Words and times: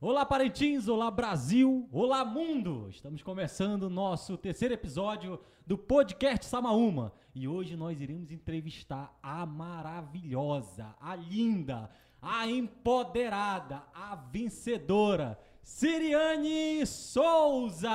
Olá, 0.00 0.24
Parintins! 0.24 0.86
Olá, 0.86 1.10
Brasil! 1.10 1.88
Olá, 1.90 2.24
mundo! 2.24 2.86
Estamos 2.88 3.20
começando 3.20 3.82
o 3.82 3.90
nosso 3.90 4.38
terceiro 4.38 4.72
episódio 4.72 5.40
do 5.66 5.76
podcast 5.76 6.46
Samaúma. 6.46 7.12
E 7.34 7.48
hoje 7.48 7.74
nós 7.74 8.00
iremos 8.00 8.30
entrevistar 8.30 9.18
a 9.20 9.44
maravilhosa, 9.44 10.94
a 11.00 11.16
linda, 11.16 11.90
a 12.22 12.46
empoderada, 12.46 13.82
a 13.92 14.14
vencedora, 14.14 15.36
Siriane 15.64 16.86
Souza! 16.86 17.90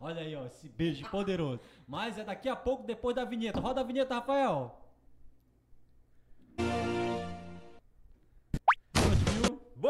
Olha 0.00 0.22
aí, 0.22 0.34
ó, 0.34 0.46
esse 0.46 0.70
beijo 0.70 1.06
poderoso. 1.10 1.60
Mas 1.86 2.16
é 2.16 2.24
daqui 2.24 2.48
a 2.48 2.56
pouco, 2.56 2.86
depois 2.86 3.14
da 3.14 3.26
vinheta. 3.26 3.60
Roda 3.60 3.82
a 3.82 3.84
vinheta, 3.84 4.14
Rafael! 4.14 4.79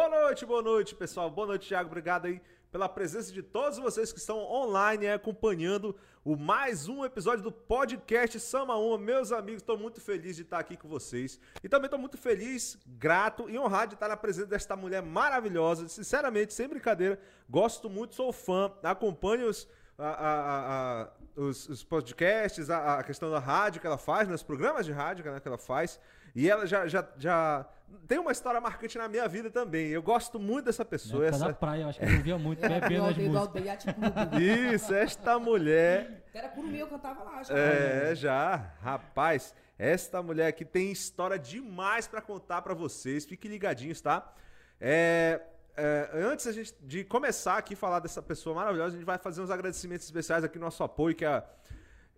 Boa 0.01 0.09
noite, 0.09 0.47
boa 0.47 0.63
noite, 0.63 0.95
pessoal. 0.95 1.31
Boa 1.31 1.49
noite, 1.49 1.69
Thiago. 1.69 1.91
Obrigado 1.91 2.25
aí 2.25 2.41
pela 2.73 2.89
presença 2.89 3.31
de 3.31 3.43
todos 3.43 3.77
vocês 3.77 4.11
que 4.11 4.19
estão 4.19 4.39
online 4.39 5.07
acompanhando 5.07 5.95
o 6.25 6.37
mais 6.37 6.89
um 6.89 7.05
episódio 7.05 7.45
do 7.45 7.53
podcast 7.53 8.41
Sama 8.41 8.77
Uma. 8.77 8.97
Meus 8.97 9.31
amigos, 9.31 9.61
estou 9.61 9.77
muito 9.77 10.01
feliz 10.01 10.37
de 10.37 10.43
estar 10.43 10.59
aqui 10.59 10.75
com 10.75 10.89
vocês. 10.89 11.39
E 11.63 11.69
também 11.69 11.85
estou 11.85 12.01
muito 12.01 12.17
feliz, 12.17 12.79
grato 12.87 13.51
e 13.51 13.59
honrado 13.59 13.89
de 13.89 13.97
estar 13.97 14.09
na 14.09 14.17
presença 14.17 14.47
desta 14.47 14.75
mulher 14.75 15.03
maravilhosa. 15.03 15.87
Sinceramente, 15.87 16.55
sem 16.55 16.67
brincadeira, 16.67 17.21
gosto 17.47 17.91
muito, 17.91 18.15
sou 18.15 18.33
fã, 18.33 18.73
acompanho 18.83 19.51
os, 19.51 19.69
a, 19.99 20.09
a, 20.09 21.03
a, 21.03 21.11
os, 21.37 21.69
os, 21.69 21.85
podcasts, 21.85 22.71
a, 22.71 23.03
questão 23.03 23.31
da 23.31 23.39
rádio 23.39 23.83
que 23.83 23.87
ela 23.87 23.99
faz, 23.99 24.27
né, 24.27 24.35
programas 24.39 24.87
de 24.87 24.93
rádio 24.93 25.31
né, 25.31 25.39
que 25.39 25.47
ela 25.47 25.59
faz. 25.59 26.01
E 26.35 26.49
ela 26.49 26.67
já, 26.67 26.87
já, 26.87 27.07
já 27.17 27.67
tem 28.07 28.19
uma 28.19 28.33
história 28.33 28.61
marcante 28.61 28.97
na 28.99 29.09
minha 29.09 29.27
vida 29.29 29.51
também. 29.51 29.89
Eu 29.89 30.03
gosto 30.03 30.39
muito 30.39 30.67
dessa 30.67 30.85
pessoa. 30.85 31.27
essa... 31.27 31.47
da 31.47 31.53
praia, 31.55 31.83
eu 31.83 31.89
acho 31.89 31.99
que 31.99 32.05
eu 32.05 32.23
via 32.23 32.39
muito 32.39 32.61
bebendo 32.67 33.07
as 33.07 33.17
músicas. 33.17 34.41
Isso, 34.41 34.95
esta 34.95 35.39
mulher... 35.39 36.25
Era 36.33 36.49
por 36.49 36.65
mim, 36.65 36.79
eu 36.79 36.87
cantava 36.87 37.25
lá. 37.25 37.41
Acho 37.41 37.53
é, 37.53 38.15
já. 38.15 38.73
Rapaz, 38.81 39.55
esta 39.79 40.23
mulher 40.23 40.49
aqui 40.49 40.65
tem 40.65 40.93
história 40.93 41.39
demais 41.39 42.07
para 42.07 42.21
contar 42.21 42.63
para 42.63 42.75
vocês. 42.75 43.25
Fiquem 43.25 43.51
ligadinhos, 43.51 44.01
tá? 44.01 44.33
É... 44.81 45.41
É, 45.77 46.11
antes 46.13 46.47
a 46.47 46.53
gente, 46.53 46.75
de 46.83 47.05
começar 47.05 47.57
aqui 47.57 47.73
a 47.73 47.77
falar 47.77 48.01
dessa 48.01 48.21
pessoa 48.21 48.55
maravilhosa, 48.55 48.89
a 48.89 48.99
gente 48.99 49.07
vai 49.07 49.17
fazer 49.17 49.41
uns 49.41 49.51
agradecimentos 49.51 50.05
especiais 50.05 50.45
aqui 50.45 50.59
no 50.59 50.65
nosso 50.67 50.83
apoio, 50.83 51.15
que 51.15 51.25
é 51.25 51.43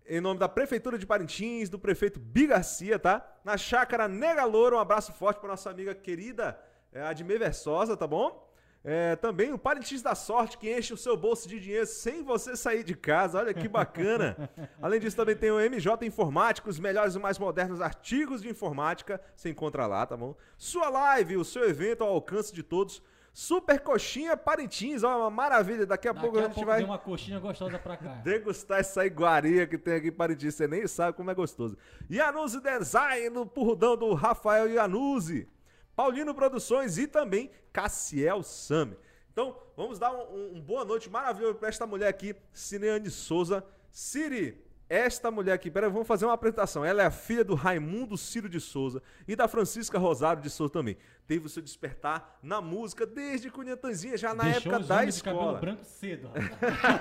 em 0.07 0.21
nome 0.21 0.39
da 0.39 0.49
Prefeitura 0.49 0.97
de 0.97 1.05
Parintins, 1.05 1.69
do 1.69 1.79
prefeito 1.79 2.19
Bi 2.19 2.47
Garcia, 2.47 2.99
tá? 2.99 3.25
Na 3.43 3.57
chácara 3.57 4.07
Nega 4.07 4.45
Louro, 4.45 4.75
um 4.75 4.79
abraço 4.79 5.13
forte 5.13 5.39
para 5.39 5.49
nossa 5.49 5.69
amiga 5.69 5.95
querida 5.95 6.59
é, 6.91 7.01
Admir 7.01 7.39
Versosa, 7.39 7.97
tá 7.97 8.05
bom? 8.05 8.51
É, 8.85 9.15
também 9.15 9.53
o 9.53 9.57
Parintins 9.57 10.01
da 10.01 10.13
Sorte, 10.13 10.57
que 10.57 10.69
enche 10.69 10.93
o 10.93 10.97
seu 10.97 11.15
bolso 11.15 11.47
de 11.47 11.57
dinheiro 11.57 11.85
sem 11.85 12.21
você 12.21 12.53
sair 12.53 12.83
de 12.83 12.93
casa. 12.93 13.39
Olha 13.39 13.53
que 13.53 13.67
bacana. 13.69 14.49
Além 14.81 14.99
disso, 14.99 15.15
também 15.15 15.37
tem 15.37 15.51
o 15.51 15.57
MJ 15.57 16.05
Informática, 16.05 16.69
os 16.69 16.79
melhores 16.79 17.15
e 17.15 17.19
mais 17.19 17.39
modernos 17.39 17.79
artigos 17.79 18.41
de 18.41 18.49
informática. 18.49 19.21
Você 19.33 19.49
encontra 19.49 19.87
lá, 19.87 20.05
tá 20.05 20.17
bom? 20.17 20.35
Sua 20.57 20.89
live, 20.89 21.37
o 21.37 21.45
seu 21.45 21.67
evento 21.69 22.03
ao 22.03 22.09
alcance 22.09 22.53
de 22.53 22.61
todos. 22.61 23.01
Super 23.33 23.79
coxinha 23.79 24.37
Parintins, 24.37 25.03
ó, 25.03 25.21
uma 25.21 25.29
maravilha. 25.29 25.87
Daqui 25.87 26.07
a 26.07 26.13
Daqui 26.13 26.23
pouco 26.23 26.37
a, 26.37 26.41
a 26.41 26.45
gente 26.45 26.53
pouco 26.53 26.69
vai. 26.69 26.83
uma 26.83 26.99
coxinha 26.99 27.39
gostosa 27.39 27.79
pra 27.79 27.97
cá. 27.97 28.13
Degustar 28.23 28.79
essa 28.79 29.03
iguaria 29.05 29.65
que 29.65 29.77
tem 29.77 29.95
aqui 29.95 30.09
em 30.09 30.11
Parintins. 30.11 30.53
Você 30.53 30.67
nem 30.67 30.85
sabe 30.85 31.17
como 31.17 31.31
é 31.31 31.33
gostoso. 31.33 31.75
Yanuzi 32.09 32.61
Design, 32.61 33.29
no 33.31 33.45
purrudão 33.45 33.97
do 33.97 34.13
Rafael 34.13 34.69
Yanuzi. 34.69 35.49
Paulino 35.95 36.33
Produções 36.35 36.97
e 36.97 37.07
também 37.07 37.49
Cassiel 37.71 38.43
Sami. 38.43 38.95
Então, 39.31 39.57
vamos 39.75 39.97
dar 39.97 40.11
uma 40.11 40.25
um, 40.25 40.57
um 40.57 40.61
boa 40.61 40.85
noite 40.85 41.09
maravilhosa 41.09 41.55
para 41.55 41.69
esta 41.69 41.87
mulher 41.87 42.07
aqui, 42.07 42.35
Cineane 42.51 43.09
Souza. 43.09 43.65
Siri, 43.89 44.63
esta 44.89 45.31
mulher 45.31 45.53
aqui, 45.53 45.71
peraí, 45.71 45.89
vamos 45.89 46.07
fazer 46.07 46.25
uma 46.25 46.33
apresentação. 46.33 46.83
Ela 46.83 47.03
é 47.03 47.05
a 47.05 47.11
filha 47.11 47.43
do 47.43 47.55
Raimundo 47.55 48.17
Ciro 48.17 48.49
de 48.49 48.59
Souza 48.59 49.01
e 49.27 49.35
da 49.35 49.47
Francisca 49.47 49.97
Rosário 49.97 50.41
de 50.41 50.49
Souza 50.49 50.73
também. 50.73 50.97
Teve 51.25 51.45
o 51.45 51.49
seu 51.49 51.63
despertar 51.63 52.37
na 52.43 52.61
música 52.61 53.05
desde 53.05 53.49
Cunhatanzinha, 53.49 54.17
já 54.17 54.33
na 54.33 54.43
Deixou 54.43 54.73
época 54.73 54.87
da 54.87 55.05
escola. 55.05 55.11
De 55.11 55.43
cabelo 55.43 55.59
branco 55.59 55.85
cedo. 55.85 56.29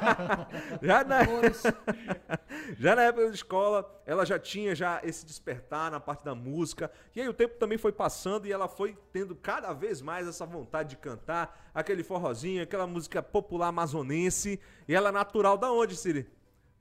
já, 0.81 1.05
na... 1.05 1.19
já 2.79 2.97
na 2.97 3.03
época 3.03 3.27
da 3.27 3.35
escola, 3.35 4.03
ela 4.07 4.25
já 4.25 4.39
tinha 4.39 4.75
já 4.75 5.01
esse 5.03 5.27
despertar 5.27 5.91
na 5.91 5.99
parte 5.99 6.25
da 6.25 6.35
música. 6.35 6.91
E 7.17 7.21
aí 7.21 7.29
o 7.29 7.35
tempo 7.35 7.59
também 7.59 7.79
foi 7.79 7.93
passando 7.93 8.47
e 8.47 8.53
ela 8.53 8.69
foi 8.69 8.97
tendo 9.13 9.35
cada 9.35 9.73
vez 9.73 10.01
mais 10.01 10.29
essa 10.29 10.47
vontade 10.47 10.91
de 10.91 10.97
cantar 10.97 11.71
aquele 11.75 12.05
forrozinho, 12.05 12.63
aquela 12.63 12.87
música 12.87 13.23
popular 13.23 13.69
amazonense. 13.69 14.61
E 14.87 14.95
ela 14.95 15.09
é 15.09 15.13
natural 15.13 15.59
da 15.59 15.71
onde, 15.71 15.97
Siri? 15.97 16.31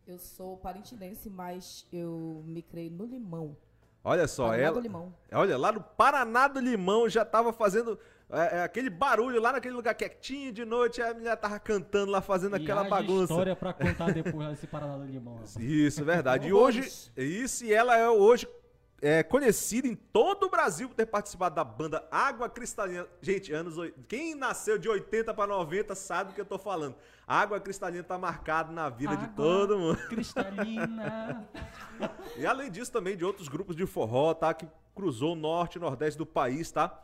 Eu 0.07 0.17
sou 0.17 0.57
parintinense, 0.57 1.29
mas 1.29 1.85
eu 1.91 2.43
me 2.45 2.61
criei 2.61 2.89
no 2.89 3.05
Limão. 3.05 3.55
Olha 4.03 4.27
só, 4.27 4.47
Paraná 4.47 4.63
ela. 4.63 4.75
do 4.75 4.81
Limão. 4.81 5.13
Olha, 5.31 5.57
lá 5.57 5.71
no 5.71 5.81
Paraná 5.81 6.47
do 6.47 6.59
Limão 6.59 7.07
já 7.07 7.23
tava 7.23 7.53
fazendo 7.53 7.99
é, 8.31 8.57
é, 8.57 8.63
aquele 8.63 8.89
barulho 8.89 9.41
lá 9.41 9.51
naquele 9.51 9.75
lugar 9.75 9.93
quietinho 9.93 10.53
de 10.53 10.63
noite, 10.63 11.01
a 11.01 11.13
mulher 11.13 11.35
tava 11.35 11.59
cantando 11.59 12.11
lá, 12.11 12.21
fazendo 12.21 12.57
e 12.57 12.61
aquela 12.63 12.85
bagunça. 12.85 13.33
história 13.33 13.55
para 13.55 13.73
contar 13.73 14.11
depois 14.11 14.49
desse 14.49 14.65
Paraná 14.67 14.97
do 14.97 15.05
Limão. 15.05 15.39
Isso, 15.59 16.03
verdade. 16.05 16.47
E 16.47 16.53
hoje, 16.53 17.11
isso, 17.17 17.65
e 17.65 17.73
ela 17.73 17.97
é 17.97 18.09
hoje 18.09 18.47
é 19.01 19.23
conhecida 19.23 19.87
em 19.87 19.95
todo 19.95 20.43
o 20.45 20.49
Brasil 20.49 20.87
por 20.87 20.93
ter 20.93 21.07
participado 21.07 21.55
da 21.55 21.63
banda 21.63 22.07
Água 22.11 22.47
Cristalina. 22.47 23.07
Gente, 23.19 23.51
anos 23.51 23.75
quem 24.07 24.35
nasceu 24.35 24.77
de 24.77 24.87
80 24.87 25.33
para 25.33 25.47
90 25.47 25.95
sabe 25.95 26.31
o 26.31 26.33
que 26.35 26.41
eu 26.41 26.45
tô 26.45 26.59
falando. 26.59 26.95
Água 27.25 27.59
Cristalina 27.59 28.03
tá 28.03 28.17
marcado 28.17 28.71
na 28.71 28.89
vida 28.89 29.13
Água 29.13 29.27
de 29.27 29.33
todo 29.33 29.79
mundo. 29.79 29.97
Cristalina. 30.07 31.49
e 32.37 32.45
além 32.45 32.69
disso 32.69 32.91
também 32.91 33.17
de 33.17 33.25
outros 33.25 33.47
grupos 33.47 33.75
de 33.75 33.87
forró, 33.87 34.35
tá, 34.35 34.53
que 34.53 34.67
cruzou 34.93 35.33
o 35.33 35.35
norte 35.35 35.77
e 35.77 35.81
nordeste 35.81 36.17
do 36.17 36.25
país, 36.25 36.71
tá? 36.71 37.03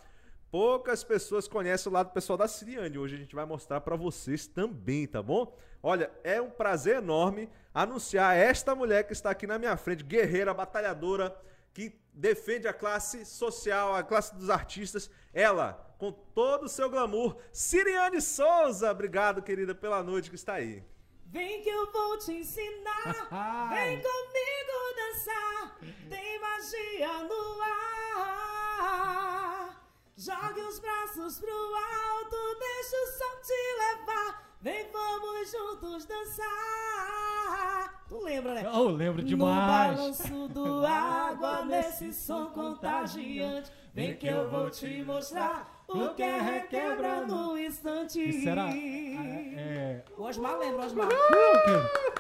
Poucas 0.52 1.04
pessoas 1.04 1.48
conhecem 1.48 1.90
o 1.90 1.94
lado 1.94 2.12
pessoal 2.12 2.38
da 2.38 2.48
Siriane. 2.48 2.98
Hoje 2.98 3.16
a 3.16 3.18
gente 3.18 3.36
vai 3.36 3.46
mostrar 3.46 3.82
para 3.82 3.96
vocês 3.96 4.48
também, 4.48 5.08
tá 5.08 5.22
bom? 5.22 5.58
Olha, 5.82 6.12
é 6.24 6.42
um 6.42 6.50
prazer 6.50 6.98
enorme 6.98 7.50
anunciar 7.74 8.36
esta 8.36 8.74
mulher 8.76 9.04
que 9.04 9.14
está 9.14 9.32
aqui 9.32 9.48
na 9.48 9.60
minha 9.60 9.76
frente, 9.76 10.04
guerreira, 10.04 10.54
batalhadora, 10.54 11.36
que 11.78 11.94
defende 12.12 12.68
a 12.68 12.74
classe 12.74 13.24
social, 13.24 13.94
a 13.94 14.02
classe 14.02 14.34
dos 14.34 14.50
artistas. 14.50 15.12
Ela, 15.32 15.74
com 16.00 16.12
todo 16.12 16.64
o 16.64 16.70
seu 16.70 16.90
glamour, 16.90 17.38
Siriane 17.54 18.20
Souza. 18.20 18.90
Obrigado, 18.90 19.44
querida, 19.44 19.76
pela 19.76 20.02
noite 20.02 20.32
que 20.32 20.36
está 20.36 20.54
aí. 20.56 20.84
Vem 21.28 21.62
que 21.62 21.70
eu 21.70 21.92
vou 21.92 22.18
te 22.18 22.32
ensinar, 22.32 23.30
vem 23.70 24.02
comigo 24.02 24.96
dançar, 24.96 25.78
tem 26.10 26.40
magia 26.40 27.24
no 27.26 27.62
ar. 27.62 29.38
Jogue 30.18 30.62
os 30.62 30.80
braços 30.80 31.40
pro 31.40 31.54
alto, 31.54 32.58
deixa 32.58 32.98
o 32.98 33.08
som 33.20 33.40
te 33.44 33.54
levar. 33.78 34.58
Vem, 34.62 34.92
vamos 34.92 35.52
juntos 35.52 36.06
dançar. 36.08 37.17
Tu 38.08 38.24
lembra, 38.24 38.54
né? 38.54 38.64
Eu 38.66 38.88
lembro 38.88 39.22
demais. 39.22 39.92
No 39.92 39.98
balanço 39.98 40.48
do 40.48 40.86
água, 40.86 41.66
nesse 41.66 42.14
som 42.14 42.48
contagiante. 42.48 43.72
Vem 43.94 44.16
que 44.16 44.28
eu 44.28 44.50
vou 44.50 44.70
te 44.70 45.04
mostrar 45.04 45.84
o 45.88 46.10
que 46.10 46.22
é 46.22 46.40
requebra 46.40 47.26
no 47.26 47.58
instante. 47.58 48.22
Isso 48.22 48.48
era. 48.48 48.70
É... 48.70 50.04
O 50.18 50.24
Osmar 50.24 50.58
lembra, 50.58 50.86
Osmar. 50.86 51.10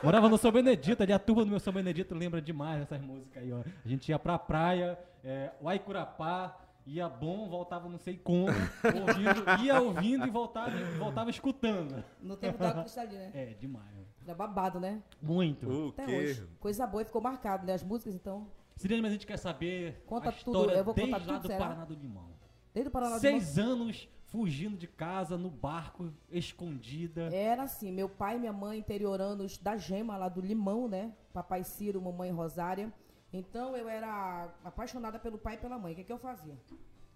Morava 0.03 0.27
no 0.27 0.37
São 0.37 0.51
Benedito, 0.51 1.03
ali 1.03 1.13
a 1.13 1.19
turma 1.19 1.45
do 1.45 1.51
meu 1.51 1.59
São 1.59 1.71
Benedito 1.71 2.15
lembra 2.15 2.41
demais 2.41 2.79
dessas 2.79 3.01
músicas 3.01 3.43
aí, 3.43 3.53
ó. 3.53 3.59
A 3.59 3.87
gente 3.87 4.09
ia 4.09 4.19
pra 4.19 4.37
praia, 4.37 4.97
é, 5.23 5.51
Uaicurapá 5.61 6.57
ia 6.85 7.09
bom, 7.09 7.49
voltava 7.49 7.89
não 7.89 7.99
sei 7.99 8.17
como, 8.17 8.47
ouvindo, 8.47 9.63
ia 9.63 9.79
ouvindo 9.81 10.25
e 10.25 10.29
voltava, 10.29 10.71
voltava 10.97 11.29
escutando. 11.29 12.03
No 12.21 12.37
tempo 12.37 12.57
da 12.57 12.71
cristalina, 12.71 13.19
né? 13.19 13.31
É, 13.33 13.45
demais. 13.59 14.06
Era 14.27 14.35
babado, 14.35 14.77
né? 14.77 15.01
Muito. 15.21 15.69
O 15.69 15.89
Até 15.89 16.05
quê? 16.05 16.17
hoje. 16.17 16.47
Coisa 16.59 16.85
boa 16.85 17.01
e 17.01 17.05
ficou 17.05 17.21
marcado, 17.21 17.65
né? 17.65 17.73
As 17.73 17.81
músicas, 17.81 18.13
então. 18.13 18.45
Sirene, 18.75 19.01
mas 19.01 19.11
a 19.11 19.13
gente 19.13 19.25
quer 19.25 19.37
saber 19.37 20.03
Conta 20.05 20.29
a 20.29 20.31
tudo, 20.33 20.57
história 20.57 20.77
eu 20.77 20.83
vou 20.83 20.93
desde 20.93 21.13
contar 21.13 21.25
lá 21.25 21.33
tudo, 21.33 21.41
do 21.43 21.47
será? 21.47 21.59
Paraná 21.59 21.85
do 21.85 21.93
Limão. 21.93 22.29
Desde 22.73 22.89
o 22.89 22.91
Paraná 22.91 23.15
do 23.15 23.21
Seis 23.21 23.57
anos 23.57 24.09
fugindo 24.25 24.77
de 24.77 24.85
casa, 24.85 25.37
no 25.37 25.49
barco, 25.49 26.11
escondida. 26.29 27.33
Era 27.33 27.63
assim, 27.63 27.89
meu 27.91 28.09
pai 28.09 28.35
e 28.35 28.39
minha 28.39 28.51
mãe 28.51 28.77
interioranos 28.77 29.57
da 29.57 29.77
Gema, 29.77 30.17
lá 30.17 30.27
do 30.27 30.41
Limão, 30.41 30.89
né? 30.89 31.13
Papai 31.33 31.63
Ciro, 31.63 32.01
mamãe 32.01 32.29
Rosária. 32.31 32.93
Então 33.31 33.75
eu 33.77 33.87
era 33.87 34.53
apaixonada 34.63 35.17
pelo 35.17 35.37
pai 35.37 35.55
e 35.55 35.57
pela 35.57 35.79
mãe. 35.79 35.93
O 35.93 35.95
que, 35.95 36.03
que 36.03 36.11
eu 36.11 36.19
fazia? 36.19 36.57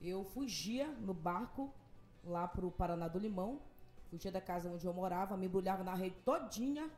Eu 0.01 0.23
fugia 0.23 0.87
no 0.87 1.13
barco 1.13 1.73
lá 2.23 2.47
pro 2.47 2.71
Paraná 2.71 3.09
do 3.09 3.19
Limão, 3.19 3.61
fugia 4.09 4.31
da 4.31 4.41
casa 4.41 4.69
onde 4.69 4.85
eu 4.85 4.93
morava, 4.93 5.35
me 5.37 5.45
embrulhava 5.45 5.83
na 5.83 5.93
rede 5.93 6.15
todinha. 6.23 6.89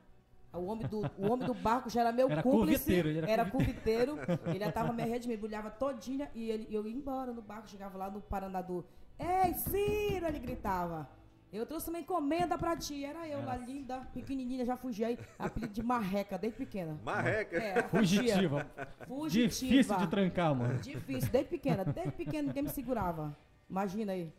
O 0.53 0.65
homem 0.65 0.87
do, 0.87 1.01
o 1.17 1.31
homem 1.31 1.47
do 1.47 1.53
barco 1.53 1.89
já 1.89 2.01
era 2.01 2.11
meu 2.11 2.29
Era 2.29 2.43
cúmplice. 2.43 2.77
curviteiro, 2.79 3.09
ele 3.09 3.17
era 3.19 3.31
era 3.31 3.45
curviteiro. 3.49 4.17
ele 4.45 4.59
já 4.59 4.71
tava 4.71 4.87
na 4.89 4.93
minha 4.93 5.07
rede, 5.07 5.27
me 5.27 5.35
embrulhava 5.35 5.69
todinha 5.71 6.29
e 6.35 6.49
ele, 6.49 6.67
eu 6.69 6.87
ia 6.87 6.93
embora 6.95 7.31
no 7.33 7.41
barco, 7.41 7.67
chegava 7.69 7.97
lá 7.97 8.09
no 8.09 8.21
Paraná 8.21 8.61
do 8.61 8.85
Ei, 9.17 9.53
Ciro! 9.53 10.27
Ele 10.27 10.39
gritava. 10.39 11.09
Eu 11.51 11.67
trouxe 11.67 11.87
uma 11.89 11.99
encomenda 11.99 12.57
pra 12.57 12.75
ti. 12.75 13.05
Era 13.05 13.27
eu 13.27 13.43
lá, 13.45 13.55
linda, 13.55 13.99
pequenininha, 14.11 14.65
já 14.65 14.75
fugia 14.75 15.07
aí. 15.07 15.19
Apelido 15.37 15.71
de 15.73 15.83
marreca, 15.83 16.35
desde 16.35 16.57
pequena. 16.57 16.99
Marreca. 17.05 17.57
É, 17.57 17.83
Fugitiva. 17.89 18.65
Fugitiva. 19.07 19.71
Difícil 19.71 19.97
de 19.97 20.07
trancar, 20.07 20.55
mano. 20.55 20.79
Difícil, 20.79 21.29
desde 21.31 21.49
pequena. 21.49 21.85
Desde 21.85 22.11
pequena 22.11 22.47
ninguém 22.47 22.63
me 22.63 22.69
segurava. 22.69 23.37
Imagina 23.69 24.13
aí. 24.13 24.33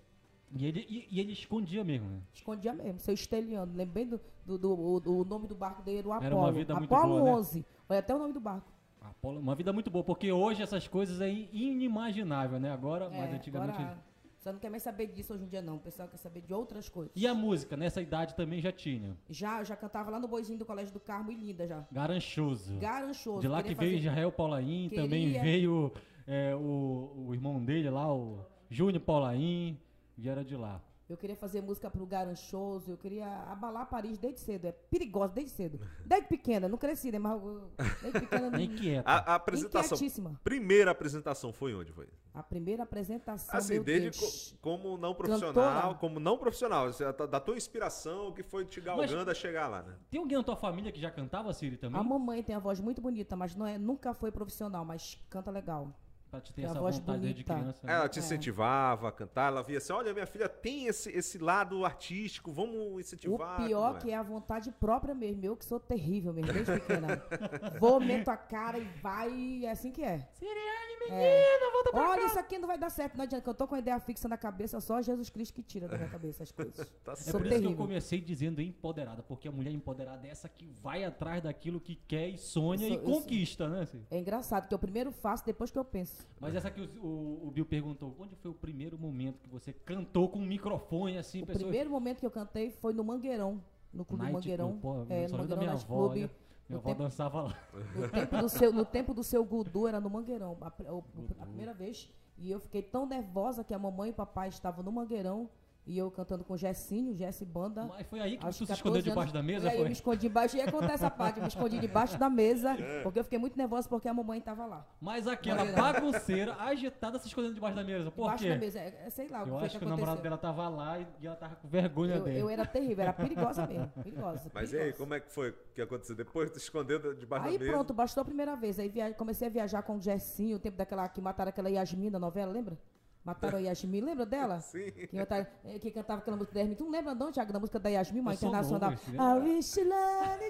E 0.57 0.67
ele, 0.67 0.87
e, 0.89 1.09
e 1.11 1.21
ele 1.21 1.33
escondia 1.33 1.83
mesmo, 1.83 2.09
né? 2.09 2.21
Escondia 2.33 2.73
mesmo, 2.73 2.99
seu 3.01 3.13
esteliano. 3.15 3.73
Lembrei 3.75 4.05
do, 4.05 4.21
do, 4.47 4.57
do- 4.59 4.75
o, 4.75 5.21
o 5.21 5.25
nome 5.25 5.49
do 5.49 5.55
barco 5.55 5.83
dele, 5.83 5.99
era 5.99 6.09
o 6.09 6.13
Apolo. 6.13 6.27
Era 6.27 6.37
uma 6.37 6.53
vida 6.53 6.75
muito 6.77 6.95
Apolo 6.95 7.15
boa, 7.19 7.25
né? 7.25 7.33
11. 7.33 7.67
Olha 7.89 7.99
até 7.99 8.15
o 8.15 8.19
nome 8.19 8.33
do 8.33 8.41
barco. 8.41 8.73
Apolo- 9.01 9.41
Uma 9.41 9.55
vida 9.55 9.73
muito 9.73 9.91
boa, 9.91 10.05
porque 10.05 10.31
hoje 10.31 10.63
essas 10.63 10.87
coisas 10.87 11.21
é 11.21 11.29
inimaginável, 11.29 12.59
né? 12.61 12.71
Agora, 12.71 13.11
mas 13.11 13.33
É, 13.33 13.35
antigamente. 13.37 13.79
agora, 13.81 13.99
você 14.39 14.53
não 14.53 14.59
quer 14.59 14.71
mais 14.71 14.83
saber 14.83 15.07
disso 15.09 15.35
hoje 15.35 15.45
em 15.45 15.49
dia, 15.49 15.61
não. 15.63 15.77
O 15.77 15.81
pessoal 15.81 16.07
quer 16.09 16.19
saber 16.19 16.41
de 16.43 16.53
outras 16.55 16.89
coisas. 16.89 17.13
E 17.17 17.27
a 17.27 17.35
música, 17.35 17.77
nessa 17.77 18.01
idade 18.01 18.35
também 18.35 18.61
já 18.61 18.71
tinha. 18.71 19.17
Já, 19.29 19.65
já 19.65 19.75
cantava 19.75 20.11
lá 20.11 20.21
no 20.21 20.29
Boizinho 20.29 20.59
do 20.59 20.65
Colégio 20.67 20.93
do 20.93 21.01
Carmo 21.01 21.33
e 21.33 21.35
linda 21.35 21.67
já. 21.67 21.85
Garanchoso. 21.91 22.79
Garanchoso. 22.79 23.41
De 23.41 23.49
lá 23.49 23.63
queria 23.63 23.75
que 23.77 23.81
veio 23.81 23.97
fazer- 23.99 24.09
Israel 24.09 24.31
Paulaim, 24.33 24.89
Queria- 24.89 25.03
também 25.05 25.33
veio 25.41 25.93
é, 26.27 26.55
o, 26.55 27.27
o 27.29 27.35
irmão 27.35 27.63
dele 27.65 27.89
lá, 27.91 28.13
o 28.15 28.39
Júnior 28.71 29.01
Paulaim, 29.03 29.79
e 30.17 30.29
era 30.29 30.45
de 30.45 30.57
lá. 30.57 30.81
Eu 31.07 31.19
queria 31.19 31.37
fazer 31.37 31.61
música 31.61 31.91
pro 31.91 32.07
Garanchoso, 32.07 32.91
eu 32.93 32.97
queria 32.97 33.27
abalar 33.53 33.87
Paris 33.91 34.17
desde 34.17 34.41
cedo. 34.41 34.65
É 34.65 34.73
perigosa 34.73 35.35
desde 35.35 35.53
cedo. 35.55 35.79
Desde 36.07 36.27
pequena, 36.29 36.67
não 36.67 36.79
cresci, 36.79 37.13
né? 37.13 37.19
Mas 37.19 37.43
eu- 37.43 37.71
desde 38.01 38.21
pequena. 38.21 38.49
Nem 38.51 38.75
quieta. 38.75 39.11
A, 39.11 39.33
a 39.33 39.35
apresentação. 39.35 39.99
Primeira 40.43 40.93
apresentação 40.93 41.53
foi 41.53 41.75
onde 41.75 41.93
foi? 41.93 42.09
A 42.33 42.43
primeira 42.43 42.85
apresentação. 42.85 43.55
Assim, 43.55 43.75
meu 43.75 43.85
desde 43.85 44.19
co- 44.19 44.57
como 44.63 44.97
não 44.97 45.15
profissional, 45.15 45.53
Cantora. 45.83 45.95
como 45.99 46.19
não 46.19 46.39
profissional, 46.39 46.87
assim, 46.87 47.05
da 47.05 47.39
tua 47.39 47.55
inspiração, 47.55 48.29
o 48.29 48.33
que 48.33 48.43
foi 48.43 48.65
te 48.65 48.81
galgando 48.81 49.31
a 49.31 49.35
chegar 49.35 49.69
lá, 49.69 49.83
né? 49.83 49.95
Tem 50.11 50.19
alguém 50.21 50.39
na 50.39 50.43
tua 50.45 50.57
família 50.57 50.91
que 50.91 50.99
já 51.01 51.11
cantava, 51.11 51.53
Siri, 51.53 51.77
também? 51.77 52.01
A 52.01 52.03
mamãe 52.03 52.43
tem 52.43 52.57
a 52.57 52.59
voz 52.59 52.81
muito 52.81 53.03
bonita, 53.03 53.37
mas 53.37 53.55
não 53.55 53.67
é, 53.67 53.77
nunca 53.77 54.15
foi 54.15 54.33
profissional, 54.33 54.87
mas 54.87 55.23
canta 55.29 55.51
legal. 55.51 55.93
Pra 56.35 56.41
te 56.41 56.53
ter 56.53 56.63
essa 56.63 56.75
vontade 56.81 57.19
bonita. 57.29 57.55
criança. 57.55 57.87
né? 57.87 57.93
Ela 57.95 58.09
te 58.09 58.19
incentivava 58.19 59.09
a 59.09 59.13
cantar, 59.13 59.49
ela 59.49 59.63
via 59.63 59.79
assim, 59.79 59.93
olha, 59.93 60.13
minha 60.13 60.27
filha 60.27 60.49
tem 60.49 60.87
esse, 60.87 61.11
esse 61.11 61.39
lado 61.39 61.85
artístico, 61.85 62.53
vamos 62.53 62.77
O 62.77 63.01
incentivar. 63.01 63.65
pior 63.65 63.89
como 63.91 64.01
que 64.01 64.11
é 64.11 64.17
a 64.17 64.23
vontade 64.23 64.71
própria 64.73 65.15
mesmo. 65.15 65.45
Eu 65.45 65.57
que 65.57 65.65
sou 65.65 65.79
terrível 65.79 66.33
mesmo, 66.33 66.53
desde 66.53 66.73
pequena. 66.73 67.23
Vou, 67.79 68.01
meto 68.01 68.29
a 68.29 68.37
cara 68.37 68.79
e 68.79 68.85
vai, 69.03 69.31
e 69.33 69.67
é 69.67 69.71
assim 69.71 69.91
que 69.93 70.03
é. 70.03 70.19
Siriane, 70.33 70.99
menina, 71.01 71.71
volta 71.73 71.91
pra 71.93 72.09
Olha, 72.11 72.21
cá. 72.23 72.27
isso 72.27 72.39
aqui 72.39 72.59
não 72.59 72.67
vai 72.67 72.79
dar 72.79 72.91
certo, 72.91 73.17
não 73.17 73.25
adianta, 73.25 73.43
que 73.45 73.49
eu 73.51 73.55
tô 73.55 73.67
com 73.69 73.75
a 73.75 73.79
ideia 73.79 73.99
fixa 74.01 74.29
na 74.29 74.37
cabeça, 74.37 74.81
só 74.81 75.01
Jesus 75.03 75.31
Cristo 75.31 75.55
que 75.55 75.63
tira 75.63 75.87
da 75.89 75.97
minha 75.97 76.09
cabeça 76.09 76.43
as 76.43 76.51
coisas. 76.53 76.75
Tá 77.05 77.13
É. 77.13 77.17
Sou 77.17 77.35
por 77.41 77.47
isso 77.47 77.49
que 77.51 77.55
eu 77.57 77.61
terrível. 77.63 77.77
comecei 77.77 78.21
dizendo 78.21 78.61
empoderada, 78.63 79.23
porque 79.23 79.47
a 79.49 79.53
mulher 79.53 79.71
empoderada 79.73 80.27
é 80.27 80.31
essa 80.31 80.49
que 80.49 80.67
vai 80.83 81.05
atrás 81.05 81.43
daquilo 81.43 81.81
que 81.81 81.97
quer 81.97 82.29
e 82.29 82.39
sonha 82.39 82.87
Eu 82.87 82.89
e 82.89 82.93
sou- 82.95 82.99
eu 83.03 83.05
sou- 83.13 83.21
conquista, 83.23 83.69
né? 83.69 83.85
Siri? 83.87 84.07
É 84.11 84.19
engraçado, 84.19 84.67
que 84.69 84.75
eu 84.75 84.79
primeiro 84.79 85.13
faço 85.13 85.45
depois 85.45 85.71
que 85.71 85.79
eu 85.79 85.85
penso. 85.85 86.24
Mas 86.41 86.55
essa 86.55 86.71
que 86.71 86.81
o, 86.81 87.07
o, 87.07 87.49
o 87.49 87.51
Bill 87.51 87.65
perguntou, 87.65 88.15
onde 88.19 88.35
foi 88.37 88.51
o 88.51 88.55
primeiro 88.55 88.99
momento 88.99 89.39
que 89.41 89.49
você 89.49 89.73
cantou 89.73 90.29
com 90.29 90.39
um 90.39 90.47
microfone 90.47 91.17
assim, 91.19 91.43
O 91.43 91.47
pessoas... 91.47 91.63
primeiro 91.65 91.89
momento 91.91 92.21
que 92.21 92.27
eu 92.27 92.31
cantei 92.31 92.71
foi 92.71 92.93
no 92.93 93.03
Mangueirão, 93.05 93.63
no 93.93 94.05
Clube 94.05 94.23
Night 94.25 94.35
Mangueirão. 94.35 94.79
Pô, 94.79 95.05
é, 95.09 95.27
no 95.29 95.39
Mangueirão 95.39 95.57
minha 95.59 95.71
Night 95.71 95.85
avó, 95.85 96.09
olha. 96.09 96.31
Minha 96.69 96.79
avó 96.79 96.89
tempo- 96.89 97.03
dançava 97.03 97.43
lá. 97.43 97.59
No 97.95 98.09
tempo 98.11 98.37
do 98.39 98.49
seu, 98.49 98.73
no 98.73 98.85
tempo 98.85 99.15
do 99.15 99.23
seu 99.23 99.45
Gudu 99.45 99.87
era 99.87 100.01
no 100.01 100.11
Mangueirão, 100.11 100.57
a, 100.61 100.93
o- 100.93 101.05
a 101.41 101.47
primeira 101.47 101.73
vez. 101.75 102.11
E 102.37 102.51
eu 102.51 102.59
fiquei 102.59 102.83
tão 102.83 103.07
nervosa 103.07 103.63
que 103.63 103.73
a 103.73 103.79
mamãe 103.79 104.09
e 104.09 104.13
o 104.13 104.15
papai 104.15 104.49
estavam 104.49 104.83
no 104.85 104.91
Mangueirão 104.91 105.49
e 105.87 105.99
eu 105.99 106.11
cantando 106.11 106.43
com 106.45 106.57
Jessinho, 106.57 107.15
Jesse 107.15 107.45
Banda. 107.45 107.85
Mas 107.85 108.07
foi 108.07 108.19
aí 108.21 108.39
que 108.39 108.47
tu 108.47 108.53
se 108.53 108.61
14 108.61 108.73
escondeu 108.73 109.03
debaixo 109.03 109.33
da 109.35 109.43
mesa, 109.43 109.67
E 109.67 109.69
aí 109.69 109.75
eu 109.75 109.81
foi? 109.81 109.89
me 109.89 109.93
escondi 109.93 110.27
embaixo. 110.27 110.57
E 110.57 110.63
acontece 110.63 110.95
essa 110.95 111.11
parte, 111.11 111.37
eu 111.37 111.43
me 111.43 111.49
escondi 111.49 111.79
debaixo 111.79 112.19
da 112.19 112.31
mesa, 112.31 112.75
porque 113.03 113.19
eu 113.19 113.25
fiquei 113.25 113.39
muito 113.39 113.57
nervosa 113.59 113.87
porque 113.89 114.09
a 114.09 114.15
mamãe 114.15 114.39
estava 114.39 114.65
lá. 114.65 114.87
Mas 115.01 115.27
aquela 115.27 115.63
Mas- 115.65 115.75
bagunceira, 115.75 116.55
agitada, 116.59 117.19
se 117.19 117.27
escondendo 117.29 117.55
debaixo 117.55 117.77
da 117.77 117.85
mesa. 117.85 118.11
Por 118.11 118.23
Debaixo 118.23 118.45
quê? 118.45 118.51
da 118.51 118.57
mesa. 118.59 118.79
É, 118.79 119.03
é, 119.07 119.11
sei 119.11 119.29
lá 119.29 119.43
o 119.43 119.45
que 119.45 119.51
Eu 119.51 119.55
foi 119.57 119.67
acho 119.67 119.73
que 119.75 119.79
que 119.81 119.85
o 119.85 119.89
namorado 119.89 120.23
dela 120.23 120.39
tava 120.39 120.69
lá 120.69 120.99
e 120.99 121.07
e 121.21 121.27
ela 121.27 121.37
tava 121.37 121.57
com 121.57 121.69
vergonha 121.69 122.15
Eu, 122.17 122.23
dele. 122.25 122.39
eu 122.41 122.49
era 122.49 122.65
terrível, 122.67 123.03
era 123.03 123.13
perigosa 123.13 123.67
mesmo. 123.67 123.89
Perigosa. 123.89 124.51
Mas 124.55 124.73
e 124.73 124.77
aí, 124.77 124.81
perigosa. 124.81 124.99
como 125.05 125.15
é 125.15 125.21
que 125.21 125.31
foi 125.33 125.55
que 125.75 125.83
aconteceu? 125.83 126.17
Depois 126.17 126.51
tu 126.51 126.57
escondeu 126.59 127.15
debaixo 127.15 127.47
Aí 127.47 127.53
da 127.55 127.59
mesa? 127.59 127.73
pronto, 127.73 127.93
bastou 127.93 128.23
a 128.23 128.25
primeira 128.25 128.57
vez. 128.57 128.79
Aí 128.79 128.89
via- 128.89 129.13
comecei 129.13 129.49
a 129.49 129.51
viajar 129.51 129.83
com 129.83 129.97
o 129.97 130.01
Jessinho, 130.01 130.57
o 130.57 130.59
tempo 130.59 130.77
daquela 130.79 131.07
que 131.09 131.21
mataram 131.21 131.51
aquela 131.51 131.69
Yasmin 131.71 132.11
da 132.11 132.19
novela, 132.19 132.51
lembra? 132.51 132.79
Mataram 133.25 133.59
a 133.59 133.61
Yasmin, 133.63 134.01
lembra 134.03 134.27
dela? 134.27 134.61
Sim. 134.63 134.91
Que, 134.91 135.17
mataram- 135.17 135.47
que 135.81 135.91
cantava 135.91 136.21
aquela 136.21 136.37
música 136.37 136.55
da 136.55 136.61
Yasmin. 136.61 136.75
Tu 136.77 136.85
não 136.85 136.91
lembra 136.91 137.15
não, 137.15 137.33
Thiago, 137.33 137.53
da 137.53 137.59
música 137.61 137.79
da 137.81 137.89
Yasmin, 137.89 138.21
uma 138.21 138.35
internacional? 138.35 138.91
novo, 138.91 139.03
I 139.17 139.49
wish 139.55 139.81
you 139.81 139.89
love. 139.89 140.45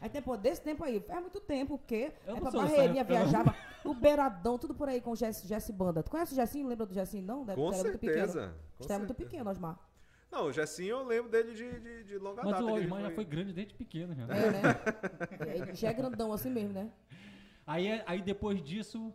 Aí 0.00 0.08
tempo 0.08 0.36
desse 0.36 0.62
tempo 0.62 0.82
aí, 0.84 1.00
faz 1.00 1.20
muito 1.20 1.40
tempo, 1.40 1.76
porque 1.76 2.12
Eu 2.26 2.36
é 2.36 2.40
pra 2.40 2.50
Barreirinha, 2.50 3.04
viajava, 3.04 3.54
o 3.84 3.92
Beiradão, 3.92 4.56
tudo 4.56 4.74
por 4.74 4.88
aí 4.88 5.00
com 5.00 5.10
o 5.10 5.16
Jesse, 5.16 5.46
Jesse 5.46 5.72
Banda. 5.72 6.02
Tu 6.02 6.10
conhece 6.10 6.32
o 6.32 6.36
Jessinho? 6.36 6.66
Lembra 6.68 6.86
do 6.86 6.94
Jessinho, 6.94 7.24
não? 7.26 7.44
Deve- 7.44 7.60
Com 7.60 7.72
era 7.72 7.82
muito 7.82 7.98
pequeno. 7.98 8.16
certeza. 8.18 8.54
com 8.78 8.84
era 8.84 8.98
muito 8.98 9.08
certeza. 9.08 9.28
pequeno, 9.30 9.50
Osmar. 9.50 9.78
Não, 10.30 10.44
o 10.46 10.52
Jessinho 10.52 10.90
eu 10.98 11.04
lembro 11.04 11.28
dele 11.30 11.52
de, 11.52 11.80
de, 11.80 12.04
de 12.04 12.18
longa 12.18 12.42
Mas 12.44 12.52
data. 12.52 12.62
o 12.64 12.66
que 12.68 12.72
ele 12.74 12.84
Osmar 12.84 13.00
já 13.02 13.10
foi 13.10 13.24
grande 13.24 13.52
desde 13.52 13.74
pequeno. 13.74 14.14
Já. 14.14 14.22
É, 14.32 14.50
né? 14.52 14.62
Ele 15.54 15.74
já 15.74 15.88
é 15.88 15.92
grandão 15.92 16.32
assim 16.32 16.50
mesmo, 16.50 16.72
né? 16.72 16.88
Aí, 17.70 17.86
é- 17.86 18.04
aí 18.06 18.20
depois 18.20 18.62
disso... 18.62 19.12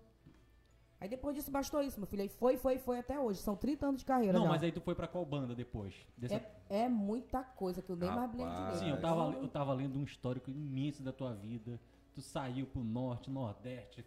Aí 1.00 1.10
depois 1.10 1.36
disso 1.36 1.52
bastou 1.52 1.84
isso, 1.84 2.00
meu 2.00 2.08
filho. 2.08 2.22
Aí 2.24 2.30
foi, 2.30 2.56
foi, 2.58 2.78
foi 2.80 3.00
até 3.00 3.20
hoje. 3.20 3.40
São 3.42 3.56
30 3.56 3.86
anos 3.86 4.00
de 4.00 4.06
carreira 4.06 4.34
Não, 4.38 4.46
já. 4.46 4.50
mas 4.50 4.64
aí 4.64 4.72
tu 4.72 4.80
foi 4.80 4.96
pra 4.96 5.08
qual 5.08 5.26
banda 5.26 5.54
depois? 5.54 5.94
Dessa- 6.18 6.36
é, 6.36 6.84
é 6.86 6.90
muita 6.90 7.44
coisa 7.44 7.82
que 7.82 7.92
eu 7.92 7.98
nem 7.98 8.10
mais 8.10 8.32
me 8.32 8.38
lembro 8.38 8.54
Rapaz. 8.54 8.80
direito. 8.80 8.84
Sim, 8.86 8.90
eu 8.96 9.02
tava, 9.02 9.32
eu 9.38 9.48
tava 9.50 9.74
lendo 9.74 10.00
um 10.00 10.04
histórico 10.04 10.50
imenso 10.50 11.04
da 11.04 11.12
tua 11.12 11.34
vida. 11.34 11.80
Tu 12.14 12.22
saiu 12.22 12.66
pro 12.66 12.82
norte, 12.84 13.30
nordeste, 13.30 14.06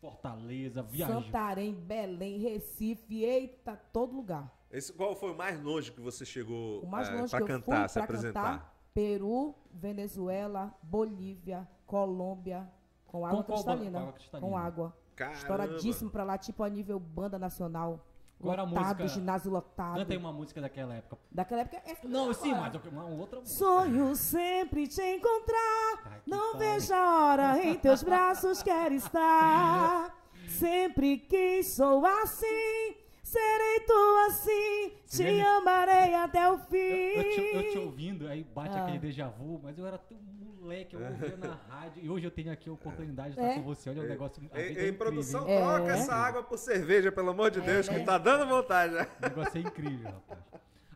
Fortaleza, 0.00 0.82
viajou. 0.82 1.22
Santarém, 1.22 1.74
Belém, 1.74 2.38
Recife, 2.38 3.22
eita, 3.22 3.76
todo 3.92 4.16
lugar. 4.16 4.50
Esse, 4.70 4.94
qual 4.94 5.14
foi 5.14 5.32
o 5.32 5.36
mais 5.36 5.62
longe 5.62 5.92
que 5.92 6.00
você 6.00 6.24
chegou 6.24 6.80
O 6.82 6.86
mais 6.86 7.10
longe 7.10 7.28
pra 7.28 7.38
que 7.38 7.42
eu 7.42 7.46
cantar, 7.46 7.80
fui 7.80 7.88
se 7.88 7.94
pra 7.94 8.04
apresentar? 8.04 8.52
cantar, 8.52 8.80
Peru, 8.94 9.54
Venezuela, 9.70 10.74
Bolívia, 10.82 11.68
Colômbia, 11.84 12.66
com 13.10 13.26
água 13.26 13.42
qual 13.44 13.58
cristalina. 13.58 13.90
Com 13.98 13.98
água 14.04 14.12
cristalina. 14.12 14.48
Com 14.50 14.56
água. 14.56 14.96
Caramba. 15.16 15.36
Estouradíssimo 15.38 16.10
pra 16.10 16.24
lá, 16.24 16.38
tipo 16.38 16.62
a 16.62 16.68
nível 16.68 16.98
banda 16.98 17.38
nacional. 17.38 18.06
Qual 18.38 18.54
era 18.54 18.62
a 18.62 18.64
lotado, 18.64 18.84
música? 19.02 19.08
ginásio 19.08 19.50
lotado. 19.50 19.96
Canta 19.98 20.12
aí 20.14 20.16
uma 20.18 20.32
música 20.32 20.60
daquela 20.62 20.94
época. 20.94 21.18
Daquela 21.30 21.60
época. 21.60 21.76
é- 21.84 22.08
Não, 22.08 22.32
sim, 22.32 22.52
agora. 22.52 22.70
mas 22.82 22.92
uma 22.92 23.04
outra 23.04 23.40
música. 23.40 23.58
Sonho 23.58 24.16
sempre 24.16 24.86
te 24.88 25.02
encontrar. 25.02 26.02
Ai, 26.06 26.20
Não 26.26 26.52
pariu. 26.52 26.58
vejo 26.58 26.94
a 26.94 27.26
hora 27.26 27.62
em 27.62 27.74
teus 27.74 28.02
braços 28.02 28.62
quero 28.62 28.94
estar. 28.94 30.16
Sempre 30.48 31.18
que 31.18 31.62
sou 31.62 32.04
assim, 32.04 32.96
serei 33.30 33.80
tu 33.86 34.26
assim. 34.28 34.92
Te 35.06 35.22
lembra? 35.22 35.56
amarei 35.56 36.14
até 36.14 36.50
o 36.50 36.58
fim. 36.58 36.76
Eu, 36.76 37.22
eu 37.22 37.30
te, 37.30 37.40
eu 37.56 37.70
te 37.72 37.78
ouvindo, 37.78 38.26
aí 38.28 38.42
bate 38.44 38.76
Ah. 38.76 38.82
aquele 38.82 38.98
déjà 38.98 39.28
vu, 39.28 39.60
mas 39.62 39.78
eu 39.78 39.86
era 39.86 39.98
tão 39.98 40.18
moleque, 40.60 40.94
eu 40.94 41.00
ouvia 41.00 41.36
na 41.36 41.54
rádio, 41.68 42.04
e 42.04 42.08
hoje 42.10 42.26
eu 42.26 42.30
tenho 42.30 42.52
aqui 42.52 42.68
a 42.68 42.72
oportunidade 42.72 43.34
de 43.34 43.40
É. 43.40 43.48
estar 43.50 43.54
com 43.60 43.62
você. 43.66 43.90
Olha 43.90 44.02
o 44.02 44.06
negócio. 44.06 44.42
Ei, 44.42 44.46
vida 44.46 44.58
ei, 44.58 44.66
é 44.68 44.70
incrível, 44.72 44.98
produção, 44.98 45.48
hein? 45.48 45.54
É. 45.54 45.60
troca 45.60 45.92
essa 45.92 46.14
água 46.14 46.42
por 46.42 46.58
cerveja, 46.58 47.10
pelo 47.12 47.30
amor 47.30 47.50
de 47.50 47.60
Deus, 47.60 47.88
né? 47.88 47.98
que 47.98 48.04
tá 48.04 48.18
dando 48.18 48.46
vontade. 48.48 48.94
O 48.94 49.22
negócio 49.28 49.58
é 49.58 49.60
incrível, 49.60 50.10
rapaz. 50.10 50.40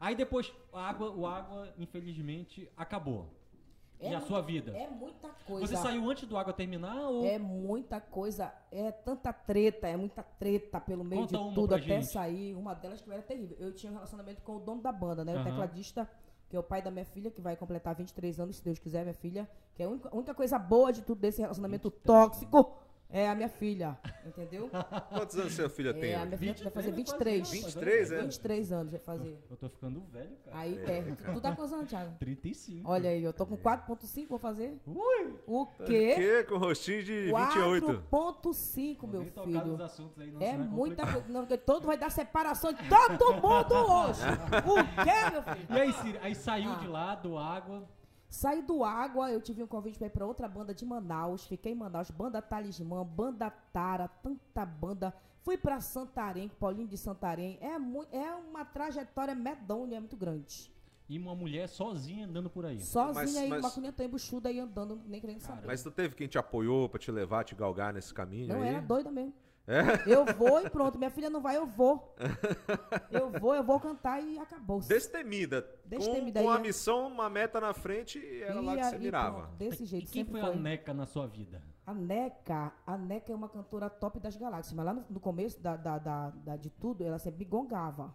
Aí 0.00 0.14
depois, 0.14 0.52
a 0.72 0.88
água, 0.90 1.10
o 1.12 1.26
água, 1.26 1.72
infelizmente, 1.78 2.68
acabou. 2.76 3.30
É 4.00 4.10
e 4.10 4.14
a 4.14 4.20
mu- 4.20 4.26
sua 4.26 4.40
vida? 4.42 4.76
É 4.76 4.88
muita 4.88 5.28
coisa. 5.46 5.66
Você 5.66 5.76
saiu 5.76 6.10
antes 6.10 6.28
do 6.28 6.36
água 6.36 6.52
terminar 6.52 7.08
ou. 7.08 7.24
É 7.24 7.38
muita 7.38 8.00
coisa, 8.00 8.52
é 8.70 8.90
tanta 8.90 9.32
treta, 9.32 9.86
é 9.88 9.96
muita 9.96 10.22
treta 10.22 10.80
pelo 10.80 11.04
meio 11.04 11.22
Conta 11.22 11.38
de 11.38 11.54
tudo 11.54 11.74
até 11.74 11.82
gente. 11.84 12.06
sair. 12.06 12.54
Uma 12.54 12.74
delas 12.74 13.00
que 13.00 13.10
era 13.10 13.22
terrível. 13.22 13.56
Eu 13.58 13.72
tinha 13.72 13.90
um 13.90 13.94
relacionamento 13.94 14.42
com 14.42 14.56
o 14.56 14.60
dono 14.60 14.82
da 14.82 14.92
banda, 14.92 15.24
né? 15.24 15.32
O 15.32 15.36
Aham. 15.36 15.44
tecladista, 15.44 16.10
que 16.48 16.56
é 16.56 16.58
o 16.58 16.62
pai 16.62 16.82
da 16.82 16.90
minha 16.90 17.04
filha, 17.04 17.30
que 17.30 17.40
vai 17.40 17.56
completar 17.56 17.94
23 17.94 18.38
anos, 18.40 18.56
se 18.56 18.64
Deus 18.64 18.78
quiser, 18.78 19.02
minha 19.02 19.14
filha. 19.14 19.48
Que 19.74 19.82
é 19.82 19.86
a 19.86 19.88
única, 19.88 20.08
a 20.10 20.14
única 20.14 20.34
coisa 20.34 20.58
boa 20.58 20.92
de 20.92 21.02
tudo 21.02 21.20
desse 21.20 21.40
relacionamento 21.40 21.88
23 21.88 22.04
tóxico 22.04 22.76
é 23.10 23.28
a 23.28 23.34
minha 23.34 23.48
filha. 23.48 23.96
Entendeu? 24.26 24.68
Quantos 25.10 25.36
anos 25.38 25.52
seu 25.52 25.68
filho 25.70 25.92
tem? 25.94 26.10
É, 26.12 26.16
a 26.16 26.22
hoje? 26.22 26.36
minha 26.38 26.54
filha 26.54 26.70
vai 26.70 26.72
fazer 26.72 26.92
23, 26.92 27.50
23. 27.50 28.10
23, 28.10 28.12
é? 28.12 28.22
23 28.22 28.72
anos 28.72 28.90
vai 28.92 29.00
fazer. 29.00 29.38
Eu 29.50 29.56
tô 29.56 29.68
ficando 29.68 30.00
velho, 30.10 30.36
cara. 30.44 30.58
Aí, 30.58 30.78
é. 30.84 31.02
Tu 31.32 31.40
tá 31.40 31.52
quantos 31.54 31.72
anos, 31.72 31.88
Thiago? 31.88 32.16
35. 32.18 32.90
Olha 32.90 33.10
aí, 33.10 33.22
eu 33.22 33.32
tô 33.32 33.46
com 33.46 33.56
4.5, 33.56 34.26
vou 34.28 34.38
fazer. 34.38 34.80
Ui! 34.86 35.34
O 35.46 35.62
O 35.62 35.66
quê? 35.84 36.14
quê? 36.16 36.44
Com 36.48 36.56
rostinho 36.58 37.02
de 37.04 37.32
28. 37.32 38.04
4.5, 38.10 39.06
meu 39.08 39.20
Vem 39.22 39.30
tocar 39.30 39.50
nos 39.50 39.62
filho. 39.62 39.82
assuntos 39.84 40.20
aí, 40.20 40.30
não, 40.32 40.40
É 40.42 40.50
senão 40.52 40.64
muita 40.66 41.02
coisa. 41.06 41.28
Não, 41.28 41.40
porque 41.42 41.58
todo 41.58 41.86
vai 41.86 41.96
dar 41.98 42.10
separação 42.10 42.72
de 42.72 42.82
todo 42.88 43.34
mundo 43.34 43.74
hoje. 43.74 44.20
O 44.64 45.04
quê, 45.04 45.30
meu 45.30 45.42
filho? 45.42 45.66
E 45.70 45.80
aí, 45.80 45.92
Ciro, 45.92 46.18
aí 46.22 46.34
saiu 46.34 46.70
Ah. 46.72 46.76
de 46.76 46.86
lá 46.88 47.14
do 47.14 47.36
água. 47.38 47.86
Saí 48.34 48.62
do 48.62 48.82
Água, 48.82 49.30
eu 49.30 49.40
tive 49.40 49.62
um 49.62 49.66
convite 49.66 49.96
pra 49.96 50.08
ir 50.08 50.10
pra 50.10 50.26
outra 50.26 50.48
banda 50.48 50.74
de 50.74 50.84
Manaus. 50.84 51.46
Fiquei 51.46 51.70
em 51.70 51.74
Manaus, 51.76 52.10
banda 52.10 52.42
Talismã, 52.42 53.04
banda 53.04 53.48
Tara, 53.48 54.08
tanta 54.08 54.66
banda. 54.66 55.14
Fui 55.44 55.56
pra 55.56 55.80
Santarém, 55.80 56.48
Paulinho 56.48 56.88
de 56.88 56.98
Santarém. 56.98 57.56
É, 57.60 57.74
é 58.16 58.34
uma 58.34 58.64
trajetória 58.64 59.36
medonha, 59.36 59.98
é 59.98 60.00
muito 60.00 60.16
grande. 60.16 60.68
E 61.08 61.16
uma 61.16 61.32
mulher 61.32 61.68
sozinha 61.68 62.26
andando 62.26 62.50
por 62.50 62.66
aí. 62.66 62.80
Sozinha 62.80 63.24
Mas- 63.24 63.36
aí, 63.36 63.48
mas- 63.48 63.60
uma 63.64 63.70
cunheta 63.70 64.02
embuchuda 64.02 64.48
aí 64.48 64.58
andando, 64.58 65.00
nem 65.06 65.20
querendo 65.20 65.40
saber. 65.40 65.64
Mas 65.64 65.84
tu 65.84 65.92
teve 65.92 66.16
quem 66.16 66.26
te 66.26 66.36
apoiou 66.36 66.88
pra 66.88 66.98
te 66.98 67.12
levar, 67.12 67.44
te 67.44 67.54
galgar 67.54 67.92
nesse 67.92 68.12
caminho 68.12 68.48
Não, 68.48 68.62
aí? 68.62 68.68
era 68.70 68.80
doida 68.80 69.12
mesmo. 69.12 69.32
É? 69.66 69.82
Eu 70.12 70.26
vou 70.26 70.60
e 70.60 70.68
pronto. 70.68 70.98
Minha 70.98 71.10
filha 71.10 71.30
não 71.30 71.40
vai, 71.40 71.56
eu 71.56 71.66
vou. 71.66 72.14
Eu 73.10 73.30
vou, 73.30 73.54
eu 73.54 73.64
vou 73.64 73.80
cantar 73.80 74.20
e 74.22 74.38
acabou. 74.38 74.80
Destemida. 74.80 75.66
Destemida, 75.86 76.40
Com, 76.40 76.46
com 76.46 76.52
a 76.52 76.56
é- 76.56 76.60
missão, 76.60 77.06
uma 77.06 77.30
meta 77.30 77.60
na 77.60 77.72
frente 77.72 78.18
e 78.18 78.42
era 78.42 78.60
lá 78.60 78.74
que 78.74 78.80
a- 78.80 78.90
você 78.90 78.98
mirava. 78.98 79.38
pronto, 79.38 79.54
desse 79.56 79.84
jeito, 79.86 80.04
E 80.04 80.10
quem 80.12 80.24
sempre 80.24 80.40
foi 80.40 80.50
foi. 80.50 80.58
a 80.58 80.62
Neca 80.62 80.92
na 80.92 81.06
sua 81.06 81.26
vida? 81.26 81.62
A 81.86 81.94
Neca, 81.94 82.72
a 82.86 82.96
Neca 82.98 83.32
é 83.32 83.34
uma 83.34 83.48
cantora 83.48 83.88
top 83.90 84.18
das 84.20 84.36
galáxias, 84.36 84.72
mas 84.74 84.84
lá 84.86 84.92
no, 84.94 85.04
no 85.08 85.20
começo 85.20 85.60
da, 85.60 85.76
da, 85.76 85.98
da- 85.98 86.30
da- 86.30 86.56
de 86.56 86.68
tudo, 86.70 87.02
ela 87.04 87.18
sempre 87.18 87.38
me 87.40 87.44
gongava. 87.46 88.14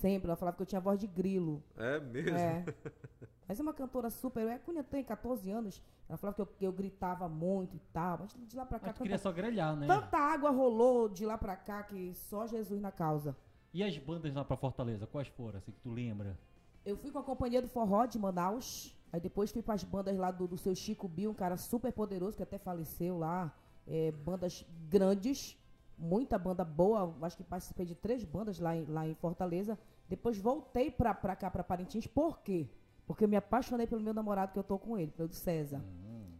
Sempre, 0.00 0.28
ela 0.28 0.36
falava 0.36 0.56
que 0.56 0.62
eu 0.62 0.66
tinha 0.66 0.80
voz 0.80 0.98
de 0.98 1.06
grilo. 1.06 1.62
É 1.76 2.00
mesmo? 2.00 2.36
É. 2.36 2.64
Mas 3.46 3.58
é 3.58 3.62
uma 3.62 3.74
cantora 3.74 4.08
super. 4.10 4.46
É, 4.46 4.58
Cunha 4.58 4.82
tem 4.82 5.02
14 5.04 5.50
anos. 5.50 5.82
Ela 6.08 6.16
falava 6.16 6.36
que 6.36 6.42
eu, 6.42 6.46
que 6.46 6.66
eu 6.66 6.72
gritava 6.72 7.28
muito 7.28 7.76
e 7.76 7.80
tal. 7.92 8.18
Mas 8.20 8.34
de 8.48 8.56
lá 8.56 8.64
pra 8.64 8.78
cá, 8.78 8.86
Mas 8.88 8.96
tu 8.96 9.02
queria 9.02 9.18
tanta, 9.18 9.28
só 9.28 9.32
grelhar, 9.32 9.76
né? 9.76 9.86
tanta 9.86 10.16
água 10.16 10.50
rolou 10.50 11.08
de 11.08 11.26
lá 11.26 11.36
pra 11.36 11.56
cá 11.56 11.82
que 11.82 12.14
só 12.14 12.46
Jesus 12.46 12.80
na 12.80 12.90
causa. 12.90 13.36
E 13.74 13.82
as 13.82 13.96
bandas 13.98 14.32
lá 14.32 14.44
pra 14.44 14.56
Fortaleza, 14.56 15.06
quais 15.06 15.28
foram, 15.28 15.58
assim, 15.58 15.72
que 15.72 15.80
tu 15.80 15.90
lembra? 15.90 16.38
Eu 16.84 16.96
fui 16.96 17.10
com 17.10 17.18
a 17.18 17.22
companhia 17.22 17.60
do 17.60 17.68
Forró 17.68 18.06
de 18.06 18.18
Manaus. 18.18 18.96
Aí 19.12 19.20
depois 19.20 19.50
fui 19.50 19.62
para 19.62 19.74
as 19.74 19.84
bandas 19.84 20.16
lá 20.16 20.30
do, 20.30 20.46
do 20.46 20.56
seu 20.56 20.74
Chico 20.74 21.06
Bill, 21.08 21.30
um 21.30 21.34
cara 21.34 21.56
super 21.56 21.92
poderoso 21.92 22.36
que 22.36 22.42
até 22.42 22.56
faleceu 22.56 23.18
lá. 23.18 23.52
É, 23.86 24.12
bandas 24.12 24.64
grandes, 24.88 25.58
muita 26.00 26.38
banda 26.38 26.64
boa. 26.64 27.14
Acho 27.22 27.36
que 27.36 27.44
participei 27.44 27.84
de 27.86 27.94
três 27.94 28.24
bandas 28.24 28.58
lá 28.58 28.74
em, 28.74 28.84
lá 28.86 29.06
em 29.06 29.14
Fortaleza. 29.14 29.78
Depois 30.08 30.38
voltei 30.38 30.90
pra, 30.90 31.14
pra 31.14 31.36
cá, 31.36 31.50
pra 31.50 31.62
Parintins. 31.62 32.06
Por 32.06 32.40
quê? 32.40 32.68
Porque 33.06 33.24
eu 33.24 33.28
me 33.28 33.36
apaixonei 33.36 33.86
pelo 33.86 34.00
meu 34.00 34.14
namorado 34.14 34.52
que 34.52 34.58
eu 34.58 34.64
tô 34.64 34.78
com 34.78 34.96
ele, 34.96 35.10
pelo 35.10 35.32
César. 35.32 35.78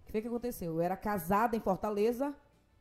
O 0.01 0.05
que 0.07 0.13
foi 0.13 0.23
que 0.23 0.29
aconteceu? 0.29 0.73
Eu 0.75 0.81
era 0.81 0.97
casada 0.97 1.57
em 1.57 1.61
Fortaleza, 1.61 2.35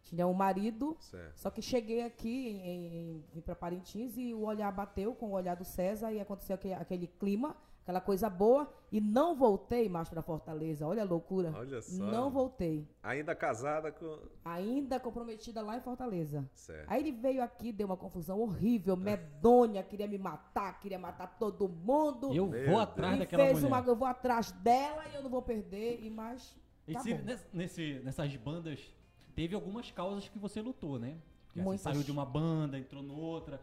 tinha 0.03 0.25
um 0.25 0.33
marido, 0.33 0.95
Certo. 0.99 1.37
só 1.37 1.51
que 1.51 1.61
cheguei 1.61 2.01
aqui, 2.03 2.49
em, 2.49 2.87
em, 3.17 3.23
vim 3.33 3.41
para 3.41 3.55
Parintins 3.55 4.17
e 4.17 4.33
o 4.33 4.41
olhar 4.45 4.71
bateu 4.71 5.13
com 5.13 5.27
o 5.27 5.31
olhar 5.33 5.55
do 5.55 5.65
César 5.65 6.11
e 6.11 6.19
aconteceu 6.19 6.55
aquele, 6.55 6.73
aquele 6.73 7.07
clima, 7.07 7.55
aquela 7.81 8.01
coisa 8.01 8.29
boa 8.29 8.71
e 8.91 8.99
não 9.01 9.35
voltei 9.35 9.87
mais 9.89 10.09
para 10.09 10.21
Fortaleza. 10.21 10.85
Olha 10.87 11.01
a 11.03 11.05
loucura. 11.05 11.51
Olha 11.55 11.81
só. 11.81 12.03
Não 12.03 12.29
voltei. 12.29 12.87
Ainda 13.03 13.35
casada 13.35 13.91
com. 13.91 14.19
Ainda 14.45 14.99
comprometida 14.99 15.61
lá 15.61 15.77
em 15.77 15.81
Fortaleza. 15.81 16.47
Certo. 16.53 16.89
Aí 16.89 17.01
ele 17.01 17.11
veio 17.11 17.41
aqui, 17.43 17.71
deu 17.71 17.87
uma 17.87 17.97
confusão 17.97 18.39
horrível, 18.39 18.95
medonha, 18.95 19.83
queria 19.83 20.07
me 20.07 20.17
matar, 20.17 20.79
queria 20.79 20.99
matar 20.99 21.37
todo 21.39 21.67
mundo. 21.67 22.33
Eu 22.33 22.47
Meu 22.47 22.65
vou 22.65 22.75
Deus. 22.77 22.79
atrás 22.81 23.15
e 23.15 23.19
daquela 23.19 23.43
fez 23.45 23.55
mulher. 23.61 23.67
uma, 23.67 23.87
eu 23.87 23.95
vou 23.95 24.07
atrás 24.07 24.51
dela 24.51 25.03
e 25.11 25.15
eu 25.15 25.23
não 25.23 25.29
vou 25.29 25.41
perder 25.41 25.99
e 26.03 26.09
mais 26.09 26.55
E 26.87 26.93
tá 26.93 26.99
se 27.01 27.13
nesse, 27.53 28.01
nessas 28.03 28.35
bandas, 28.35 28.93
teve 29.35 29.55
algumas 29.55 29.91
causas 29.91 30.27
que 30.27 30.37
você 30.39 30.61
lutou, 30.61 30.97
né? 30.99 31.17
Porque, 31.47 31.59
assim, 31.59 31.67
Muitas. 31.67 31.81
saiu 31.81 32.03
de 32.03 32.11
uma 32.11 32.25
banda, 32.25 32.77
entrou 32.77 33.01
noutra. 33.01 33.59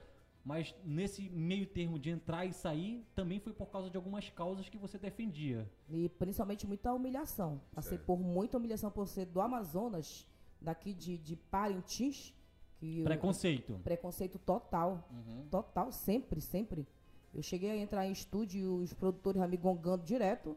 Mas 0.46 0.72
nesse 0.84 1.28
meio 1.30 1.66
termo 1.66 1.98
de 1.98 2.08
entrar 2.08 2.46
e 2.46 2.52
sair, 2.52 3.04
também 3.16 3.40
foi 3.40 3.52
por 3.52 3.66
causa 3.66 3.90
de 3.90 3.96
algumas 3.96 4.30
causas 4.30 4.68
que 4.68 4.78
você 4.78 4.96
defendia. 4.96 5.68
E 5.90 6.08
principalmente 6.08 6.64
muita 6.68 6.92
humilhação. 6.94 7.60
Passei 7.74 7.98
por 7.98 8.16
muita 8.16 8.56
humilhação 8.56 8.88
por 8.88 9.08
ser 9.08 9.26
do 9.26 9.40
Amazonas, 9.40 10.24
daqui 10.60 10.94
de, 10.94 11.18
de 11.18 11.34
Parintins. 11.34 12.32
Que 12.78 13.00
eu- 13.00 13.04
Preconceito. 13.04 13.80
preconceito 13.82 14.38
total. 14.38 15.08
Uhum. 15.10 15.46
Total, 15.50 15.90
sempre, 15.90 16.40
sempre. 16.40 16.86
Eu 17.34 17.42
cheguei 17.42 17.70
a 17.72 17.76
entrar 17.76 18.06
em 18.06 18.12
estúdio 18.12 18.60
e 18.60 18.64
os 18.84 18.92
produtores 18.94 19.40
já 19.40 19.48
me 19.48 19.56
gongando 19.56 20.04
direto. 20.04 20.56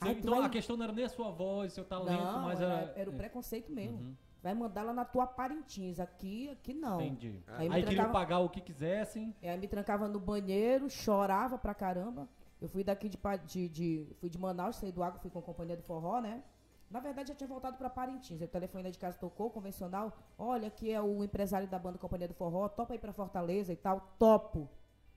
Você- 0.00 0.10
então 0.12 0.34
vai- 0.36 0.46
a 0.46 0.48
questão 0.48 0.76
não 0.76 0.82
era 0.84 0.92
nem 0.92 1.04
a 1.04 1.08
sua 1.08 1.30
voz, 1.30 1.72
seu 1.74 1.84
talento, 1.84 2.22
Não, 2.24 2.42
mas 2.42 2.60
era, 2.60 2.72
era. 2.74 2.92
era 2.98 3.10
o 3.10 3.14
é, 3.14 3.16
preconceito 3.16 3.70
mesmo. 3.70 3.98
Uhum. 3.98 4.14
Vai 4.42 4.54
mandar 4.54 4.82
lá 4.84 4.92
na 4.92 5.04
tua 5.04 5.26
Parintins. 5.26 5.98
Aqui, 5.98 6.48
aqui 6.50 6.72
não. 6.72 7.00
Entendi. 7.00 7.42
Aí 7.48 7.68
Aí, 7.70 7.82
trancava- 7.82 8.12
pagar 8.12 8.38
o 8.38 8.48
que 8.48 8.60
quisessem. 8.60 9.34
É, 9.42 9.50
Aí 9.50 9.58
me 9.58 9.66
trancava 9.66 10.06
no 10.08 10.20
banheiro, 10.20 10.88
chorava 10.88 11.58
pra 11.58 11.74
caramba. 11.74 12.28
Eu 12.60 12.68
fui 12.68 12.82
daqui 12.84 13.08
de, 13.08 13.18
de, 13.46 13.68
de- 13.68 14.06
fui 14.20 14.28
de 14.30 14.38
Manaus, 14.38 14.76
saí 14.76 14.92
do 14.92 15.02
água, 15.02 15.18
fui 15.20 15.30
com 15.30 15.38
a 15.38 15.42
companhia 15.42 15.76
do 15.76 15.82
forró, 15.82 16.20
né? 16.20 16.42
Na 16.90 17.00
verdade, 17.00 17.28
já 17.28 17.34
tinha 17.34 17.46
voltado 17.48 17.76
pra 17.76 17.90
Parintins. 17.90 18.40
O 18.40 18.48
telefone 18.48 18.84
lá 18.84 18.90
de 18.90 18.98
casa 18.98 19.18
tocou, 19.18 19.50
convencional. 19.50 20.16
Olha, 20.38 20.68
aqui 20.68 20.90
é 20.90 21.00
o 21.00 21.22
empresário 21.22 21.68
da 21.68 21.78
banda 21.78 21.98
Companhia 21.98 22.26
do 22.28 22.32
Forró, 22.34 22.66
topa 22.68 22.94
ir 22.94 22.98
pra 22.98 23.12
Fortaleza 23.12 23.72
e 23.72 23.76
tal. 23.76 24.14
Topo. 24.18 24.66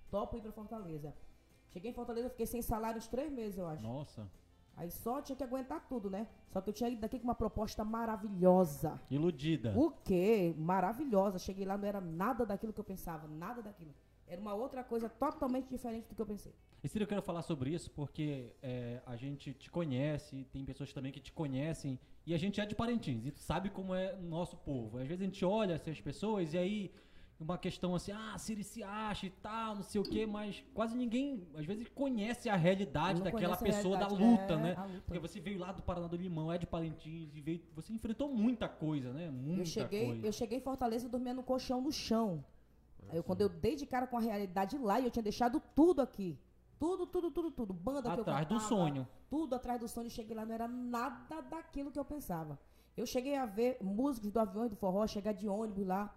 Topo 0.09 0.35
ir 0.37 0.41
pra 0.41 0.51
Fortaleza. 0.51 1.13
Cheguei 1.69 1.91
em 1.91 1.93
Fortaleza, 1.93 2.29
fiquei 2.29 2.45
sem 2.45 2.61
salário 2.61 2.97
uns 2.97 3.07
três 3.07 3.31
meses, 3.31 3.57
eu 3.57 3.65
acho. 3.67 3.81
Nossa. 3.83 4.27
Aí 4.75 4.89
só 4.89 5.21
tinha 5.21 5.35
que 5.35 5.43
aguentar 5.43 5.87
tudo, 5.87 6.09
né? 6.09 6.27
Só 6.49 6.61
que 6.61 6.69
eu 6.69 6.73
tinha 6.73 6.89
ido 6.89 7.01
daqui 7.01 7.19
com 7.19 7.25
uma 7.25 7.35
proposta 7.35 7.83
maravilhosa. 7.83 8.99
Iludida. 9.09 9.73
O 9.77 9.91
quê? 9.91 10.53
Maravilhosa. 10.57 11.37
Cheguei 11.37 11.65
lá, 11.65 11.77
não 11.77 11.87
era 11.87 12.01
nada 12.01 12.45
daquilo 12.45 12.73
que 12.73 12.79
eu 12.79 12.83
pensava, 12.83 13.27
nada 13.27 13.61
daquilo. 13.61 13.93
Era 14.27 14.39
uma 14.39 14.53
outra 14.53 14.83
coisa 14.83 15.09
totalmente 15.09 15.67
diferente 15.67 16.07
do 16.07 16.15
que 16.15 16.21
eu 16.21 16.25
pensei. 16.25 16.53
E 16.83 16.87
Ciro, 16.87 17.03
eu 17.03 17.07
quero 17.07 17.21
falar 17.21 17.43
sobre 17.43 17.69
isso 17.69 17.91
porque 17.91 18.55
é, 18.61 19.01
a 19.05 19.15
gente 19.15 19.53
te 19.53 19.69
conhece, 19.69 20.47
tem 20.51 20.65
pessoas 20.65 20.91
também 20.91 21.11
que 21.11 21.19
te 21.19 21.31
conhecem, 21.31 21.99
e 22.25 22.33
a 22.33 22.37
gente 22.37 22.59
é 22.59 22.65
de 22.65 22.73
Parintins, 22.73 23.25
e 23.25 23.31
tu 23.31 23.39
sabe 23.39 23.69
como 23.69 23.93
é 23.93 24.15
o 24.15 24.21
nosso 24.23 24.57
povo. 24.57 24.97
Às 24.97 25.07
vezes 25.07 25.21
a 25.21 25.25
gente 25.25 25.45
olha 25.45 25.73
essas 25.73 26.01
pessoas 26.01 26.53
e 26.53 26.57
aí 26.57 26.91
uma 27.43 27.57
questão 27.57 27.95
assim, 27.95 28.11
ah, 28.11 28.37
Ciro 28.37 28.63
se 28.63 28.83
acha 28.83 29.25
e 29.25 29.29
tal, 29.29 29.75
não 29.75 29.83
sei 29.83 29.99
o 29.99 30.03
quê, 30.03 30.25
mas 30.25 30.63
quase 30.73 30.95
ninguém, 30.95 31.47
às 31.55 31.65
vezes, 31.65 31.87
conhece 31.89 32.49
a 32.49 32.55
realidade 32.55 33.21
daquela 33.21 33.57
pessoa 33.57 33.97
da 33.97 34.07
realidade, 34.07 34.41
luta, 34.41 34.53
é, 34.53 34.57
né? 34.57 34.75
luta. 34.87 35.03
Porque 35.05 35.19
você 35.19 35.39
veio 35.39 35.59
lá 35.59 35.71
do 35.71 35.81
Paraná 35.81 36.07
do 36.07 36.15
Limão, 36.15 36.51
é 36.51 36.57
de 36.57 36.67
Parintins, 36.67 37.35
e 37.35 37.41
veio, 37.41 37.61
você 37.75 37.91
enfrentou 37.93 38.29
muita 38.29 38.67
coisa, 38.69 39.11
né? 39.11 39.29
Muita 39.29 39.61
Eu 39.61 39.65
cheguei, 39.65 40.05
coisa. 40.07 40.27
eu 40.27 40.31
cheguei 40.31 40.57
em 40.57 40.61
Fortaleza 40.61 41.09
dormindo 41.09 41.37
no 41.37 41.43
colchão 41.43 41.81
no 41.81 41.91
chão. 41.91 42.43
Aí 43.09 43.17
eu, 43.17 43.23
quando 43.23 43.41
eu 43.41 43.49
dei 43.49 43.75
de 43.75 43.85
cara 43.85 44.07
com 44.07 44.17
a 44.17 44.21
realidade 44.21 44.77
lá, 44.77 44.99
e 44.99 45.05
eu 45.05 45.11
tinha 45.11 45.23
deixado 45.23 45.61
tudo 45.75 46.01
aqui. 46.01 46.37
Tudo, 46.79 47.05
tudo, 47.05 47.29
tudo, 47.29 47.51
tudo. 47.51 47.73
Banda 47.73 48.01
que 48.01 48.07
eu 48.07 48.21
Atrás 48.21 48.47
do 48.47 48.59
sonho. 48.59 49.07
Tudo 49.29 49.53
atrás 49.53 49.79
do 49.79 49.87
sonho. 49.87 50.09
Cheguei 50.09 50.35
lá, 50.35 50.43
não 50.43 50.55
era 50.55 50.67
nada 50.67 51.39
daquilo 51.41 51.91
que 51.91 51.99
eu 51.99 52.05
pensava. 52.05 52.57
Eu 52.97 53.05
cheguei 53.05 53.35
a 53.35 53.45
ver 53.45 53.77
músicos 53.81 54.31
do 54.31 54.39
avião 54.39 54.67
do 54.67 54.75
forró 54.75 55.05
chegar 55.05 55.31
de 55.31 55.47
ônibus 55.47 55.85
lá. 55.85 56.13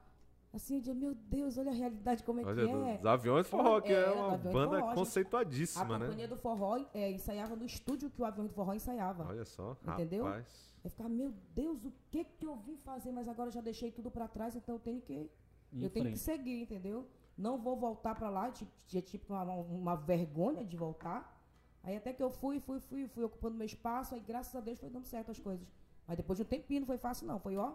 Assim, 0.54 0.74
eu 0.76 0.80
dizia, 0.80 0.94
meu 0.94 1.14
Deus, 1.14 1.58
olha 1.58 1.72
a 1.72 1.74
realidade 1.74 2.22
como 2.22 2.40
é 2.40 2.44
Olha, 2.44 2.64
que 2.64 2.72
é. 2.72 2.96
dos 2.98 3.06
Aviões 3.06 3.48
Forró, 3.48 3.80
que 3.80 3.92
é, 3.92 4.02
É, 4.02 4.06
do 4.06 4.14
uma 4.14 4.34
Aviões 4.34 4.54
banda 4.54 4.78
Forró. 4.78 4.90
A 4.90 4.94
conceituadíssima, 4.94 5.98
né? 5.98 6.06
companhia 6.06 6.28
do 6.28 6.36
forró 6.36 6.84
é, 6.94 7.10
ensaiava 7.10 7.56
no 7.56 7.64
estúdio 7.64 8.08
que 8.08 8.22
o 8.22 8.24
avião 8.24 8.46
do 8.46 8.52
forró 8.52 8.72
ensaiava. 8.72 9.26
Olha 9.28 9.44
só, 9.44 9.76
Entendeu? 9.88 10.24
rapaz. 10.24 10.72
Eu 10.84 10.90
ficava, 10.90 11.08
meu 11.08 11.34
Deus, 11.54 11.84
o 11.84 11.92
que 12.10 12.24
que 12.24 12.46
eu 12.46 12.54
vim 12.56 12.76
fazer? 12.76 13.10
Mas 13.10 13.26
agora 13.26 13.50
já 13.50 13.60
deixei 13.60 13.90
tudo 13.90 14.10
pra 14.12 14.28
trás, 14.28 14.54
então 14.54 14.76
eu 14.76 14.78
tenho 14.78 15.00
que, 15.00 15.28
Em 15.72 15.82
eu 15.82 15.90
tenho 15.90 16.10
que 16.12 16.18
seguir, 16.18 16.62
entendeu? 16.62 17.08
Não 17.36 17.58
vou 17.58 17.76
voltar 17.76 18.14
pra 18.14 18.30
lá, 18.30 18.48
tipo, 18.52 18.70
tinha 18.86 19.02
tipo 19.02 19.32
uma, 19.32 19.42
uma 19.42 19.96
vergonha 19.96 20.64
de 20.64 20.76
voltar. 20.76 21.36
Aí 21.82 21.96
até 21.96 22.12
que 22.12 22.22
eu 22.22 22.30
fui, 22.30 22.60
fui, 22.60 22.78
fui, 22.78 23.08
fui 23.08 23.24
ocupando 23.24 23.56
meu 23.56 23.66
espaço, 23.66 24.14
aí 24.14 24.20
graças 24.20 24.54
a 24.54 24.60
Deus 24.60 24.78
foi 24.78 24.88
dando 24.88 25.04
certo 25.04 25.32
as 25.32 25.40
coisas. 25.40 25.66
Mas 26.06 26.16
depois 26.16 26.36
de 26.36 26.44
um 26.44 26.46
tempinho 26.46 26.80
não 26.80 26.86
foi 26.86 26.98
fácil 26.98 27.26
não, 27.26 27.40
foi 27.40 27.56
ó, 27.56 27.72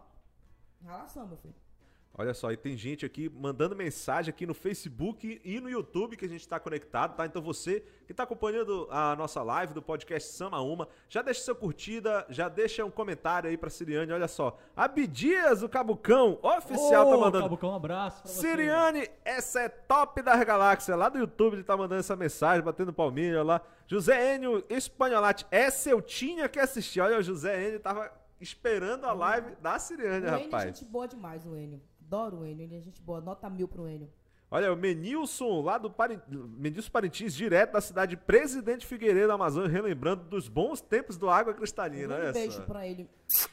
ralação, 0.85 1.27
meu 1.27 1.35
filho. 1.37 1.55
Olha 2.17 2.33
só, 2.33 2.51
e 2.51 2.57
tem 2.57 2.75
gente 2.75 3.05
aqui 3.05 3.29
mandando 3.29 3.73
mensagem 3.75 4.29
aqui 4.29 4.45
no 4.45 4.53
Facebook 4.53 5.39
e 5.41 5.59
no 5.61 5.69
YouTube 5.69 6.17
que 6.17 6.25
a 6.25 6.27
gente 6.27 6.41
está 6.41 6.59
conectado, 6.59 7.15
tá? 7.15 7.25
Então 7.25 7.41
você 7.41 7.81
que 8.05 8.11
está 8.11 8.23
acompanhando 8.23 8.89
a 8.91 9.15
nossa 9.15 9.41
live 9.41 9.73
do 9.73 9.81
podcast 9.81 10.33
Sama 10.33 10.59
Uma, 10.59 10.89
já 11.07 11.21
deixa 11.21 11.41
sua 11.41 11.55
curtida, 11.55 12.25
já 12.29 12.49
deixa 12.49 12.83
um 12.83 12.91
comentário 12.91 13.49
aí 13.49 13.57
pra 13.57 13.69
Siriane, 13.69 14.11
olha 14.11 14.27
só. 14.27 14.57
Abdias, 14.75 15.63
o 15.63 15.69
Cabucão, 15.69 16.37
oficial, 16.43 17.09
tá 17.09 17.17
mandando. 17.17 17.43
Cabucão, 17.43 17.69
um 17.69 17.75
abraço 17.75 18.21
pra 18.23 18.29
você. 18.31 18.41
Siriane, 18.41 19.07
essa 19.23 19.61
é 19.61 19.69
top 19.69 20.21
das 20.21 20.43
galáxias. 20.43 20.97
Lá 20.97 21.07
do 21.07 21.19
YouTube 21.19 21.53
ele 21.53 21.63
tá 21.63 21.77
mandando 21.77 22.01
essa 22.01 22.17
mensagem, 22.17 22.65
batendo 22.65 22.91
palminha 22.91 23.41
lá. 23.43 23.61
José 23.87 24.35
Enio 24.35 24.61
Espanholate, 24.69 25.47
essa 25.49 25.89
eu 25.89 26.01
tinha 26.01 26.49
que 26.49 26.59
assistir. 26.59 26.99
Olha, 26.99 27.17
o 27.17 27.23
José 27.23 27.65
Enio 27.69 27.79
tava 27.79 28.11
esperando 28.41 29.05
a 29.05 29.13
live 29.13 29.55
da 29.61 29.79
Siriane, 29.79 30.15
o 30.15 30.17
Enio 30.17 30.27
é 30.27 30.43
rapaz. 30.43 30.63
gente 30.65 30.83
boa 30.83 31.07
demais, 31.07 31.45
o 31.45 31.55
Enio. 31.55 31.81
Adoro 32.09 32.37
o 32.39 32.45
Enio, 32.45 32.63
ele 32.65 32.75
é 32.75 32.81
gente 32.81 32.99
boa, 33.03 33.21
nota 33.21 33.47
mil 33.49 33.67
pro 33.67 33.87
Enio. 33.87 34.09
Olha, 34.51 34.73
o 34.73 34.75
Menilson, 34.75 35.61
lá 35.61 35.77
do. 35.77 35.93
Menilson 36.57 36.89
Parintins, 36.89 37.35
direto 37.35 37.73
da 37.73 37.81
cidade 37.81 38.15
de 38.15 38.17
Presidente 38.17 38.83
Figueiredo, 38.83 39.31
Amazônia, 39.31 39.69
relembrando 39.69 40.23
dos 40.23 40.47
bons 40.47 40.81
tempos 40.81 41.17
do 41.19 41.29
Água 41.29 41.53
Cristalina. 41.53 42.15
Um 42.17 42.31
beijo 42.33 42.63
pra 42.63 42.87
ele. 42.87 43.07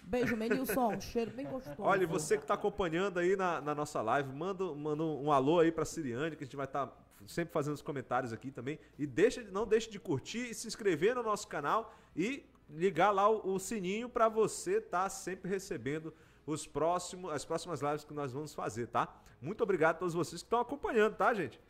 Beijo, 0.04 0.34
Menilson, 0.38 0.94
um 0.94 1.00
cheiro 1.02 1.30
bem 1.32 1.44
gostoso. 1.44 1.76
Olha, 1.82 2.06
você 2.06 2.38
que 2.38 2.44
está 2.44 2.54
acompanhando 2.54 3.18
aí 3.18 3.36
na, 3.36 3.60
na 3.60 3.74
nossa 3.74 4.00
live, 4.00 4.32
manda, 4.32 4.64
manda 4.74 5.02
um 5.02 5.30
alô 5.30 5.60
aí 5.60 5.70
pra 5.70 5.84
Siriane, 5.84 6.34
que 6.34 6.44
a 6.44 6.46
gente 6.46 6.56
vai 6.56 6.64
estar 6.64 6.90
sempre 7.26 7.52
fazendo 7.52 7.74
os 7.74 7.82
comentários 7.82 8.32
aqui 8.32 8.50
também. 8.50 8.78
E 8.98 9.06
deixa, 9.06 9.44
de- 9.44 9.50
não 9.50 9.66
deixe 9.66 9.90
de 9.90 10.00
curtir 10.00 10.48
e 10.50 10.54
se 10.54 10.66
inscrever 10.66 11.14
no 11.14 11.22
nosso 11.22 11.46
canal 11.46 11.94
e 12.16 12.42
ligar 12.70 13.10
lá 13.10 13.28
o, 13.28 13.52
o 13.54 13.58
sininho 13.58 14.08
para 14.08 14.30
você 14.30 14.78
estar 14.78 15.10
sempre 15.10 15.50
recebendo 15.50 16.14
os 16.46 16.66
próximos, 16.66 17.32
as 17.32 17.44
próximas 17.44 17.80
lives 17.82 18.04
que 18.04 18.14
nós 18.14 18.32
vamos 18.32 18.54
fazer, 18.54 18.86
tá? 18.88 19.22
Muito 19.40 19.62
obrigado 19.62 19.96
a 19.96 19.98
todos 19.98 20.14
vocês 20.14 20.40
que 20.42 20.46
estão 20.46 20.60
acompanhando, 20.60 21.16
tá, 21.16 21.34
gente? 21.34 21.60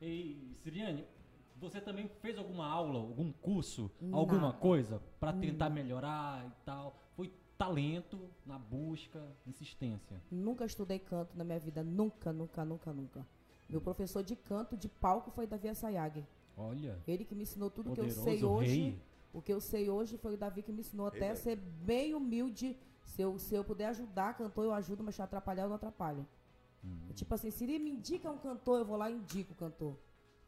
E, 0.00 0.56
Siriane, 0.62 1.06
você 1.56 1.80
também 1.80 2.08
fez 2.20 2.36
alguma 2.36 2.66
aula, 2.66 2.98
algum 2.98 3.32
curso, 3.32 3.90
Nada. 4.00 4.16
alguma 4.16 4.52
coisa 4.52 5.00
pra 5.20 5.32
tentar 5.32 5.70
melhorar 5.70 6.44
e 6.46 6.52
tal? 6.64 6.98
Foi 7.16 7.32
talento 7.56 8.18
na 8.44 8.58
busca, 8.58 9.22
insistência. 9.46 10.20
Nunca 10.30 10.64
estudei 10.64 10.98
canto 10.98 11.36
na 11.38 11.44
minha 11.44 11.58
vida, 11.58 11.82
nunca, 11.82 12.32
nunca, 12.32 12.64
nunca, 12.64 12.92
nunca. 12.92 13.26
Meu 13.68 13.80
professor 13.80 14.22
de 14.22 14.36
canto, 14.36 14.76
de 14.76 14.88
palco, 14.88 15.30
foi 15.30 15.46
Davi 15.46 15.68
Assayag. 15.68 16.26
Olha, 16.56 16.98
Ele 17.06 17.24
que 17.24 17.34
me 17.34 17.42
ensinou 17.44 17.70
tudo 17.70 17.92
que 17.92 18.00
eu 18.00 18.10
sei 18.10 18.44
hoje. 18.44 18.80
rei. 18.80 18.98
O 19.32 19.40
que 19.40 19.52
eu 19.52 19.60
sei 19.60 19.88
hoje 19.88 20.16
foi 20.18 20.34
o 20.34 20.36
Davi 20.36 20.62
que 20.62 20.70
me 20.70 20.80
ensinou 20.80 21.06
até 21.06 21.26
a 21.26 21.28
Ele- 21.30 21.36
ser 21.36 21.56
bem 21.56 22.14
humilde. 22.14 22.76
Se 23.04 23.22
eu, 23.22 23.38
se 23.38 23.54
eu 23.54 23.62
puder 23.62 23.86
ajudar 23.86 24.36
cantor, 24.36 24.64
eu 24.64 24.74
ajudo, 24.74 25.04
mas 25.04 25.14
se 25.14 25.20
eu 25.20 25.24
atrapalhar, 25.24 25.64
eu 25.64 25.68
não 25.68 25.76
atrapalho. 25.76 26.26
Hum. 26.84 27.12
Tipo 27.14 27.34
assim, 27.34 27.50
se 27.50 27.64
ele 27.64 27.78
me 27.78 27.90
indica 27.90 28.30
um 28.30 28.38
cantor, 28.38 28.80
eu 28.80 28.84
vou 28.84 28.96
lá 28.96 29.10
e 29.10 29.14
indico 29.14 29.52
o 29.52 29.56
cantor. 29.56 29.98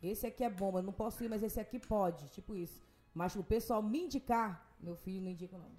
Esse 0.03 0.27
aqui 0.27 0.45
é 0.45 0.51
bom, 0.51 0.73
mas 0.73 0.85
não 0.85 0.93
posso 0.93 1.23
ir, 1.25 1.29
mas 1.29 1.43
esse 1.43 1.61
aqui 1.61 1.79
pode. 1.79 2.29
Tipo 2.31 2.55
isso. 2.55 2.83
Mas 3.15 3.35
o 3.35 3.43
pessoal 3.43 3.83
me 3.83 4.01
indicar, 4.03 4.77
meu 4.81 4.97
filho 4.97 5.23
não 5.23 5.31
indica, 5.31 5.57
não. 5.57 5.71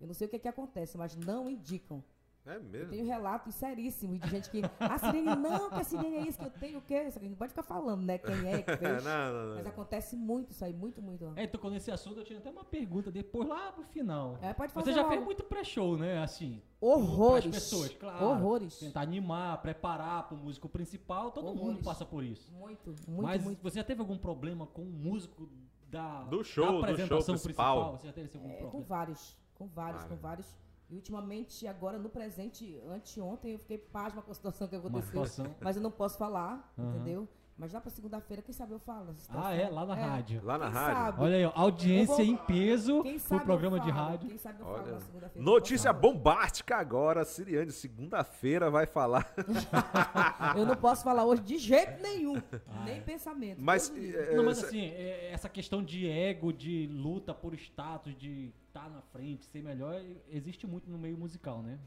Eu 0.00 0.06
não 0.06 0.14
sei 0.14 0.26
o 0.26 0.30
que, 0.30 0.38
que 0.38 0.48
acontece, 0.48 0.98
mas 0.98 1.14
não 1.14 1.48
indicam. 1.48 2.02
É 2.46 2.56
Eu 2.56 2.62
mesmo. 2.62 2.90
tenho 2.90 3.04
relatos 3.04 3.54
seríssimos 3.54 4.20
de 4.20 4.28
gente 4.28 4.50
que. 4.50 4.62
A 4.78 4.98
Sirene, 4.98 5.34
não, 5.36 5.68
que 5.70 5.80
a 5.80 5.84
Sirene 5.84 6.16
é 6.16 6.20
isso, 6.28 6.38
que 6.38 6.44
eu 6.44 6.50
tenho 6.50 6.78
o 6.78 6.82
quê? 6.82 7.10
Só 7.10 7.18
que 7.18 7.26
a 7.26 7.28
gente 7.28 7.36
pode 7.38 7.50
ficar 7.50 7.62
falando, 7.64 8.02
né? 8.04 8.18
Quem 8.18 8.34
é, 8.48 8.62
que 8.62 8.70
não, 8.70 8.78
fez. 8.78 9.04
não, 9.04 9.46
não. 9.48 9.54
Mas 9.56 9.66
acontece 9.66 10.16
muito 10.16 10.52
isso 10.52 10.64
aí, 10.64 10.72
muito, 10.72 11.02
muito. 11.02 11.32
É, 11.36 11.46
tocou 11.46 11.70
nesse 11.70 11.90
assunto, 11.90 12.18
eu 12.20 12.24
tinha 12.24 12.38
até 12.38 12.50
uma 12.50 12.64
pergunta 12.64 13.10
depois 13.10 13.48
lá 13.48 13.72
pro 13.72 13.82
final. 13.84 14.38
É, 14.40 14.52
pode 14.54 14.72
fazer 14.72 14.86
Você 14.90 14.92
já 14.94 15.02
logo. 15.02 15.12
fez 15.14 15.24
muito 15.24 15.42
pré-show, 15.44 15.96
né? 15.96 16.22
Assim, 16.22 16.62
Horrores. 16.80 17.46
as 17.46 17.50
pessoas, 17.54 17.92
claro. 17.94 18.24
Horrores. 18.24 18.78
tentar 18.78 19.00
animar, 19.00 19.60
preparar 19.62 20.28
pro 20.28 20.36
músico 20.36 20.68
principal, 20.68 21.30
todo 21.32 21.46
mundo 21.48 21.60
Horrores. 21.62 21.84
passa 21.84 22.04
por 22.04 22.22
isso. 22.22 22.52
Muito, 22.52 22.94
muito, 23.08 23.22
Mas 23.22 23.42
muito. 23.42 23.62
você 23.62 23.76
já 23.78 23.84
teve 23.84 24.00
algum 24.00 24.16
problema 24.16 24.66
com 24.66 24.82
o 24.82 24.86
músico 24.86 25.48
da, 25.90 26.22
Do 26.24 26.44
show, 26.44 26.64
da 26.64 26.70
do 26.72 26.76
show 26.76 26.82
apresentação 26.84 27.34
principal? 27.34 27.92
Você 27.98 28.06
já 28.06 28.12
teve 28.12 28.30
algum 28.36 28.48
É, 28.50 28.52
com 28.54 28.60
problema? 28.60 28.86
vários, 28.86 29.36
com 29.54 29.66
vários, 29.66 30.04
Ah, 30.04 30.08
com 30.08 30.14
é. 30.14 30.16
vários. 30.18 30.56
E 30.88 30.94
ultimamente, 30.94 31.66
agora 31.66 31.98
no 31.98 32.08
presente, 32.08 32.80
anteontem, 32.88 33.52
eu 33.52 33.58
fiquei 33.58 33.78
pasma 33.78 34.22
com 34.22 34.30
a 34.30 34.34
situação 34.34 34.68
que 34.68 34.76
aconteceu. 34.76 35.24
situação. 35.26 35.54
Mas 35.60 35.76
eu 35.76 35.82
não 35.82 35.90
posso 35.90 36.16
falar, 36.16 36.72
Aham. 36.78 36.88
entendeu? 36.90 37.28
Mas 37.58 37.72
lá 37.72 37.80
pra 37.80 37.90
segunda-feira, 37.90 38.42
quem 38.42 38.52
sabe 38.52 38.72
eu 38.72 38.78
falo. 38.78 39.14
Ah, 39.30 39.54
é? 39.54 39.70
Lá 39.70 39.86
na 39.86 39.98
É. 39.98 40.02
rádio. 40.04 40.44
Lá 40.44 40.58
na 40.58 40.66
Quem 40.66 40.74
rádio. 40.74 40.94
sabe? 41.04 41.22
Olha 41.22 41.36
aí, 41.36 41.44
ó, 41.46 41.52
audiência 41.54 42.16
vou- 42.16 42.24
em 42.24 42.36
peso 42.36 43.02
pro 43.26 43.40
programa 43.40 43.80
de 43.80 43.90
falo, 43.90 44.10
rádio. 44.10 44.28
Quem 44.28 44.36
sabe 44.36 44.60
eu 44.60 44.66
falo 44.66 44.82
Olha, 44.82 44.92
na 44.92 45.00
segunda-feira. 45.00 45.42
Notícia 45.50 45.90
bombástica 45.92 46.76
agora, 46.76 47.24
Siriane. 47.24 47.72
Segunda-feira 47.72 48.70
vai 48.70 48.84
falar. 48.84 49.32
Eu 50.54 50.66
não 50.66 50.76
posso 50.76 51.02
falar 51.02 51.24
hoje 51.24 51.42
de 51.42 51.56
jeito 51.56 52.02
nenhum. 52.02 52.36
Ah, 52.68 52.84
nem 52.84 52.98
é. 52.98 53.00
pensamento. 53.00 53.62
Mas. 53.62 53.90
É, 53.96 54.34
Não, 54.36 54.44
mas 54.44 54.58
cê- 54.58 54.66
assim, 54.66 54.80
é- 54.88 55.30
essa 55.32 55.48
questão 55.48 55.82
de 55.82 56.06
ego, 56.06 56.52
de 56.52 56.86
luta 56.88 57.32
por 57.32 57.54
status, 57.54 58.14
de 58.18 58.52
estar 58.68 58.90
na 58.90 59.00
frente, 59.00 59.46
ser 59.46 59.62
melhor, 59.62 59.98
existe 60.28 60.66
muito 60.66 60.90
no 60.90 60.98
meio 60.98 61.16
musical, 61.16 61.62
né? 61.62 61.78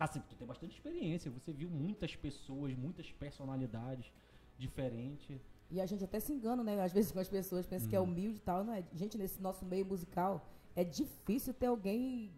Assim, 0.00 0.20
tu 0.28 0.34
tem 0.34 0.46
bastante 0.48 0.72
experiência, 0.74 1.30
você 1.30 1.52
viu 1.52 1.68
muitas 1.70 2.16
pessoas, 2.16 2.74
muitas 2.74 3.10
personalidades 3.12 4.10
diferentes. 4.58 5.40
E 5.70 5.80
a 5.80 5.86
gente 5.86 6.04
até 6.04 6.20
se 6.20 6.32
engana, 6.32 6.62
né? 6.62 6.80
Às 6.82 6.92
vezes 6.92 7.10
com 7.10 7.18
as 7.18 7.28
pessoas 7.28 7.66
pensam 7.66 7.86
Uhum. 7.86 7.90
que 7.90 7.96
é 7.96 8.00
humilde 8.00 8.36
e 8.38 8.40
tal. 8.40 8.62
Não 8.64 8.72
é? 8.72 8.84
Gente, 8.94 9.18
nesse 9.18 9.40
nosso 9.40 9.64
meio 9.64 9.84
musical, 9.84 10.46
é 10.76 10.84
difícil 10.84 11.52
ter 11.54 11.66
alguém. 11.66 12.32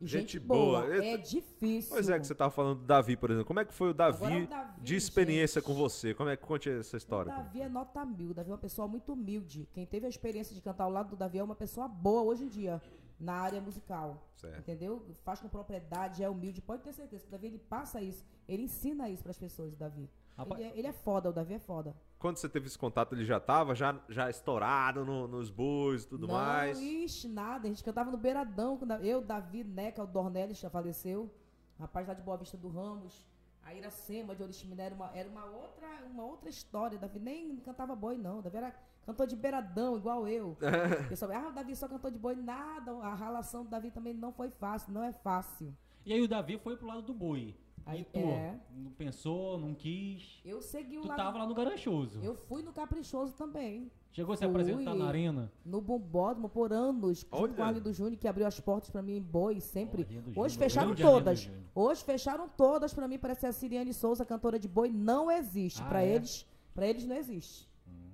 Gente 0.00 0.32
Gente, 0.32 0.40
boa. 0.40 0.82
boa. 0.82 1.04
É 1.04 1.16
difícil. 1.16 1.90
Pois 1.90 2.08
é, 2.08 2.18
que 2.18 2.26
você 2.26 2.34
tava 2.34 2.50
falando 2.50 2.80
do 2.80 2.84
Davi, 2.84 3.16
por 3.16 3.30
exemplo. 3.30 3.46
Como 3.46 3.60
é 3.60 3.64
que 3.64 3.72
foi 3.72 3.90
o 3.90 3.94
Davi, 3.94 4.24
Agora 4.24 4.44
o 4.44 4.46
Davi, 4.48 4.80
de 4.80 4.96
experiência 4.96 5.60
gente. 5.60 5.66
com 5.68 5.74
você? 5.74 6.12
Como 6.12 6.28
é 6.28 6.36
que 6.36 6.44
conte 6.44 6.68
essa 6.68 6.96
O 6.96 6.98
história? 6.98 7.32
Davi 7.32 7.60
é 7.62 7.68
nota 7.68 8.04
mil. 8.04 8.30
O 8.30 8.34
Davi 8.34 8.50
é 8.50 8.52
uma 8.52 8.58
pessoa 8.58 8.88
muito 8.88 9.12
humilde. 9.12 9.68
Quem 9.72 9.86
teve 9.86 10.04
a 10.06 10.08
experiência 10.08 10.54
de 10.56 10.60
cantar 10.60 10.84
ao 10.84 10.90
lado 10.90 11.10
do 11.10 11.16
Davi 11.16 11.38
é 11.38 11.42
uma 11.44 11.54
pessoa 11.54 11.86
boa 11.86 12.22
hoje 12.22 12.42
em 12.44 12.48
dia, 12.48 12.82
na 13.18 13.34
área 13.34 13.60
musical. 13.60 14.28
Certo. 14.34 14.58
Entendeu? 14.58 15.06
Faz 15.22 15.38
com 15.38 15.48
propriedade, 15.48 16.20
é 16.22 16.28
humilde. 16.28 16.60
Pode 16.60 16.82
ter 16.82 16.92
certeza 16.92 17.22
que 17.22 17.28
o 17.28 17.30
Davi 17.30 17.46
ele 17.46 17.58
passa 17.58 18.02
isso. 18.02 18.24
Ele 18.48 18.64
ensina 18.64 19.08
isso 19.08 19.22
para 19.22 19.30
as 19.30 19.38
pessoas, 19.38 19.72
o 19.72 19.76
Davi. 19.76 20.10
Rapaz- 20.36 20.60
Ele 20.60 20.70
é, 20.70 20.78
ele 20.78 20.86
é 20.88 20.92
foda, 20.92 21.30
o 21.30 21.32
Davi 21.32 21.54
é 21.54 21.58
foda. 21.58 21.94
Quando 22.18 22.36
você 22.36 22.48
teve 22.48 22.66
esse 22.66 22.78
contato, 22.78 23.14
ele 23.14 23.24
já 23.24 23.38
tava 23.40 23.74
já, 23.74 23.98
já 24.08 24.30
estourado 24.30 25.04
no- 25.04 25.26
nos 25.28 25.50
bois 25.50 26.04
e 26.04 26.08
tudo 26.08 26.26
não, 26.26 26.34
mais? 26.34 26.78
Ixi, 26.80 27.28
nada. 27.28 27.66
A 27.66 27.70
gente 27.70 27.82
cantava 27.84 28.10
no 28.10 28.16
Beiradão. 28.16 28.76
quando 28.78 28.92
Eu, 29.04 29.20
Davi, 29.20 29.64
Neca, 29.64 30.02
o 30.02 30.06
Dornelles 30.06 30.58
já 30.58 30.70
faleceu. 30.70 31.30
Rapaz 31.78 32.06
lá 32.06 32.14
de 32.14 32.22
Boa 32.22 32.36
Vista 32.36 32.56
do 32.56 32.68
Ramos. 32.68 33.26
A 33.64 33.74
Iracema 33.74 34.34
de 34.34 34.42
Oriximiné 34.42 34.84
era 34.86 34.94
uma, 34.94 35.10
era 35.14 35.28
uma, 35.28 35.44
outra, 35.44 35.86
uma 36.10 36.24
outra 36.24 36.48
história. 36.48 36.98
Davi 36.98 37.18
nem 37.18 37.56
cantava 37.56 37.94
boi, 37.94 38.16
não. 38.16 38.40
Davi 38.40 38.56
era 38.56 38.74
cantor 39.04 39.26
de 39.26 39.36
Beiradão, 39.36 39.96
igual 39.96 40.26
eu. 40.26 40.56
O 41.06 41.08
pessoal, 41.08 41.30
ah, 41.32 41.48
o 41.48 41.52
Davi 41.52 41.74
só 41.76 41.86
cantou 41.88 42.10
de 42.10 42.18
boi. 42.18 42.34
Nada. 42.36 42.92
A 42.98 43.14
relação 43.14 43.64
do 43.64 43.70
Davi 43.70 43.90
também 43.90 44.14
não 44.14 44.32
foi 44.32 44.50
fácil. 44.50 44.92
Não 44.92 45.02
é 45.02 45.12
fácil. 45.12 45.76
E 46.06 46.12
aí 46.12 46.20
o 46.22 46.28
Davi 46.28 46.58
foi 46.58 46.76
pro 46.76 46.86
lado 46.86 47.02
do 47.02 47.14
boi. 47.14 47.54
Aí, 47.84 48.00
e 48.02 48.04
tu, 48.04 48.18
é. 48.18 48.58
não 48.74 48.90
pensou, 48.92 49.58
não 49.58 49.74
quis. 49.74 50.40
Eu 50.44 50.62
segui 50.62 50.98
o 50.98 51.02
Tu 51.02 51.08
lado... 51.08 51.16
tava 51.16 51.38
lá 51.38 51.46
no 51.46 51.54
Garanchoso. 51.54 52.20
Eu 52.22 52.34
fui 52.34 52.62
no 52.62 52.72
Caprichoso 52.72 53.34
também. 53.34 53.90
Chegou 54.12 54.34
a 54.34 54.36
se 54.36 54.44
apresentar 54.44 54.94
na 54.94 55.06
arena. 55.06 55.50
No 55.64 55.80
Bombódromo 55.80 56.48
por 56.48 56.72
anos, 56.72 57.20
junto 57.32 57.54
com 57.54 57.62
o 57.62 57.64
Arlindo 57.64 57.92
Júnior, 57.92 58.18
que 58.18 58.28
abriu 58.28 58.46
as 58.46 58.60
portas 58.60 58.90
pra 58.90 59.00
mim 59.00 59.16
em 59.16 59.22
boi 59.22 59.58
sempre. 59.58 60.02
Hoje 60.02 60.20
Júnior, 60.26 60.50
fecharam 60.50 60.94
todas. 60.94 61.50
Hoje 61.74 62.04
fecharam 62.04 62.48
todas 62.48 62.92
pra 62.92 63.08
mim, 63.08 63.18
parece 63.18 63.40
que 63.40 63.46
a 63.46 63.52
Siriane 63.52 63.94
Souza, 63.94 64.24
cantora 64.24 64.58
de 64.58 64.68
boi, 64.68 64.90
não 64.90 65.30
existe. 65.30 65.80
Ah, 65.82 65.86
Pra 65.86 66.02
é? 66.02 66.14
eles, 66.14 66.46
para 66.74 66.86
eles 66.86 67.06
não 67.06 67.16
existe. 67.16 67.70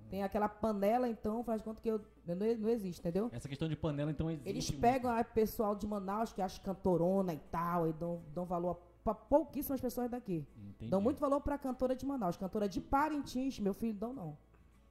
Tem 0.09 0.23
aquela 0.23 0.49
panela, 0.49 1.07
então 1.09 1.45
faz 1.45 1.61
conta 1.61 1.83
que 1.83 1.91
eu 1.91 2.01
não, 2.27 2.37
não 2.59 2.69
existe, 2.69 3.01
entendeu? 3.01 3.29
Essa 3.33 3.49
questão 3.49 3.69
de 3.69 3.77
panela, 3.77 4.11
então, 4.11 4.31
existe. 4.31 4.49
Eles 4.49 4.71
pegam 4.71 5.11
a 5.11 5.23
pessoal 5.23 5.75
de 5.75 5.87
Manaus 5.87 6.33
que 6.33 6.41
acha 6.41 6.61
cantorona 6.63 7.35
e 7.35 7.39
tal, 7.51 7.89
e 7.89 7.93
dão, 7.93 8.23
dão 8.33 8.47
valor 8.47 8.81
pouquíssimas 9.15 9.81
pessoas 9.81 10.11
daqui. 10.11 10.47
Entendi. 10.57 10.91
Dão 10.91 11.01
muito 11.01 11.19
valor 11.21 11.41
pra 11.41 11.57
cantora 11.59 11.95
de 11.95 12.05
Manaus. 12.07 12.37
Cantora 12.37 12.69
de 12.69 12.81
Parintins, 12.81 13.59
meu 13.59 13.75
filho, 13.75 13.95
dão 13.95 14.13
não. 14.13 14.37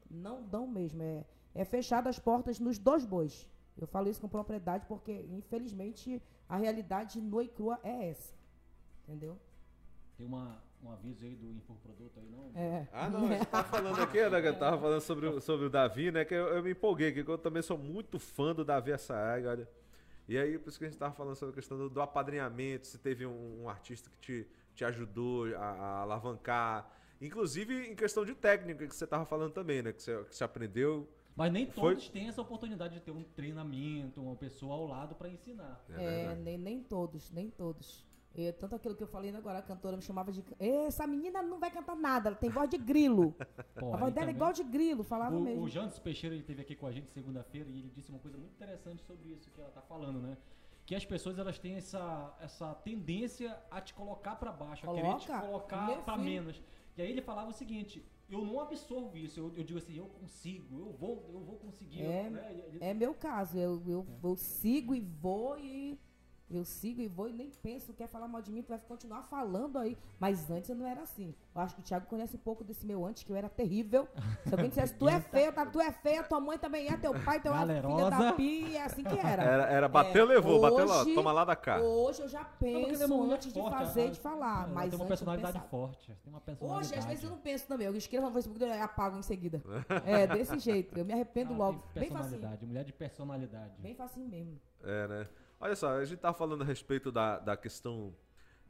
Não 0.10 0.44
dão 0.44 0.66
mesmo. 0.68 1.02
É, 1.02 1.26
é 1.56 1.66
fechado 1.66 2.08
as 2.08 2.18
portas 2.20 2.60
nos 2.60 2.78
dois 2.78 3.06
bois. 3.06 3.48
Eu 3.78 3.86
falo 3.88 4.10
isso 4.10 4.20
com 4.22 4.28
propriedade 4.28 4.86
porque, 4.88 5.12
infelizmente, 5.30 6.22
a 6.50 6.58
realidade 6.58 7.22
nua 7.22 7.44
e 7.44 7.48
crua 7.48 7.80
é 7.84 8.10
essa. 8.10 8.34
Entendeu? 9.08 9.38
Tem 10.18 10.26
uma, 10.26 10.58
um 10.84 10.92
aviso 10.92 11.24
aí 11.26 11.36
do 11.36 11.52
Infoproduto 11.54 12.20
aí, 12.20 12.28
não? 12.30 12.50
É. 12.60 12.88
Ah, 12.92 13.08
não, 13.10 13.26
a 13.26 13.28
gente 13.30 13.46
tava 13.46 13.68
falando 13.70 14.02
aqui, 14.02 14.30
né, 14.30 14.42
que 14.42 14.48
eu 14.48 14.58
tava 14.58 14.82
falando 14.82 15.02
sobre, 15.02 15.28
o- 15.28 15.40
sobre 15.40 15.68
o 15.68 15.70
Davi, 15.70 16.12
né? 16.12 16.26
Que 16.26 16.34
eu, 16.34 16.48
eu 16.48 16.64
me 16.64 16.72
empolguei, 16.72 17.12
que 17.12 17.20
eu 17.30 17.38
também 17.38 17.62
sou 17.62 17.78
muito 17.78 18.18
fã 18.18 18.54
do 18.56 18.66
Davi 18.66 18.92
Assaag, 18.92 19.46
olha. 19.46 19.70
E 20.28 20.38
aí, 20.38 20.58
por 20.60 20.70
isso 20.70 20.78
que 20.78 20.86
a 20.86 20.90
gente 20.90 20.98
tava 21.00 21.14
falando 21.14 21.36
sobre 21.36 21.54
a 21.54 21.56
questão 21.56 21.78
do, 21.78 21.90
do 21.90 22.02
apadrinhamento, 22.02 22.86
se 22.88 22.98
teve 22.98 23.26
um, 23.26 23.64
um 23.64 23.70
artista 23.70 24.10
que 24.10 24.18
te, 24.20 24.48
te 24.76 24.84
ajudou 24.86 25.46
a, 25.56 25.60
a 25.60 26.02
alavancar. 26.02 26.90
Inclusive 27.22 27.88
em 27.88 27.96
questão 27.96 28.26
de 28.26 28.36
técnica, 28.36 28.86
que 28.88 28.96
você 28.96 29.08
tava 29.08 29.26
falando 29.26 29.54
também, 29.54 29.82
né? 29.82 29.94
Que 29.94 30.02
você, 30.04 30.24
que 30.26 30.36
você 30.36 30.44
aprendeu. 30.44 31.08
Mas 31.36 31.52
nem 31.52 31.66
Foi- 31.68 31.94
todos 31.94 32.10
têm 32.10 32.28
essa 32.28 32.42
oportunidade 32.42 32.96
de 32.96 33.02
ter 33.02 33.12
um 33.12 33.24
treinamento, 33.24 34.22
uma 34.22 34.36
pessoa 34.36 34.74
ao 34.76 34.88
lado 34.88 35.16
pra 35.16 35.30
ensinar. 35.30 35.84
É, 35.92 36.32
É, 36.32 36.36
nem, 36.36 36.58
nem 36.58 36.82
todos, 36.84 37.32
nem 37.32 37.50
todos. 37.50 38.07
E, 38.38 38.52
tanto 38.52 38.76
aquilo 38.76 38.96
que 38.96 39.02
eu 39.02 39.08
falei 39.08 39.36
agora, 39.36 39.58
a 39.58 39.62
cantora 39.64 39.96
me 39.98 40.04
chamava 40.04 40.32
de. 40.32 40.44
Essa 40.60 41.08
menina 41.08 41.42
não 41.42 41.60
vai 41.60 41.72
cantar 41.72 41.96
nada, 41.96 42.30
ela 42.30 42.36
tem 42.38 42.52
voz 42.52 42.70
de 42.70 42.78
grilo. 42.78 43.34
Pô, 43.80 43.94
a 43.94 43.98
voz 43.98 44.14
dela 44.14 44.30
é 44.30 44.34
igual 44.34 44.54
de 44.54 44.64
grilo, 44.64 45.04
falava 45.04 45.36
O, 45.36 45.42
mesmo. 45.42 45.64
o 45.64 45.68
Jantos 45.68 45.98
Peixeira 45.98 46.36
ele 46.36 46.42
esteve 46.44 46.62
aqui 46.62 46.76
com 46.76 46.86
a 46.86 46.92
gente 46.92 47.10
segunda-feira 47.10 47.68
e 47.68 47.80
ele 47.80 47.90
disse 47.96 48.12
uma 48.12 48.20
coisa 48.20 48.38
muito 48.38 48.52
interessante 48.54 49.04
sobre 49.04 49.30
isso 49.30 49.50
que 49.50 49.60
ela 49.60 49.72
tá 49.72 49.82
falando, 49.82 50.20
né? 50.22 50.38
Que 50.86 50.94
as 50.94 51.04
pessoas 51.04 51.38
elas 51.40 51.58
têm 51.58 51.76
essa, 51.76 52.34
essa 52.40 52.74
tendência 52.76 53.58
a 53.72 53.82
te 53.82 53.94
colocar 53.94 54.36
pra 54.36 54.52
baixo, 54.52 54.88
a 54.90 54.94
querer 54.94 55.16
te 55.16 55.28
Coloca. 55.28 55.48
colocar 55.48 56.14
filho. 56.14 56.24
menos. 56.24 56.62
E 56.96 57.02
aí 57.02 57.10
ele 57.10 57.22
falava 57.24 57.50
o 57.50 57.54
seguinte: 57.54 58.06
eu 58.30 58.46
não 58.46 58.60
absorvo 58.60 59.18
isso, 59.18 59.40
eu, 59.40 59.52
eu 59.56 59.64
digo 59.64 59.80
assim, 59.80 59.98
eu 59.98 60.06
consigo, 60.06 60.78
eu 60.80 60.92
vou, 60.94 61.26
eu 61.34 61.40
vou 61.42 61.56
conseguir. 61.58 62.04
É, 62.04 62.30
né? 62.30 62.52
Ele- 62.68 62.78
É 62.82 62.94
meu 62.94 63.14
caso, 63.16 63.58
eu, 63.58 63.82
eu, 63.88 64.06
É. 64.24 64.28
eu 64.28 64.36
sigo 64.38 64.94
e 64.94 65.00
vou 65.02 65.58
e. 65.58 66.00
Eu 66.50 66.64
sigo 66.64 67.02
e 67.02 67.10
vou 67.10 67.28
e 67.28 67.34
nem 67.34 67.52
penso, 67.62 67.94
quer 67.94 68.08
falar 68.08 68.26
mal 68.26 68.42
de 68.42 68.50
mim, 68.50 68.62
tu 68.62 68.70
vai 68.70 68.80
continuar 68.80 69.22
falando 69.24 69.78
aí. 69.78 69.98
Mas 70.18 70.50
antes 70.50 70.70
eu 70.70 70.78
não 70.78 70.88
era 70.88 71.02
assim. 71.02 71.36
Eu 71.54 71.62
acho 71.62 71.76
que 71.76 71.82
o 71.82 71.84
Thiago 71.84 72.06
conhece 72.06 72.38
um 72.38 72.40
pouco 72.40 72.64
desse 72.64 72.86
meu 72.86 73.06
antes, 73.06 73.24
que 73.24 73.32
eu 73.32 73.36
era 73.36 73.50
terrível. 73.50 74.08
Se 74.46 74.54
alguém 74.54 74.70
dissesse, 74.70 74.94
tu 74.94 75.10
é 75.10 75.20
feia, 75.20 75.52
tá, 75.52 75.66
tu 75.66 75.82
é 75.82 75.92
feia, 75.92 76.24
tua 76.24 76.40
mãe 76.40 76.58
também 76.58 76.88
é, 76.88 76.96
teu 76.96 77.12
pai, 77.14 77.42
teu 77.42 77.52
filha 77.54 77.66
Galerosa. 77.66 78.10
da 78.12 78.32
pia, 78.34 78.78
é 78.80 78.82
assim 78.84 79.04
que 79.04 79.20
era. 79.20 79.44
Era, 79.44 79.64
era 79.66 79.90
bateu, 79.90 80.24
É, 80.24 80.36
levou, 80.36 80.62
bateu 80.62 80.86
lá, 80.86 81.02
hoje- 81.02 81.16
toma 81.16 81.32
lá 81.34 81.44
da 81.44 81.56
cá. 81.56 81.82
Hoje 81.82 82.22
eu 82.22 82.30
já 82.30 82.40
é 82.42 82.46
penso 82.60 83.08
mulher 83.10 83.34
antes 83.36 83.52
de 83.52 83.60
forte, 83.60 83.78
fazer 83.78 84.00
ela- 84.00 84.10
e 84.10 84.14
de 84.14 84.20
falar. 84.22 84.64
ela 84.64 84.74
mas 84.74 84.90
tem 84.90 85.00
uma 85.00 85.04
antes 85.04 85.08
personalidade 85.10 85.70
forte. 85.70 86.18
Tem 86.24 86.32
uma 86.34 86.40
personalidade. 86.42 86.88
Hoje, 86.88 86.96
às 86.98 87.06
vezes, 87.06 87.24
eu 87.26 87.30
não 87.30 87.40
penso 87.40 87.68
também. 87.68 87.88
Eu 87.88 87.96
escrevo 87.98 88.26
no 88.28 88.32
Facebook 88.32 88.64
e 88.64 88.72
apago 88.72 89.18
em 89.18 89.22
seguida. 89.22 89.62
É, 90.06 90.26
desse 90.28 90.58
jeito. 90.60 90.98
Eu 90.98 91.04
me 91.04 91.12
arrependo 91.12 91.54
Ela 91.54 91.66
logo. 91.66 91.80
Bem 91.94 92.08
facinho. 92.10 92.20
personalidade, 92.20 92.66
mulher 92.66 92.86
de 92.86 92.94
personalidade. 92.94 93.74
Bem 93.82 93.94
facinho 93.94 94.30
mesmo. 94.30 94.58
É, 94.82 95.08
né? 95.10 95.28
Olha 95.60 95.76
só, 95.76 95.98
a 95.98 96.06
gente 96.06 96.20
tá 96.20 96.34
falando 96.34 96.62
a 96.62 96.66
respeito 96.66 97.12
da, 97.12 97.40
da 97.40 97.58
questão 97.58 98.14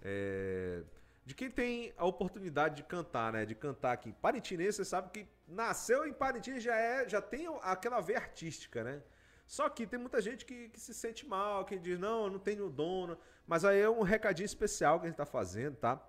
é, 0.02 0.84
de 1.26 1.36
quem 1.36 1.52
tem 1.52 1.94
a 1.98 2.06
oportunidade 2.06 2.76
de 2.76 2.84
cantar, 2.84 3.34
né? 3.34 3.46
De 3.46 3.54
cantar 3.54 3.92
aqui 3.92 4.14
Parintins, 4.14 4.76
você 4.76 4.86
sabe 4.86 5.10
que 5.12 5.28
nasceu 5.46 6.08
em 6.08 6.14
Parintins 6.14 6.64
já 6.64 6.76
é, 6.76 7.08
já 7.08 7.22
tem 7.22 7.48
aquela 7.62 8.00
veia 8.00 8.20
artística, 8.20 8.84
né? 8.84 9.02
Só 9.46 9.68
que 9.70 9.86
tem 9.86 10.00
muita 10.00 10.22
gente 10.22 10.46
que, 10.46 10.70
que 10.70 10.80
se 10.80 10.94
sente 10.94 11.26
mal, 11.26 11.66
que 11.66 11.78
diz, 11.78 12.00
não, 12.00 12.26
eu 12.26 12.32
não 12.32 12.40
tenho 12.40 12.70
dono. 12.70 13.18
Mas 13.46 13.64
aí 13.64 13.80
é 13.80 13.90
um 13.90 14.02
recadinho 14.02 14.46
especial 14.46 15.00
que 15.00 15.06
a 15.06 15.10
gente 15.10 15.18
tá 15.18 15.26
fazendo, 15.26 15.76
tá? 15.76 16.02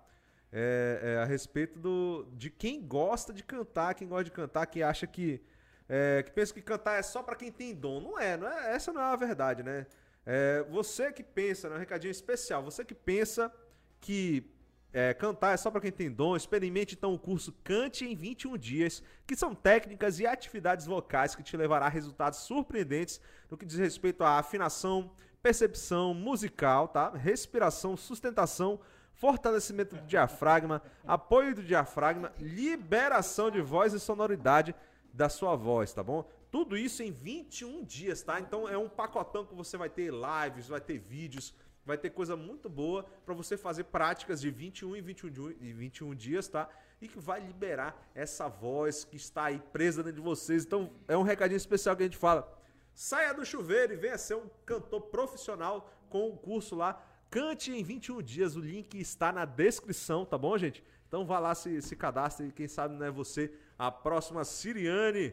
É, 0.51 0.99
é, 1.01 1.17
a 1.21 1.25
respeito 1.25 1.77
do, 1.77 2.25
de 2.33 2.49
quem 2.49 2.81
gosta 2.81 3.33
de 3.33 3.43
cantar, 3.43 3.93
quem 3.95 4.07
gosta 4.07 4.25
de 4.25 4.31
cantar, 4.31 4.65
que 4.65 4.81
acha 4.83 5.05
que. 5.05 5.41
É, 5.87 6.21
que 6.21 6.31
pensa 6.31 6.53
que 6.53 6.61
cantar 6.61 6.99
é 6.99 7.01
só 7.01 7.23
para 7.23 7.35
quem 7.35 7.51
tem 7.51 7.73
dom. 7.73 7.99
Não 7.99 8.19
é, 8.19 8.37
não 8.37 8.47
é, 8.47 8.75
essa 8.75 8.93
não 8.93 9.01
é 9.01 9.05
a 9.05 9.15
verdade, 9.15 9.63
né? 9.63 9.87
É, 10.31 10.63
você 10.69 11.11
que 11.11 11.23
pensa, 11.23 11.67
né, 11.67 11.75
um 11.75 11.79
recadinho 11.79 12.11
especial, 12.11 12.61
você 12.61 12.85
que 12.85 12.93
pensa 12.93 13.51
que 13.99 14.47
é, 14.93 15.11
cantar 15.11 15.55
é 15.55 15.57
só 15.57 15.71
para 15.71 15.81
quem 15.81 15.91
tem 15.91 16.11
dom, 16.11 16.35
experimente 16.35 16.93
então 16.93 17.15
o 17.15 17.17
curso 17.17 17.51
Cante 17.63 18.05
em 18.05 18.15
21 18.15 18.55
Dias, 18.55 19.01
que 19.25 19.35
são 19.35 19.55
técnicas 19.55 20.19
e 20.19 20.27
atividades 20.27 20.85
vocais 20.85 21.33
que 21.33 21.41
te 21.41 21.57
levará 21.57 21.87
a 21.87 21.89
resultados 21.89 22.41
surpreendentes 22.41 23.19
no 23.49 23.57
que 23.57 23.65
diz 23.65 23.79
respeito 23.79 24.23
à 24.23 24.37
afinação, 24.37 25.09
percepção 25.41 26.13
musical, 26.13 26.89
tá? 26.89 27.09
respiração, 27.09 27.97
sustentação, 27.97 28.79
fortalecimento 29.15 29.95
do 29.95 30.03
diafragma, 30.03 30.79
apoio 31.07 31.55
do 31.55 31.63
diafragma, 31.63 32.31
liberação 32.39 33.49
de 33.49 33.61
voz 33.61 33.93
e 33.93 33.99
sonoridade 33.99 34.75
da 35.11 35.27
sua 35.27 35.55
voz, 35.55 35.91
tá 35.91 36.03
bom? 36.03 36.23
Tudo 36.51 36.75
isso 36.75 37.03
em 37.03 37.11
21 37.11 37.83
dias, 37.83 38.21
tá? 38.23 38.39
Então 38.39 38.67
é 38.67 38.77
um 38.77 38.89
pacotão 38.89 39.45
que 39.45 39.53
você 39.53 39.77
vai 39.77 39.89
ter 39.89 40.11
lives, 40.11 40.67
vai 40.67 40.81
ter 40.81 40.97
vídeos, 40.97 41.53
vai 41.85 41.97
ter 41.97 42.09
coisa 42.09 42.35
muito 42.35 42.67
boa 42.67 43.03
para 43.25 43.33
você 43.33 43.55
fazer 43.55 43.85
práticas 43.85 44.41
de 44.41 44.49
21 44.49 44.95
em 44.95 45.01
21, 45.01 45.51
e 45.61 45.73
21 45.73 46.15
dias, 46.15 46.47
tá? 46.47 46.67
E 46.99 47.07
que 47.07 47.19
vai 47.19 47.39
liberar 47.39 48.09
essa 48.15 48.47
voz 48.47 49.03
que 49.03 49.15
está 49.15 49.45
aí 49.45 49.59
presa 49.71 50.03
dentro 50.03 50.21
de 50.21 50.25
vocês. 50.27 50.65
Então, 50.65 50.91
é 51.07 51.15
um 51.15 51.23
recadinho 51.23 51.57
especial 51.57 51.95
que 51.95 52.03
a 52.03 52.05
gente 52.05 52.17
fala. 52.17 52.51
Saia 52.93 53.33
do 53.33 53.45
chuveiro 53.45 53.93
e 53.93 53.95
venha 53.95 54.17
ser 54.17 54.35
um 54.35 54.49
cantor 54.65 55.01
profissional 55.01 55.89
com 56.09 56.29
o 56.29 56.37
curso 56.37 56.75
lá. 56.75 57.01
Cante 57.29 57.71
em 57.71 57.83
21 57.83 58.21
dias. 58.21 58.55
O 58.55 58.59
link 58.59 58.99
está 58.99 59.31
na 59.31 59.45
descrição, 59.45 60.25
tá 60.25 60.37
bom, 60.37 60.57
gente? 60.57 60.83
Então 61.07 61.25
vá 61.25 61.39
lá, 61.39 61.55
se, 61.55 61.81
se 61.81 61.95
cadastre 61.95 62.47
e 62.47 62.51
quem 62.51 62.67
sabe 62.67 62.95
não 62.95 63.05
é 63.05 63.11
você 63.11 63.53
a 63.77 63.89
próxima 63.89 64.43
Siriane 64.43 65.31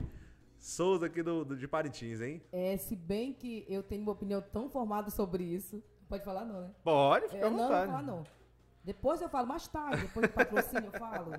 Souza 0.66 1.06
aqui 1.06 1.22
do, 1.22 1.44
do, 1.44 1.56
de 1.56 1.68
Parintins, 1.68 2.20
hein? 2.20 2.42
É, 2.50 2.76
se 2.76 2.96
bem 2.96 3.32
que 3.32 3.64
eu 3.68 3.82
tenho 3.82 4.02
uma 4.02 4.12
opinião 4.12 4.42
tão 4.42 4.68
formada 4.68 5.10
sobre 5.10 5.44
isso, 5.44 5.82
Pode 6.08 6.24
falar 6.24 6.44
não, 6.44 6.60
né? 6.60 6.70
Pode, 6.84 7.28
fica 7.28 7.38
é, 7.38 7.46
à 7.46 7.48
vontade. 7.48 7.70
Não, 7.70 7.78
não 7.78 7.86
falar 7.86 8.02
não. 8.02 8.24
Depois 8.84 9.20
eu 9.20 9.28
falo, 9.28 9.48
mais 9.48 9.66
tarde, 9.66 10.02
depois 10.02 10.28
do 10.28 10.32
patrocínio 10.32 10.90
eu 10.92 10.98
falo. 10.98 11.32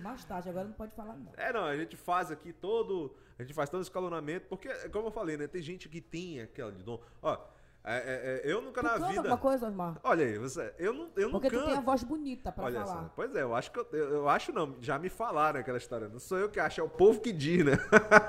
Mais 0.00 0.22
tarde, 0.26 0.50
agora 0.50 0.68
não 0.68 0.74
pode 0.74 0.94
falar 0.94 1.16
não. 1.16 1.32
É, 1.36 1.50
não, 1.50 1.64
a 1.64 1.74
gente 1.74 1.96
faz 1.96 2.30
aqui 2.30 2.52
todo, 2.52 3.16
a 3.38 3.42
gente 3.42 3.54
faz 3.54 3.70
todo 3.70 3.80
escalonamento, 3.80 4.46
porque, 4.46 4.68
como 4.90 5.06
eu 5.06 5.10
falei, 5.10 5.38
né, 5.38 5.46
tem 5.46 5.62
gente 5.62 5.88
que 5.88 6.02
tem 6.02 6.42
aquela 6.42 6.70
de 6.70 6.82
dom. 6.82 7.00
Ó, 7.22 7.38
é, 7.88 7.98
é, 7.98 8.48
é, 8.48 8.52
eu 8.52 8.60
nunca 8.60 8.80
tu 8.80 8.84
na 8.84 8.92
canta 8.94 9.06
vida. 9.06 9.20
alguma 9.20 9.36
coisa, 9.36 9.68
Osmar? 9.68 9.94
Olha 10.02 10.26
aí, 10.26 10.36
você, 10.38 10.72
eu 10.76 10.92
não, 10.92 11.06
eu 11.16 11.30
Porque 11.30 11.48
não 11.48 11.62
tu 11.62 11.66
tem 11.66 11.76
a 11.76 11.80
voz 11.80 12.02
bonita 12.02 12.50
pra 12.50 12.64
Olha 12.64 12.80
falar. 12.80 13.02
Só, 13.02 13.12
pois 13.14 13.36
é, 13.36 13.42
eu 13.42 13.54
acho 13.54 13.70
que 13.70 13.78
eu, 13.78 13.86
eu, 13.92 14.28
acho 14.28 14.52
não, 14.52 14.74
já 14.80 14.98
me 14.98 15.08
falaram 15.08 15.60
aquela 15.60 15.78
história. 15.78 16.08
Não 16.08 16.18
sou 16.18 16.36
eu 16.36 16.48
que 16.48 16.58
acho, 16.58 16.80
é 16.80 16.82
o 16.84 16.88
povo 16.88 17.20
que 17.20 17.30
diz, 17.30 17.64
né? 17.64 17.78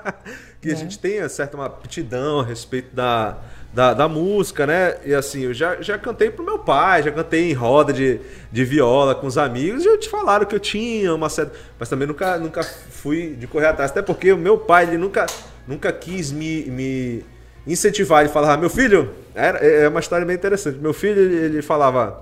que 0.62 0.70
é. 0.70 0.72
a 0.72 0.76
gente 0.76 0.96
tem 0.96 1.28
certa 1.28 1.56
uma 1.56 1.66
aptidão 1.66 2.38
a 2.38 2.44
respeito 2.44 2.94
da, 2.94 3.36
da, 3.74 3.94
da, 3.94 4.08
música, 4.08 4.64
né? 4.64 5.04
E 5.04 5.12
assim, 5.12 5.40
eu 5.40 5.52
já, 5.52 5.82
já 5.82 5.98
cantei 5.98 6.30
pro 6.30 6.44
meu 6.44 6.60
pai, 6.60 7.02
já 7.02 7.10
cantei 7.10 7.50
em 7.50 7.52
roda 7.52 7.92
de, 7.92 8.20
de 8.52 8.64
viola 8.64 9.12
com 9.12 9.26
os 9.26 9.36
amigos, 9.36 9.84
e 9.84 9.88
eu 9.88 9.98
te 9.98 10.08
falaram 10.08 10.46
que 10.46 10.54
eu 10.54 10.60
tinha 10.60 11.12
uma 11.12 11.28
certa. 11.28 11.58
Mas 11.76 11.88
também 11.88 12.06
nunca, 12.06 12.38
nunca 12.38 12.62
fui 12.62 13.34
de 13.34 13.48
correr 13.48 13.66
atrás, 13.66 13.90
até 13.90 14.02
porque 14.02 14.32
o 14.32 14.38
meu 14.38 14.56
pai, 14.56 14.84
ele 14.84 14.98
nunca, 14.98 15.26
nunca 15.66 15.92
quis 15.92 16.30
me, 16.30 16.62
me 16.70 17.24
incentivar. 17.68 18.20
Ele 18.22 18.30
falava, 18.30 18.56
meu 18.56 18.70
filho, 18.70 19.10
era, 19.34 19.58
é, 19.64 19.84
é 19.84 19.88
uma 19.88 20.00
história 20.00 20.26
bem 20.26 20.34
interessante. 20.34 20.78
Meu 20.78 20.92
filho, 20.92 21.20
ele 21.20 21.62
falava. 21.62 22.18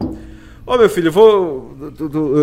Ô 0.66 0.74
oh, 0.74 0.78
meu 0.78 0.90
filho, 0.90 1.08
eu 1.08 1.12
vou. 1.12 1.76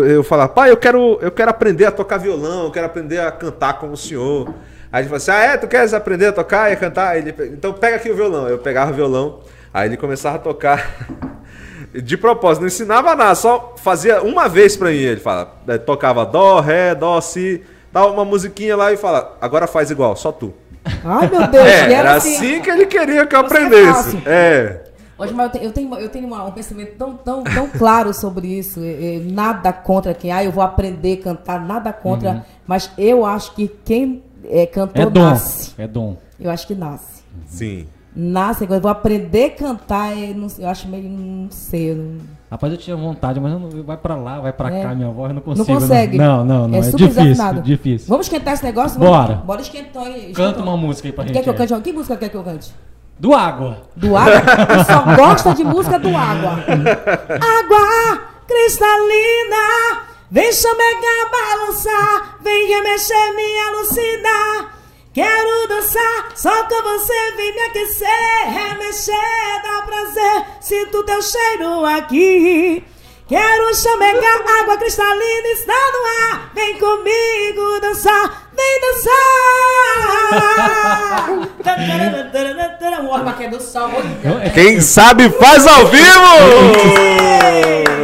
Eu 0.08 0.24
falava, 0.24 0.48
pai, 0.52 0.70
eu 0.70 0.76
quero, 0.76 1.18
eu 1.20 1.30
quero 1.30 1.50
aprender 1.50 1.84
a 1.84 1.90
tocar 1.90 2.16
violão, 2.16 2.64
eu 2.64 2.70
quero 2.70 2.86
aprender 2.86 3.20
a 3.20 3.30
cantar 3.30 3.78
como 3.78 3.92
o 3.92 3.96
senhor. 3.96 4.52
Aí 4.90 5.02
ele 5.02 5.08
falou 5.08 5.16
assim: 5.16 5.30
Ah, 5.32 5.42
é? 5.42 5.56
Tu 5.56 5.66
queres 5.66 5.92
aprender 5.92 6.26
a 6.26 6.32
tocar 6.32 6.70
e 6.70 6.74
a 6.74 6.76
cantar? 6.76 7.18
Ele, 7.18 7.34
então 7.52 7.72
pega 7.72 7.96
aqui 7.96 8.10
o 8.10 8.14
violão. 8.14 8.48
Eu 8.48 8.58
pegava 8.58 8.92
o 8.92 8.94
violão, 8.94 9.40
aí 9.72 9.88
ele 9.88 9.96
começava 9.96 10.36
a 10.36 10.38
tocar. 10.38 11.08
De 11.92 12.16
propósito, 12.16 12.62
não 12.62 12.66
ensinava 12.66 13.14
nada, 13.14 13.36
só 13.36 13.74
fazia 13.76 14.20
uma 14.20 14.48
vez 14.48 14.76
pra 14.76 14.90
mim. 14.90 14.96
Ele 14.96 15.20
fala, 15.20 15.56
é, 15.68 15.78
tocava 15.78 16.26
dó, 16.26 16.58
ré, 16.58 16.92
dó, 16.92 17.20
si, 17.20 17.62
dá 17.92 18.04
uma 18.06 18.24
musiquinha 18.24 18.76
lá 18.76 18.92
e 18.92 18.96
fala, 18.96 19.36
agora 19.40 19.68
faz 19.68 19.92
igual, 19.92 20.16
só 20.16 20.32
tu. 20.32 20.52
Ai, 21.04 21.30
meu 21.30 21.46
Deus, 21.48 21.66
é, 21.66 21.92
era 21.92 22.14
assim, 22.14 22.36
assim 22.36 22.60
que 22.60 22.70
ele 22.70 22.86
queria 22.86 23.26
que 23.26 23.34
eu 23.34 23.40
é 23.40 23.44
aprendesse. 23.44 24.22
É. 24.26 24.84
Hoje, 25.16 25.32
mas 25.32 25.54
eu 25.54 25.70
tenho, 25.70 25.94
eu 25.94 26.08
tenho, 26.08 26.26
uma, 26.26 26.44
um 26.44 26.50
pensamento 26.50 26.96
tão, 26.96 27.16
tão, 27.16 27.44
tão 27.44 27.68
claro 27.68 28.12
sobre 28.12 28.48
isso. 28.48 28.80
nada 29.30 29.72
contra 29.72 30.12
quem, 30.12 30.32
ah, 30.32 30.44
eu 30.44 30.50
vou 30.50 30.62
aprender 30.62 31.20
a 31.20 31.22
cantar, 31.22 31.64
nada 31.64 31.92
contra. 31.92 32.30
Uhum. 32.30 32.42
Mas 32.66 32.90
eu 32.98 33.24
acho 33.24 33.54
que 33.54 33.68
quem 33.84 34.22
é 34.44 34.66
cantor 34.66 35.02
é 35.02 35.10
dom, 35.10 35.22
nasce. 35.22 35.72
É 35.78 35.86
dom. 35.86 36.16
Eu 36.38 36.50
acho 36.50 36.66
que 36.66 36.74
nasce. 36.74 37.22
Sim. 37.46 37.86
Nasce, 38.14 38.66
eu 38.68 38.80
vou 38.80 38.90
aprender 38.90 39.46
a 39.46 39.50
cantar, 39.50 40.16
eu, 40.16 40.46
eu 40.58 40.68
acho 40.68 40.88
meio, 40.88 41.08
não 41.08 41.50
sei. 41.50 41.94
Não... 41.94 42.18
Rapaz, 42.54 42.72
eu 42.72 42.78
tinha 42.78 42.96
vontade, 42.96 43.40
mas 43.40 43.50
não, 43.50 43.68
vai 43.82 43.96
pra 43.96 44.14
lá, 44.14 44.38
vai 44.38 44.52
pra 44.52 44.72
é. 44.72 44.80
cá, 44.80 44.94
minha 44.94 45.10
voz, 45.10 45.28
eu 45.28 45.34
não 45.34 45.42
consigo. 45.42 45.72
Não 45.72 45.80
consegue? 45.80 46.16
Não, 46.16 46.44
não, 46.44 46.68
não. 46.68 46.76
É, 46.76 46.88
é 46.88 46.92
difícil, 46.92 47.62
difícil. 47.64 48.08
Vamos 48.08 48.26
esquentar 48.26 48.54
esse 48.54 48.62
negócio? 48.62 48.96
Bora. 49.00 49.34
Bora 49.44 49.60
esquentar 49.60 50.04
aí. 50.04 50.32
Canta 50.32 50.62
uma 50.62 50.76
música 50.76 51.08
aí 51.08 51.12
pra 51.12 51.24
gente. 51.24 51.32
Quer 51.32 51.42
que 51.42 51.50
eu 51.50 51.54
cante? 51.54 51.74
Que 51.82 51.92
música 51.92 52.16
quer 52.16 52.28
que 52.28 52.36
eu 52.36 52.44
cante? 52.44 52.72
Do 53.18 53.34
Água. 53.34 53.78
Do 53.96 54.16
Água? 54.16 54.34
Eu 54.72 54.84
só 54.84 55.16
gosta 55.16 55.52
de 55.52 55.64
música 55.64 55.98
do 55.98 56.10
Água. 56.10 56.52
água 56.52 58.20
cristalina, 58.46 60.04
vem 60.30 60.52
chamegar, 60.52 61.30
balançar, 61.32 62.38
vem 62.40 62.68
remexer, 62.68 63.34
me 63.34 63.58
alucinar. 63.68 64.74
Quero 65.14 65.68
dançar, 65.68 66.32
só 66.34 66.64
com 66.64 66.82
você 66.82 67.32
vem 67.36 67.54
me 67.54 67.60
aquecer, 67.60 68.48
remexer, 68.48 69.62
dá 69.62 69.82
prazer, 69.82 70.44
sinto 70.60 71.04
teu 71.04 71.22
cheiro 71.22 71.84
aqui. 71.84 72.84
Quero 73.28 73.74
chamegar, 73.76 74.42
água 74.60 74.76
cristalina 74.76 75.48
está 75.52 75.72
no 75.72 76.32
ar. 76.32 76.50
Vem 76.52 76.80
comigo 76.80 77.80
dançar, 77.80 78.43
vem 78.56 78.80
dançar. 78.80 79.24
o 83.04 83.08
Orba 83.08 83.32
que 83.34 83.44
é 83.44 83.48
do 83.48 83.60
sol. 83.60 83.90
Quem 84.54 84.80
sabe 84.80 85.28
faz 85.30 85.66
ao 85.66 85.86
vivo! 85.86 86.04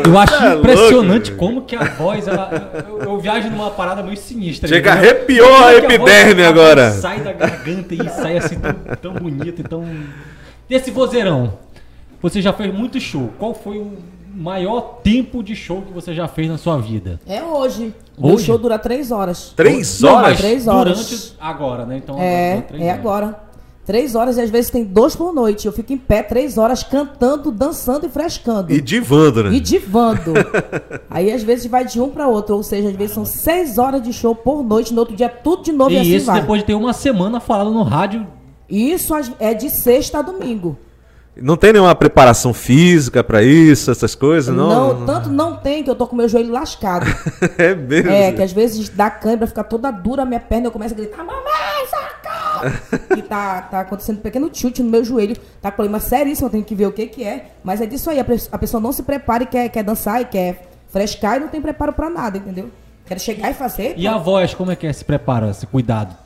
Eu 0.06 0.18
acho 0.18 0.34
é 0.34 0.54
impressionante 0.54 1.30
louco. 1.30 1.46
como 1.46 1.62
que 1.62 1.76
a 1.76 1.84
voz, 1.84 2.26
ela, 2.26 2.84
eu, 2.88 3.00
eu, 3.00 3.18
viajo 3.18 3.48
numa 3.50 3.70
parada 3.70 4.02
meio 4.02 4.16
sinistra. 4.16 4.68
Chega, 4.68 4.92
arrepiou 4.92 5.54
a 5.64 5.74
epiderme 5.74 6.42
agora. 6.42 6.92
Sai 6.92 7.20
da 7.20 7.32
garganta 7.32 7.94
e 7.94 8.08
sai 8.08 8.38
assim 8.38 8.58
tão, 8.58 8.74
tão 8.96 9.14
bonito, 9.14 9.62
tão... 9.62 9.84
Desse 10.68 10.90
vozeirão, 10.90 11.58
você 12.20 12.40
já 12.40 12.52
fez 12.52 12.72
muito 12.72 12.98
show. 13.00 13.30
Qual 13.38 13.54
foi 13.54 13.78
o 13.78 13.98
maior 14.34 15.00
tempo 15.02 15.42
de 15.42 15.54
show 15.54 15.82
que 15.82 15.92
você 15.92 16.14
já 16.14 16.26
fez 16.26 16.48
na 16.48 16.58
sua 16.58 16.78
vida? 16.78 17.20
É 17.26 17.42
hoje. 17.42 17.94
Hoje? 18.20 18.35
O 18.35 18.38
show 18.46 18.59
dura 18.59 18.78
três 18.78 19.11
horas. 19.11 19.52
Três 19.56 20.02
horas? 20.02 20.30
Não, 20.30 20.37
três 20.37 20.66
horas. 20.66 21.09
Durante 21.09 21.35
agora, 21.40 21.87
né? 21.87 21.96
Então, 21.96 22.18
é, 22.18 22.64
é 22.72 22.85
horas. 22.85 22.98
agora. 22.98 23.50
Três 23.85 24.14
horas 24.14 24.37
e 24.37 24.40
às 24.40 24.50
vezes 24.50 24.70
tem 24.70 24.85
dois 24.85 25.16
por 25.16 25.35
noite. 25.35 25.66
Eu 25.66 25.72
fico 25.72 25.92
em 25.92 25.98
pé 25.98 26.22
três 26.22 26.56
horas 26.59 26.83
cantando, 26.83 27.50
dançando 27.50 28.06
e 28.06 28.09
frescando. 28.09 28.72
E 28.72 28.80
divando, 28.80 29.44
né? 29.44 29.52
E 29.52 29.59
divando. 29.59 30.33
Aí 31.11 31.33
às 31.33 31.42
vezes 31.42 31.66
vai 31.66 31.85
de 31.85 32.00
um 32.00 32.09
para 32.09 32.28
outro. 32.28 32.54
Ou 32.54 32.62
seja, 32.62 32.88
às 32.88 32.94
vezes 32.94 33.14
são 33.14 33.24
seis 33.24 33.78
horas 33.78 34.00
de 34.02 34.12
show 34.12 34.35
por 34.35 34.62
noite. 34.62 34.92
No 34.92 35.00
outro 35.00 35.16
dia 35.16 35.28
tudo 35.28 35.64
de 35.64 35.72
novo 35.72 35.90
e, 35.90 35.94
e 35.94 35.98
assim 35.98 36.14
isso 36.14 36.26
vai. 36.26 36.40
depois 36.40 36.61
de 36.61 36.66
ter 36.66 36.74
uma 36.74 36.92
semana 36.92 37.40
falado 37.40 37.72
no 37.72 37.83
rádio. 37.83 38.26
Isso 38.68 39.12
é 39.40 39.54
de 39.54 39.68
sexta 39.68 40.20
a 40.20 40.22
domingo. 40.22 40.78
Não 41.37 41.57
tem 41.57 41.73
nenhuma 41.73 41.95
preparação 41.95 42.53
física 42.53 43.23
para 43.23 43.43
isso, 43.43 43.90
essas 43.90 44.14
coisas, 44.14 44.55
não? 44.55 44.95
Não, 44.95 45.07
tanto 45.07 45.29
não 45.31 45.57
tem 45.57 45.83
que 45.83 45.90
eu 45.90 45.95
tô 45.95 46.07
com 46.07 46.16
meu 46.16 46.29
joelho 46.29 46.53
lascado. 46.53 47.07
é 47.57 47.75
mesmo? 47.75 48.11
É, 48.11 48.33
que 48.33 48.43
às 48.43 48.53
vezes 48.53 48.88
dá 48.88 49.09
câimbra, 49.11 49.47
fica 49.47 49.62
toda 49.62 49.90
dura 49.90 50.23
a 50.23 50.27
minha 50.27 50.40
perna, 50.40 50.66
eu 50.66 50.73
começo 50.73 50.93
a 50.93 50.97
gritar, 50.97 51.19
mamãe, 51.19 51.87
socorro! 51.88 53.16
e 53.16 53.23
tá, 53.23 53.62
tá 53.62 53.81
acontecendo 53.81 54.19
um 54.19 54.23
pequeno 54.23 54.51
chute 54.53 54.83
no 54.83 54.90
meu 54.90 55.05
joelho, 55.05 55.37
tá 55.62 55.71
com 55.71 55.77
problema 55.77 56.01
seríssimo, 56.01 56.49
eu 56.49 56.51
tenho 56.51 56.64
que 56.64 56.75
ver 56.75 56.87
o 56.87 56.93
que 56.93 57.07
que 57.07 57.25
é. 57.25 57.47
Mas 57.62 57.81
é 57.81 57.87
disso 57.87 58.11
aí, 58.11 58.19
a 58.19 58.59
pessoa 58.59 58.81
não 58.81 58.93
se 58.93 59.03
prepara 59.03 59.45
e 59.45 59.47
quer, 59.47 59.69
quer 59.69 59.85
dançar 59.85 60.21
e 60.21 60.25
quer 60.25 60.69
frescar 60.88 61.37
e 61.37 61.40
não 61.40 61.49
tem 61.49 61.62
preparo 61.62 61.93
para 61.93 62.11
nada, 62.11 62.38
entendeu? 62.38 62.71
Quero 63.07 63.19
chegar 63.19 63.51
e 63.51 63.55
fazer. 63.55 63.95
E 63.97 64.07
a 64.07 64.19
voz, 64.19 64.55
como 64.55 64.71
é 64.71 64.77
que 64.77 64.87
é? 64.87 64.93
Se 64.93 65.05
prepara, 65.05 65.51
esse 65.51 65.66
cuidado? 65.66 66.16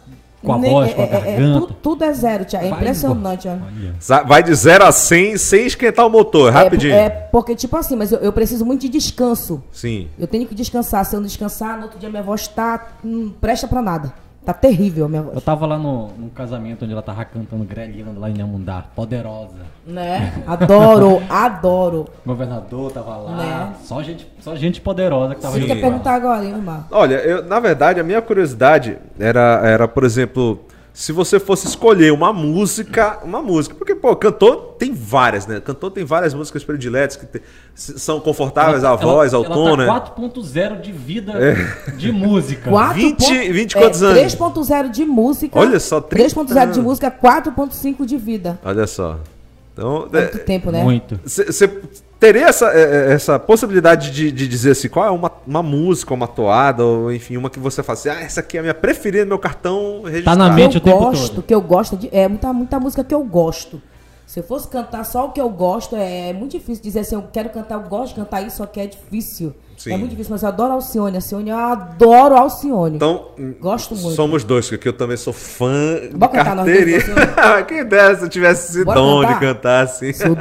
Com 0.45 0.53
a 0.53 0.59
Nem- 0.59 0.71
voz, 0.71 0.93
com 0.95 1.03
a 1.03 1.05
é- 1.05 1.09
é- 1.09 1.15
é, 1.15 1.21
garganta. 1.21 1.61
tudo, 1.61 1.75
tudo 1.83 2.05
é 2.05 2.13
zero, 2.13 2.45
Tia. 2.45 2.59
É 2.61 2.69
Vai 2.69 2.81
impressionante, 2.81 3.49
ó. 3.49 4.25
Vai 4.27 4.43
de 4.43 4.55
0 4.55 4.85
a 4.85 4.93
100 4.93 5.37
sem 5.39 5.67
esquentar 5.67 6.07
o 6.07 6.11
motor, 6.11 6.53
rapidinho. 6.53 6.93
É, 6.95 7.07
é 7.07 7.11
porque, 7.11 7.55
tipo 7.55 7.77
assim, 7.77 7.97
mas 7.97 8.13
eu, 8.13 8.19
eu 8.19 8.33
preciso 8.33 8.65
muito 8.65 8.83
de 8.83 8.89
descanso. 8.89 9.63
Sim. 9.73 10.09
Eu 10.19 10.27
tenho 10.27 10.47
que 10.47 10.55
descansar. 10.55 11.05
Se 11.05 11.17
eu 11.17 11.21
não 11.21 11.27
descansar, 11.27 11.77
no 11.77 11.85
outro 11.85 11.99
dia 11.99 12.09
minha 12.11 12.23
voz 12.23 12.47
tá. 12.47 12.89
Não 13.03 13.31
presta 13.31 13.67
pra 13.67 13.81
nada. 13.83 14.13
Tá 14.45 14.53
terrível 14.53 15.07
a 15.07 15.09
minha 15.09 15.23
Eu 15.23 15.33
voz. 15.33 15.45
tava 15.45 15.65
lá 15.65 15.79
no, 15.79 16.09
num 16.19 16.29
casamento 16.29 16.85
onde 16.85 16.93
ela 16.93 17.01
tava 17.01 17.25
cantando 17.25 17.65
Grelina 17.65 18.13
lá 18.15 18.29
em 18.29 18.43
Amundá, 18.43 18.85
poderosa. 18.95 19.55
Né? 19.87 20.43
Adoro, 20.47 21.23
adoro. 21.31 22.07
O 22.25 22.29
governador 22.29 22.93
tava 22.93 23.17
lá. 23.17 23.37
Né? 23.37 23.75
Só, 23.83 24.03
gente, 24.03 24.31
só 24.41 24.55
gente 24.55 24.83
poderosa 24.83 25.35
que 25.35 25.41
tava 25.41 25.59
Você 25.59 25.67
quer 25.67 25.81
perguntar 25.81 26.15
agora, 26.15 26.45
hein, 26.45 26.51
irmão? 26.51 26.85
Olha, 26.91 27.15
eu, 27.17 27.43
na 27.43 27.59
verdade, 27.59 28.01
a 28.01 28.05
minha 28.05 28.21
curiosidade 28.21 28.99
era, 29.19 29.61
era, 29.65 29.89
por 29.89 30.05
exemplo, 30.05 30.67
se 30.97 31.11
você 31.11 31.41
fosse 31.41 31.67
escolher 31.67 32.13
uma 32.13 32.33
música, 32.33 33.19
uma 33.25 33.43
música, 33.43 33.75
porque, 33.75 33.97
pô, 33.97 34.15
cantor 34.15 34.77
tem 34.79 34.95
várias, 34.95 35.45
né? 35.45 35.59
Cantor 35.61 35.91
tem 35.91 36.05
várias 36.05 36.33
músicas 36.33 36.63
prediletas 36.63 37.17
que 37.17 37.27
te- 37.27 37.43
são 37.75 38.21
confortáveis 38.21 38.85
à 38.85 38.95
voz, 38.95 39.35
ao 39.35 39.45
ela 39.45 39.53
tom, 39.55 39.77
né? 39.77 39.83
É. 39.85 39.87
tá 39.89 40.01
4.0 40.17 40.81
de 40.81 40.93
vida 40.93 41.33
de 41.97 42.13
música. 42.13 42.71
4 42.71 42.95
20 42.95 43.17
ponto- 43.19 43.53
20 43.53 43.75
quantos 43.77 44.03
anos? 44.05 44.19
3.0 44.35 44.89
de 44.91 45.05
música. 45.05 45.59
Olha 45.59 45.81
só, 45.81 46.01
30 46.01 46.29
3.0 46.45 46.71
de 46.71 46.81
música, 46.81 47.11
4.5 47.11 48.07
de 48.07 48.17
vida. 48.17 48.57
Olha 48.65 48.87
só. 48.87 49.19
Então, 49.73 50.09
É 50.13 50.21
muito 50.21 50.39
tempo, 50.45 50.71
né? 50.71 50.85
Muito. 50.85 51.19
você 51.27 51.69
teria 52.25 52.47
essa, 52.47 52.67
é, 52.73 52.83
é, 52.83 53.13
essa 53.13 53.39
possibilidade 53.39 54.11
de, 54.11 54.33
de 54.33 54.49
dizer 54.49 54.71
assim, 54.71 54.89
qual 54.89 55.07
é 55.07 55.11
uma, 55.11 55.31
uma 55.47 55.63
música, 55.63 56.15
uma 56.15 56.27
toada, 56.27 56.83
ou 56.83 57.13
enfim, 57.13 57.37
uma 57.37 57.51
que 57.51 57.59
você 57.59 57.83
fala 57.83 57.99
assim, 57.99 58.09
ah, 58.09 58.21
essa 58.23 58.41
aqui 58.41 58.57
é 58.57 58.61
a 58.61 58.63
minha 58.63 58.75
preferida, 58.75 59.27
meu 59.27 59.39
cartão 59.39 60.03
registrado. 60.05 60.39
na 60.39 60.51
mente. 60.51 60.77
eu 60.77 60.81
o 60.81 60.85
tempo 60.85 60.99
gosto, 60.99 61.35
todo. 61.35 61.45
que 61.45 61.55
eu 61.55 61.61
gosto 61.61 61.97
de. 61.97 62.09
É 62.11 62.27
muita, 62.27 62.53
muita 62.53 62.81
música 62.81 63.05
que 63.05 63.15
eu 63.15 63.23
gosto. 63.23 63.81
Se 64.27 64.41
eu 64.41 64.45
fosse 64.45 64.67
cantar 64.69 65.05
só 65.05 65.27
o 65.27 65.33
que 65.33 65.41
eu 65.41 65.51
gosto, 65.51 65.95
é 65.97 66.33
muito 66.33 66.53
difícil 66.53 66.83
dizer 66.83 67.01
assim, 67.01 67.15
eu 67.15 67.25
quero 67.31 67.51
cantar, 67.51 67.75
eu 67.75 67.83
gosto 67.83 68.15
de 68.15 68.21
cantar 68.21 68.41
isso, 68.41 68.57
só 68.57 68.67
que 68.67 68.81
é 68.81 68.87
difícil. 68.87 69.55
Sim. 69.77 69.93
É 69.93 69.97
muito 69.97 70.11
difícil, 70.11 70.33
mas 70.33 70.43
eu 70.43 70.49
adoro 70.49 70.73
Alcione. 70.73 71.17
Alcione, 71.17 71.51
eu 71.51 71.57
adoro 71.57 72.37
Alcione. 72.37 72.97
Então, 72.97 73.29
Gosto 73.61 73.95
muito. 73.95 74.15
somos 74.15 74.45
dois, 74.45 74.69
porque 74.69 74.89
eu 74.89 74.93
também 74.93 75.17
sou 75.17 75.33
fã 75.33 76.01
de 76.01 76.17
Bora 76.17 76.33
cantar 76.33 76.57
nós 76.57 76.67
carteirinha. 76.67 77.01
Quem 77.67 77.85
dera 77.85 78.17
se 78.17 78.25
eu 78.25 78.29
tivesse 78.29 78.71
esse 78.71 78.85
Bora 78.85 78.99
dom 78.99 79.25
de 79.27 79.41
cantar? 79.41 79.85
assim. 79.85 80.13
Sou 80.13 80.35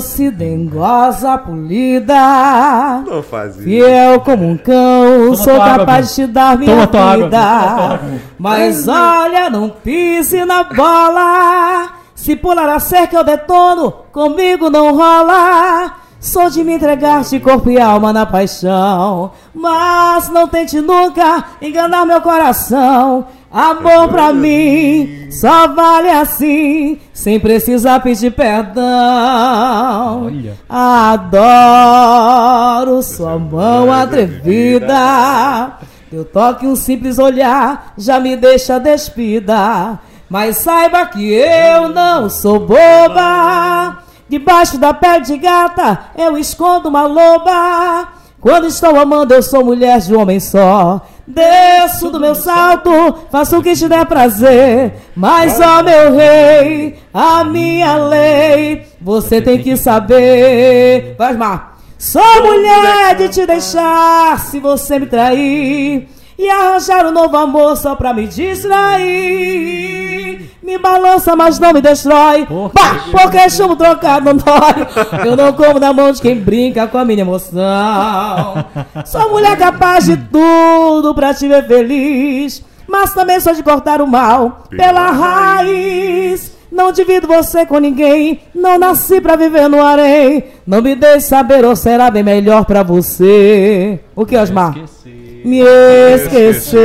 doce, 0.00 0.30
dengosa, 0.30 1.36
polida. 1.36 3.02
Não 3.06 3.22
faz 3.22 3.56
isso. 3.56 3.64
Fiel 3.64 4.20
como 4.20 4.48
um 4.48 4.56
cão, 4.56 5.24
Toma 5.24 5.36
sou 5.36 5.54
tua 5.54 5.64
água, 5.64 5.78
capaz 5.78 6.08
de 6.08 6.14
te 6.14 6.26
dar 6.26 6.58
minha 6.58 6.86
Toma 6.86 7.16
vida. 7.16 8.00
Mas 8.38 8.88
olha, 8.88 9.50
não 9.50 9.68
pise 9.68 10.44
na 10.44 10.64
bola. 10.64 11.90
Se 12.14 12.34
pular 12.34 12.68
a 12.68 12.80
cerca 12.80 13.16
eu 13.16 13.24
detono, 13.24 13.92
comigo 14.10 14.70
não 14.70 14.96
rola. 14.96 15.92
Sou 16.18 16.50
de 16.50 16.62
me 16.62 16.74
entregar 16.74 17.22
de 17.22 17.40
corpo 17.40 17.70
e 17.70 17.80
alma 17.80 18.12
na 18.12 18.26
paixão. 18.26 19.32
Mas 19.54 20.28
não 20.28 20.46
tente 20.46 20.80
nunca 20.80 21.44
enganar 21.62 22.04
meu 22.04 22.20
coração. 22.20 23.26
Amor 23.52 24.08
pra 24.08 24.32
mim 24.32 25.28
só 25.28 25.66
vale 25.66 26.08
assim, 26.08 27.00
sem 27.12 27.40
precisar 27.40 27.98
pedir 27.98 28.30
perdão. 28.30 28.84
Olha. 30.26 30.56
Adoro 30.68 32.22
sua 33.02 33.36
mão 33.40 33.92
atrevida. 33.92 35.78
Teu 36.08 36.24
toque, 36.24 36.64
um 36.64 36.76
simples 36.76 37.18
olhar, 37.18 37.92
já 37.98 38.20
me 38.20 38.36
deixa 38.36 38.78
despida. 38.78 39.98
Mas 40.28 40.58
saiba 40.58 41.06
que 41.06 41.32
eu 41.32 41.88
não 41.88 42.30
sou 42.30 42.60
boba. 42.60 43.98
Debaixo 44.28 44.78
da 44.78 44.94
pele 44.94 45.24
de 45.24 45.36
gata, 45.36 45.98
eu 46.16 46.38
escondo 46.38 46.88
uma 46.88 47.02
loba. 47.02 48.08
Quando 48.40 48.68
estou 48.68 48.98
amando, 48.98 49.34
eu 49.34 49.42
sou 49.42 49.64
mulher 49.64 49.98
de 49.98 50.14
um 50.14 50.20
homem 50.20 50.38
só. 50.38 51.04
Desço 51.30 52.10
do 52.10 52.18
meu 52.18 52.34
salto, 52.34 52.90
faço 53.30 53.58
o 53.58 53.62
que 53.62 53.74
te 53.74 53.88
der 53.88 54.04
prazer. 54.06 54.94
Mas, 55.14 55.60
ó 55.60 55.82
meu 55.82 56.16
rei, 56.16 56.98
a 57.14 57.44
minha 57.44 57.96
lei, 57.96 58.86
você 59.00 59.40
tem 59.40 59.62
que 59.62 59.76
saber. 59.76 61.14
Vai, 61.16 61.34
Mar. 61.34 61.78
Sou 61.96 62.42
mulher 62.42 63.14
de 63.16 63.28
te 63.28 63.46
deixar 63.46 64.40
se 64.40 64.58
você 64.58 64.98
me 64.98 65.06
trair. 65.06 66.08
E 66.38 66.48
arranjar 66.48 67.04
um 67.06 67.12
novo 67.12 67.36
amor 67.36 67.76
só 67.76 67.94
pra 67.94 68.14
me 68.14 68.26
distrair. 68.26 70.09
Me 70.62 70.76
balança, 70.78 71.34
mas 71.34 71.58
não 71.58 71.72
me 71.72 71.80
destrói. 71.80 72.44
Porra. 72.46 72.70
Bah, 72.74 73.04
porque 73.10 73.48
chumbo 73.48 73.76
trocado 73.76 74.26
não 74.26 74.36
dói. 74.36 74.86
Eu 75.26 75.36
não 75.36 75.52
como 75.52 75.80
na 75.80 75.92
mão 75.92 76.12
de 76.12 76.20
quem 76.20 76.38
brinca 76.38 76.86
com 76.86 76.98
a 76.98 77.04
minha 77.04 77.22
emoção. 77.22 78.64
Sou 79.06 79.30
mulher 79.30 79.56
capaz 79.56 80.04
de 80.04 80.16
tudo 80.16 81.14
pra 81.14 81.32
te 81.32 81.48
ver 81.48 81.66
feliz. 81.66 82.62
Mas 82.86 83.14
também 83.14 83.40
sou 83.40 83.54
de 83.54 83.62
cortar 83.62 84.02
o 84.02 84.06
mal 84.06 84.64
pela 84.68 85.10
raiz. 85.10 86.52
Não 86.70 86.92
divido 86.92 87.26
você 87.26 87.64
com 87.64 87.78
ninguém. 87.78 88.40
Não 88.54 88.78
nasci 88.78 89.20
pra 89.20 89.36
viver 89.36 89.68
no 89.68 89.82
harém. 89.82 90.44
Não 90.66 90.82
me 90.82 90.94
deixe 90.94 91.26
saber 91.26 91.64
ou 91.64 91.74
será 91.74 92.10
bem 92.10 92.22
melhor 92.22 92.64
pra 92.64 92.82
você. 92.82 93.98
O 94.14 94.26
que, 94.26 94.36
Osmar? 94.36 94.76
Esqueci. 94.76 95.42
Me 95.44 95.60
esquecer. 96.14 96.80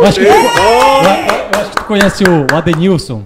Eu 0.00 0.06
acho 0.06 0.20
que, 0.20 0.26
eu, 0.26 0.32
eu 0.32 1.60
acho 1.60 1.70
que 1.70 1.76
tu 1.76 1.84
conhece 1.84 2.24
o 2.24 2.54
Adenilson. 2.54 3.24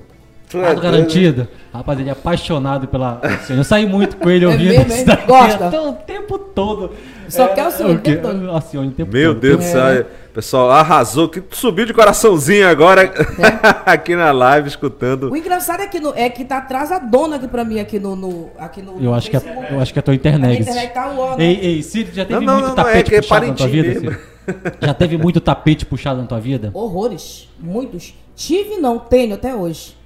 Tu 0.50 0.58
Lá 0.58 0.70
é 0.70 0.74
do 0.74 0.80
doido. 0.80 0.92
Garantido. 0.92 1.48
Rapaz, 1.72 2.00
ele 2.00 2.08
é 2.08 2.12
apaixonado 2.12 2.88
pela. 2.88 3.20
Eu 3.48 3.62
saí 3.62 3.86
muito 3.86 4.16
com 4.16 4.28
ele 4.28 4.44
É 4.44 4.48
ouvindo 4.48 4.70
mesmo, 4.70 4.92
isso 4.92 5.06
daqui 5.06 5.26
Gosta? 5.26 5.70
o 5.80 5.92
tempo 5.92 6.38
todo. 6.38 6.90
Só 7.28 7.46
quer 7.48 7.60
Alcione 7.62 7.94
o 7.94 7.98
quê? 8.00 8.16
tempo 8.16 8.22
todo. 8.22 8.50
O 8.50 8.90
tempo 8.90 9.12
Meu 9.12 9.34
todo. 9.34 9.40
Deus 9.40 9.56
do 9.58 9.62
céu. 9.62 10.06
Pessoal, 10.34 10.70
arrasou. 10.72 11.28
Que 11.28 11.40
subiu 11.52 11.86
de 11.86 11.94
coraçãozinho 11.94 12.68
agora 12.68 13.02
aqui 13.86 14.16
na 14.16 14.32
live, 14.32 14.68
escutando. 14.68 15.30
O 15.30 15.36
engraçado 15.36 15.82
é 15.82 15.86
que, 15.86 16.00
no, 16.00 16.12
é 16.16 16.28
que 16.28 16.44
tá 16.44 16.58
atrasadona 16.58 17.36
aqui 17.36 17.46
pra 17.46 17.64
mim 17.64 17.78
aqui 17.78 18.00
no. 18.00 18.16
no 18.16 18.50
aqui 18.58 18.82
no 18.82 19.00
Eu 19.00 19.14
acho 19.14 19.30
que 19.30 19.36
é, 19.36 19.68
eu 19.70 19.80
acho 19.80 19.92
que 19.92 19.98
é 20.00 20.02
tua 20.02 20.12
A 20.12 20.16
internet. 20.16 20.62
internet 20.62 20.92
tá 20.92 21.06
né? 21.06 21.44
Ei, 21.44 21.60
ei, 21.62 21.82
Ciro, 21.82 22.10
já 22.12 22.24
teve 22.24 22.44
Não, 22.44 22.54
não, 22.54 22.60
muito 22.62 22.76
não, 22.76 22.88
é 22.88 22.92
tapete 22.94 23.14
é 23.14 23.20
puxado 23.20 23.46
na 23.46 23.54
tua 23.54 23.68
vida. 23.68 24.00
Ciro? 24.00 24.29
Já 24.80 24.94
teve 24.94 25.16
muito 25.18 25.40
tapete 25.40 25.84
puxado 25.86 26.20
na 26.20 26.26
tua 26.26 26.40
vida? 26.40 26.70
Horrores. 26.74 27.48
Muitos. 27.58 28.14
Tive 28.34 28.76
não, 28.76 28.98
tenho 28.98 29.34
até 29.34 29.54
hoje. 29.54 29.96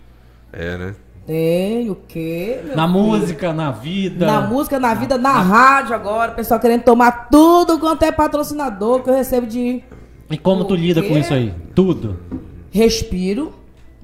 É, 0.53 0.77
né? 0.77 0.95
Tenho 1.27 1.93
o 1.93 1.97
quê? 1.97 2.61
meu 2.65 2.77
Na 2.77 2.87
filho? 2.87 2.99
música, 3.01 3.53
na 3.53 3.71
vida. 3.71 4.27
Na 4.27 4.41
música, 4.43 4.79
na 4.79 4.93
vida, 4.93 5.17
na 5.17 5.41
rádio 5.41 5.95
agora. 5.95 6.33
O 6.33 6.35
pessoal 6.35 6.61
querendo 6.61 6.83
tomar 6.83 7.29
tudo 7.31 7.79
quanto 7.79 8.03
é 8.03 8.13
patrocinador 8.13 9.03
que 9.03 9.09
eu 9.09 9.15
recebo 9.15 9.47
de 9.47 9.83
E 10.31 10.37
como 10.37 10.65
tu 10.65 10.75
O 10.75 10.77
lida 10.77 11.01
com 11.03 11.09
quê? 11.09 11.21
isso 11.21 11.33
aí? 11.33 11.55
Tudo. 11.75 12.19
respiro. 12.71 13.53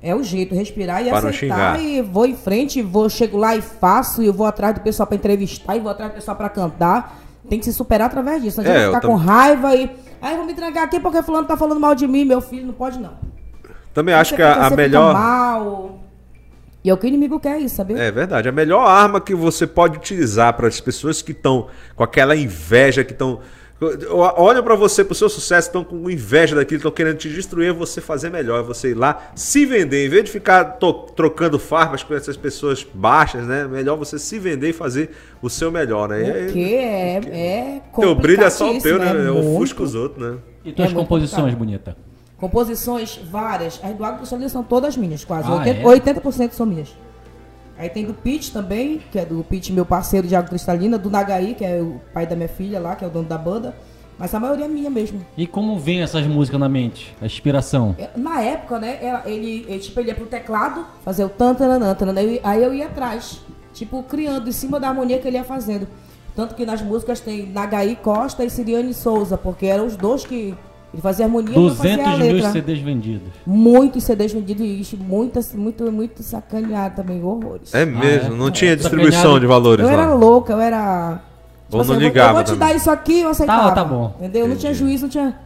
É 0.02 0.14
o 0.14 0.22
jeito, 0.22 0.54
respirar 0.54 1.06
e 1.06 1.10
Para 1.10 1.28
aceitar. 1.28 1.78
E 1.78 2.00
vou 2.00 2.24
em 2.24 2.34
frente, 2.34 2.80
vou, 2.80 3.06
chego 3.10 3.36
lá 3.36 3.54
e 3.54 3.60
faço. 3.60 4.22
E 4.22 4.26
eu 4.26 4.32
vou 4.32 4.46
atrás 4.46 4.74
do 4.74 4.80
pessoal 4.80 5.06
pra 5.06 5.14
entrevistar. 5.16 5.76
E 5.76 5.80
vou 5.80 5.90
atrás 5.90 6.10
do 6.10 6.14
pessoal 6.14 6.34
pra 6.38 6.48
cantar. 6.48 7.20
Tem 7.50 7.58
que 7.58 7.66
se 7.66 7.72
superar 7.74 8.06
através 8.06 8.40
disso. 8.42 8.62
Não 8.62 8.64
É, 8.66 8.70
adianta 8.70 8.86
eu 8.86 8.94
ficar 8.94 9.00
tam- 9.02 9.10
com 9.10 9.16
raiva 9.16 9.76
e. 9.76 9.90
Aí 10.20 10.36
vou 10.36 10.44
me 10.44 10.54
trancar 10.54 10.84
aqui 10.84 11.00
porque 11.00 11.22
fulano 11.22 11.46
tá 11.46 11.56
falando 11.56 11.80
mal 11.80 11.94
de 11.94 12.06
mim, 12.06 12.24
meu 12.24 12.40
filho. 12.40 12.66
Não 12.66 12.74
pode 12.74 12.98
não. 12.98 13.14
Também 13.94 14.14
acho 14.14 14.34
que 14.36 14.42
a, 14.42 14.66
a 14.66 14.70
melhor. 14.70 15.14
mal. 15.14 16.00
E 16.82 16.88
é 16.88 16.94
o 16.94 16.96
que 16.96 17.06
o 17.06 17.08
inimigo 17.08 17.38
quer 17.38 17.58
isso, 17.58 17.76
sabe? 17.76 17.94
É 17.94 18.10
verdade. 18.10 18.48
A 18.48 18.52
melhor 18.52 18.86
arma 18.86 19.20
que 19.20 19.34
você 19.34 19.66
pode 19.66 19.98
utilizar 19.98 20.54
para 20.54 20.66
as 20.66 20.80
pessoas 20.80 21.20
que 21.20 21.32
estão 21.32 21.68
com 21.94 22.02
aquela 22.02 22.34
inveja, 22.34 23.04
que 23.04 23.12
estão. 23.12 23.40
Olham 24.10 24.62
para 24.62 24.74
você, 24.74 25.02
para 25.02 25.12
o 25.12 25.14
seu 25.14 25.30
sucesso, 25.30 25.68
estão 25.68 25.82
com 25.82 26.10
inveja 26.10 26.54
daquilo, 26.54 26.76
estão 26.78 26.90
querendo 26.90 27.16
te 27.16 27.30
destruir, 27.30 27.70
é 27.70 27.72
você 27.72 27.98
fazer 27.98 28.28
melhor, 28.28 28.60
é 28.60 28.62
você 28.62 28.90
ir 28.90 28.94
lá 28.94 29.32
se 29.34 29.64
vender. 29.64 30.04
Em 30.04 30.08
vez 30.08 30.24
de 30.24 30.30
ficar 30.30 30.78
trocando 31.16 31.58
farpas 31.58 32.02
com 32.02 32.14
essas 32.14 32.36
pessoas 32.36 32.86
baixas, 32.92 33.46
né? 33.46 33.66
Melhor 33.66 33.96
você 33.96 34.18
se 34.18 34.38
vender 34.38 34.68
e 34.68 34.72
fazer 34.74 35.10
o 35.40 35.48
seu 35.48 35.72
melhor, 35.72 36.10
né? 36.10 36.20
E 36.20 36.30
aí, 36.30 36.44
Porque 36.44 36.58
é, 36.60 37.16
é 37.16 37.82
teu 37.98 38.14
brilho 38.14 38.44
é 38.44 38.50
só 38.50 38.70
o 38.70 38.82
teu, 38.82 38.98
né? 38.98 39.26
é 39.26 39.30
Ofusca 39.30 39.82
os 39.82 39.94
outros, 39.94 40.30
né? 40.30 40.38
E 40.62 40.72
tuas 40.72 40.90
É 40.90 40.94
composições, 40.94 41.54
bonita? 41.54 41.96
Composições 42.36 43.18
várias. 43.30 43.80
As 43.82 43.94
do 43.94 44.16
Cristalina 44.16 44.48
são 44.50 44.62
todas 44.62 44.94
minhas, 44.94 45.24
quase. 45.24 45.48
Ah, 45.48 45.64
80%, 45.64 45.66
é? 45.66 45.82
80% 45.82 46.52
são 46.52 46.66
minhas. 46.66 46.94
Aí 47.80 47.88
tem 47.88 48.04
do 48.04 48.12
Pete 48.12 48.52
também, 48.52 49.00
que 49.10 49.18
é 49.18 49.24
do 49.24 49.42
Pete, 49.42 49.72
meu 49.72 49.86
parceiro 49.86 50.28
de 50.28 50.36
Água 50.36 50.50
Cristalina, 50.50 50.98
do 50.98 51.08
Nagaí, 51.08 51.54
que 51.54 51.64
é 51.64 51.80
o 51.80 51.98
pai 52.12 52.26
da 52.26 52.36
minha 52.36 52.46
filha 52.48 52.78
lá, 52.78 52.94
que 52.94 53.02
é 53.02 53.08
o 53.08 53.10
dono 53.10 53.26
da 53.26 53.38
banda. 53.38 53.74
Mas 54.18 54.34
a 54.34 54.38
maioria 54.38 54.66
é 54.66 54.68
minha 54.68 54.90
mesmo. 54.90 55.24
E 55.34 55.46
como 55.46 55.78
vem 55.78 56.02
essas 56.02 56.26
músicas 56.26 56.60
na 56.60 56.68
mente? 56.68 57.16
A 57.22 57.24
inspiração? 57.24 57.96
É, 57.98 58.10
Na 58.18 58.42
época, 58.42 58.78
né, 58.78 58.98
ele, 59.24 59.64
ele, 59.66 59.78
tipo, 59.78 59.98
ele 59.98 60.10
ia 60.10 60.14
pro 60.14 60.26
teclado, 60.26 60.84
fazer 61.02 61.24
o 61.24 61.30
tantanana, 61.30 61.94
tanana, 61.94 62.20
aí 62.20 62.38
aí 62.44 62.62
eu 62.62 62.74
ia 62.74 62.84
atrás, 62.84 63.40
tipo, 63.72 64.02
criando 64.02 64.46
em 64.46 64.52
cima 64.52 64.78
da 64.78 64.88
harmonia 64.88 65.18
que 65.18 65.26
ele 65.26 65.38
ia 65.38 65.44
fazendo. 65.44 65.88
Tanto 66.36 66.54
que 66.54 66.66
nas 66.66 66.82
músicas 66.82 67.18
tem 67.18 67.46
Nagaí 67.46 67.96
Costa 67.96 68.44
e 68.44 68.50
Siriane 68.50 68.92
Souza, 68.92 69.38
porque 69.38 69.64
eram 69.64 69.86
os 69.86 69.96
dois 69.96 70.26
que 70.26 70.54
Ele 70.92 71.00
fazia 71.02 71.24
harmonia 71.26 71.56
e 71.56 71.64
eu 71.66 71.74
fazia 71.74 71.94
a 71.94 72.16
200 72.16 72.42
mil. 72.42 72.52
CDs 72.52 72.78
vendidos. 72.80 73.28
Muitos 73.46 74.02
CDs 74.04 74.32
vendidos 74.32 74.92
e 74.92 74.96
muitas, 74.96 75.52
muito, 75.54 75.90
muito 75.92 76.22
sacaneado 76.22 76.96
também, 76.96 77.22
horrores. 77.22 77.72
É 77.72 77.84
mesmo, 77.84 78.34
é? 78.34 78.36
não 78.36 78.48
É. 78.48 78.50
tinha 78.50 78.70
Sacaneado. 78.76 78.76
distribuição 78.78 79.38
de 79.38 79.46
valores 79.46 79.84
Eu 79.84 79.90
era 79.90 80.06
lá. 80.06 80.14
louca, 80.14 80.52
eu 80.52 80.60
era. 80.60 81.20
tipo 81.66 81.78
Ou 81.78 81.84
não 81.84 81.94
eu 81.94 82.00
vou- 82.00 82.08
ligava 82.08 82.30
Eu 82.30 82.34
vou 82.34 82.42
te 82.44 82.46
também. 82.52 82.68
dar 82.68 82.74
isso 82.74 82.90
aqui, 82.90 83.20
eu 83.20 83.30
aceitava. 83.30 83.72
tá 83.72 83.84
bom. 83.84 84.14
Entendeu? 84.18 84.48
Não 84.48 84.56
tinha 84.56 84.72
Entendi. 84.72 84.84
juízo, 84.84 85.02
não 85.04 85.10
tinha. 85.10 85.36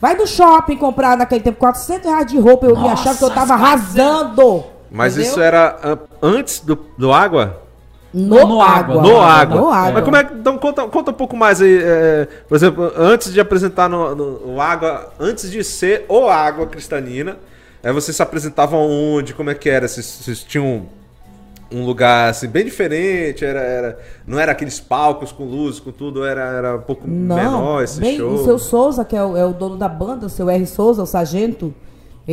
Vai 0.00 0.14
do 0.16 0.26
shopping 0.26 0.76
comprar 0.76 1.16
naquele 1.16 1.40
tempo 1.40 1.58
400 1.58 2.04
reais 2.08 2.26
de 2.26 2.38
roupa, 2.38 2.66
eu 2.66 2.76
me 2.76 2.82
Nossa, 2.82 2.92
achava 2.92 3.16
que 3.18 3.24
eu 3.24 3.30
tava 3.30 3.54
arrasando. 3.54 4.64
Mas 4.90 5.14
entendeu? 5.14 5.30
isso 5.32 5.40
era 5.40 5.76
ah, 5.82 5.98
antes 6.22 6.60
do, 6.60 6.78
do 6.96 7.12
água? 7.12 7.62
No, 8.12 8.46
No 8.46 8.62
água. 8.62 8.66
água. 8.96 9.02
No 9.02 9.20
água. 9.20 9.60
No 9.60 9.68
água. 9.68 9.92
Mas 9.92 10.04
como 10.04 10.16
é 10.16 10.24
que. 10.24 10.34
Então 10.34 10.56
conta, 10.56 10.86
conta 10.86 11.10
um 11.10 11.14
pouco 11.14 11.36
mais 11.36 11.60
aí. 11.60 11.78
é, 11.82 12.26
por 12.48 12.54
exemplo, 12.56 12.90
antes 12.96 13.32
de 13.32 13.40
apresentar 13.40 13.88
no, 13.88 14.14
no- 14.14 14.54
o 14.54 14.60
água, 14.60 15.12
antes 15.20 15.50
de 15.50 15.62
ser 15.62 16.06
o 16.08 16.26
água 16.28 16.66
cristalina, 16.66 17.36
aí 17.82 17.92
vocês 17.92 18.16
se 18.16 18.22
apresentavam 18.22 18.80
onde? 18.80 19.34
Como 19.34 19.50
é 19.50 19.54
que 19.54 19.68
era? 19.68 19.86
Vocês, 19.86 20.06
vocês 20.06 20.42
tinham 20.42 20.86
um 21.70 21.84
lugar 21.84 22.30
assim 22.30 22.48
bem 22.48 22.64
diferente? 22.64 23.44
Era, 23.44 23.60
era, 23.60 23.98
não 24.26 24.40
era 24.40 24.52
aqueles 24.52 24.80
palcos 24.80 25.30
com 25.30 25.44
luz, 25.44 25.78
com 25.78 25.92
tudo, 25.92 26.24
era, 26.24 26.40
era 26.40 26.76
um 26.76 26.80
pouco 26.80 27.06
Não, 27.06 27.36
menor 27.36 27.82
esse 27.84 28.00
bem, 28.00 28.16
show. 28.16 28.32
o 28.32 28.42
seu 28.44 28.58
Souza, 28.58 29.04
que 29.04 29.14
é 29.14 29.22
o, 29.22 29.36
é 29.36 29.44
o 29.44 29.52
dono 29.52 29.76
da 29.76 29.86
banda, 29.88 30.24
o 30.24 30.30
seu 30.30 30.48
R. 30.48 30.64
Souza, 30.66 31.02
o 31.02 31.06
sargento, 31.06 31.74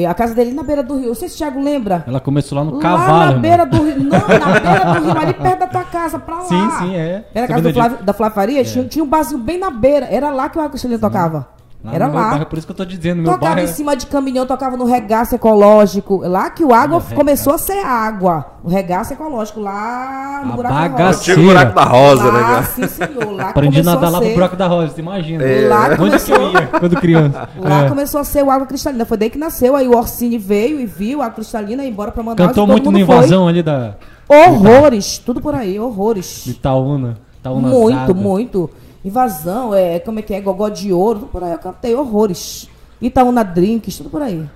a 0.03 0.13
casa 0.13 0.33
dele 0.33 0.51
na 0.51 0.63
beira 0.63 0.83
do 0.83 0.97
rio. 0.97 1.09
Não 1.09 1.15
sei 1.15 1.29
se 1.29 1.35
o 1.35 1.37
Thiago 1.37 1.61
lembra. 1.61 2.03
Ela 2.07 2.19
começou 2.19 2.57
lá 2.57 2.65
no 2.65 2.75
lá 2.75 2.81
cavalo. 2.81 3.33
na 3.33 3.39
beira 3.39 3.65
do 3.65 3.83
rio. 3.83 4.03
Não, 4.03 4.09
na 4.09 4.19
beira 4.59 4.99
do 4.99 5.05
rio, 5.05 5.17
ali 5.17 5.33
perto 5.35 5.59
da 5.59 5.67
tua 5.67 5.83
casa, 5.83 6.19
pra 6.19 6.35
lá. 6.35 6.43
Sim, 6.43 6.69
sim, 6.79 6.95
é. 6.95 7.23
Era 7.33 7.45
a 7.45 7.47
casa 7.47 7.61
do. 7.61 7.73
Flávio, 7.73 8.03
da 8.03 8.13
Flávia 8.13 8.35
Faria, 8.35 8.63
tinha, 8.63 8.83
tinha 8.85 9.03
um 9.05 9.07
barzinho 9.07 9.39
bem 9.39 9.57
na 9.57 9.69
beira. 9.69 10.07
Era 10.07 10.31
lá 10.31 10.49
que 10.49 10.59
o 10.59 10.69
Cristalina 10.69 10.99
tocava. 10.99 11.54
Lá 11.85 11.93
Era 11.93 12.07
no 12.07 12.13
meu 12.13 12.21
lá. 12.21 12.29
bairro, 12.31 12.45
por 12.47 12.57
isso 12.57 12.65
que 12.65 12.71
eu 12.71 12.75
tô 12.75 12.83
dizendo, 12.83 13.21
meu 13.21 13.31
Tocava 13.33 13.53
bairro. 13.55 13.69
em 13.69 13.71
cima 13.71 13.95
de 13.95 14.07
caminhão, 14.07 14.45
tocava 14.47 14.75
no 14.75 14.85
regaço 14.85 15.35
ecológico. 15.35 16.17
Lá 16.27 16.49
que 16.49 16.63
o 16.63 16.73
água 16.73 16.97
Olha, 17.05 17.15
começou 17.15 17.53
a 17.53 17.57
ser 17.59 17.77
água. 17.85 18.43
O 18.63 18.69
regaço 18.69 19.13
ecológico, 19.13 19.59
lá 19.59 20.41
no 20.43 20.53
A 20.53 20.55
buraco 20.55 20.97
da 20.97 21.05
rosa. 21.05 21.19
Antigo 21.19 21.41
buraco 21.43 21.75
da 21.75 21.83
rosa, 21.83 22.23
né, 22.31 22.39
Lá, 22.39 22.63
sim, 22.63 22.87
senhor. 22.87 23.31
Lá 23.35 23.49
Aprendi 23.49 23.79
a 23.81 23.83
nadar 23.83 24.09
lá 24.11 24.17
pro 24.17 24.27
ser- 24.27 24.33
buraco 24.33 24.55
da 24.55 24.67
rosa, 24.67 24.93
você 24.93 25.01
imagina. 25.01 25.43
É. 25.43 25.67
Lá 25.67 25.85
Onde 25.85 25.97
começou, 25.97 26.35
que 26.35 26.41
eu 26.41 26.51
ia 26.53 26.67
quando 26.67 26.95
criança? 26.95 27.49
lá 27.61 27.85
É. 27.85 27.89
começou 27.89 28.19
a 28.19 28.23
ser 28.23 28.43
o 28.43 28.49
água 28.49 28.65
cristalina. 28.65 29.05
Foi 29.05 29.17
daí 29.17 29.29
que 29.29 29.37
nasceu. 29.37 29.75
Aí 29.75 29.87
o 29.87 29.95
Orsini 29.95 30.39
veio 30.39 30.79
e 30.79 30.87
viu 30.87 31.21
a 31.21 31.25
água 31.25 31.35
cristalina 31.35 31.83
e 31.85 31.89
embora 31.89 32.11
pra 32.11 32.23
Manaus. 32.23 32.37
Cantou 32.37 32.63
todo 32.65 32.71
muito 32.71 32.85
no 32.91 32.97
mundo 32.97 33.05
foi. 33.05 33.15
invasão 33.15 33.47
ali 33.47 33.61
da 33.61 33.93
Horrores. 34.27 35.19
Tudo 35.19 35.39
por 35.39 35.53
aí, 35.53 35.79
horrores. 35.79 36.41
de 36.45 36.51
Itaúna. 36.51 37.17
Itaúna 37.39 37.67
Muito, 37.67 38.15
muito. 38.15 38.69
Invasão, 39.05 39.71
é, 39.71 39.99
como 39.99 40.17
é 40.17 40.23
que 40.23 40.33
é? 40.33 40.41
Gogó 40.41 40.67
de 40.67 40.91
ouro, 40.91 41.19
tudo 41.19 41.31
por 41.31 41.43
aí. 41.43 41.51
Eu 41.51 41.59
cantei 41.59 41.93
horrores. 41.93 42.67
Itaúna 42.99 43.43
Drinks, 43.43 43.97
tudo 43.97 44.09
por 44.09 44.19
aí. 44.19 44.49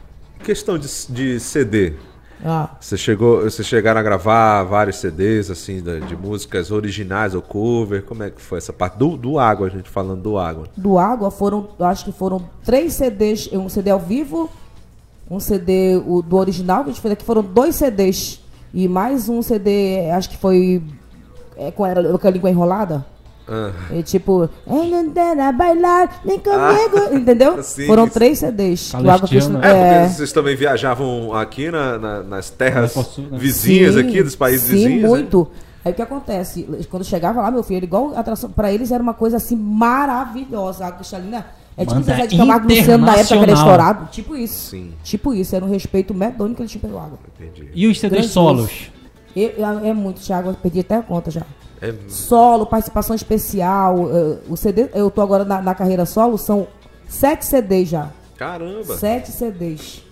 Questão 0.43 0.79
de, 0.79 0.87
de 1.09 1.39
CD. 1.39 1.93
Ah. 2.43 2.71
Você 2.79 2.97
chegou, 2.97 3.43
vocês 3.43 3.67
chegaram 3.67 3.99
a 3.99 4.03
gravar 4.03 4.63
vários 4.63 4.95
CDs 4.95 5.51
assim 5.51 5.83
de, 5.83 5.99
de 6.01 6.15
músicas 6.15 6.71
originais 6.71 7.35
ou 7.35 7.43
cover? 7.43 8.03
Como 8.03 8.23
é 8.23 8.31
que 8.31 8.41
foi 8.41 8.57
essa 8.57 8.73
parte 8.73 8.97
do, 8.97 9.15
do 9.15 9.37
água, 9.37 9.67
a 9.67 9.69
gente 9.69 9.87
falando 9.87 10.23
do 10.23 10.39
água? 10.39 10.65
do 10.75 10.97
Água 10.97 11.29
foram, 11.29 11.69
acho 11.81 12.05
que 12.05 12.11
foram 12.11 12.49
três 12.63 12.93
CDs, 12.93 13.51
um 13.53 13.69
CD 13.69 13.91
ao 13.91 13.99
vivo, 13.99 14.49
um 15.29 15.39
CD 15.39 16.01
o, 16.07 16.23
do 16.23 16.37
original 16.37 16.83
que 16.83 16.89
a 16.89 16.93
gente 16.93 17.01
fez 17.01 17.11
aqui, 17.11 17.23
foram 17.23 17.43
dois 17.43 17.75
CDs. 17.75 18.41
E 18.73 18.87
mais 18.87 19.29
um 19.29 19.43
CD, 19.43 20.09
acho 20.09 20.27
que 20.27 20.37
foi 20.37 20.81
é, 21.55 21.69
com, 21.69 21.85
era, 21.85 22.17
com 22.17 22.27
a 22.27 22.31
língua 22.31 22.49
enrolada. 22.49 23.05
Ah, 23.51 23.71
E, 23.95 24.03
tipo, 24.03 24.47
"Ei, 24.69 24.91
não 24.91 25.09
dera 25.09 25.51
bailar, 25.51 26.21
nem 26.23 26.37
comigo, 26.39 27.15
entendeu? 27.15 27.61
sim, 27.63 27.87
foram 27.87 28.05
sim. 28.05 28.11
três 28.13 28.39
CDs. 28.39 28.91
do 28.91 28.97
Água 28.97 29.27
Calestiano. 29.27 29.59
Cristal- 29.59 29.63
é, 29.77 30.03
é, 30.05 30.07
vocês 30.07 30.31
também 30.31 30.55
viajavam 30.55 31.33
aqui 31.33 31.71
na- 31.71 31.97
na- 31.97 32.23
nas 32.23 32.49
terras 32.51 32.95
né? 32.95 33.03
vizinhas 33.39 33.95
Sim, 33.95 34.01
aqui, 34.01 34.21
dos 34.21 34.35
países 34.35 34.67
sim, 34.67 34.75
vizinhos. 34.75 35.01
né? 35.03 35.07
muito. 35.09 35.47
Aí 35.83 35.91
o 35.91 35.95
que 35.95 36.01
acontece? 36.01 36.67
Quando 36.91 37.03
chegava 37.05 37.41
lá, 37.41 37.49
meu 37.49 37.63
filho, 37.63 37.77
era 37.77 37.85
igual 37.85 38.13
atração. 38.15 38.49
Pra 38.51 38.71
eles 38.71 38.91
era 38.91 39.01
uma 39.01 39.13
coisa 39.13 39.37
assim 39.37 39.55
maravilhosa. 39.55 40.83
A 40.83 40.87
água 40.87 40.97
cristalina 40.99 41.45
é 41.77 41.85
tipo 41.85 42.01
de 42.01 42.37
Camargo 42.37 42.67
Luciano 42.67 43.05
na 43.05 43.15
época 43.15 43.37
que 43.37 43.43
era 43.43 43.51
estourado. 43.53 44.07
Tipo 44.11 44.35
isso. 44.35 44.71
Sim. 44.71 44.91
Tipo 45.03 45.33
isso. 45.33 45.55
Era 45.55 45.63
um 45.65 45.69
respeito 45.71 46.13
medonho 46.13 46.53
que 46.53 46.61
eles 46.61 46.71
tinham 46.71 46.81
pelo 46.81 46.97
água. 46.99 47.17
Entendi. 47.39 47.69
E 47.73 47.87
os 47.87 47.97
CDs 47.99 48.11
Grandioso. 48.11 48.33
solos? 48.33 48.91
Eu- 49.35 49.53
eu- 49.57 49.85
é 49.85 49.93
muito, 49.93 50.19
Thiago. 50.19 50.49
Eu 50.49 50.53
perdi 50.55 50.81
até 50.81 50.95
a 50.97 51.01
conta 51.01 51.31
já. 51.31 51.41
É, 51.81 51.93
Solo, 52.07 52.65
participação 52.65 53.15
especial. 53.15 54.09
eh, 54.11 54.37
o 54.49 54.57
CD, 54.57 54.89
eu 54.93 55.09
tô 55.09 55.21
agora 55.21 55.45
na, 55.45 55.61
na 55.61 55.73
carreira 55.75 56.05
solo, 56.05 56.37
são 56.37 56.67
sete 57.07 57.45
CDs 57.45 57.89
já. 57.89 58.09
caramba. 58.37 58.95
Sete 58.97 59.31
CDs. 59.31 60.03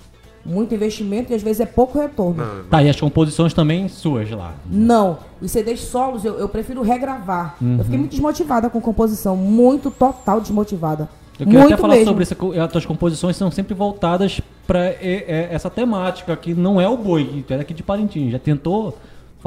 Muito 0.45 0.73
investimento 0.73 1.34
e 1.34 1.36
às 1.36 1.41
vezes 1.41 1.60
é 1.60 1.65
pouco 1.65 1.99
retorno. 1.99 2.36
Não, 2.41 2.63
Tá, 2.69 2.82
e 2.82 2.89
as 2.89 2.97
composições 2.97 3.53
também 3.53 3.89
suas 3.89 4.32
lá. 4.32 4.53
Não, 4.65 5.17
os 5.41 5.51
CDs 5.51 5.82
solos 5.82 6.23
eu, 6.23 6.36
eu 6.39 6.47
prefiro 6.47 6.82
regravar. 6.82 7.58
Uhum. 7.62 7.75
Eu 7.80 7.84
fiquei 7.84 7.99
muito 7.99 8.12
desmotivada 8.12 8.69
com 8.69 8.80
composição, 8.80 9.36
muito 9.36 9.91
total 9.91 10.39
desmotivada. 10.39 11.10
Eu 11.38 11.45
queria 11.45 11.60
muito 11.60 11.73
até 11.73 11.82
falar 11.82 11.93
mesmo. 11.95 12.08
sobre 12.08 12.23
isso. 12.23 12.62
As 12.62 12.71
tuas 12.71 12.86
composições 12.86 13.36
são 13.36 13.51
sempre 13.51 13.73
voltadas 13.73 14.39
pra 14.65 14.86
é, 14.86 15.25
é, 15.27 15.49
essa 15.51 15.69
temática, 15.69 16.36
que 16.38 16.53
não 16.53 16.80
é 16.80 16.88
o 16.88 16.95
boi, 16.97 17.43
que 17.45 17.53
é 17.53 17.58
daqui 17.58 17.73
de 17.73 17.84
Parintins. 17.84 18.32
Já 18.32 18.39
tentou 18.39 18.97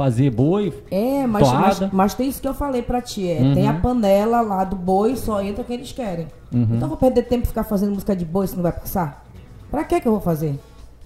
fazer 0.03 0.29
boi? 0.31 0.73
É, 0.89 1.25
mas, 1.27 1.47
mas, 1.51 1.77
Toada. 1.79 1.89
mas 1.93 2.13
tem 2.13 2.27
isso 2.29 2.41
que 2.41 2.47
eu 2.47 2.53
falei 2.53 2.81
pra 2.81 3.01
ti, 3.01 3.29
é, 3.29 3.39
Uhum. 3.41 3.53
tem 3.53 3.67
a 3.67 3.73
panela 3.73 4.41
lá 4.41 4.63
do 4.63 4.75
boi, 4.75 5.15
só 5.15 5.41
entra 5.41 5.63
quem 5.63 5.75
eles 5.77 5.91
querem. 5.91 6.27
Uhum. 6.53 6.63
Então 6.63 6.81
eu 6.81 6.87
vou 6.87 6.97
perder 6.97 7.23
tempo 7.23 7.47
ficar 7.47 7.63
fazendo 7.63 7.91
música 7.91 8.15
de 8.15 8.25
boi 8.25 8.47
se 8.47 8.55
não 8.55 8.63
vai 8.63 8.71
passar? 8.71 9.25
Pra 9.69 9.83
que 9.83 9.99
que 10.01 10.07
eu 10.07 10.11
vou 10.11 10.21
fazer? 10.21 10.59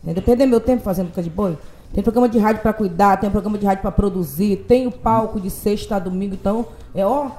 Entendeu? 0.03 0.23
Perder 0.23 0.45
meu 0.45 0.59
tempo 0.59 0.81
fazendo 0.83 1.05
música 1.07 1.23
de 1.23 1.29
boi? 1.29 1.57
Tem 1.93 2.03
programa 2.03 2.27
de 2.27 2.37
rádio 2.37 2.61
pra 2.61 2.73
cuidar, 2.73 3.17
tem 3.17 3.29
programa 3.29 3.57
de 3.57 3.65
rádio 3.65 3.81
pra 3.81 3.91
produzir, 3.91 4.65
tem 4.67 4.85
o 4.87 4.91
palco 4.91 5.39
de 5.39 5.49
sexta 5.49 5.95
a 5.95 5.99
domingo, 5.99 6.33
então 6.33 6.65
é 6.93 7.05
ó, 7.05 7.29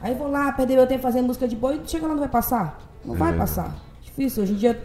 aí 0.00 0.14
vou 0.14 0.30
lá 0.30 0.50
perder 0.52 0.74
meu 0.76 0.86
tempo 0.86 1.02
fazendo 1.02 1.26
música 1.26 1.46
de 1.48 1.54
boi, 1.56 1.80
chega 1.86 2.06
lá 2.06 2.12
não 2.14 2.20
vai 2.20 2.28
passar? 2.28 2.78
Não 3.04 3.14
vai 3.14 3.32
É. 3.34 3.36
passar. 3.36 3.74
Difícil, 4.02 4.42
hoje 4.42 4.52
em 4.52 4.56
dia 4.56 4.80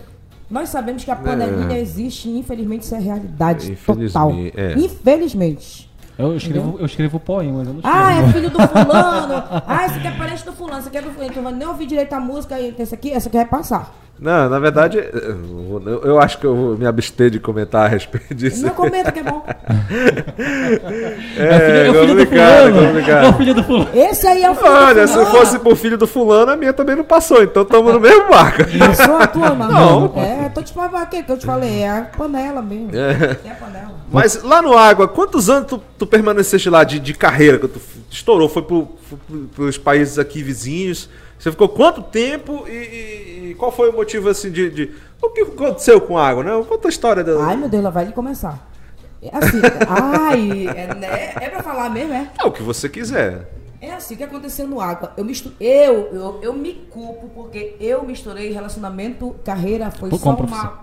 nós 0.49 0.67
sabemos 0.67 1.05
que 1.05 1.09
a 1.11 1.15
panelinha 1.15 1.79
existe 1.79 2.27
e 2.27 2.37
infelizmente 2.39 2.81
isso 2.81 2.93
é 2.93 2.99
realidade 2.99 3.73
total. 3.85 4.31
Infelizmente, 4.31 4.59
é. 4.59 4.73
Infelizmente. 4.77 5.90
Eu 6.17 6.35
escrevo, 6.35 6.77
eu 6.79 6.85
escrevo 6.85 7.19
poemas, 7.19 7.67
eu 7.67 7.73
não 7.73 7.79
escrevo. 7.79 7.97
Ah, 7.97 8.13
é 8.13 8.31
filho 8.33 8.49
do 8.49 8.59
fulano. 8.59 9.43
Ah, 9.67 9.85
esse 9.85 9.97
aqui 9.97 10.07
é 10.07 10.11
parente 10.11 10.45
do 10.45 10.53
fulano. 10.53 10.79
Esse 10.79 10.87
aqui 10.89 10.97
é 10.97 11.01
do 11.01 11.11
fulano. 11.11 11.31
Então, 11.31 11.51
nem 11.51 11.67
ouvi 11.67 11.85
direito 11.85 12.13
a 12.13 12.19
música. 12.19 12.59
e 12.59 12.75
Esse 12.77 12.93
aqui, 12.95 13.11
essa 13.11 13.27
aqui 13.29 13.37
vai 13.37 13.45
passar. 13.47 13.93
Não, 14.21 14.47
na 14.47 14.59
verdade, 14.59 14.99
eu, 14.99 16.01
eu 16.05 16.19
acho 16.19 16.37
que 16.37 16.45
eu 16.45 16.55
vou 16.55 16.77
me 16.77 16.85
abster 16.85 17.31
de 17.31 17.39
comentar 17.39 17.85
a 17.85 17.87
respeito 17.87 18.35
disso. 18.35 18.63
Não 18.63 18.69
comenta 18.75 19.11
que 19.11 19.17
é 19.19 19.23
bom. 19.23 19.43
É, 21.37 21.85
filho, 21.87 21.87
é 21.87 21.89
o 21.89 21.93
filho 21.93 22.07
do 22.07 22.25
complicado, 22.25 22.71
fulano. 22.71 22.87
complicado. 22.87 23.25
É 23.25 23.29
o 23.29 23.33
filho 23.33 23.53
do 23.55 23.63
fulano. 23.63 23.89
Esse 23.93 24.27
aí 24.27 24.43
é 24.43 24.51
o 24.51 24.55
filho 24.55 24.71
Olha, 24.71 25.01
do 25.01 25.07
se 25.07 25.13
fulano. 25.13 25.31
fosse 25.31 25.59
pro 25.59 25.75
filho 25.75 25.97
do 25.97 26.07
fulano, 26.07 26.51
a 26.51 26.55
minha 26.55 26.71
também 26.73 26.95
não 26.95 27.03
passou, 27.03 27.41
então 27.43 27.63
estamos 27.63 27.93
no 27.93 27.99
mesmo 27.99 28.29
barco. 28.29 28.61
Sou 29.03 29.17
a 29.17 29.25
tua, 29.27 29.55
mano. 29.55 29.71
Não. 29.73 30.13
É, 30.21 30.49
tô 30.49 30.61
te 30.61 30.71
falando 30.71 30.95
aqui 30.97 31.23
que 31.23 31.31
eu 31.31 31.37
te 31.37 31.45
falei. 31.45 31.81
É 31.81 31.89
a 31.89 32.01
panela 32.03 32.61
mesmo. 32.61 32.91
É, 32.95 33.37
a 33.51 33.55
panela. 33.55 33.91
Mas 34.11 34.43
lá 34.43 34.61
no 34.61 34.77
Água, 34.77 35.07
quantos 35.07 35.49
anos 35.49 35.67
tu, 35.67 35.81
tu 35.97 36.05
permaneceste 36.05 36.69
lá 36.69 36.83
de, 36.83 36.99
de 36.99 37.13
carreira 37.13 37.57
que 37.57 37.67
tu 37.67 37.81
estourou? 38.09 38.47
Foi 38.49 38.61
pro, 38.61 38.87
foi 39.09 39.17
pro- 39.27 39.47
pros 39.55 39.77
países 39.77 40.19
aqui 40.19 40.43
vizinhos? 40.43 41.09
Você 41.41 41.49
ficou 41.49 41.67
quanto 41.69 42.03
tempo 42.03 42.65
e, 42.67 42.71
e- 42.71 43.49
e 43.49 43.55
qual 43.55 43.71
foi 43.71 43.89
o 43.89 43.93
motivo 43.93 44.29
assim 44.29 44.51
de, 44.51 44.69
de- 44.69 44.91
O 45.19 45.29
que 45.31 45.41
aconteceu 45.41 45.99
com 45.99 46.15
a 46.15 46.27
Água, 46.27 46.43
né? 46.43 46.65
Conta 46.69 46.87
a 46.87 46.89
história 46.89 47.23
da... 47.23 47.43
Ai, 47.43 47.55
meu 47.57 47.67
Deus, 47.67 47.83
lá 47.83 47.89
vai 47.89 48.03
ele 48.03 48.11
começar. 48.13 48.69
É 49.23 49.29
Assim, 49.35 49.57
ai, 49.89 50.67
é, 50.67 50.93
né? 50.93 51.33
é 51.41 51.49
pra 51.49 51.63
falar 51.63 51.89
mesmo, 51.89 52.13
é? 52.13 52.29
É 52.39 52.45
o 52.45 52.51
que 52.51 52.61
você 52.61 52.87
quiser. 52.87 53.49
É 53.81 53.91
assim, 53.91 54.13
o 54.13 54.17
que 54.17 54.23
aconteceu 54.23 54.67
no 54.67 54.79
Água? 54.79 55.13
Eu, 55.17 55.25
mistu... 55.25 55.51
eu, 55.59 56.09
eu, 56.13 56.39
eu 56.43 56.53
me 56.53 56.73
culpo 56.91 57.27
porque 57.33 57.75
eu 57.79 58.03
misturei 58.03 58.51
relacionamento, 58.51 59.35
carreira, 59.43 59.89
foi 59.89 60.11
Por- 60.11 60.19
só 60.19 60.35
com 60.35 60.43
a 60.43 60.45
uma, 60.45 60.79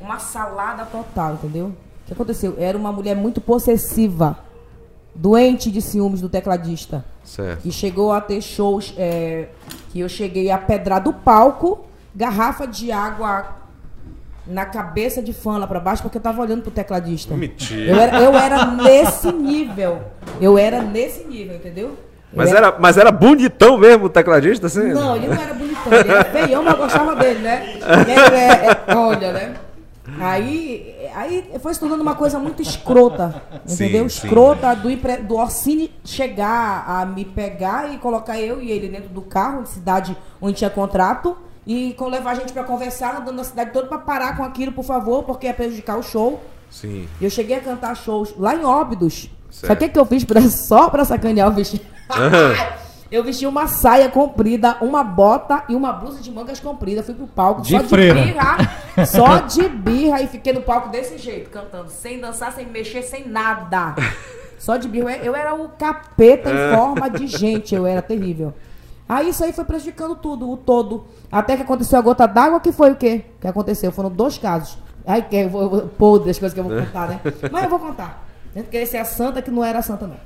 uma 0.00 0.18
salada 0.18 0.86
total, 0.86 1.34
entendeu? 1.34 1.66
O 1.66 2.06
que 2.06 2.12
aconteceu? 2.14 2.54
Era 2.58 2.78
uma 2.78 2.90
mulher 2.90 3.14
muito 3.14 3.38
possessiva, 3.42 4.38
doente 5.14 5.70
de 5.70 5.80
ciúmes 5.80 6.20
do 6.20 6.28
tecladista, 6.28 7.04
Certo. 7.22 7.62
que 7.62 7.70
chegou 7.70 8.12
a 8.12 8.20
ter 8.20 8.40
shows 8.42 8.92
é, 8.98 9.46
que 9.90 10.00
eu 10.00 10.08
cheguei 10.08 10.50
a 10.50 10.58
pedrar 10.58 11.00
do 11.00 11.12
palco, 11.12 11.86
garrafa 12.14 12.66
de 12.66 12.90
água 12.90 13.46
na 14.46 14.66
cabeça 14.66 15.22
de 15.22 15.32
fã 15.32 15.56
lá 15.56 15.66
pra 15.66 15.80
baixo, 15.80 16.02
porque 16.02 16.18
eu 16.18 16.22
tava 16.22 16.42
olhando 16.42 16.62
pro 16.62 16.70
tecladista. 16.70 17.34
Mentira. 17.34 17.90
Eu 17.92 17.98
era, 17.98 18.20
eu 18.20 18.34
era 18.36 18.66
nesse 18.66 19.32
nível. 19.32 20.00
Eu 20.40 20.58
era 20.58 20.82
nesse 20.82 21.24
nível, 21.24 21.56
entendeu? 21.56 21.86
Eu 21.86 21.96
Mas 22.36 22.52
era, 22.52 22.76
mas 22.78 22.98
era 22.98 23.10
bonitão 23.12 23.78
mesmo 23.78 24.06
o 24.06 24.08
tecladista, 24.10 24.66
assim? 24.66 24.92
Não, 24.92 25.16
ele 25.16 25.28
não 25.28 25.40
era 25.40 25.54
bonitão, 25.54 25.92
ele 25.92 26.10
era 26.10 26.24
feião, 26.24 26.62
mas 26.62 26.74
eu 26.74 26.78
gostava 26.78 27.14
dele, 27.16 27.38
né? 27.38 27.74
Ele 28.02 28.10
é- 28.12 28.66
é- 28.90 28.94
olha, 28.96 29.32
né? 29.32 29.54
Aí, 30.20 30.96
aí 31.14 31.50
foi 31.60 31.72
se 31.72 31.80
tornando 31.80 32.02
uma 32.02 32.14
coisa 32.14 32.38
muito 32.38 32.60
escrota, 32.60 33.42
Sim, 33.64 33.74
entendeu? 33.86 34.08
sim. 34.10 34.26
Escrota 34.26 34.74
do, 34.74 34.90
empre- 34.90 35.18
do 35.18 35.36
Orsini 35.36 35.90
chegar 36.04 36.84
a 36.86 37.06
me 37.06 37.24
pegar 37.24 37.92
e 37.92 37.98
colocar 37.98 38.38
eu 38.38 38.60
e 38.60 38.70
ele 38.70 38.88
dentro 38.88 39.08
do 39.08 39.22
carro, 39.22 39.62
de 39.62 39.70
cidade 39.70 40.16
onde 40.42 40.56
tinha 40.58 40.68
contrato, 40.70 41.36
e 41.66 41.94
com 41.94 42.08
levar 42.08 42.32
a 42.32 42.34
gente 42.34 42.52
pra 42.52 42.64
conversar, 42.64 43.16
andando 43.16 43.36
na 43.36 43.44
cidade 43.44 43.70
toda 43.72 43.86
pra 43.88 43.96
parar 43.98 44.36
com 44.36 44.44
aquilo, 44.44 44.72
por 44.72 44.84
favor, 44.84 45.22
porque 45.22 45.46
ia 45.46 45.54
prejudicar 45.54 45.98
o 45.98 46.02
show. 46.02 46.42
Sim. 46.70 47.08
Eu 47.20 47.30
cheguei 47.30 47.56
a 47.56 47.60
cantar 47.60 47.94
shows 47.96 48.34
lá 48.36 48.54
em 48.54 48.64
Óbidos. 48.64 49.30
Certo. 49.50 49.68
Sabe 49.68 49.74
o 49.74 49.88
que, 49.88 49.88
que 49.94 49.98
eu 49.98 50.04
fiz 50.04 50.24
pra, 50.24 50.42
só 50.50 50.90
pra 50.90 51.04
sacanear 51.06 51.48
o 51.48 51.52
vestido? 51.52 51.84
eu 53.10 53.22
vesti 53.22 53.46
uma 53.46 53.66
saia 53.66 54.08
comprida, 54.08 54.76
uma 54.80 55.04
bota 55.04 55.64
e 55.68 55.74
uma 55.74 55.92
blusa 55.92 56.20
de 56.20 56.30
mangas 56.30 56.58
comprida. 56.60 57.02
Fui 57.02 57.14
pro 57.14 57.26
palco 57.26 57.62
De 57.62 57.70
só 57.70 57.80
freira. 57.84 58.20
de 58.20 58.26
birra. 58.32 58.56
Só 59.06 59.38
de 59.38 59.68
birra 59.68 60.22
e 60.22 60.28
fiquei 60.28 60.52
no 60.52 60.62
palco 60.62 60.88
desse 60.88 61.18
jeito, 61.18 61.50
cantando. 61.50 61.90
Sem 61.90 62.20
dançar, 62.20 62.52
sem 62.52 62.64
mexer, 62.66 63.02
sem 63.02 63.26
nada. 63.28 63.96
Só 64.56 64.76
de 64.76 64.86
birra. 64.86 65.16
Eu 65.16 65.34
era 65.34 65.52
o 65.52 65.68
capeta 65.70 66.48
em 66.48 66.76
forma 66.76 67.10
de 67.10 67.26
gente. 67.26 67.74
Eu 67.74 67.86
era 67.86 68.00
terrível. 68.00 68.54
Aí 69.08 69.28
isso 69.30 69.42
aí 69.44 69.52
foi 69.52 69.64
prejudicando 69.64 70.14
tudo, 70.14 70.48
o 70.48 70.56
todo. 70.56 71.04
Até 71.30 71.56
que 71.56 71.62
aconteceu 71.62 71.98
a 71.98 72.02
gota 72.02 72.26
d'água, 72.26 72.60
que 72.60 72.70
foi 72.72 72.92
o 72.92 72.96
quê? 72.96 73.24
Que 73.40 73.48
aconteceu? 73.48 73.90
Foram 73.90 74.10
dois 74.10 74.38
casos. 74.38 74.78
Ai, 75.06 75.22
que 75.22 75.36
eu 75.36 75.50
vou, 75.50 75.62
eu 75.62 75.68
vou 75.70 75.80
podre 75.88 76.30
as 76.30 76.38
coisas 76.38 76.54
que 76.54 76.60
eu 76.60 76.64
vou 76.64 76.78
contar, 76.78 77.08
né? 77.08 77.20
Mas 77.50 77.64
eu 77.64 77.70
vou 77.70 77.78
contar. 77.78 78.24
Dentro 78.54 78.70
querer 78.70 78.86
ser 78.86 78.98
a 78.98 79.04
santa 79.04 79.42
que 79.42 79.50
não 79.50 79.64
era 79.64 79.82
santa, 79.82 80.06
não. 80.06 80.16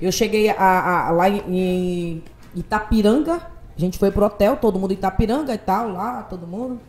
Eu 0.00 0.12
cheguei 0.12 0.48
a, 0.50 1.08
a- 1.08 1.10
lá 1.10 1.28
em, 1.28 2.22
Itapiranga. 2.54 3.34
A 3.76 3.80
gente 3.80 3.98
foi 3.98 4.10
pro 4.10 4.24
hotel, 4.26 4.56
todo 4.56 4.78
mundo 4.78 4.90
em 4.92 4.94
Itapiranga 4.94 5.54
e 5.54 5.58
tal, 5.58 5.92
lá, 5.92 6.22
todo 6.22 6.46
mundo. 6.46 6.80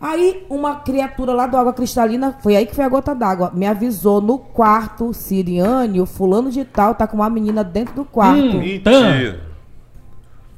Aí 0.00 0.46
uma 0.50 0.76
criatura 0.76 1.32
lá 1.32 1.46
do 1.46 1.56
Água 1.56 1.72
Cristalina, 1.72 2.36
foi 2.42 2.54
aí 2.56 2.66
que 2.66 2.74
foi 2.74 2.84
a 2.84 2.88
gota 2.88 3.14
d'água, 3.14 3.50
me 3.54 3.66
avisou 3.66 4.20
no 4.20 4.38
quarto, 4.38 5.14
Siriane, 5.14 6.00
o 6.00 6.06
fulano 6.06 6.50
de 6.50 6.64
tal 6.66 6.94
tá 6.94 7.06
com 7.06 7.16
uma 7.16 7.30
menina 7.30 7.64
dentro 7.64 7.94
do 7.94 8.04
quarto. 8.04 8.38
Hum. 8.56 8.58
Mentira. 8.60 9.40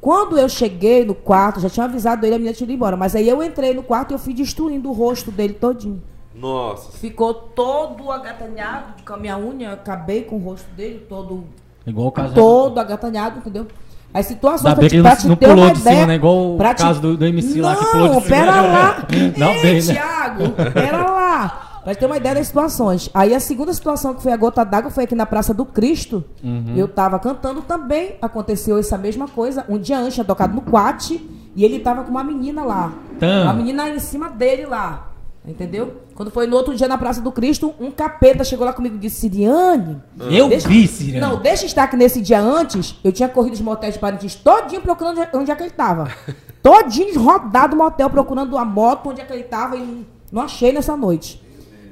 Quando 0.00 0.38
eu 0.38 0.48
cheguei 0.48 1.04
no 1.04 1.14
quarto, 1.14 1.60
já 1.60 1.68
tinha 1.68 1.84
avisado 1.84 2.24
ele, 2.24 2.34
a 2.34 2.38
menina 2.38 2.54
tinha 2.54 2.64
ido 2.66 2.72
embora. 2.72 2.96
Mas 2.96 3.14
aí 3.16 3.28
eu 3.28 3.42
entrei 3.42 3.74
no 3.74 3.82
quarto 3.82 4.12
e 4.12 4.14
eu 4.14 4.18
fui 4.18 4.32
destruindo 4.32 4.88
o 4.88 4.92
rosto 4.92 5.30
dele 5.32 5.54
todinho. 5.54 6.02
Nossa. 6.34 6.92
Ficou 6.98 7.34
todo 7.34 8.10
agatanhado 8.12 9.02
com 9.04 9.14
a 9.14 9.16
minha 9.16 9.36
unha, 9.36 9.72
acabei 9.72 10.22
com 10.22 10.36
o 10.36 10.38
rosto 10.38 10.70
dele 10.72 11.04
todo, 11.08 11.44
Igual 11.88 12.08
o 12.08 12.12
caso 12.12 12.34
todo 12.34 12.78
agatanhado, 12.78 13.38
entendeu? 13.38 13.66
As 14.12 14.26
situações 14.26 14.66
Ainda 14.66 14.74
pra 14.76 14.80
bem 14.80 14.90
que 14.90 14.96
ele 14.96 15.02
não, 15.02 15.28
não 15.28 15.36
pulou 15.36 15.64
uma 15.64 15.72
de 15.72 15.80
cima, 15.80 16.06
né? 16.06 16.14
Igual 16.14 16.54
o 16.54 16.58
caso 16.76 17.00
do, 17.00 17.16
do 17.16 17.26
MC 17.26 17.60
lá 17.60 17.76
que 17.76 17.84
Não, 17.84 17.90
pulou 17.90 18.08
de 18.08 18.14
cima. 18.14 18.36
pera 18.36 18.60
lá. 18.62 19.06
Não 19.36 19.48
Ei, 19.48 19.62
bem, 19.62 19.74
né? 19.74 19.94
Thiago, 19.94 20.50
pera 20.72 21.10
lá. 21.10 21.80
Pra 21.84 21.94
ter 21.94 22.06
uma 22.06 22.16
ideia 22.16 22.34
das 22.34 22.46
situações. 22.46 23.08
Aí 23.14 23.34
a 23.34 23.40
segunda 23.40 23.72
situação 23.72 24.14
que 24.14 24.22
foi 24.22 24.32
a 24.32 24.36
gota 24.36 24.64
d'água 24.64 24.90
foi 24.90 25.04
aqui 25.04 25.14
na 25.14 25.24
Praça 25.26 25.54
do 25.54 25.64
Cristo. 25.64 26.24
Uhum. 26.42 26.74
Eu 26.76 26.88
tava 26.88 27.18
cantando 27.18 27.62
também. 27.62 28.16
Aconteceu 28.20 28.78
essa 28.78 28.98
mesma 28.98 29.28
coisa. 29.28 29.64
Um 29.68 29.78
dia 29.78 29.98
antes 29.98 30.14
tinha 30.14 30.24
tocado 30.24 30.54
no 30.54 30.62
Quat 30.62 31.12
e 31.54 31.64
ele 31.64 31.78
tava 31.78 32.02
com 32.02 32.10
uma 32.10 32.24
menina 32.24 32.64
lá. 32.64 32.92
Tam. 33.18 33.44
Uma 33.44 33.54
menina 33.54 33.88
em 33.88 33.98
cima 33.98 34.28
dele 34.28 34.66
lá. 34.66 35.08
Entendeu? 35.46 36.02
Quando 36.18 36.32
foi 36.32 36.48
no 36.48 36.56
outro 36.56 36.74
dia 36.74 36.88
na 36.88 36.98
Praça 36.98 37.20
do 37.20 37.30
Cristo, 37.30 37.72
um 37.78 37.92
capeta 37.92 38.42
chegou 38.42 38.66
lá 38.66 38.72
comigo 38.72 38.96
e 38.96 38.98
disse: 38.98 39.20
Siriane. 39.20 40.02
Eu 40.28 40.48
deixa- 40.48 40.66
vi, 40.68 40.88
Siriane. 40.88 41.20
Não, 41.20 41.40
deixa 41.40 41.64
estar 41.64 41.86
que 41.86 41.96
nesse 41.96 42.20
dia 42.20 42.40
antes, 42.40 42.96
eu 43.04 43.12
tinha 43.12 43.28
corrido 43.28 43.54
os 43.54 43.60
motéis 43.60 43.94
de 43.94 44.00
Parintins 44.00 44.34
todinho 44.34 44.80
procurando 44.82 45.20
onde- 45.20 45.36
onde 45.36 45.50
é 45.52 45.54
que 45.54 45.62
ele 45.62 45.70
tava. 45.70 46.10
todinho 46.60 47.22
rodado 47.22 47.76
o 47.76 47.78
motel 47.78 48.10
procurando 48.10 48.58
a 48.58 48.64
moto 48.64 49.10
onde 49.10 49.20
é 49.20 49.24
que 49.24 49.32
ele 49.32 49.44
tava 49.44 49.76
e 49.76 50.04
não 50.32 50.42
achei 50.42 50.72
nessa 50.72 50.96
noite. 50.96 51.40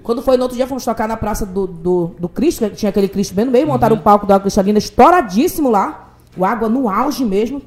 Quando 0.03 0.21
foi 0.23 0.37
no 0.37 0.43
outro 0.43 0.57
dia, 0.57 0.67
fomos 0.67 0.85
tocar 0.85 1.07
na 1.07 1.17
Praça 1.17 1.47
do, 1.47 1.65
do, 1.69 2.07
do 2.19 2.29
Cristo, 2.29 2.69
que 2.69 2.75
tinha 2.75 2.91
aquele 2.91 3.07
Cristo 3.09 3.33
bem 3.33 3.45
no 3.45 3.53
meio, 3.53 3.69
montaram 3.69 3.95
um 3.95 4.01
palco 4.01 4.27
da 4.27 4.35
Água 4.35 4.43
Cristalina 4.43 4.79
estouradíssimo 4.79 5.71
lá, 5.71 6.15
o 6.37 6.45
água 6.45 6.69
no 6.69 6.89
auge 6.89 7.25
mesmo. 7.25 7.63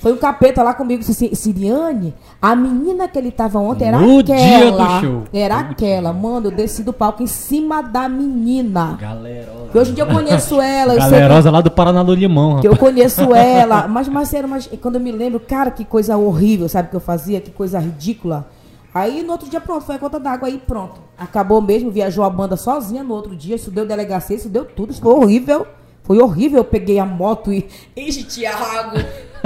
Foi 0.00 0.12
um 0.12 0.16
capeta 0.16 0.62
lá 0.62 0.72
comigo, 0.74 1.00
disse 1.02 1.24
assim, 1.26 1.34
Siriane, 1.34 2.14
a 2.40 2.54
menina 2.54 3.08
que 3.08 3.18
ele 3.18 3.32
tava 3.32 3.58
ontem 3.58 3.86
era 3.88 3.98
No 3.98 4.20
aquela. 4.20 4.38
dia 4.38 4.70
do 4.70 5.00
show. 5.00 5.22
Era 5.32 5.62
No 5.62 5.70
aquela. 5.72 6.12
Mano, 6.12 6.46
eu 6.46 6.50
desci 6.52 6.82
do 6.84 6.92
palco 6.92 7.22
em 7.22 7.26
cima 7.26 7.82
da 7.82 8.08
menina. 8.08 8.96
Galerosa. 9.00 9.68
Que 9.72 9.78
hoje 9.78 9.90
em 9.90 9.94
dia 9.94 10.04
eu 10.04 10.08
conheço 10.08 10.60
ela, 10.60 10.94
eu 10.94 10.98
Galerosa 10.98 11.50
lá 11.50 11.60
do 11.60 11.70
Paraná 11.70 12.02
do 12.02 12.14
Limão, 12.14 12.60
que 12.60 12.68
eu 12.68 12.72
rapaz. 12.72 12.92
conheço 12.92 13.22
ela. 13.34 13.88
Mas, 13.88 14.28
sério, 14.28 14.48
mas 14.48 14.68
quando 14.80 14.94
eu 14.94 15.00
me 15.00 15.10
lembro, 15.10 15.40
cara, 15.40 15.70
que 15.70 15.84
coisa 15.84 16.16
horrível, 16.16 16.68
sabe, 16.68 16.90
que 16.90 16.96
eu 16.96 17.00
fazia, 17.00 17.40
que 17.40 17.50
coisa 17.50 17.78
ridícula. 17.80 18.46
Aí 18.94 19.22
no 19.22 19.32
outro 19.32 19.48
dia, 19.50 19.60
pronto, 19.60 19.84
foi 19.84 19.96
a 19.96 19.98
conta 19.98 20.18
d'água, 20.18 20.48
aí 20.48 20.58
pronto. 20.64 21.00
Acabou 21.18 21.60
mesmo, 21.60 21.90
viajou 21.90 22.24
a 22.24 22.30
banda 22.30 22.56
sozinha 22.56 23.02
no 23.02 23.12
outro 23.14 23.36
dia, 23.36 23.56
isso 23.56 23.70
deu 23.70 23.84
delegacia, 23.84 24.36
isso 24.36 24.48
deu 24.48 24.64
tudo, 24.64 24.92
isso 24.92 25.00
foi 25.02 25.12
horrível. 25.12 25.66
Foi 26.02 26.18
horrível, 26.20 26.60
eu 26.60 26.64
peguei 26.64 26.98
a 26.98 27.04
moto 27.04 27.52
e 27.52 27.68
enche 27.94 28.24
Thiago, 28.24 28.96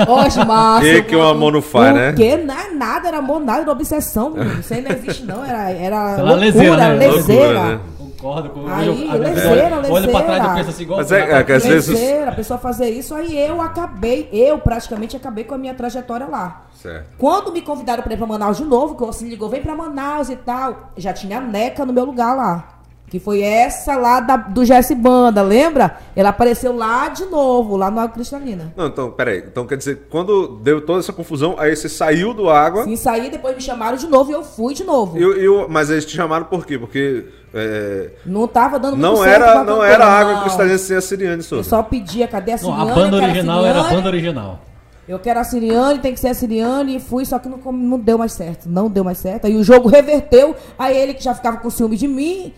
Osmar. 0.09 0.80
Que 0.80 1.03
que 1.03 1.16
o 1.16 1.22
amor 1.22 1.53
não 1.53 1.62
faz, 1.62 1.95
né? 1.95 2.12
Que 2.12 2.36
não 2.36 2.55
é 2.59 2.70
nada, 2.70 3.09
era 3.09 3.18
amor, 3.18 3.40
nada, 3.40 3.62
era 3.62 3.72
obsessão, 3.72 4.30
menino. 4.30 4.61
Isso 4.61 4.72
aí 4.74 4.80
não 4.82 4.90
existe 4.90 5.24
não, 5.24 5.45
era, 5.45 5.70
era 5.70 6.14
Sei 6.14 6.22
lá, 6.24 6.30
loucura, 6.32 6.36
leseira, 6.36 6.76
né? 6.76 6.95
leseira. 7.09 7.43
Loucura, 7.45 7.64
né? 7.76 7.80
Concordo 8.22 8.51
com 8.51 8.68
Aí, 8.68 8.86
eu- 8.86 9.11
a- 9.11 9.14
leseira, 9.16 9.82
olha- 9.90 10.09
pra 10.09 10.22
trás 10.22 10.45
e 10.45 10.55
pensa 10.55 10.70
assim, 10.70 10.82
igual 10.84 10.99
Mas 11.01 11.11
é- 11.11 11.38
é 11.40 11.43
que 11.43 11.53
às 11.53 11.66
vezes- 11.66 11.88
Leseira, 12.01 12.30
a 12.30 12.34
pessoa 12.34 12.57
fazer 12.57 12.88
isso, 12.88 13.14
aí 13.16 13.36
eu 13.36 13.61
acabei, 13.61 14.28
eu 14.32 14.59
praticamente 14.59 15.16
acabei 15.16 15.43
com 15.43 15.57
a 15.57 15.59
minha 15.59 15.74
trajetória 15.74 16.26
lá. 16.28 16.62
Certo. 16.80 17.07
Quando 17.18 17.51
me 17.53 17.61
convidaram 17.61 18.01
para 18.03 18.12
ir 18.12 18.16
para 18.16 18.26
Manaus 18.26 18.59
de 18.59 18.64
novo, 18.64 18.95
que 18.95 19.03
o 19.03 19.28
ligou, 19.28 19.49
vem 19.49 19.61
para 19.61 19.74
Manaus 19.74 20.30
e 20.30 20.36
tal, 20.36 20.93
já 20.97 21.12
tinha 21.12 21.38
a 21.38 21.40
Neca 21.40 21.84
no 21.84 21.93
meu 21.93 22.05
lugar 22.05 22.36
lá. 22.36 22.68
Que 23.12 23.20
foi 23.20 23.42
essa 23.42 23.94
lá 23.94 24.20
da- 24.20 24.38
do 24.38 24.64
Jesse 24.64 24.94
Banda, 24.94 25.42
lembra? 25.42 25.98
Ela 26.16 26.30
apareceu 26.30 26.74
lá 26.74 27.08
de 27.10 27.26
novo, 27.26 27.76
lá 27.76 27.90
no 27.90 28.00
Água 28.00 28.14
Cristalina. 28.14 28.72
Não, 28.74 28.86
então, 28.86 29.10
peraí. 29.10 29.44
Então 29.46 29.66
quer 29.66 29.76
dizer, 29.76 30.06
quando 30.08 30.56
deu 30.62 30.80
toda 30.80 31.00
essa 31.00 31.12
confusão, 31.12 31.54
aí 31.58 31.76
você 31.76 31.90
saiu 31.90 32.32
do 32.32 32.48
água. 32.48 32.84
Sim, 32.84 32.96
saí, 32.96 33.28
depois 33.28 33.54
me 33.54 33.60
chamaram 33.60 33.98
de 33.98 34.06
novo 34.06 34.30
e 34.30 34.32
eu 34.32 34.42
fui 34.42 34.72
de 34.72 34.82
novo. 34.82 35.18
Eu- 35.18 35.36
eu- 35.36 35.66
mas 35.68 35.90
eles 35.90 36.06
te 36.06 36.16
chamaram 36.16 36.46
por 36.46 36.64
quê? 36.64 36.78
Porque 36.78 37.26
é, 37.52 38.12
Não 38.24 38.48
tava 38.48 38.78
dando 38.78 38.96
muito 38.96 39.02
não 39.06 39.16
certo 39.22 39.42
era, 39.42 39.62
não 39.62 39.84
era 39.84 40.06
água 40.06 40.32
não. 40.32 40.40
cristalina 40.44 40.78
sem 40.78 40.96
a 40.96 41.00
Siriane 41.02 41.42
Souza. 41.42 41.60
Eu 41.60 41.68
só 41.68 41.82
pedia, 41.82 42.26
cadê 42.26 42.52
a 42.52 42.56
Não, 42.56 42.60
Siriane? 42.62 42.90
a 42.90 42.94
banda 42.94 43.16
original 43.18 43.66
era 43.66 43.80
a 43.80 43.90
banda 43.90 44.08
original. 44.08 44.60
Eu 45.06 45.18
quero 45.18 45.38
a 45.38 45.44
Siriane, 45.44 45.98
tem 45.98 46.14
que 46.14 46.20
ser 46.20 46.28
a 46.28 46.34
Siriane, 46.34 46.96
e 46.96 46.98
fui, 46.98 47.26
só 47.26 47.38
que 47.38 47.46
não, 47.46 47.58
não 47.72 47.98
deu 47.98 48.16
mais 48.16 48.32
certo. 48.32 48.70
Não 48.70 48.88
deu 48.88 49.04
mais 49.04 49.18
certo. 49.18 49.46
Aí 49.46 49.54
o 49.54 49.62
jogo 49.62 49.86
reverteu, 49.90 50.56
aí 50.78 50.96
ele 50.96 51.12
que 51.12 51.22
já 51.22 51.34
ficava 51.34 51.58
com 51.58 51.68
ciúme 51.68 51.98
de 51.98 52.08
mim. 52.08 52.54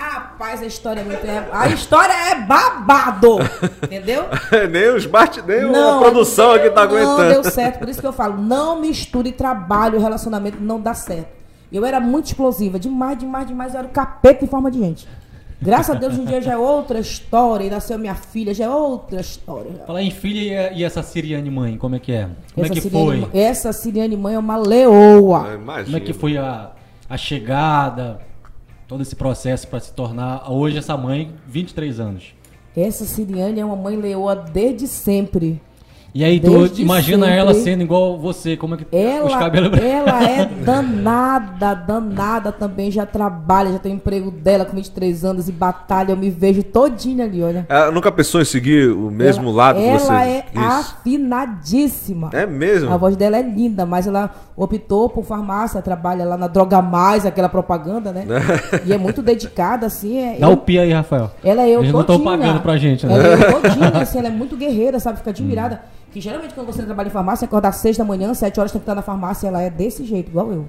Rapaz, 0.00 0.62
a 0.62 0.66
história 0.66 1.00
é 1.00 1.04
muito. 1.04 1.24
é- 1.26 1.46
A 1.52 1.68
história 1.68 2.12
é 2.30 2.34
babado! 2.40 3.36
Entendeu? 3.84 4.24
nem 4.70 4.88
os 4.88 5.04
bate, 5.04 5.42
nem 5.42 5.64
a 5.64 5.98
produção 5.98 6.52
aqui 6.52 6.70
tá 6.70 6.86
Não 6.86 6.96
aguentando. 6.96 7.42
deu 7.42 7.44
certo, 7.44 7.78
por 7.80 7.88
isso 7.88 8.00
que 8.00 8.06
eu 8.06 8.12
falo, 8.12 8.40
não 8.40 8.80
misture 8.80 9.30
trabalho 9.32 9.98
e 9.98 10.00
relacionamento, 10.02 10.58
não 10.60 10.80
dá 10.80 10.94
certo. 10.94 11.28
Eu 11.70 11.84
era 11.84 12.00
muito 12.00 12.26
explosiva, 12.26 12.78
demais, 12.78 13.18
demais, 13.18 13.46
demais, 13.46 13.74
eu 13.74 13.80
era 13.80 13.88
o 13.88 13.90
capeta 13.90 14.42
em 14.44 14.48
forma 14.48 14.70
de 14.70 14.78
gente. 14.78 15.06
Graças 15.62 15.94
a 15.94 15.98
Deus, 15.98 16.14
hoje 16.14 16.22
em 16.22 16.24
dia 16.24 16.40
já 16.40 16.52
é 16.52 16.56
outra 16.56 16.98
história, 16.98 17.66
e 17.66 17.70
nasceu 17.70 17.98
minha 17.98 18.14
filha, 18.14 18.54
já 18.54 18.64
é 18.64 18.70
outra 18.70 19.20
história. 19.20 19.70
Falar 19.86 20.02
em 20.02 20.10
filha 20.10 20.72
e, 20.72 20.78
e 20.78 20.84
essa 20.84 21.02
Siriane 21.02 21.50
mãe, 21.50 21.76
como 21.76 21.94
é 21.96 21.98
que 21.98 22.12
é? 22.12 22.28
Como 22.54 22.64
essa 22.64 22.72
é 22.72 22.74
que 22.76 22.80
Siriane, 22.80 23.28
foi? 23.30 23.38
Essa 23.40 23.72
Siriane 23.74 24.16
mãe 24.16 24.34
é 24.34 24.38
uma 24.38 24.56
leoa. 24.56 25.48
Ah, 25.50 25.54
imagina. 25.56 25.84
Como 25.84 25.96
é 25.98 26.00
que 26.00 26.12
foi 26.14 26.38
a, 26.38 26.70
a 27.08 27.16
chegada, 27.18 28.18
todo 28.90 29.02
esse 29.02 29.14
processo 29.14 29.68
para 29.68 29.78
se 29.78 29.92
tornar 29.92 30.50
hoje 30.50 30.76
essa 30.76 30.96
mãe, 30.96 31.32
23 31.46 32.00
anos? 32.00 32.34
Essa 32.76 33.04
Siriane 33.04 33.60
é 33.60 33.64
uma 33.64 33.76
mãe 33.76 33.96
leoa 33.96 34.34
desde 34.34 34.88
sempre. 34.88 35.62
E 36.12 36.24
aí 36.24 36.40
tu 36.40 36.66
imagina 36.78 37.26
sempre. 37.26 37.38
ela 37.38 37.54
sendo 37.54 37.82
igual 37.82 38.18
você, 38.18 38.56
como 38.56 38.74
é 38.74 38.78
que 38.78 38.82
os 38.84 38.88
Ela, 38.92 39.38
cabelos 39.38 39.78
ela 39.78 40.22
é 40.28 40.44
danada, 40.44 41.74
danada 41.74 42.50
também, 42.50 42.90
já 42.90 43.06
trabalha, 43.06 43.72
já 43.72 43.78
tem 43.78 43.92
o 43.92 43.94
emprego 43.96 44.30
dela 44.30 44.64
com 44.64 44.74
23 44.76 45.24
anos 45.24 45.48
e 45.48 45.52
batalha, 45.52 46.12
eu 46.12 46.16
me 46.16 46.28
vejo 46.28 46.62
todinha 46.64 47.24
ali, 47.24 47.42
olha. 47.42 47.64
Ela 47.68 47.90
nunca 47.92 48.10
pensou 48.10 48.40
em 48.40 48.44
seguir 48.44 48.90
o 48.90 49.10
mesmo 49.10 49.48
ela, 49.50 49.56
lado 49.56 49.76
que 49.80 49.88
você? 49.88 50.06
Ela 50.10 50.26
é 50.26 50.44
Isso. 50.52 50.60
afinadíssima. 50.64 52.30
É 52.32 52.46
mesmo? 52.46 52.92
A 52.92 52.96
voz 52.96 53.16
dela 53.16 53.36
é 53.36 53.42
linda, 53.42 53.86
mas 53.86 54.06
ela 54.06 54.30
optou 54.56 55.08
por 55.08 55.24
farmácia, 55.24 55.80
trabalha 55.80 56.24
lá 56.24 56.36
na 56.36 56.46
Droga 56.48 56.82
Mais, 56.82 57.24
aquela 57.24 57.48
propaganda, 57.48 58.12
né? 58.12 58.26
e 58.84 58.92
é 58.92 58.98
muito 58.98 59.22
dedicada, 59.22 59.86
assim. 59.86 60.18
É, 60.18 60.38
Dá 60.38 60.48
eu- 60.48 60.52
o 60.52 60.56
pi 60.56 60.78
aí, 60.78 60.92
Rafael. 60.92 61.30
ela 61.44 61.62
é 61.62 61.68
eu 61.70 61.80
Eles 61.80 61.92
não 61.92 62.00
estão 62.00 62.20
pagando 62.20 62.60
pra 62.60 62.76
gente, 62.76 63.06
né? 63.06 63.14
Ela 63.14 63.26
é 63.28 63.34
eu 63.34 63.52
todinha, 63.62 63.88
assim, 64.02 64.18
ela 64.18 64.28
é 64.28 64.30
muito 64.30 64.56
guerreira, 64.56 64.98
sabe? 64.98 65.18
Fica 65.18 65.30
admirada. 65.30 65.80
Que 66.12 66.20
geralmente 66.20 66.54
quando 66.54 66.66
você 66.66 66.82
trabalha 66.82 67.06
em 67.06 67.10
farmácia, 67.10 67.44
acorda 67.44 67.68
às 67.68 67.76
6 67.76 67.96
da 67.98 68.04
manhã, 68.04 68.34
7 68.34 68.58
horas 68.58 68.72
tem 68.72 68.80
que 68.80 68.82
estar 68.82 68.94
na 68.94 69.02
farmácia, 69.02 69.46
ela 69.48 69.62
é 69.62 69.70
desse 69.70 70.04
jeito, 70.04 70.28
igual 70.28 70.50
eu. 70.52 70.68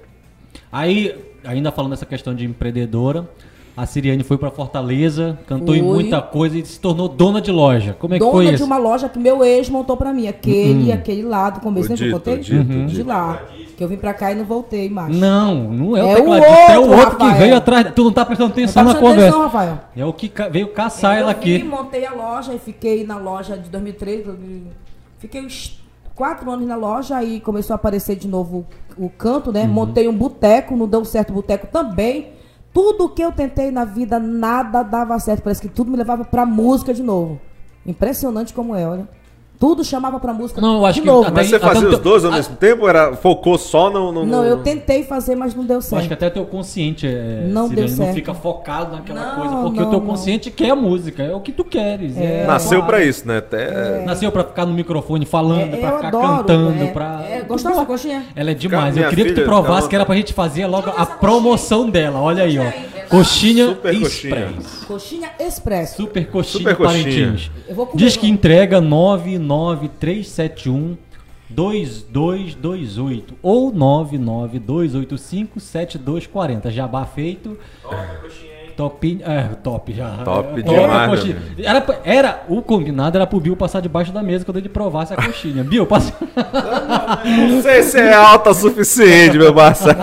Aí, 0.72 1.16
ainda 1.44 1.72
falando 1.72 1.92
dessa 1.92 2.06
questão 2.06 2.36
de 2.36 2.46
empreendedora, 2.46 3.28
a 3.76 3.86
Siriane 3.86 4.24
foi 4.24 4.38
pra 4.38 4.52
Fortaleza, 4.52 5.40
cantou 5.48 5.74
em 5.74 5.82
muita 5.82 6.22
coisa 6.22 6.58
e 6.58 6.66
se 6.66 6.80
tornou 6.80 7.08
dona 7.08 7.42
de 7.42 7.52
loja. 7.52 7.96
Como 7.98 8.14
é 8.14 8.20
que 8.20 8.24
foi 8.24 8.32
Dona 8.46 8.50
de 8.50 8.56
isso? 8.56 8.66
uma 8.66 8.78
loja 8.78 9.08
que 9.10 9.18
meu 9.18 9.44
ex 9.44 9.70
montou 9.70 9.96
pra 9.98 10.14
mim. 10.14 10.28
Aquele, 10.28 10.92
aquele 10.92 11.24
lá 11.24 11.50
do 11.50 11.62
começo, 11.62 11.88
O 11.88 11.92
né? 11.92 11.96
Que 11.98 12.04
eu 12.04 12.08
dito, 12.08 12.20
contei? 12.20 12.84
o 12.84 12.86
De 12.88 13.02
lá. 13.04 13.42
Que 13.78 13.84
eu 13.84 13.88
vim 13.88 13.96
pra 13.98 14.14
cá 14.14 14.32
e 14.32 14.36
não 14.36 14.44
voltei 14.44 14.90
mais. 14.90 15.16
Não, 15.16 15.56
não 15.56 15.98
é 15.98 16.04
o 16.04 16.08
É 16.08 16.14
o 16.14 16.16
tecladista, 16.18 16.72
é 16.74 16.78
o 16.78 16.82
outro, 16.84 16.98
outro 17.00 17.18
que 17.18 17.24
Rafael. 17.24 17.42
veio 17.42 17.56
atrás. 17.56 17.92
Tu 17.96 18.04
não 18.04 18.12
tá 18.12 18.26
prestando 18.26 18.50
Não 18.50 18.54
atenção 18.54 18.84
tá 18.86 18.94
na 18.94 19.00
prestando 19.00 19.16
conversa. 19.16 19.38
atenção, 19.38 19.50
Rafael. 19.60 19.80
É 19.98 20.06
o 20.06 20.14
que 20.14 20.32
veio 20.52 20.68
caçar 20.68 21.16
ela 21.18 21.28
eu 21.28 21.32
aqui. 21.32 21.64
montei 21.64 22.06
a 22.06 22.14
loja 22.14 22.54
e 22.54 22.60
fiquei 22.60 23.04
na 23.06 23.18
loja 23.18 23.58
de 23.58 23.70
2003. 23.70 24.28
eu- 24.28 24.36
Fiquei 25.22 25.46
uns 25.46 25.80
quatro 26.16 26.50
anos 26.50 26.68
na 26.68 26.76
loja, 26.76 27.16
aí 27.16 27.40
começou 27.40 27.76
a 27.76 27.76
aparecer 27.76 28.16
de 28.16 28.28
novo 28.28 28.66
o, 28.98 29.08
canto, 29.08 29.52
né? 29.52 29.68
Montei 29.68 30.08
um 30.08 30.18
boteco, 30.18 30.76
não 30.76 30.88
deu 30.88 31.06
certo 31.06 31.30
o 31.30 31.34
boteco 31.34 31.68
também. 31.68 32.34
Tudo 32.74 33.08
que 33.08 33.22
eu 33.22 33.32
tentei 33.32 33.70
na 33.70 33.86
vida, 33.86 34.18
nada 34.18 34.82
dava 34.82 35.20
certo. 35.20 35.44
Parece 35.44 35.62
que 35.62 35.70
tudo 35.70 35.92
me 35.92 35.98
levava 35.98 36.26
pra 36.26 36.44
música 36.44 36.92
de 36.92 37.04
novo. 37.04 37.40
Impressionante 37.86 38.52
como 38.52 38.76
é, 38.76 38.88
olha. 38.88 39.08
Tudo 39.62 39.84
chamava 39.84 40.20
pra 40.20 40.34
música 40.34 40.60
Não, 40.60 40.78
eu 40.80 40.86
acho 40.88 40.96
de 40.96 41.02
que 41.02 41.08
novo. 41.08 41.22
até- 41.28 41.36
Mas 41.36 41.50
você 41.50 41.56
até 41.58 41.66
fazia 41.68 41.88
os 41.88 41.94
teu- 41.94 42.04
dois 42.04 42.26
ao 42.26 42.32
a- 42.32 42.36
mesmo 42.36 42.56
tempo? 42.56 42.88
Era, 42.88 43.16
focou 43.16 43.60
só 43.60 43.92
no. 43.92 44.12
no- 44.12 44.26
Não, 44.26 44.44
eu 44.44 44.58
tentei 44.58 45.04
fazer, 45.04 45.36
mas 45.36 45.54
não 45.54 45.64
deu 45.64 45.76
Eu 45.78 45.82
certo. 45.84 46.00
acho 46.00 46.08
que 46.08 46.14
até 46.16 46.32
teu 46.32 46.46
consciente 46.46 47.06
é, 47.06 47.46
Não 47.48 47.68
Sirene, 47.70 47.88
deu 47.88 47.96
não 47.98 48.06
certo. 48.06 48.16
fica 48.16 48.34
focado 48.34 48.96
naquela 48.96 49.24
Não, 49.24 49.36
coisa, 49.36 49.56
porque 49.58 49.80
o 49.80 49.84
não, 49.84 49.90
teu 49.92 50.00
não. 50.00 50.08
consciente 50.08 50.50
quer 50.50 50.72
a 50.72 50.76
música, 50.76 51.22
é 51.22 51.36
o 51.36 51.40
que 51.40 51.52
tu 51.52 51.64
queres. 51.64 52.18
é 52.18 52.44
a 52.44 52.48
Nasceu 52.48 52.80
tua 52.80 52.88
pra 52.88 53.04
isso, 53.06 53.28
né? 53.28 53.38
Até. 53.38 54.04
Nasceu 54.04 54.32
pra 54.32 54.44
ficar 54.44 54.66
no 54.66 54.74
microfone 54.74 55.28
falando, 55.28 55.76
É, 55.76 55.78
pra 55.78 55.90
eu 55.90 55.96
ficar 55.98 56.08
adoro, 56.08 56.28
cantando, 56.38 56.84
é, 56.84 56.88
pra. 56.88 57.24
é, 57.30 57.42
gostou 57.48 57.70
dessa 57.72 57.86
coxinha? 57.86 58.24
Ela 58.36 58.50
é 58.50 58.54
demais. 58.56 58.96
Minha 58.96 59.06
Eu 59.06 59.10
queria 59.12 59.26
que 59.26 59.32
tu 59.32 59.36
filha, 59.36 59.46
provasse 59.48 59.88
que 59.88 59.96
era 59.96 60.08
pra 60.08 60.16
gente 60.16 60.34
fazer 60.34 60.66
logo 60.66 60.90
a 60.90 61.06
promoção 61.06 61.88
dela. 61.88 62.20
Olha 62.20 62.46
aí, 62.46 62.58
ó. 62.58 62.64
Coxinha 63.12 63.68
Super 63.68 63.94
coxinha. 64.00 64.08
Express. 64.08 64.84
Coxinha 64.88 65.30
Expresso. 65.40 65.96
Super 65.98 66.28
coxinha 66.32 66.60
Super 66.60 66.76
coxinha. 66.78 67.04
Parintins. 67.04 67.52
Eu 67.68 67.76
vou 67.76 67.86
comer, 67.88 68.04
Diz 68.04 68.16
que 68.18 68.26
não. 68.26 68.34
entrega 68.34 68.80
99371 68.82 70.98
2228 71.50 73.36
ou 73.44 73.72
992857240. 73.74 76.72
Jabá 76.72 77.06
feito. 77.06 77.58
Top, 78.78 79.22
é, 79.26 79.42
top 79.62 79.94
já. 79.94 80.10
Top 80.24 80.58
É, 80.60 80.64
demais, 80.64 81.26
Era, 81.62 81.86
era 82.06 82.44
o 82.48 82.62
combinado 82.62 83.18
era 83.18 83.28
pro 83.28 83.38
Bill 83.40 83.56
passar 83.58 83.82
debaixo 83.82 84.12
da 84.14 84.24
mesa 84.24 84.46
quando 84.46 84.58
ele 84.58 84.70
provasse 84.70 85.14
a 85.14 85.18
coxinha. 85.18 85.62
Bill, 85.64 85.86
passa. 85.86 86.14
Não 87.50 87.62
sei 87.62 87.84
se 87.84 88.00
é 88.00 88.14
alta 88.14 88.52
o 88.52 88.54
suficiente, 88.54 89.38
meu 89.38 89.54
Barça. 89.54 89.96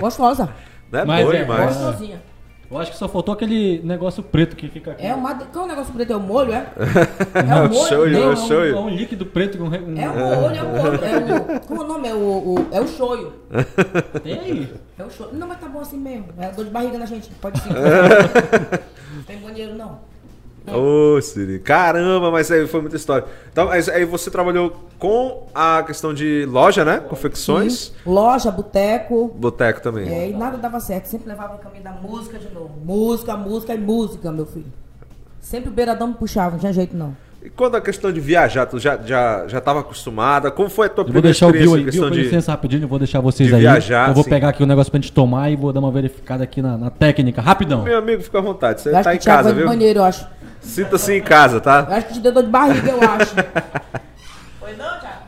Gostosa. 0.00 0.48
É 0.92 1.04
Mas 1.04 1.24
bom 1.24 1.32
é, 1.32 1.38
demais. 1.38 1.76
Gostosinha. 1.76 2.22
Eu 2.70 2.78
acho 2.78 2.90
que 2.92 2.96
só 2.96 3.06
faltou 3.06 3.34
aquele 3.34 3.82
negócio 3.84 4.22
preto 4.22 4.56
que 4.56 4.66
fica 4.66 4.92
aqui. 4.92 5.04
É 5.04 5.14
uma. 5.14 5.34
Qual 5.34 5.64
é 5.64 5.66
o 5.66 5.70
negócio 5.70 5.92
preto? 5.92 6.12
É 6.14 6.16
o 6.16 6.20
molho, 6.20 6.54
é? 6.54 6.66
É 7.34 7.54
o 7.54 7.68
molho? 7.68 7.88
show 7.88 8.06
you, 8.08 8.12
Não, 8.12 8.20
eu 8.28 8.32
é, 8.32 8.36
show 8.36 8.60
um, 8.60 8.64
you. 8.64 8.76
é 8.76 8.80
um 8.80 8.88
líquido 8.88 9.26
preto 9.26 9.58
com. 9.58 9.64
um- 9.64 9.74
É 9.74 9.78
o 10.08 10.14
molho, 10.14 10.56
é 10.56 10.62
o 10.62 10.68
molho. 10.68 11.04
É 11.04 11.56
o, 11.56 11.60
como 11.66 11.82
o 11.82 11.86
nome? 11.86 12.08
É 12.08 12.14
o, 12.14 12.18
o, 12.18 12.66
é 12.72 12.80
o 12.80 12.88
shoyu. 12.88 13.32
Tem 14.24 14.38
aí. 14.38 14.72
É 14.98 15.04
o 15.04 15.10
shoyu. 15.10 15.34
Não, 15.34 15.46
mas 15.46 15.60
tá 15.60 15.68
bom 15.68 15.80
assim 15.80 15.98
mesmo. 15.98 16.28
É 16.38 16.48
dor 16.50 16.64
de 16.64 16.70
barriga 16.70 16.96
na 16.98 17.04
gente. 17.04 17.28
Pode 17.42 17.60
sim. 17.60 17.68
Não 17.68 19.22
tem 19.24 19.38
banheiro, 19.38 19.74
não. 19.74 19.98
Ô, 20.66 21.20
Siri. 21.20 21.58
Caramba, 21.58 22.30
mas 22.30 22.50
aí 22.50 22.66
foi 22.66 22.80
muita 22.80 22.96
história. 22.96 23.26
Então, 23.50 23.66
mas 23.66 23.88
aí 23.88 24.04
você 24.04 24.30
trabalhou 24.30 24.88
com 24.98 25.46
a 25.54 25.82
questão 25.84 26.14
de 26.14 26.46
loja, 26.48 26.84
né? 26.84 26.98
Confecções. 26.98 27.92
Loja, 28.06 28.50
boteco. 28.50 29.32
Boteco 29.34 29.80
também. 29.80 30.08
É, 30.08 30.30
e 30.30 30.32
nada 30.32 30.56
dava 30.58 30.78
certo. 30.78 31.06
Sempre 31.06 31.28
levava 31.28 31.56
o 31.56 31.58
caminho 31.58 31.82
da 31.82 31.92
música 31.92 32.38
de 32.38 32.48
novo. 32.52 32.74
Música, 32.84 33.36
música 33.36 33.74
e 33.74 33.78
música, 33.78 34.30
meu 34.30 34.46
filho. 34.46 34.72
Sempre 35.40 35.70
o 35.70 35.72
beiradão 35.72 36.08
me 36.08 36.14
puxava, 36.14 36.52
não 36.52 36.58
tinha 36.58 36.72
jeito 36.72 36.96
não. 36.96 37.16
E 37.44 37.50
quando 37.50 37.74
a 37.74 37.80
questão 37.80 38.12
de 38.12 38.20
viajar, 38.20 38.66
tu 38.66 38.78
já, 38.78 38.96
já, 39.04 39.48
já 39.48 39.60
tava 39.60 39.80
acostumada? 39.80 40.48
Como 40.48 40.68
foi 40.68 40.86
a 40.86 40.88
tua 40.88 41.02
Eu 41.02 41.06
vou 41.06 41.12
primeira 41.14 41.26
deixar 41.26 41.48
o 41.48 41.50
Bill 41.50 41.62
experiência 41.62 42.04
aí. 42.04 42.10
Bill, 42.10 42.16
de... 42.16 42.22
licença 42.22 42.52
rapidinho, 42.52 42.84
eu 42.84 42.88
vou 42.88 43.00
deixar 43.00 43.20
vocês 43.20 43.48
de 43.48 43.54
aí. 43.56 43.60
viajar, 43.62 44.10
eu 44.10 44.14
vou 44.14 44.22
sim. 44.22 44.30
pegar 44.30 44.50
aqui 44.50 44.62
o 44.62 44.66
negócio 44.66 44.92
pra 44.92 45.00
gente 45.00 45.10
tomar 45.10 45.50
e 45.50 45.56
vou 45.56 45.72
dar 45.72 45.80
uma 45.80 45.90
verificada 45.90 46.44
aqui 46.44 46.62
na, 46.62 46.78
na 46.78 46.90
técnica. 46.90 47.42
Rapidão. 47.42 47.82
Meu 47.82 47.98
amigo, 47.98 48.22
fica 48.22 48.38
à 48.38 48.40
vontade. 48.40 48.82
Você 48.82 48.90
Eu 48.90 49.02
tá 49.02 49.12
em 49.12 49.18
casa, 49.18 49.52
viu? 49.52 49.66
banheiro, 49.66 49.98
eu 49.98 50.04
acho. 50.04 50.24
Sinta-se 50.62 51.12
em 51.12 51.22
casa, 51.22 51.60
tá? 51.60 51.86
Eu 51.88 51.96
acho 51.96 52.06
que 52.08 52.14
te 52.14 52.20
deu 52.20 52.32
dor 52.32 52.44
de 52.44 52.50
barriga, 52.50 52.90
eu 52.90 53.00
acho. 53.02 53.34
Foi 54.60 54.76
não, 54.76 55.00
Thiago? 55.00 55.22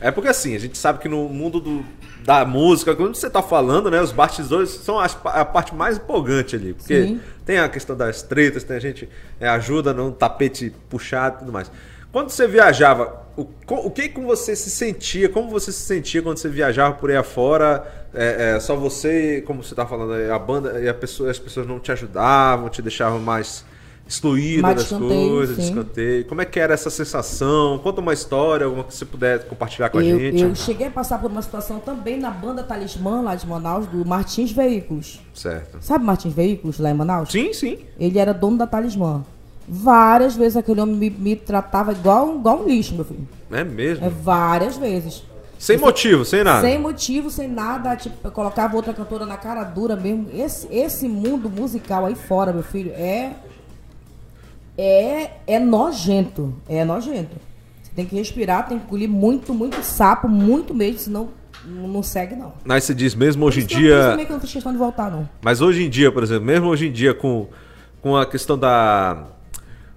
É 0.00 0.10
porque 0.10 0.28
assim, 0.28 0.54
a 0.54 0.58
gente 0.60 0.78
sabe 0.78 1.00
que 1.00 1.08
no 1.08 1.28
mundo 1.28 1.60
do, 1.60 1.84
da 2.24 2.44
música, 2.44 2.94
quando 2.94 3.16
você 3.16 3.28
tá 3.28 3.42
falando, 3.42 3.90
né, 3.90 4.00
os 4.00 4.12
bastidores 4.12 4.70
são 4.70 4.98
as 4.98 5.16
a 5.24 5.44
parte 5.44 5.74
mais 5.74 5.96
empolgante 5.96 6.54
ali. 6.54 6.72
Porque 6.72 7.02
Sim. 7.02 7.20
tem 7.44 7.58
a 7.58 7.68
questão 7.68 7.96
das 7.96 8.22
tretas, 8.22 8.62
tem 8.62 8.76
a 8.76 8.80
gente 8.80 9.08
é, 9.40 9.48
ajuda 9.48 9.92
num 9.92 10.12
tapete 10.12 10.72
puxado 10.88 11.36
e 11.36 11.38
tudo 11.40 11.52
mais. 11.52 11.70
Quando 12.12 12.30
você 12.30 12.46
viajava, 12.46 13.26
o, 13.36 13.46
o 13.68 13.90
que 13.90 14.08
com 14.08 14.24
você 14.24 14.54
se 14.56 14.70
sentia, 14.70 15.28
como 15.28 15.50
você 15.50 15.70
se 15.72 15.82
sentia 15.82 16.22
quando 16.22 16.38
você 16.38 16.48
viajava 16.48 16.94
por 16.94 17.10
aí 17.10 17.16
afora? 17.16 17.86
É, 18.14 18.54
é, 18.56 18.60
só 18.60 18.74
você, 18.74 19.42
como 19.46 19.62
você 19.62 19.74
tá 19.74 19.84
falando, 19.84 20.14
aí, 20.14 20.30
a 20.30 20.38
banda 20.38 20.80
e 20.80 20.88
a 20.88 20.94
pessoa, 20.94 21.30
as 21.30 21.38
pessoas 21.38 21.66
não 21.66 21.78
te 21.78 21.92
ajudavam, 21.92 22.68
te 22.68 22.80
deixavam 22.80 23.18
mais 23.18 23.64
excluída 24.08 24.62
Mais 24.62 24.76
das 24.76 24.84
escanteio, 24.86 25.28
coisas, 25.28 25.56
sim. 25.56 25.62
descanteio. 25.62 26.24
Como 26.24 26.40
é 26.40 26.44
que 26.44 26.58
era 26.58 26.72
essa 26.72 26.88
sensação? 26.88 27.78
Conta 27.78 28.00
uma 28.00 28.14
história, 28.14 28.64
alguma 28.64 28.84
que 28.84 28.94
você 28.94 29.04
puder 29.04 29.44
compartilhar 29.46 29.90
com 29.90 29.98
a 29.98 30.04
Eu, 30.04 30.18
gente. 30.18 30.42
eu 30.42 30.54
cheguei 30.54 30.86
a 30.86 30.90
passar 30.90 31.20
por 31.20 31.30
uma 31.30 31.42
situação 31.42 31.78
também 31.78 32.18
na 32.18 32.30
banda 32.30 32.62
Talismã, 32.62 33.20
lá 33.20 33.34
de 33.34 33.46
Manaus, 33.46 33.86
do 33.86 34.04
Martins 34.06 34.50
Veículos. 34.50 35.20
Certo. 35.34 35.78
Sabe 35.80 36.04
Martins 36.04 36.32
Veículos, 36.32 36.78
lá 36.78 36.90
em 36.90 36.94
Manaus? 36.94 37.30
Sim, 37.30 37.52
sim. 37.52 37.78
Ele 38.00 38.18
era 38.18 38.32
dono 38.32 38.56
da 38.56 38.66
Talismã. 38.66 39.24
Várias 39.68 40.34
vezes 40.34 40.56
aquele 40.56 40.80
homem 40.80 40.96
me, 40.96 41.10
me 41.10 41.36
tratava 41.36 41.92
igual, 41.92 42.36
igual 42.36 42.62
um 42.62 42.66
lixo, 42.66 42.94
meu 42.94 43.04
filho. 43.04 43.28
É 43.50 43.62
mesmo. 43.62 44.06
É 44.06 44.08
várias 44.08 44.78
vezes. 44.78 45.22
Sem 45.58 45.76
motivo, 45.76 46.24
sem 46.24 46.44
nada. 46.44 46.62
Sem 46.66 46.78
motivo, 46.78 47.30
sem 47.30 47.48
nada. 47.48 47.94
Tipo, 47.96 48.16
eu 48.24 48.30
colocava 48.30 48.76
outra 48.76 48.94
cantora 48.94 49.26
na 49.26 49.36
cara 49.36 49.64
dura 49.64 49.96
mesmo. 49.96 50.28
Esse, 50.32 50.66
esse 50.70 51.08
mundo 51.08 51.50
musical 51.50 52.06
aí 52.06 52.14
fora, 52.14 52.52
meu 52.52 52.62
filho, 52.62 52.92
é. 52.92 53.32
É, 54.78 55.30
é 55.44 55.58
nojento. 55.58 56.54
É 56.68 56.84
nojento. 56.84 57.36
Você 57.82 57.90
tem 57.96 58.06
que 58.06 58.14
respirar, 58.14 58.68
tem 58.68 58.78
que 58.78 58.86
engolir 58.86 59.08
muito, 59.08 59.52
muito 59.52 59.82
sapo, 59.82 60.28
muito 60.28 60.72
mesmo, 60.72 61.00
senão 61.00 61.28
não 61.64 62.02
segue, 62.02 62.36
não. 62.36 62.54
Mas 62.64 62.84
você 62.84 62.94
diz 62.94 63.14
mesmo 63.14 63.44
hoje 63.44 63.62
em 63.62 63.66
dia. 63.66 64.10
também 64.10 64.24
que 64.24 64.30
eu 64.30 64.34
não 64.34 64.40
fiz 64.40 64.52
questão 64.52 64.70
de 64.70 64.78
voltar, 64.78 65.10
não. 65.10 65.28
Mas 65.42 65.60
hoje 65.60 65.82
em 65.82 65.90
dia, 65.90 66.12
por 66.12 66.22
exemplo, 66.22 66.44
mesmo 66.44 66.68
hoje 66.68 66.86
em 66.86 66.92
dia 66.92 67.12
com, 67.12 67.48
com 68.00 68.16
a 68.16 68.24
questão 68.24 68.56
da. 68.56 69.26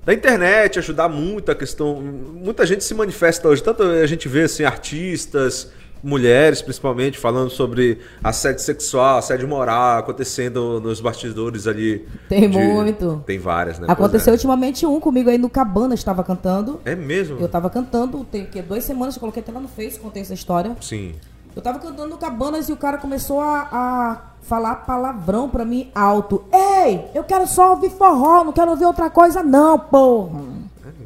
Da 0.04 0.16
internet 0.16 0.80
ajudar 0.80 1.08
muito 1.08 1.52
a 1.52 1.56
questão. 1.56 2.02
Muita 2.02 2.66
gente 2.66 2.84
se 2.84 2.92
manifesta 2.96 3.48
hoje. 3.48 3.62
Tanto 3.62 3.84
a 3.84 4.08
gente 4.08 4.28
vê 4.28 4.44
assim, 4.44 4.64
artistas, 4.64 5.72
mulheres 6.04 6.62
principalmente, 6.62 7.18
falando 7.18 7.50
sobre 7.50 8.00
assédio 8.24 8.62
sexual, 8.62 9.18
assédio 9.20 9.48
moral 9.48 10.00
acontecendo 10.00 10.80
nos 10.80 11.00
bastidores 11.02 11.68
ali. 11.68 12.08
Tem 12.28 12.50
de- 12.50 12.58
muito. 12.58 13.24
Tem 13.26 13.40
várias, 13.40 13.80
né? 13.80 13.88
Aconteceu 13.90 14.32
Pois 14.32 14.40
ultimamente 14.44 14.86
um 14.86 15.00
comigo 15.00 15.30
aí 15.30 15.38
no 15.38 15.50
Cabana, 15.50 15.94
estava 15.94 16.24
cantando. 16.24 16.80
É. 16.86 16.92
é 16.92 16.96
mesmo? 16.96 17.38
Eu 17.40 17.48
tava 17.48 17.70
cantando, 17.70 18.24
tem 18.26 18.44
o 18.44 18.48
quê? 18.48 18.62
Duas 18.62 18.84
semanas, 18.84 19.16
eu 19.16 19.20
coloquei 19.20 19.42
até 19.42 19.52
lá 19.52 19.60
no 19.60 19.68
Face, 19.68 20.00
contei 20.00 20.22
essa 20.22 20.34
história. 20.34 20.76
Sim. 20.82 21.14
Eu 21.56 21.62
tava 21.62 21.80
cantando 21.80 22.08
no 22.08 22.18
Cabanas 22.18 22.70
e 22.70 22.72
o 22.74 22.78
cara 22.78 22.98
começou 22.98 23.42
a, 23.42 23.68
a 23.72 24.22
falar 24.42 24.76
palavrão 24.86 25.50
pra 25.50 25.66
mim 25.66 25.92
alto. 25.94 26.46
Ei, 26.52 27.06
eu 27.14 27.24
quero 27.26 27.46
só 27.46 27.72
ouvir 27.72 27.90
forró, 27.90 28.44
não 28.46 28.54
quero 28.54 28.72
ouvir 28.72 28.86
outra 28.86 29.10
coisa 29.10 29.44
não, 29.44 29.78
porra. 29.78 30.40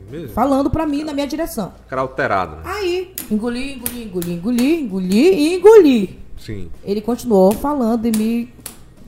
É 0.07 0.11
mesmo? 0.11 0.29
Falando 0.29 0.69
pra 0.69 0.85
mim 0.85 1.03
na 1.03 1.13
minha 1.13 1.27
direção. 1.27 1.73
Cara 1.87 2.01
alterado, 2.01 2.57
né? 2.57 2.61
Aí, 2.65 3.13
engoli, 3.31 3.73
engoli, 3.75 4.03
engoli, 4.03 4.33
engoli, 4.33 4.81
engoli 4.81 5.29
e 5.33 5.55
engoli. 5.55 6.19
Sim. 6.37 6.69
Ele 6.83 7.01
continuou 7.01 7.51
falando 7.53 8.05
e 8.05 8.11
me... 8.11 8.53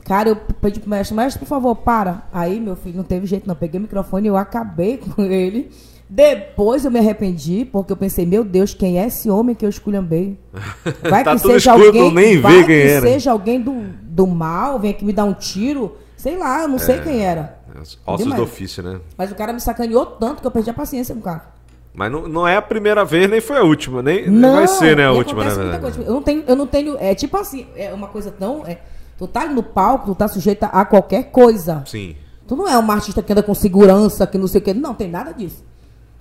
Cara, 0.04 0.30
eu 0.30 0.36
pedi 0.36 0.80
pro 0.80 0.88
mestre, 0.88 1.14
mestre, 1.14 1.38
por 1.38 1.46
favor, 1.46 1.74
para. 1.76 2.22
Aí, 2.32 2.58
meu 2.58 2.74
filho, 2.74 2.96
não 2.96 3.04
teve 3.04 3.26
jeito 3.26 3.46
não. 3.46 3.54
Peguei 3.54 3.78
o 3.78 3.82
microfone 3.82 4.26
e 4.26 4.30
eu 4.30 4.36
acabei 4.38 4.96
com 5.16 5.22
ele. 5.22 5.70
Depois 6.10 6.86
eu 6.86 6.90
me 6.90 6.98
arrependi, 6.98 7.68
porque 7.70 7.92
eu 7.92 7.96
pensei, 7.96 8.24
meu 8.24 8.42
Deus, 8.42 8.72
quem 8.72 8.98
é 8.98 9.06
esse 9.06 9.28
homem 9.28 9.54
que 9.54 9.66
eu 9.66 9.68
esculhambei? 9.68 10.38
Vai 11.08 11.22
Tá 11.22 11.34
que 11.34 11.42
seja 11.42 11.72
escuro, 11.72 11.86
alguém, 11.88 12.14
nem 12.14 12.40
vai 12.40 12.64
que 12.64 12.72
era. 12.72 13.06
seja 13.06 13.30
alguém 13.30 13.60
do, 13.60 13.74
do 14.02 14.26
mal, 14.26 14.78
vem 14.80 14.92
aqui 14.92 15.04
me 15.04 15.12
dar 15.12 15.24
um 15.24 15.34
tiro. 15.34 15.96
Sei 16.16 16.34
lá, 16.38 16.62
eu 16.62 16.68
não 16.68 16.78
sei 16.78 16.98
quem 17.00 17.20
era. 17.22 17.57
Os 17.80 17.98
Ossos 18.06 18.24
Demais. 18.24 18.40
do 18.40 18.44
ofício, 18.44 18.82
né? 18.82 19.00
Mas 19.16 19.30
o 19.30 19.34
cara 19.34 19.52
me 19.52 19.60
sacaneou 19.60 20.06
tanto 20.06 20.40
que 20.40 20.46
eu 20.46 20.50
perdi 20.50 20.70
a 20.70 20.74
paciência 20.74 21.14
com 21.14 21.20
o 21.20 21.24
cara. 21.24 21.58
Mas 21.94 22.12
não, 22.12 22.28
não 22.28 22.46
é 22.46 22.56
a 22.56 22.62
primeira 22.62 23.04
vez, 23.04 23.28
nem 23.28 23.40
foi 23.40 23.58
a 23.58 23.62
última. 23.62 24.02
Nem, 24.02 24.28
nem 24.30 24.52
vai 24.52 24.68
ser, 24.68 24.96
né, 24.96 25.06
a 25.06 25.12
última, 25.12 25.42
coisa. 25.42 26.02
Eu 26.02 26.12
não 26.12 26.22
tenho, 26.22 26.44
eu 26.46 26.54
não 26.54 26.66
tenho. 26.66 26.96
É 26.98 27.14
tipo 27.14 27.36
assim, 27.36 27.66
é 27.74 27.92
uma 27.92 28.06
coisa 28.06 28.30
tão. 28.30 28.64
é, 28.66 28.78
tu 29.18 29.26
tá 29.26 29.46
no 29.46 29.62
palco, 29.62 30.06
tu 30.06 30.14
tá 30.14 30.28
sujeita 30.28 30.66
a 30.66 30.84
qualquer 30.84 31.32
coisa. 31.32 31.82
Sim. 31.86 32.14
Tu 32.46 32.54
não 32.54 32.68
é 32.68 32.78
uma 32.78 32.94
artista 32.94 33.22
que 33.22 33.32
anda 33.32 33.42
com 33.42 33.52
segurança, 33.52 34.26
que 34.26 34.38
não 34.38 34.46
sei 34.46 34.60
o 34.60 34.64
que. 34.64 34.72
Não, 34.72 34.94
tem 34.94 35.10
nada 35.10 35.32
disso. 35.32 35.64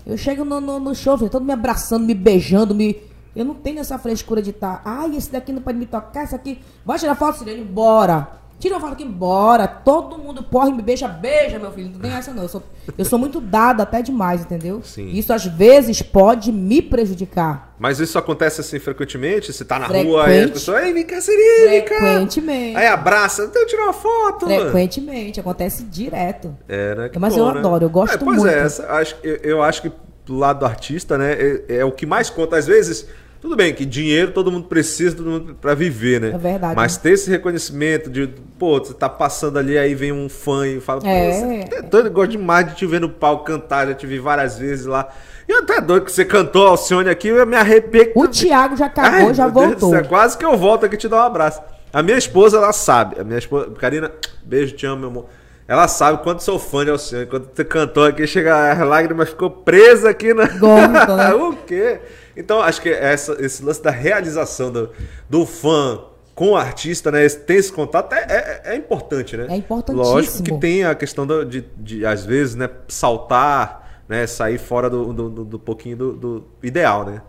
Eu 0.05 0.17
chego 0.17 0.43
no, 0.43 0.59
no, 0.59 0.79
no 0.79 0.95
show, 0.95 1.17
todo 1.29 1.45
me 1.45 1.53
abraçando, 1.53 2.05
me 2.05 2.13
beijando, 2.13 2.73
me. 2.73 2.97
Eu 3.35 3.45
não 3.45 3.53
tenho 3.53 3.79
essa 3.79 3.99
frescura 3.99 4.41
de 4.41 4.49
estar. 4.49 4.81
Ai, 4.83 5.15
esse 5.15 5.31
daqui 5.31 5.53
não 5.53 5.61
pode 5.61 5.77
me 5.77 5.85
tocar, 5.85 6.23
esse 6.23 6.33
aqui. 6.33 6.59
Vai 6.83 6.97
tirar 6.97 7.13
foto, 7.13 7.37
Sirene, 7.37 7.63
bora. 7.63 8.27
Tira 8.59 8.75
uma 8.75 8.81
foto 8.81 8.93
aqui, 8.93 9.05
bora. 9.05 9.67
Todo 9.67 10.17
mundo 10.17 10.41
porra 10.41 10.69
e 10.69 10.73
me 10.73 10.81
beija, 10.81 11.07
beija, 11.07 11.59
meu 11.59 11.71
filho. 11.71 11.91
Não 11.91 11.99
tem 11.99 12.11
essa 12.11 12.33
não. 12.33 12.43
Eu 12.43 12.49
sou, 12.49 12.63
eu 12.97 13.05
sou 13.05 13.19
muito 13.19 13.39
dada 13.39 13.83
até 13.83 14.01
demais, 14.01 14.41
entendeu? 14.41 14.81
Sim. 14.83 15.09
Isso 15.09 15.31
às 15.31 15.45
vezes 15.45 16.01
pode 16.01 16.51
me 16.51 16.81
prejudicar. 16.81 17.75
Mas 17.77 17.99
isso 17.99 18.17
acontece 18.17 18.61
assim 18.61 18.79
frequentemente? 18.79 19.53
Você 19.53 19.63
tá 19.63 19.77
na 19.77 19.87
Frequente. 19.87 20.07
rua 20.07 20.29
e 20.31 20.43
as 20.43 20.51
pessoas, 20.51 20.83
ei, 20.83 20.93
vem 20.93 21.05
cá. 21.05 21.21
Frequentemente. 21.21 22.77
Aí 22.77 22.87
abraça, 22.87 23.43
então 23.43 23.65
tirar 23.67 23.83
uma 23.83 23.93
foto. 23.93 24.47
Frequentemente, 24.47 25.39
acontece 25.39 25.83
direto. 25.83 26.55
É, 26.67 26.95
né? 26.95 27.11
Mas 27.19 27.35
bom, 27.35 27.39
eu 27.39 27.53
né? 27.53 27.59
adoro, 27.59 27.85
eu 27.85 27.89
gosto 27.89 28.15
é, 28.15 28.17
pois 28.17 28.39
muito. 28.39 28.51
é, 28.51 28.59
essa, 28.59 28.91
acho, 28.93 29.15
eu, 29.23 29.35
eu 29.43 29.61
acho 29.61 29.83
que 29.83 29.91
pro 30.25 30.35
lado 30.35 30.59
do 30.59 30.65
artista, 30.65 31.17
né? 31.17 31.33
É, 31.33 31.77
é 31.77 31.85
o 31.85 31.91
que 31.91 32.05
mais 32.05 32.29
conta. 32.29 32.57
Às 32.57 32.65
vezes, 32.65 33.07
tudo 33.47 33.55
bem 33.55 33.73
que 33.73 33.85
dinheiro 33.85 34.31
todo 34.33 34.51
mundo 34.51 34.67
precisa 34.67 35.15
todo 35.15 35.29
mundo 35.29 35.55
para 35.59 35.73
viver, 35.73 36.19
né? 36.19 36.31
É 36.33 36.37
verdade. 36.37 36.75
Mas 36.75 36.97
ter 36.97 37.11
esse 37.11 37.29
reconhecimento 37.29 38.09
de, 38.09 38.27
pô, 38.59 38.77
você 38.79 38.93
tá 38.93 39.07
passando 39.07 39.57
ali, 39.57 39.77
aí 39.77 39.95
vem 39.95 40.11
um 40.11 40.27
fã 40.27 40.67
e 40.67 40.81
fala, 40.81 40.99
pô, 40.99 41.07
É. 41.07 41.31
você 41.31 41.75
é 41.77 41.81
doido, 41.81 42.11
gosto 42.11 42.31
demais 42.31 42.67
de 42.67 42.75
te 42.75 42.85
ver 42.85 42.99
no 42.99 43.07
palco 43.09 43.45
cantar, 43.45 43.87
já 43.87 43.93
te 43.93 44.05
vi 44.05 44.19
várias 44.19 44.57
vezes 44.59 44.85
lá. 44.85 45.07
E 45.47 45.51
eu 45.53 45.59
até 45.59 45.79
doido 45.79 46.03
que 46.03 46.11
você 46.11 46.25
cantou 46.25 46.67
Alcione 46.67 47.09
aqui, 47.09 47.29
eu 47.29 47.45
me 47.47 47.55
arrepiei. 47.55 48.11
O 48.15 48.27
Thiago 48.27 48.75
já 48.75 48.87
acabou, 48.87 49.27
Ai, 49.29 49.33
já 49.33 49.47
Deus 49.47 49.65
voltou. 49.69 49.89
céu, 49.91 50.03
quase 50.05 50.37
que 50.37 50.43
eu 50.43 50.57
volto 50.57 50.85
aqui 50.85 50.97
te 50.97 51.07
dar 51.07 51.17
um 51.17 51.25
abraço. 51.27 51.61
A 51.93 52.03
minha 52.03 52.17
esposa, 52.17 52.57
ela 52.57 52.73
sabe. 52.73 53.19
A 53.19 53.23
minha 53.23 53.39
esposa, 53.39 53.69
Karina, 53.79 54.11
beijo, 54.43 54.75
te 54.75 54.85
amo, 54.85 54.99
meu 54.99 55.09
amor. 55.09 55.25
Ela 55.65 55.87
sabe 55.87 56.21
quanto 56.21 56.43
sou 56.43 56.59
fã 56.59 56.83
de 56.83 56.91
Alcione. 56.91 57.25
Quando 57.25 57.49
você 57.53 57.63
cantou 57.63 58.03
aqui, 58.05 58.27
chega 58.27 58.71
as 58.73 58.79
lágrimas 58.79 59.29
ficou 59.29 59.49
presa 59.49 60.09
aqui 60.09 60.33
na. 60.33 60.47
Gosta, 60.47 61.15
né? 61.15 61.33
o 61.33 61.53
quê? 61.65 61.99
Então, 62.37 62.61
acho 62.61 62.81
que 62.81 62.89
essa, 62.89 63.35
esse 63.43 63.63
lance 63.63 63.81
da 63.81 63.89
realização 63.91 64.71
do, 64.71 64.89
do 65.29 65.45
fã 65.45 65.99
com 66.35 66.51
o 66.51 66.55
artista, 66.55 67.11
né? 67.11 67.25
esse- 67.25 67.39
Tem 67.39 67.57
esse 67.57 67.73
contato 67.73 68.13
é, 68.13 68.19
é, 68.29 68.61
é 68.73 68.75
importante, 68.75 69.35
né? 69.35 69.47
É 69.49 69.55
importantíssimo. 69.55 70.13
Lógico 70.13 70.43
que 70.43 70.53
tem 70.59 70.83
a 70.85 70.93
questão 70.93 71.25
do- 71.25 71.43
de, 71.43 71.65
de, 71.75 72.05
às 72.05 72.23
vezes, 72.23 72.53
né, 72.55 72.69
saltar, 72.87 74.01
né? 74.07 74.27
Sair 74.27 74.57
fora 74.57 74.89
do, 74.89 75.11
do, 75.13 75.29
do- 75.45 75.59
pouquinho 75.59 75.97
do, 75.97 76.13
do 76.13 76.43
ideal, 76.61 77.05
né? 77.05 77.21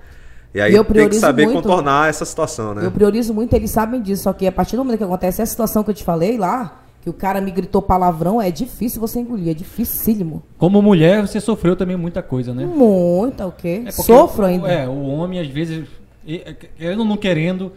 E 0.55 0.61
aí 0.61 0.73
tem 0.85 1.09
que 1.09 1.17
saber 1.21 1.47
muito- 1.47 1.63
contornar 1.63 2.09
essa 2.09 2.25
situação, 2.25 2.75
né? 2.75 2.85
Eu 2.85 2.91
priorizo 2.91 3.33
muito, 3.35 3.55
eles 3.55 3.71
sabem 3.71 4.01
disso. 4.03 4.25
Só 4.25 4.33
que 4.33 4.47
a 4.47 4.53
partir 4.53 4.77
do 4.77 4.85
momento 4.85 4.99
que 4.99 5.05
acontece 5.05 5.41
essa 5.43 5.51
situação 5.51 5.83
que 5.85 5.91
eu 5.91 5.95
te 5.95 6.05
falei 6.05 6.37
lá, 6.39 6.83
que 7.03 7.09
o 7.09 7.13
cara 7.13 7.41
me 7.41 7.51
gritou 7.51 7.81
palavrão, 7.81 8.41
é 8.43 8.51
difícil 8.51 9.01
você 9.01 9.21
engolir, 9.21 9.49
é 9.51 9.55
dificílimo. 9.55 10.43
Como 10.59 10.83
mulher, 10.83 11.21
você 11.27 11.41
sofreu 11.41 11.77
também 11.77 11.97
muita 11.97 12.23
coisa, 12.23 12.53
né? 12.53 12.65
Muito, 12.67 13.43
o 13.45 13.53
quê? 13.53 13.83
É 13.87 13.91
Sofro 13.91 14.43
o- 14.45 14.47
ainda. 14.47 14.69
É, 14.69 14.89
o 14.89 15.07
homem, 15.07 15.39
às 15.41 15.47
vezes, 15.49 15.87
e- 16.27 16.43
é, 16.79 16.97
não 16.97 17.17
querendo, 17.17 17.73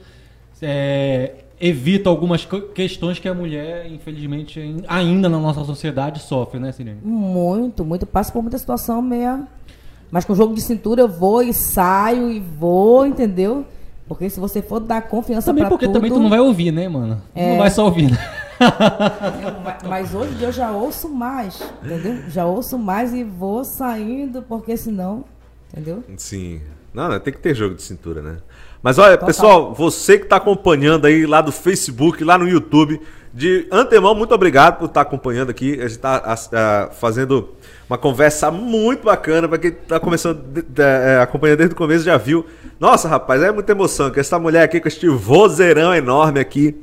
é, 0.62 1.36
evita 1.60 2.10
algumas 2.10 2.48
questões 2.74 3.20
que 3.20 3.28
a 3.30 3.34
mulher, 3.34 3.86
infelizmente, 3.92 4.60
ain- 4.60 4.84
ainda 4.88 5.30
na 5.30 5.38
nossa 5.40 5.64
sociedade 5.64 6.20
sofre, 6.22 6.60
né, 6.60 6.72
Sirene? 6.72 7.00
Muito, 7.04 7.86
muito. 7.86 8.06
Passo 8.06 8.34
por 8.34 8.42
muita 8.42 8.58
situação 8.58 9.02
meia. 9.02 9.42
Mas 10.10 10.26
com 10.26 10.36
jogo 10.36 10.54
de 10.54 10.62
cintura 10.62 11.02
eu 11.02 11.08
vou 11.08 11.42
e 11.42 11.54
saio 11.54 12.30
e 12.32 12.40
vou, 12.40 13.06
entendeu? 13.06 13.64
Porque 14.08 14.30
se 14.30 14.40
você 14.42 14.62
for 14.62 14.80
dar 14.82 15.04
confiança 15.04 15.46
Também 15.52 15.62
pra 15.64 15.70
porque 15.70 15.86
tudo... 15.86 15.94
também 15.94 16.12
tu 16.12 16.20
não 16.20 16.30
vai 16.30 16.40
ouvir, 16.40 16.72
né, 16.72 16.90
mano? 16.90 17.22
É. 17.34 17.52
Não 17.52 17.58
vai 17.60 17.70
só 17.70 17.86
ouvir, 17.86 18.12
né? 18.12 18.18
Ma- 19.64 19.78
Mas 19.90 20.14
hoje 20.14 20.42
eu 20.42 20.52
já 20.52 20.72
ouço 20.72 21.10
mais, 21.10 21.62
entendeu? 21.84 22.18
Já 22.30 22.46
ouço 22.46 22.78
mais 22.78 23.14
e 23.14 23.24
vou 23.24 23.64
saindo, 23.64 24.42
porque 24.44 24.78
senão, 24.78 25.26
entendeu? 25.72 26.04
Sim. 26.18 26.62
Não, 26.94 27.08
não, 27.10 27.20
tem 27.20 27.34
que 27.34 27.40
ter 27.40 27.56
jogo 27.56 27.76
de 27.76 27.82
cintura, 27.82 28.22
né? 28.22 28.38
Mas 28.84 28.98
olha, 28.98 29.12
Total. 29.14 29.28
pessoal, 29.28 29.74
você 29.74 30.18
que 30.18 30.26
está 30.26 30.36
acompanhando 30.38 31.06
aí 31.06 31.26
lá 31.26 31.40
do 31.42 31.52
Facebook, 31.52 32.24
lá 32.24 32.38
no 32.38 32.48
YouTube, 32.50 33.00
de 33.34 33.66
antemão, 33.72 34.14
muito 34.14 34.34
obrigado 34.36 34.80
por 34.80 34.86
estar 34.86 35.02
acompanhando 35.02 35.50
aqui. 35.52 35.74
A 35.76 35.84
gente 35.88 35.92
está 35.92 36.90
fazendo 37.00 37.50
uma 37.90 37.98
conversa 37.98 38.52
muito 38.52 39.06
bacana. 39.06 39.48
Para 39.48 39.58
quem 39.60 39.70
está 39.72 40.00
começando, 40.02 40.42
de- 40.52 40.64
de- 40.64 40.82
é, 40.82 41.20
acompanhando 41.22 41.60
desde 41.60 41.74
o 41.74 41.78
começo, 41.78 42.04
já 42.04 42.18
viu. 42.18 42.46
Nossa, 42.80 43.08
rapaz, 43.08 43.42
é 43.42 43.52
muita 43.52 43.72
emoção. 43.72 44.10
Que 44.12 44.20
essa 44.20 44.38
mulher 44.38 44.64
aqui 44.64 44.82
com 44.82 44.88
este 44.90 45.08
vozeirão 45.08 45.94
enorme 45.96 46.40
aqui, 46.42 46.76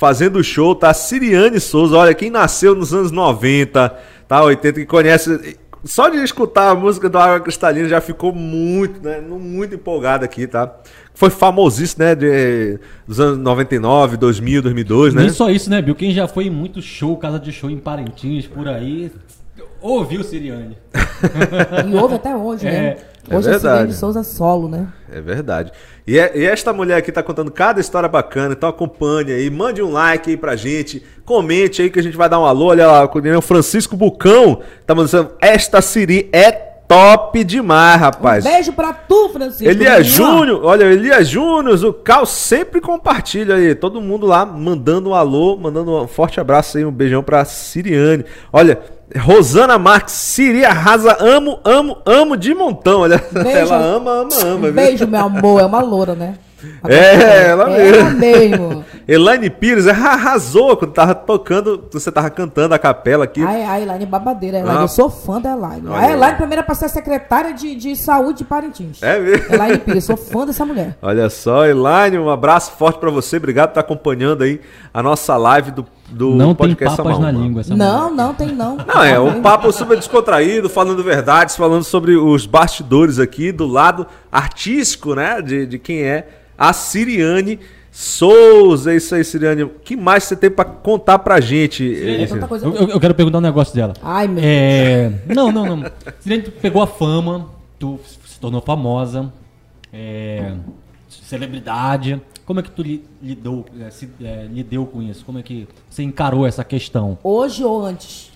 fazendo 0.00 0.42
show, 0.42 0.74
tá? 0.74 0.94
Siriane 0.94 1.60
Souza, 1.60 1.94
olha, 1.94 2.14
quem 2.14 2.30
nasceu 2.30 2.74
nos 2.74 2.94
anos 2.94 3.12
90, 3.12 3.94
tá? 4.26 4.42
80, 4.42 4.80
que 4.80 4.86
conhece. 4.86 5.58
Só 5.84 6.08
de 6.08 6.16
escutar 6.24 6.70
a 6.70 6.74
música 6.74 7.06
do 7.06 7.18
Água 7.18 7.40
Cristalina 7.40 7.86
já 7.86 8.00
ficou 8.00 8.32
muito, 8.32 9.06
né? 9.06 9.20
Muito 9.20 9.74
empolgado 9.74 10.24
aqui, 10.24 10.46
tá? 10.46 10.74
Foi 11.12 11.28
famosíssimo, 11.28 12.02
né? 12.02 12.14
De, 12.14 12.78
dos 13.06 13.20
anos 13.20 13.36
99, 13.36 14.16
2000, 14.16 14.62
2002, 14.62 15.14
né? 15.14 15.20
Nem 15.20 15.30
só 15.30 15.50
isso, 15.50 15.68
né, 15.68 15.82
Bill? 15.82 15.94
Quem 15.94 16.12
já 16.12 16.26
foi 16.26 16.46
em 16.46 16.50
muito 16.50 16.80
show, 16.80 17.14
casa 17.18 17.38
de 17.38 17.52
show 17.52 17.68
em 17.68 17.76
Parintins, 17.76 18.46
por 18.46 18.66
aí, 18.68 19.12
ouviu 19.82 20.24
Siriane. 20.24 20.78
E 21.86 21.94
ouve 21.94 22.14
até 22.14 22.34
hoje, 22.34 22.64
né? 22.64 22.74
É, 22.74 22.86
é 22.88 22.96
Hoje 23.28 23.48
é 23.48 23.50
verdade. 23.52 23.76
Sirene 23.78 23.92
Souza 23.92 24.22
solo, 24.22 24.68
né? 24.68 24.88
É 25.12 25.20
verdade. 25.20 25.72
E, 26.06 26.18
é- 26.18 26.32
e 26.34 26.44
esta 26.46 26.72
mulher 26.72 26.96
aqui 26.96 27.12
tá 27.12 27.22
contando 27.22 27.50
cada 27.50 27.80
história 27.80 28.08
bacana, 28.08 28.54
então 28.54 28.68
acompanhe 28.68 29.32
aí, 29.32 29.50
mande 29.50 29.82
um 29.82 29.92
like 29.92 30.30
aí 30.30 30.36
pra 30.36 30.56
gente, 30.56 31.02
comente 31.24 31.82
aí 31.82 31.90
que 31.90 31.98
a 31.98 32.02
gente 32.02 32.16
vai 32.16 32.28
dar 32.28 32.40
um 32.40 32.44
alô. 32.46 32.66
Olha 32.66 32.86
lá, 32.86 33.04
o 33.38 33.40
Francisco 33.42 33.96
Bucão 33.96 34.60
tá 34.86 34.94
mandando 34.94 35.32
esta 35.40 35.80
Siri 35.82 36.28
é 36.32 36.50
top 36.50 37.44
demais, 37.44 38.00
rapaz. 38.00 38.42
Beijo 38.42 38.72
pra 38.72 38.92
tu, 38.92 39.28
Francisco. 39.28 39.64
Elias. 39.64 40.06
Júnior, 40.08 40.64
olha, 40.64 40.84
Elias 40.86 41.28
Júnior, 41.28 41.78
o 41.84 41.92
Cal 41.92 42.26
sempre 42.26 42.80
compartilha 42.80 43.54
aí, 43.54 43.76
todo 43.76 44.00
mundo 44.00 44.26
lá 44.26 44.44
mandando 44.44 45.10
um 45.10 45.14
alô, 45.14 45.56
mandando 45.56 46.02
um 46.02 46.08
forte 46.08 46.40
abraço 46.40 46.78
aí, 46.78 46.84
um 46.84 46.90
beijão 46.90 47.22
pra 47.22 47.44
Siriane. 47.44 48.24
Olha, 48.52 48.80
Rosana 49.16 49.76
Marques, 49.78 50.14
Siri 50.14 50.64
arrasa, 50.64 51.16
amo, 51.20 51.58
amo, 51.64 51.96
amo 52.06 52.36
de 52.36 52.54
montão, 52.54 53.00
olha, 53.00 53.18
Beijo. 53.32 53.48
ela 53.58 53.76
ama, 53.76 54.10
ama, 54.22 54.28
ama. 54.44 54.62
viu? 54.66 54.72
Beijo, 54.72 55.06
meu 55.06 55.20
amor. 55.20 55.60
É 55.60 55.64
uma 55.66 55.80
loura, 55.80 56.14
né? 56.14 56.34
É, 56.86 57.48
ela 57.48 57.70
Ela 57.70 58.10
mesmo. 58.10 58.10
mesmo. 58.18 58.84
Elaine 59.12 59.50
Pires 59.50 59.86
arrasou 59.90 60.76
quando 60.76 60.92
tava 60.92 61.14
tocando, 61.16 61.82
você 61.90 62.12
tava 62.12 62.30
cantando 62.30 62.74
a 62.74 62.78
capela 62.78 63.24
aqui. 63.24 63.42
Ai, 63.42 63.64
a 63.64 63.80
Elaine 63.80 64.04
é 64.04 64.06
babadeira. 64.06 64.58
Elaine, 64.60 64.78
Ah. 64.78 64.82
eu 64.82 64.88
sou 64.88 65.10
fã 65.10 65.40
da 65.40 65.52
Elaine. 65.52 65.88
Olha 65.88 66.06
A. 66.06 66.12
Elaine 66.12 66.36
primeiro 66.36 66.62
pra 66.62 66.74
ser 66.76 66.88
secretária 66.88 67.52
de, 67.52 67.74
de 67.74 67.96
saúde 67.96 68.38
de 68.38 68.44
Parintins. 68.44 69.02
É 69.02 69.18
mesmo? 69.18 69.46
Elaine 69.52 69.78
Pires, 69.78 70.04
sou 70.04 70.16
fã 70.16 70.46
dessa 70.46 70.64
mulher. 70.64 70.96
Olha 71.02 71.28
só, 71.28 71.66
Elaine, 71.66 72.18
um 72.18 72.30
abraço 72.30 72.70
forte 72.78 73.00
pra 73.00 73.10
você. 73.10 73.38
Obrigado 73.38 73.70
por 73.70 73.72
estar 73.72 73.80
acompanhando 73.80 74.42
aí 74.44 74.60
a 74.94 75.02
nossa 75.02 75.36
live 75.36 75.72
do, 75.72 75.84
do 76.08 76.30
Não 76.36 76.54
tem 76.54 76.68
podcast 76.68 76.96
papas 76.96 77.18
na 77.18 77.32
língua 77.32 77.62
essa 77.62 77.74
Não, 77.74 78.10
mulher. 78.10 78.16
não 78.16 78.32
tem 78.34 78.52
não. 78.52 78.76
Não, 78.76 79.02
é 79.02 79.18
um 79.18 79.42
papo 79.42 79.72
super 79.72 79.96
descontraído, 79.96 80.68
falando 80.68 81.02
verdades, 81.02 81.56
falando 81.56 81.82
sobre 81.82 82.14
os 82.16 82.46
bastidores 82.46 83.18
aqui, 83.18 83.50
do 83.50 83.66
lado 83.66 84.06
artístico, 84.30 85.16
né? 85.16 85.42
De, 85.42 85.66
de 85.66 85.78
quem 85.80 86.02
é 86.02 86.28
a 86.56 86.72
Siriane 86.72 87.58
Souza. 88.00 88.92
É 88.92 88.96
isso 88.96 89.14
aí, 89.14 89.22
Siriane. 89.22 89.62
O 89.64 89.68
que 89.68 89.94
mais 89.94 90.24
você 90.24 90.34
tem 90.34 90.50
pra 90.50 90.64
contar 90.64 91.18
pra 91.18 91.38
gente? 91.38 91.84
É 91.84 92.22
eh, 92.22 92.26
tanta 92.26 92.48
coisa. 92.48 92.64
Eu, 92.66 92.72
eu- 92.88 93.00
quero 93.00 93.14
perguntar 93.14 93.38
um 93.38 93.42
negócio 93.42 93.74
dela. 93.74 93.92
Ai, 94.02 94.26
meu 94.26 94.42
É, 94.42 95.12
não, 95.34 95.52
não, 95.52 95.76
não. 95.76 95.90
Sirene, 96.18 96.44
tu 96.44 96.50
pegou 96.52 96.80
a 96.80 96.86
fama, 96.86 97.50
tu 97.78 98.00
se 98.26 98.40
tornou 98.40 98.62
famosa, 98.62 99.30
é, 99.92 100.54
celebridade. 101.10 102.20
Como 102.46 102.58
é 102.58 102.62
que 102.62 102.70
tu 102.70 102.82
li- 102.82 103.04
lidou, 103.22 103.66
é, 103.78 103.90
se, 103.90 104.08
é, 104.22 104.46
lidou 104.50 104.86
com 104.86 105.02
isso? 105.02 105.22
Como 105.24 105.38
é 105.38 105.42
que 105.42 105.68
você 105.88 106.02
encarou 106.02 106.46
essa 106.46 106.64
questão? 106.64 107.18
Hoje 107.22 107.62
ou 107.62 107.84
antes? 107.84 108.30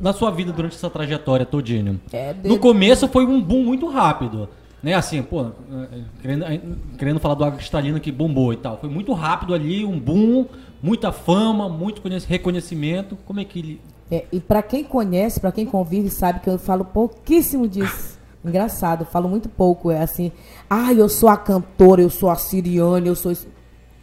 Na 0.00 0.12
sua 0.14 0.30
vida 0.30 0.52
durante 0.52 0.76
essa 0.76 0.88
trajetória 0.88 1.44
todinha? 1.44 1.96
É, 2.12 2.32
de- 2.32 2.48
No 2.48 2.58
começo 2.58 3.06
foi 3.08 3.26
um 3.26 3.42
boom 3.42 3.64
muito 3.64 3.86
rápido. 3.88 4.48
Né, 4.82 4.94
assim, 4.94 5.22
pô, 5.22 5.42
é, 5.42 6.00
querendo, 6.22 6.44
é, 6.44 6.60
querendo 6.96 7.20
falar 7.20 7.34
do 7.34 7.44
Água 7.44 7.56
Cristalina 7.58 8.00
que 8.00 8.10
bombou 8.10 8.52
e 8.52 8.56
tal. 8.56 8.78
Foi 8.78 8.88
muito 8.88 9.12
rápido 9.12 9.52
ali, 9.52 9.84
um 9.84 9.98
boom, 9.98 10.46
muita 10.82 11.12
fama, 11.12 11.68
muito 11.68 12.00
conhec- 12.00 12.24
reconhecimento. 12.26 13.16
Como 13.26 13.40
é 13.40 13.44
que 13.44 13.58
ele. 13.58 13.80
É, 14.10 14.24
e 14.32 14.40
pra 14.40 14.62
quem 14.62 14.82
conhece, 14.82 15.38
pra 15.38 15.52
quem 15.52 15.66
convive, 15.66 16.08
sabe 16.08 16.40
que 16.40 16.48
eu 16.48 16.58
falo 16.58 16.84
pouquíssimo 16.84 17.68
disso. 17.68 18.18
Engraçado, 18.42 19.04
falo 19.04 19.28
muito 19.28 19.48
pouco. 19.50 19.90
É 19.90 20.00
assim, 20.00 20.32
ah, 20.68 20.92
eu 20.94 21.08
sou 21.10 21.28
a 21.28 21.36
cantora, 21.36 22.00
eu 22.00 22.08
sou 22.08 22.30
a 22.30 22.36
Siriane, 22.36 23.06
eu 23.06 23.14
sou. 23.14 23.30
isso." 23.32 23.46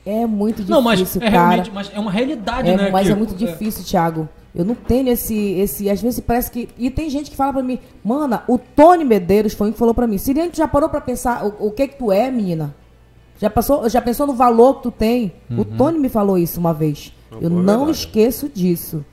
É 0.06 0.26
muito 0.26 0.58
difícil, 0.58 0.76
não, 0.76 0.82
mas 0.82 1.16
é, 1.18 1.20
cara. 1.20 1.30
realmente, 1.32 1.72
mas 1.74 1.92
é 1.94 2.00
uma 2.00 2.12
realidade, 2.12 2.70
É, 2.70 2.78
né? 2.78 2.90
mas 2.92 3.08
que- 3.08 3.12
é 3.12 3.16
muito 3.16 3.36
difícil, 3.36 3.84
Thiago. 3.84 4.30
Eu 4.56 4.66
não 4.66 4.76
tenho 4.76 5.10
esse, 5.10 5.36
esse. 5.36 5.90
Às 5.90 6.02
vezes 6.02 6.20
parece 6.20 6.50
que. 6.50 6.70
E 6.78 6.90
tem 6.90 7.10
gente 7.10 7.30
que 7.30 7.38
fala 7.38 7.54
pra 7.54 7.64
mim, 7.64 7.80
mana, 8.04 8.44
o 8.48 8.58
Tony 8.58 9.06
Medeiros 9.06 9.54
foi 9.54 9.70
um 9.70 9.72
que 9.72 9.78
falou 9.78 9.94
pra 9.94 10.08
mim, 10.08 10.18
Siriane, 10.18 10.52
tu 10.52 10.58
já 10.58 10.68
parou 10.68 10.90
pra 10.90 11.02
pensar 11.02 11.46
o, 11.46 11.68
o 11.68 11.72
que 11.72 11.88
que 11.88 11.98
tu 11.98 12.12
é, 12.12 12.32
menina? 12.32 12.74
Já, 13.40 13.50
passou, 13.50 13.88
já 13.88 14.02
pensou 14.02 14.26
no 14.26 14.34
valor 14.34 14.76
que 14.76 14.84
tu 14.84 14.92
tem? 14.92 15.34
O 15.52 15.64
Tony 15.64 16.00
me 16.00 16.10
falou 16.10 16.38
isso 16.38 16.60
uma 16.60 16.74
vez. 16.74 17.14
eu 17.32 17.48
é 17.48 17.50
não 17.50 17.86
verdade. 17.86 17.92
esqueço 17.92 18.50
disso. 18.50 19.06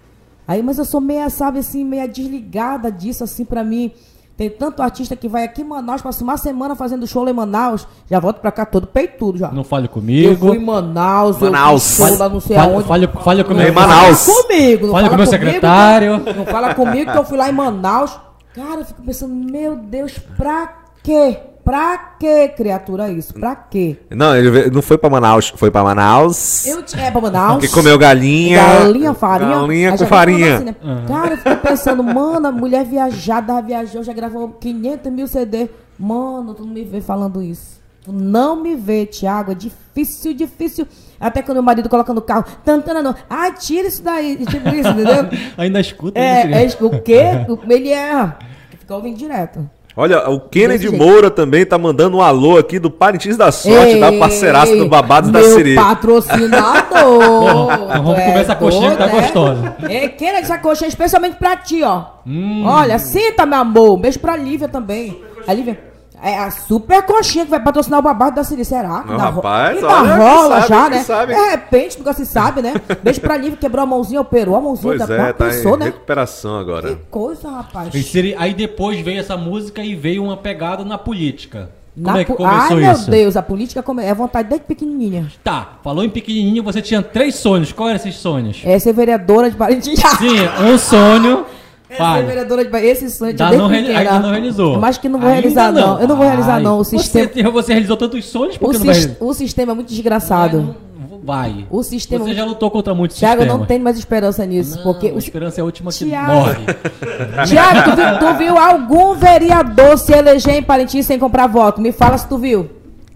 Aí, 0.47 0.63
mas 0.63 0.79
eu 0.79 0.85
sou 0.85 1.01
meia, 1.01 1.29
sabe, 1.31 1.59
assim, 1.59 1.85
meia 1.85 2.07
desligada 2.07 2.91
disso, 2.91 3.25
assim, 3.25 3.45
pra 3.45 3.63
mim. 3.65 3.93
Tem 4.37 4.51
tanto 4.51 4.83
artista 4.83 5.15
que 5.15 5.29
vai 5.29 5.45
aqui 5.45 5.63
em 5.63 5.65
Manaus, 5.65 6.03
passa 6.03 6.25
uma 6.25 6.37
semana 6.37 6.75
fazendo 6.75 7.07
show 7.07 7.23
lá 7.23 7.31
em 7.31 7.35
Manaus, 7.35 7.87
já 8.11 8.19
volto 8.19 8.41
pra 8.41 8.51
cá 8.51 8.67
todo 8.67 8.85
peitudo 8.85 9.39
já. 9.39 9.53
Não 9.53 9.63
fale 9.63 9.85
Eu 9.87 9.91
comigo. 9.91 10.49
fui 10.49 10.57
em 10.57 10.65
Manaus, 10.65 11.39
Manaus. 11.39 11.99
eu 12.01 12.07
fui 12.07 12.09
show 12.09 12.19
lá 12.19 12.29
não 12.29 12.41
sei 12.41 12.57
Fale- 12.57 12.73
aonde. 12.73 12.89
fale- 12.89 13.07
fale 13.23 13.45
comigo. 13.45 13.69
Em 13.69 13.73
Manaus. 13.73 14.27
Fala 14.27 14.43
comigo, 14.43 14.87
não 14.87 14.93
Fale 14.95 15.07
fala 15.07 15.09
com 15.09 15.17
meu 15.23 15.27
comigo, 15.27 15.31
secretário. 15.31 16.19
Não, 16.19 16.33
não 16.35 16.47
fala 16.47 16.75
comigo 16.75 17.13
que 17.13 17.19
eu 17.19 17.25
fui 17.25 17.39
lá 17.39 17.49
em 17.49 17.53
Manaus. 17.53 18.19
Cara, 18.55 18.81
eu 18.81 18.85
fico 18.85 19.03
pensando, 19.03 19.33
meu 19.35 19.77
Deus, 19.77 20.19
pra 20.37 20.73
quê? 21.03 21.39
Pra 21.65 21.97
que, 22.19 22.49
criatura, 22.49 23.11
isso? 23.11 23.35
Pra 23.35 23.55
quê? 23.57 23.97
Não, 24.11 24.37
ele 24.37 24.51
veio- 24.51 24.71
não 24.73 24.83
foi 24.83 24.99
pra 24.99 25.09
Manaus, 25.11 25.49
foi 25.57 25.71
pra 25.71 25.83
Manaus. 25.83 26.67
Eu 26.67 26.83
tinha, 26.83 27.07
é, 27.07 27.11
pra 27.11 27.21
Manaus. 27.21 27.61
Que 27.61 27.69
comeu 27.73 27.99
galinha. 27.99 28.63
Galinha, 28.63 29.15
farinha. 29.15 29.51
Galinha 29.51 29.93
Aí 29.93 29.99
com 29.99 30.07
farinha. 30.07 30.55
assim, 30.57 30.65
né? 30.67 30.77
Cara, 31.09 31.31
eu 31.33 31.37
fiquei 31.39 31.57
pensando, 31.57 32.03
mano, 32.03 32.47
a 32.49 32.53
mulher 32.53 32.85
viajada, 32.85 33.61
viajou, 33.63 34.03
já 34.03 34.13
gravou 34.13 34.49
500 34.61 35.13
mil 35.13 35.27
CD. 35.27 35.69
Mano, 35.99 36.55
tu 36.55 36.65
não 36.65 36.73
me 36.73 36.85
vê 36.85 37.01
falando 37.01 37.43
isso. 37.43 37.83
Tu 38.05 38.13
não 38.13 38.55
me 38.61 38.75
vê, 38.77 39.07
Thiago. 39.07 39.53
É 39.53 39.55
difícil, 39.55 40.35
difícil. 40.35 40.87
Até 41.19 41.41
quando 41.41 41.57
meu 41.57 41.63
marido 41.63 41.89
coloca 41.89 42.13
no 42.13 42.21
carro, 42.21 42.45
tantana 42.63 43.01
não. 43.03 43.15
Ah, 43.31 43.51
tira 43.53 43.89
isso 43.89 44.03
daí. 44.03 44.37
Tipo 44.45 44.69
isso, 44.69 44.89
entendeu? 44.91 45.27
Ainda 45.57 45.81
escuta 45.81 46.19
É, 46.21 46.67
isso. 46.67 46.77
é, 46.83 46.87
o 46.87 47.01
quê? 47.01 47.23
Ele 47.71 47.91
é. 47.93 48.31
Fica 48.79 48.95
ouvindo 48.95 49.17
direto. 49.17 49.71
Olha, 49.97 50.29
o 50.29 50.41
Kennedy 50.41 50.87
Desse 50.87 50.97
jeito. 50.97 51.05
Moura 51.05 51.31
também 51.31 51.65
tá 51.65 51.79
mandando 51.79 52.17
um 52.17 52.21
alô 52.21 52.59
aqui 52.59 52.81
do 52.81 52.91
Parintins 52.91 53.37
da 53.37 53.53
Sorte, 53.53 54.01
da 54.01 54.13
parceiraça 54.13 54.75
do 54.75 54.89
Babados 54.89 55.31
da 55.31 55.39
meu 55.39 55.55
Siri. 55.55 55.77
patrocinador. 55.77 56.85
Então 57.95 58.03
vamos 58.03 58.15
Tu 58.15 58.25
comer 58.25 58.41
essa 58.41 58.55
coxinha 58.57 58.91
que 58.91 58.97
tá 58.97 59.07
doido, 59.07 59.17
é? 59.19 59.21
gostosa. 59.23 59.77
É, 59.89 60.09
queira 60.09 60.39
essa 60.39 60.59
coxinha 60.59 60.89
especialmente 60.89 61.37
pra 61.37 61.57
ti, 61.57 61.83
ó. 61.83 62.03
Hum. 62.27 62.65
Olha, 62.67 62.99
sinta, 62.99 63.47
meu 63.47 63.59
amor. 63.61 63.95
Um 63.95 64.01
beijo 64.01 64.19
pra 64.19 64.37
Lívia 64.37 64.69
também. 64.69 65.21
A 65.47 65.53
Lívia. 65.53 65.79
É 66.23 66.39
a 66.39 66.51
super 66.51 67.03
coxinha 67.03 67.45
que 67.45 67.51
vai 67.51 67.61
patrocinar 67.63 67.99
o 67.99 68.03
babado 68.03 68.37
da 68.37 68.45
Siri. 68.45 68.65
Será? 68.65 69.03
Que 69.03 69.09
Não, 69.11 69.19
ro- 69.19 69.25
rapaz, 69.37 69.79
que 69.79 69.85
olha, 69.85 69.95
dá 70.09 70.17
quem 70.17 70.27
rola 70.27 70.57
sabe, 70.63 70.69
já, 70.69 70.91
né? 70.91 71.03
sabe. 71.03 71.35
De 71.35 71.51
repente, 71.51 71.99
nunca 71.99 72.13
se 72.13 72.25
sabe, 72.25 72.63
né? 72.63 72.75
Beijo 73.03 73.21
pra 73.21 73.37
Lívia, 73.37 73.57
quebrou 73.59 73.83
a 73.83 73.87
mãozinha, 73.87 74.21
operou 74.21 74.57
a 74.57 74.61
mãozinha. 74.61 74.97
Pois 74.97 75.09
da 75.09 75.15
é, 75.15 75.33
tá 75.33 75.45
pensou, 75.47 75.75
em 75.75 75.79
né? 75.81 75.85
recuperação 75.87 76.57
agora. 76.59 76.89
Que 76.91 76.97
coisa, 77.11 77.51
rapaz. 77.51 77.95
E 77.95 78.03
seria- 78.03 78.37
Aí 78.39 78.55
depois 78.55 79.01
veio 79.01 79.21
essa 79.21 79.37
música 79.37 79.83
e 79.83 79.95
veio 79.95 80.23
uma 80.25 80.37
pegada 80.37 80.85
na 80.85 80.97
política. 80.97 81.71
Como 81.95 82.09
Na 82.13 82.21
é 82.21 82.25
que 82.25 82.33
começou 82.33 82.77
Ai, 82.79 82.91
isso? 82.93 83.03
meu 83.11 83.11
Deus, 83.21 83.37
a 83.37 83.43
política 83.43 83.83
come- 83.83 84.03
é 84.05 84.13
vontade 84.15 84.49
desde 84.49 84.67
pequenininha. 84.67 85.31
Tá, 85.45 85.75
falou 85.85 86.03
em 86.05 86.09
pequenininho, 86.11 86.63
você 86.63 86.83
tinha 86.83 87.03
três 87.03 87.37
sonhos. 87.37 87.71
Qual 87.73 87.89
eram 87.89 87.97
esses 87.97 88.17
sonhos? 88.17 88.63
É 88.65 88.77
ser 88.81 88.93
vereadora 88.93 89.49
de 89.51 89.57
Parintins. 89.57 90.01
Sim, 90.19 90.39
um 90.73 90.79
sonho. 90.79 91.45
É 91.99 92.23
vereadora 92.23 92.65
de 92.65 92.71
Bahia. 92.71 92.91
Esse 92.93 93.11
sonho 93.11 93.33
de 93.33 93.43
não, 93.43 93.67
reali- 93.69 93.95
ainda 93.95 94.19
não 94.21 94.31
realizou. 94.31 94.79
Mas 94.79 94.99
que 94.99 95.09
não 95.09 95.19
vou 95.21 95.29
Ainda 95.29 95.41
realizar, 95.41 95.73
não. 95.73 96.01
Eu 96.01 96.09
não 96.09 96.17
vou 96.17 96.27
realizar, 96.27 96.55
Ai, 96.57 96.63
não. 96.63 96.79
O 96.79 96.85
você 96.85 96.99
sistema, 96.99 97.27
tem- 97.29 97.45
Você, 97.45 97.73
realizou 97.73 97.97
tantos 97.97 98.25
sonhos, 98.27 98.57
por 98.57 98.69
o, 98.69 98.73
que 98.73 98.79
não 98.79 98.85
vai 98.87 98.95
realizar? 98.95 99.17
o 99.21 99.35
sistema 99.35 99.73
é 99.73 99.75
muito 99.75 99.89
desgraçado. 99.89 100.77
Vai. 101.23 101.67
O 101.71 101.83
sistema- 101.83 102.25
Você 102.25 102.35
já 102.35 102.45
lutou 102.45 102.71
contra 102.71 102.95
muitos 102.95 103.17
Tiago, 103.17 103.37
eu 103.37 103.39
sistemas. 103.45 103.61
não 103.61 103.67
tenho 103.67 103.83
mais 103.83 103.97
esperança 103.97 104.45
nisso. 104.45 104.79
porque 104.83 105.09
a 105.09 105.15
o... 105.15 105.19
esperança 105.19 105.59
é 105.59 105.63
a 105.63 105.65
última 105.65 105.91
que 105.91 106.05
Thiago. 106.05 106.33
morre. 106.33 106.57
Tiago, 107.49 107.91
tu 107.91 107.97
viu, 107.97 108.19
tu 108.19 108.39
viu 108.39 108.59
algum 108.59 109.15
vereador 109.15 109.97
se 109.97 110.13
eleger 110.13 110.55
em 110.57 110.63
Parintins 110.63 111.07
sem 111.07 111.19
comprar 111.19 111.47
voto? 111.47 111.81
Me 111.81 111.93
fala 111.93 112.19
se 112.19 112.29
tu 112.29 112.37
viu. 112.37 112.69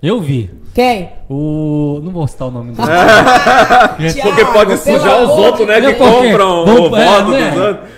Eu 0.03 0.21
vi. 0.21 0.51
Quem? 0.79 1.09
O. 1.29 2.01
Não 2.05 2.13
vou 2.13 2.29
citar 2.29 2.47
o 2.47 2.53
nome 2.53 2.73
dele. 2.73 2.87
Porque 4.23 4.45
pode 4.45 4.77
sujar 4.77 5.25
os 5.25 5.31
outros, 5.31 5.67
né? 5.67 5.81
Que 5.81 5.95
compram 5.95 6.65
o 6.65 6.97
é, 6.97 7.05
voto 7.05 7.31
né? 7.33 7.51
dos 7.51 7.61
outros. 7.61 7.89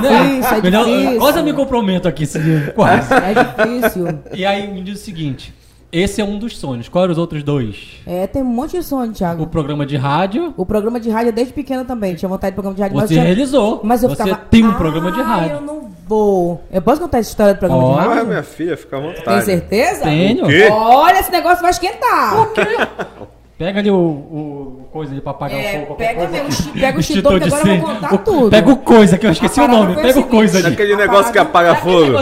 difícil, 0.00 0.56
é 0.56 0.62
Melhor- 0.62 0.84
difícil. 0.86 1.18
Quase 1.18 1.38
eu 1.40 1.44
me 1.44 1.52
comprometo 1.52 2.08
aqui, 2.08 2.24
seguindo. 2.24 2.72
Quase. 2.72 3.12
É 3.12 3.34
difícil. 3.34 4.18
E 4.32 4.46
aí 4.46 4.72
me 4.72 4.80
diz 4.80 4.98
o 4.98 5.04
seguinte: 5.04 5.52
esse 5.92 6.20
é 6.20 6.24
um 6.24 6.38
dos 6.38 6.56
sonhos. 6.58 6.88
Qual 6.88 7.04
eram 7.04 7.12
os 7.12 7.18
outros 7.18 7.42
dois? 7.42 8.00
É, 8.06 8.26
tem 8.26 8.42
um 8.42 8.46
monte 8.46 8.76
de 8.78 8.82
sonho, 8.82 9.10
O 9.10 9.14
Thiago. 9.14 9.46
programa 9.46 9.84
de 9.86 9.96
rádio. 9.96 10.54
O 10.56 10.64
programa 10.66 10.98
de 11.00 11.10
rádio 11.10 11.28
é 11.30 11.32
desde 11.32 11.52
pequena 11.52 11.84
também. 11.84 12.14
Tinha 12.14 12.28
vontade 12.28 12.52
de 12.52 12.54
programa 12.54 12.76
de 12.76 12.82
rádio. 12.82 12.96
mas 12.96 13.08
Você 13.08 13.14
eu 13.14 13.16
tinha- 13.18 13.24
realizou. 13.26 13.80
Mas 13.82 14.02
eu 14.02 14.08
você 14.10 14.22
ficava. 14.24 14.42
tem 14.50 14.64
um 14.64 14.70
"Ah, 14.70 14.74
programa 14.74 15.12
de 15.12 15.20
rádio. 15.20 15.56
eu 15.56 15.60
não 15.60 15.90
vou. 16.06 16.60
Eu 16.70 16.82
posso 16.82 17.00
contar 17.00 17.18
essa 17.18 17.30
história 17.30 17.54
do 17.54 17.58
programa 17.58 17.82
Pode. 17.82 17.94
de 18.00 18.04
Ah, 18.04 18.08
rádio? 18.14 18.26
minha 18.28 18.42
filha, 18.42 18.76
fica 18.76 18.96
à 18.96 19.00
vontade. 19.00 19.24
Tem 19.24 19.40
certeza? 19.42 20.02
Tenho. 20.04 20.44
O 20.44 20.48
quê? 20.48 20.68
Olha, 20.70 21.18
esse 21.20 21.30
negócio 21.32 21.62
vai 21.62 21.70
esquentar. 21.70 22.48
Pega 23.60 23.78
ali 23.78 23.90
o, 23.90 23.94
o 23.94 24.88
coisa 24.90 25.12
ali 25.12 25.20
pra 25.20 25.32
apagar 25.32 25.60
É, 25.60 25.76
o 25.76 25.80
fogo. 25.82 25.94
pega 25.96 26.14
coisa 26.26 26.32
meu 26.32 26.72
pega 26.80 26.96
o 26.96 27.00
Extintor 27.00 27.32
que 27.34 27.40
de 27.40 27.44
agora 27.54 27.60
eu 27.60 27.66
vou 27.66 27.74
incêndio. 27.76 27.94
contar 28.00 28.14
O- 28.14 28.18
tudo. 28.18 28.50
Pega 28.50 28.72
o 28.72 28.76
coisa, 28.78 29.18
que 29.18 29.26
eu 29.26 29.30
esqueci 29.32 29.60
o 29.60 29.68
nome. 29.68 29.94
Pega 29.96 30.18
o 30.18 30.24
coisa 30.24 30.58
ali. 30.58 30.68
Aquele 30.68 30.96
negócio 30.96 31.30
que 31.30 31.38
apaga 31.38 31.74
fogo. 31.74 32.16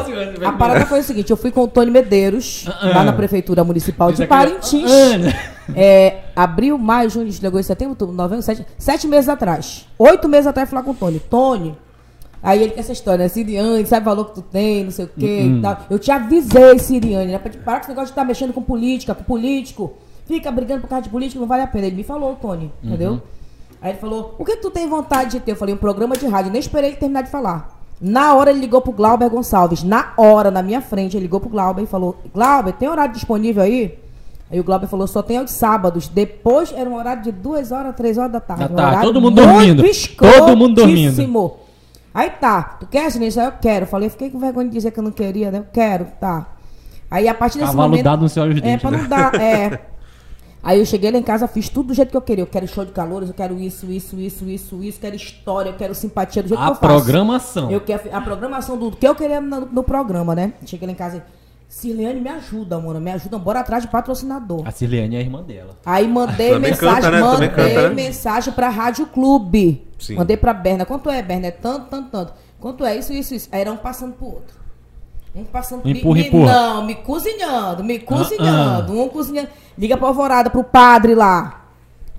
A 0.45 0.53
parada 0.53 0.85
foi 0.87 0.99
o 0.99 1.03
seguinte, 1.05 1.31
eu 1.31 1.37
fui 1.37 1.53
com 1.53 1.61
o 1.63 1.69
Tony 1.69 1.93
Medeiros, 1.93 2.65
Ah, 2.67 2.89
lá 2.89 3.01
ah. 3.03 3.05
na 3.05 3.13
Prefeitura 3.13 3.63
Municipal 3.63 4.11
de 4.11 4.25
aqui- 4.25 4.29
Parintins. 4.29 4.91
Ah, 4.91 5.17
né? 5.19 5.41
É, 5.77 6.17
abril, 6.35 6.77
maio, 6.77 7.09
junho, 7.09 7.31
julho, 7.31 7.63
setembro, 7.63 7.93
outubro, 7.93 8.13
novembro, 8.17 8.43
sete, 8.43 8.67
sete 8.77 9.07
meses 9.07 9.29
atrás. 9.29 9.87
Oito 9.97 10.29
meses 10.29 10.49
atrás, 10.49 10.67
eu 10.67 10.71
fui 10.71 10.79
lá 10.79 10.85
com 10.85 10.91
o 10.91 10.95
Tony. 10.95 11.21
Tony, 11.21 11.79
aí 12.43 12.61
ele 12.65 12.73
com 12.73 12.81
essa 12.81 12.91
história, 12.91 13.23
né? 13.23 13.29
Siriane, 13.29 13.87
sabe 13.87 14.03
o 14.03 14.05
valor 14.07 14.25
que 14.25 14.35
tu 14.35 14.43
tem, 14.43 14.83
não 14.83 14.91
sei 14.91 15.05
o 15.05 15.11
quê 15.17 15.43
Hum. 15.45 15.59
e 15.59 15.63
tal. 15.63 15.79
Eu 15.89 16.01
te 16.01 16.11
avisei, 16.11 16.81
Siriane, 16.81 17.31
né? 17.31 17.39
Pra 17.39 17.49
te 17.53 17.59
parar 17.59 17.77
com 17.79 17.83
esse 17.83 17.91
negócio 17.91 18.07
de 18.09 18.13
estar 18.13 18.25
mexendo 18.25 18.53
com 18.53 18.61
política, 18.61 19.15
com 19.15 19.23
político. 19.23 19.93
Fica 20.29 20.53
brigando 20.53 20.83
por 20.83 20.89
causa 20.89 21.03
de 21.05 21.09
político, 21.09 21.41
não 21.41 21.49
vale 21.49 21.63
a 21.63 21.67
pena. 21.67 21.87
Ele 21.87 21.97
me 21.97 22.05
falou, 22.05 22.37
Tony, 22.37 22.65
Uhum. 22.85 22.89
entendeu? 22.91 23.21
Aí 23.81 23.93
ele 23.93 23.99
falou, 23.99 24.35
o 24.39 24.45
que 24.45 24.57
tu 24.57 24.71
tem 24.71 24.87
vontade 24.89 25.31
de 25.33 25.41
ter? 25.41 25.53
Eu 25.53 25.57
falei, 25.57 25.75
um 25.75 25.79
programa 25.79 26.15
de 26.17 26.27
rádio. 26.27 26.53
Nem 26.53 26.61
esperei 26.61 26.91
ele 26.91 26.97
terminar 26.99 27.23
de 27.23 27.31
falar. 27.31 27.77
Na 28.01 28.35
hora 28.35 28.51
ele 28.51 28.61
ligou 28.61 28.81
pro 28.81 28.93
Glauber 28.93 29.29
Gonçalves. 29.31 29.83
Na 29.83 30.13
hora, 30.17 30.51
na 30.51 30.63
minha 30.63 30.81
frente, 30.83 31.17
ele 31.17 31.23
ligou 31.25 31.41
pro 31.41 31.49
Glauber 31.49 31.83
e 31.83 31.87
falou, 31.87 32.17
Glauber, 32.33 32.73
tem 32.75 32.89
horário 32.89 33.15
disponível 33.15 33.63
aí? 33.63 33.99
Aí 34.51 34.61
o 34.61 34.65
Glauber 34.65 34.87
falou, 34.87 35.07
só 35.07 35.23
tem 35.23 35.39
aos 35.39 35.51
sábados. 35.51 36.09
Depois 36.09 36.73
era 36.73 36.89
um 36.89 36.95
horário 36.97 37.23
de 37.23 37.33
duas 37.33 37.73
horas, 37.73 37.95
três 37.97 38.19
horas 38.19 38.33
da 38.33 38.41
tarde. 38.41 38.65
Da 38.65 38.71
um 38.71 38.77
tarde, 38.77 38.91
horário 38.93 39.09
todo 39.13 39.21
mundo 39.21 39.35
dormindo. 39.35 39.83
Todo 40.17 40.57
mundo 40.57 40.75
dormindo. 40.75 41.53
Aí 42.15 42.31
tá, 42.31 42.77
tu 42.81 42.87
quer, 42.87 43.11
Sinistro? 43.11 43.45
Eu 43.45 43.53
quero. 43.61 43.87
Falei, 43.87 44.09
fiquei 44.09 44.29
com 44.31 44.39
vergonha 44.39 44.67
de 44.69 44.75
dizer 44.75 44.91
que 44.91 44.99
eu 44.99 45.05
não 45.05 45.11
queria, 45.11 45.51
né? 45.51 45.59
Eu 45.59 45.67
quero, 45.73 46.07
tá. 46.21 46.47
Aí 47.11 47.29
a 47.29 47.35
partir 47.35 47.59
desse 47.59 47.71
Cavalo 47.71 47.91
momento... 47.91 48.05
dado 48.05 48.21
no 48.21 48.27
os 48.27 48.37
É, 48.37 48.49
dentes, 48.55 48.83
pra 48.83 48.91
né? 48.91 48.99
não 48.99 49.09
dar, 49.09 49.35
é... 49.41 49.81
Aí 50.63 50.79
eu 50.81 50.85
cheguei 50.87 51.11
lá 51.11 51.19
em 51.19 51.23
casa, 51.23 51.47
fiz 51.47 51.69
tudo 51.69 51.89
do 51.89 51.95
jeito 51.95 52.11
que 52.11 52.17
eu 52.17 52.23
queria. 52.23 52.43
Eu 52.43 52.47
quero 52.47 52.67
show 52.67 52.85
de 52.85 52.93
calores, 52.93 53.29
eu 53.29 53.35
quero 53.35 53.59
isso, 53.59 53.87
isso, 53.87 54.19
isso, 54.19 54.49
isso, 54.49 54.83
isso, 54.83 55.01
quero 55.01 55.15
história, 55.15 55.71
eu 55.71 55.75
quero 55.75 55.95
simpatia 55.95 56.43
do 56.43 56.49
jeito 56.49 56.61
que 56.61 56.67
A 56.67 56.71
eu 56.71 56.75
faço. 56.75 56.81
programação. 57.05 57.71
Eu 57.71 57.81
quero 57.81 58.03
a 58.13 58.21
programação 58.21 58.77
do 58.77 58.91
que 58.91 59.07
eu 59.07 59.15
queria 59.15 59.41
no, 59.41 59.61
no 59.67 59.83
programa, 59.83 60.35
né? 60.35 60.53
Cheguei 60.67 60.87
lá 60.87 60.93
em 60.93 60.97
casa 60.97 61.19
e 61.19 61.23
Sirleane, 61.69 62.21
me 62.21 62.31
ajuda, 62.31 62.81
mano, 62.81 62.99
me 62.99 63.11
ajuda, 63.11 63.39
bora 63.39 63.61
atrás 63.61 63.83
de 63.83 63.91
patrocinador. 63.91 64.67
A 64.67 64.71
Cirliane 64.71 65.17
é 65.17 65.19
a 65.19 65.23
irmã 65.23 65.43
dela. 65.43 65.77
Aí 65.85 66.09
mandei 66.09 66.53
Também 66.53 66.71
mensagem, 66.71 66.95
canta, 67.03 67.11
né? 67.11 67.21
Mandei 67.21 67.49
canta, 67.51 67.89
né? 67.89 67.95
mensagem 67.95 68.53
pra 68.55 68.69
Rádio 68.71 69.07
Clube. 69.07 69.87
Sim. 69.99 70.15
Mandei 70.15 70.37
pra 70.37 70.55
Berna. 70.55 70.87
Quanto 70.87 71.11
é, 71.11 71.23
Berna? 71.23 71.49
É 71.49 71.51
tanto, 71.51 71.87
tanto, 71.91 72.11
tanto. 72.11 72.33
Quanto 72.59 72.85
é 72.85 72.97
isso, 72.97 73.13
isso, 73.13 73.35
isso. 73.35 73.49
Aí 73.53 73.61
era 73.61 73.71
um 73.71 73.77
passando 73.77 74.15
pro 74.15 74.27
outro. 74.27 74.58
Um 75.35 75.45
passando 75.45 75.89
Empurra, 75.89 76.15
me, 76.15 76.27
empurra. 76.27 76.53
Não, 76.53 76.87
me 76.87 76.95
cozinhando, 76.95 77.85
me 77.85 77.99
cozinhando. 77.99 79.01
Um 79.01 79.09
cozinhando. 79.09 79.49
Liga 79.77 79.97
pra 79.97 80.09
Alvorada, 80.09 80.51
pro 80.51 80.65
padre 80.65 81.15
lá. 81.15 81.67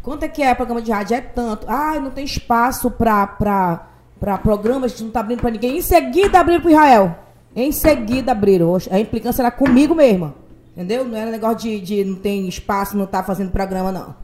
Quanto 0.01 0.23
é 0.23 0.27
que 0.27 0.41
é 0.41 0.53
o 0.53 0.55
programa 0.55 0.81
de 0.81 0.91
rádio? 0.91 1.15
É 1.15 1.21
tanto. 1.21 1.65
Ai, 1.67 1.99
não 1.99 2.11
tem 2.11 2.23
espaço 2.23 2.89
pra, 2.89 3.27
pra, 3.27 3.87
pra 4.19 4.37
programas, 4.37 4.91
a 4.91 4.95
gente 4.95 5.03
não 5.03 5.11
tá 5.11 5.19
abrindo 5.19 5.41
pra 5.41 5.51
ninguém. 5.51 5.77
Em 5.77 5.81
seguida 5.81 6.39
abriram 6.39 6.61
pro 6.61 6.71
Israel. 6.71 7.15
Em 7.55 7.71
seguida 7.71 8.31
abriram. 8.31 8.75
A 8.89 8.99
implicância 8.99 9.41
era 9.41 9.51
comigo 9.51 9.93
mesma. 9.93 10.33
Entendeu? 10.73 11.03
Não 11.03 11.17
era 11.17 11.29
negócio 11.29 11.57
de, 11.57 11.79
de 11.81 12.05
não 12.05 12.15
tem 12.15 12.47
espaço, 12.47 12.95
não 12.95 13.05
tá 13.05 13.21
fazendo 13.21 13.51
programa, 13.51 13.91
não. 13.91 14.15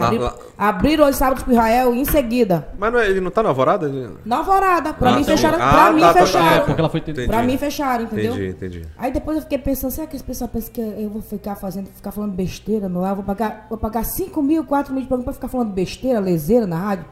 Abri- 0.00 0.18
Lá- 0.18 0.34
abriram 0.56 1.06
hoje 1.06 1.18
sábado 1.18 1.42
pro 1.42 1.52
Israel 1.52 1.94
em 1.94 2.04
seguida. 2.04 2.68
Mas 2.78 2.92
não 2.92 3.00
é- 3.00 3.08
ele 3.08 3.20
não 3.20 3.30
tá 3.30 3.42
na 3.42 3.48
alvorada? 3.48 3.90
Na 4.24 4.36
alvorada. 4.38 4.92
Pra 4.94 5.10
Ah, 5.10 5.16
mim 5.16 5.24
fecharam. 5.24 5.58
ah, 5.60 5.70
pra 5.72 5.92
mim 5.92 6.00
tá, 6.00 6.06
tá, 6.08 6.12
tá. 6.20 6.26
fecharam. 6.26 6.46
É, 6.56 6.60
porque 6.60 6.80
ela 6.80 6.88
foi 6.88 7.00
Entendi. 7.00 7.26
Pra 7.26 7.42
mim 7.42 7.58
fecharam, 7.58 8.04
entendeu? 8.04 8.32
Entendi, 8.34 8.48
entendi. 8.50 8.86
Aí 8.96 9.10
depois 9.10 9.36
eu 9.38 9.42
fiquei 9.42 9.58
pensando, 9.58 9.90
será 9.90 10.06
que 10.06 10.14
esse 10.14 10.24
pessoal 10.24 10.48
pensa 10.48 10.70
que 10.70 10.80
eu 10.80 11.10
vou 11.10 11.20
ficar 11.20 11.56
fazendo, 11.56 11.86
ficar 11.88 12.12
falando 12.12 12.32
besteira 12.32 12.88
no 12.88 13.02
ar? 13.04 13.10
Eu 13.10 13.16
vou 13.16 13.24
pagar, 13.24 13.66
vou 13.68 13.76
pagar 13.76 14.04
5 14.04 14.40
mil, 14.40 14.64
4 14.64 14.92
mil 14.94 15.02
de 15.02 15.08
programa 15.08 15.24
pra 15.24 15.32
ficar 15.34 15.48
falando 15.48 15.72
besteira, 15.72 16.20
leseira 16.20 16.64
na 16.66 16.76
rádio? 16.76 17.04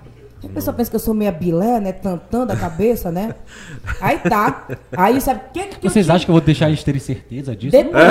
A 0.43 0.49
pessoa 0.49 0.74
pensa 0.74 0.88
que 0.91 0.97
eu 0.97 1.01
sou 1.01 1.12
meia 1.12 1.30
bilé, 1.30 1.78
né? 1.80 1.93
Tantando 1.93 2.53
a 2.53 2.57
cabeça, 2.57 3.11
né? 3.12 3.34
Aí 4.01 4.18
tá. 4.18 4.66
Aí 4.97 5.20
sabe 5.20 5.41
o 5.41 5.53
que, 5.53 5.66
que 5.66 5.88
Vocês 5.88 6.09
acham 6.09 6.24
que 6.24 6.30
eu 6.30 6.34
vou 6.34 6.41
deixar 6.41 6.68
eles 6.68 6.82
terem 6.82 7.01
certeza 7.01 7.55
disso? 7.55 7.76
Depois, 7.76 8.05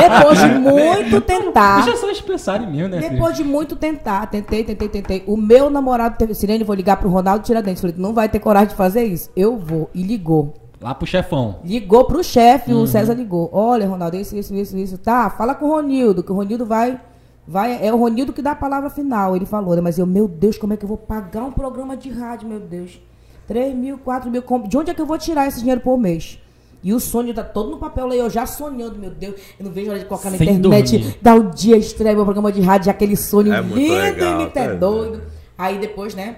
depois 0.00 0.38
de 0.38 0.46
muito 0.58 1.20
tentar. 1.22 1.84
Deixa 1.84 1.98
só 1.98 2.06
eles 2.06 2.20
pensarem 2.20 2.70
mesmo, 2.70 2.88
né? 2.88 3.08
Depois 3.08 3.36
de 3.36 3.44
muito 3.44 3.76
tentar, 3.76 4.26
tentei, 4.26 4.62
tentei, 4.62 4.88
tentei. 4.88 5.24
O 5.26 5.36
meu 5.36 5.70
namorado 5.70 6.16
teve 6.18 6.34
Sirene, 6.34 6.64
vou 6.64 6.74
ligar 6.76 6.96
pro 6.98 7.08
Ronaldo 7.08 7.44
Tiradentes. 7.44 7.80
Falei, 7.80 7.96
não 7.98 8.12
vai 8.12 8.28
ter 8.28 8.38
coragem 8.38 8.68
de 8.68 8.74
fazer 8.74 9.04
isso. 9.04 9.30
Eu 9.34 9.56
vou. 9.56 9.88
E 9.94 10.02
ligou. 10.02 10.54
Lá 10.80 10.94
pro 10.94 11.06
chefão. 11.06 11.56
Ligou 11.64 12.04
pro 12.04 12.22
chefe, 12.24 12.72
Uhum. 12.72 12.82
o 12.82 12.86
César 12.86 13.12
ligou. 13.14 13.50
Olha, 13.52 13.86
Ronaldo, 13.86 14.16
isso, 14.16 14.34
isso, 14.36 14.54
isso, 14.54 14.76
isso. 14.78 14.96
Tá, 14.98 15.28
fala 15.28 15.54
com 15.54 15.66
o 15.66 15.68
Ronildo, 15.70 16.22
que 16.22 16.32
o 16.32 16.34
Ronildo 16.34 16.64
vai. 16.64 16.98
Vai 17.46 17.84
é 17.84 17.92
o 17.92 17.96
Ronildo 17.96 18.32
que 18.32 18.42
dá 18.42 18.52
a 18.52 18.56
palavra 18.56 18.90
final. 18.90 19.34
Ele 19.36 19.46
falou, 19.46 19.74
né? 19.74 19.80
Mas 19.80 19.98
eu, 19.98 20.06
meu 20.06 20.28
Deus, 20.28 20.56
como 20.58 20.72
é 20.72 20.76
que 20.76 20.84
eu 20.84 20.88
vou 20.88 20.98
pagar 20.98 21.44
um 21.44 21.52
programa 21.52 21.96
de 21.96 22.10
rádio, 22.10 22.48
meu 22.48 22.60
Deus? 22.60 23.00
3 23.46 23.74
mil, 23.74 23.98
4 23.98 24.30
mil. 24.30 24.42
De 24.68 24.76
onde 24.78 24.90
é 24.90 24.94
que 24.94 25.00
eu 25.00 25.06
vou 25.06 25.18
tirar 25.18 25.48
esse 25.48 25.58
dinheiro 25.60 25.80
por 25.80 25.98
mês? 25.98 26.38
E 26.82 26.94
o 26.94 27.00
sonho 27.00 27.34
tá 27.34 27.44
todo 27.44 27.70
no 27.72 27.78
papel 27.78 28.06
lá, 28.06 28.14
eu 28.14 28.30
já 28.30 28.46
sonhando, 28.46 28.98
meu 28.98 29.10
Deus. 29.10 29.34
Eu 29.58 29.66
não 29.66 29.72
vejo 29.72 29.88
a 29.88 29.92
hora 29.92 29.98
de 30.00 30.06
colocar 30.06 30.30
na 30.30 30.38
Sem 30.38 30.48
internet, 30.48 30.96
dormir. 30.98 31.18
dar 31.20 31.34
o 31.34 31.50
dia 31.50 31.76
estreia 31.76 32.14
meu 32.14 32.24
programa 32.24 32.50
de 32.50 32.60
rádio, 32.62 32.90
aquele 32.90 33.16
sonho 33.16 33.52
É 33.52 33.60
lindo 33.60 33.92
legal, 33.94 34.40
e 34.40 34.44
me 34.44 34.50
tá 34.50 34.60
é 34.60 34.74
doido. 34.74 35.22
Aí 35.58 35.78
depois, 35.78 36.14
né? 36.14 36.36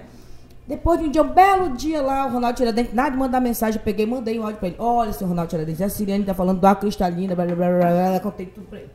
Depois 0.67 0.99
de 0.99 1.05
um 1.05 1.11
dia, 1.11 1.21
um 1.23 1.29
belo 1.29 1.69
dia 1.75 2.01
lá, 2.01 2.25
o 2.25 2.31
Ronaldo 2.31 2.57
Tiradentes, 2.57 2.93
nada 2.93 3.11
de 3.11 3.17
mandar 3.17 3.39
mensagem, 3.39 3.79
eu 3.79 3.83
peguei, 3.83 4.05
mandei 4.05 4.37
um 4.39 4.43
áudio 4.43 4.57
pra 4.59 4.67
ele. 4.67 4.77
Olha, 4.79 5.13
seu 5.13 5.27
Ronaldo 5.27 5.49
Tiradentes, 5.49 5.81
a 5.81 5.89
Siriane 5.89 6.23
tá 6.25 6.33
falando 6.33 6.59
da 6.59 6.73
cristalina, 6.75 7.35
blá 7.35 7.45
blá 7.45 7.55
blá 7.55 7.69
blá, 7.69 8.09
blá, 8.11 8.19
contei 8.19 8.45
tudo 8.47 8.65
pra 8.67 8.79
ele. 8.79 8.89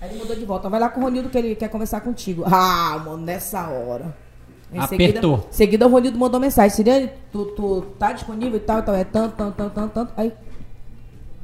Aí 0.00 0.10
ele 0.10 0.18
mandou 0.18 0.34
de 0.34 0.44
volta, 0.44 0.68
vai 0.68 0.80
lá 0.80 0.88
com 0.88 1.00
o 1.00 1.04
Ronildo 1.04 1.28
que 1.28 1.36
ele 1.36 1.54
quer 1.54 1.68
conversar 1.68 2.00
contigo. 2.00 2.44
Ah, 2.46 3.02
mano, 3.04 3.18
nessa 3.18 3.68
hora. 3.68 4.14
Em 4.72 4.78
Apertou. 4.78 5.36
Seguida, 5.36 5.52
seguida 5.52 5.86
o 5.86 5.90
Ronildo 5.90 6.18
mandou 6.18 6.40
mensagem, 6.40 6.70
Siriane, 6.70 7.10
tu, 7.32 7.46
tu 7.46 7.82
tá 7.98 8.12
disponível 8.12 8.56
e 8.56 8.60
tal, 8.60 8.78
e 8.78 8.82
tal, 8.82 8.94
é 8.94 9.04
tanto, 9.04 9.34
tanto, 9.36 9.56
tanto, 9.56 9.74
tanto, 9.74 9.92
tanto. 9.92 10.12
Aí, 10.16 10.32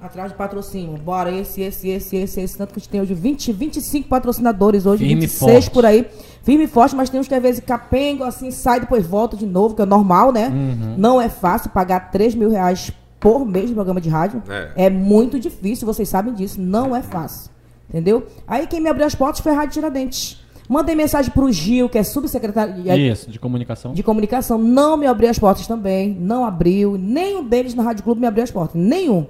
atrás 0.00 0.30
de 0.30 0.38
patrocínio, 0.38 0.96
bora, 0.96 1.30
esse, 1.32 1.60
esse, 1.60 1.88
esse, 1.88 2.16
esse, 2.16 2.40
esse, 2.40 2.56
tanto 2.56 2.72
que 2.72 2.78
a 2.78 2.80
gente 2.80 2.88
tem 2.88 3.00
hoje 3.00 3.14
20, 3.14 3.52
25 3.52 4.08
patrocinadores 4.08 4.86
hoje, 4.86 5.04
Firme 5.04 5.24
e 5.24 5.26
26 5.26 5.52
forte. 5.52 5.70
por 5.70 5.84
aí. 5.84 6.06
Firme 6.44 6.64
e 6.64 6.68
forte, 6.68 6.94
mas 6.94 7.10
tem 7.10 7.18
uns 7.18 7.26
que 7.26 7.34
às 7.34 7.42
vezes 7.42 7.60
capengo, 7.60 8.22
assim, 8.22 8.50
sai, 8.52 8.80
depois 8.80 9.04
volta 9.04 9.36
de 9.36 9.44
novo, 9.44 9.74
que 9.74 9.82
é 9.82 9.86
normal, 9.86 10.32
né? 10.32 10.48
Uhum. 10.48 10.94
Não 10.96 11.20
é 11.20 11.28
fácil 11.28 11.70
pagar 11.70 12.12
3 12.12 12.34
mil 12.36 12.48
reais 12.48 12.92
por 13.18 13.44
mês 13.44 13.68
de 13.68 13.74
programa 13.74 14.00
de 14.00 14.08
rádio. 14.08 14.40
É. 14.48 14.86
É 14.86 14.90
muito 14.90 15.40
difícil, 15.40 15.84
vocês 15.84 16.08
sabem 16.08 16.32
disso. 16.32 16.60
Não 16.60 16.94
é 16.94 17.02
fácil. 17.02 17.55
Entendeu? 17.88 18.26
Aí 18.46 18.66
quem 18.66 18.80
me 18.80 18.88
abriu 18.88 19.06
as 19.06 19.14
portas 19.14 19.40
foi 19.40 19.52
a 19.52 19.54
Rádio 19.54 19.74
Tiradentes. 19.74 20.40
Mandei 20.68 20.96
mensagem 20.96 21.30
pro 21.30 21.50
Gil, 21.52 21.88
que 21.88 21.96
é 21.96 22.02
subsecretário 22.02 22.82
de- 22.82 22.90
Isso, 23.08 23.30
de 23.30 23.38
comunicação. 23.38 23.92
de 23.92 24.02
comunicação. 24.02 24.58
Não 24.58 24.96
me 24.96 25.06
abriu 25.06 25.30
as 25.30 25.38
portas 25.38 25.66
também. 25.66 26.16
Não 26.20 26.44
abriu. 26.44 26.98
Nenhum 26.98 27.44
deles 27.44 27.72
na 27.74 27.84
Rádio 27.84 28.02
Clube 28.02 28.20
me 28.20 28.26
abriu 28.26 28.42
as 28.42 28.50
portas. 28.50 28.74
Nenhum. 28.80 29.26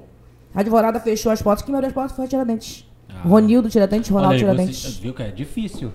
A 0.54 0.60
advogada 0.60 0.98
fechou 0.98 1.30
as 1.30 1.42
portas. 1.42 1.62
Quem 1.62 1.72
me 1.72 1.76
abriu 1.76 1.88
as 1.88 1.94
portas 1.94 2.16
foi 2.16 2.24
a 2.24 2.28
Tiradentes. 2.28 2.86
Ah. 3.10 3.28
Ronildo 3.28 3.68
Tiradentes, 3.68 4.08
Ronaldo 4.10 4.32
aí, 4.34 4.38
Tiradentes. 4.40 4.82
você 4.82 5.00
viu 5.02 5.12
que 5.12 5.22
é 5.22 5.28
difícil. 5.30 5.92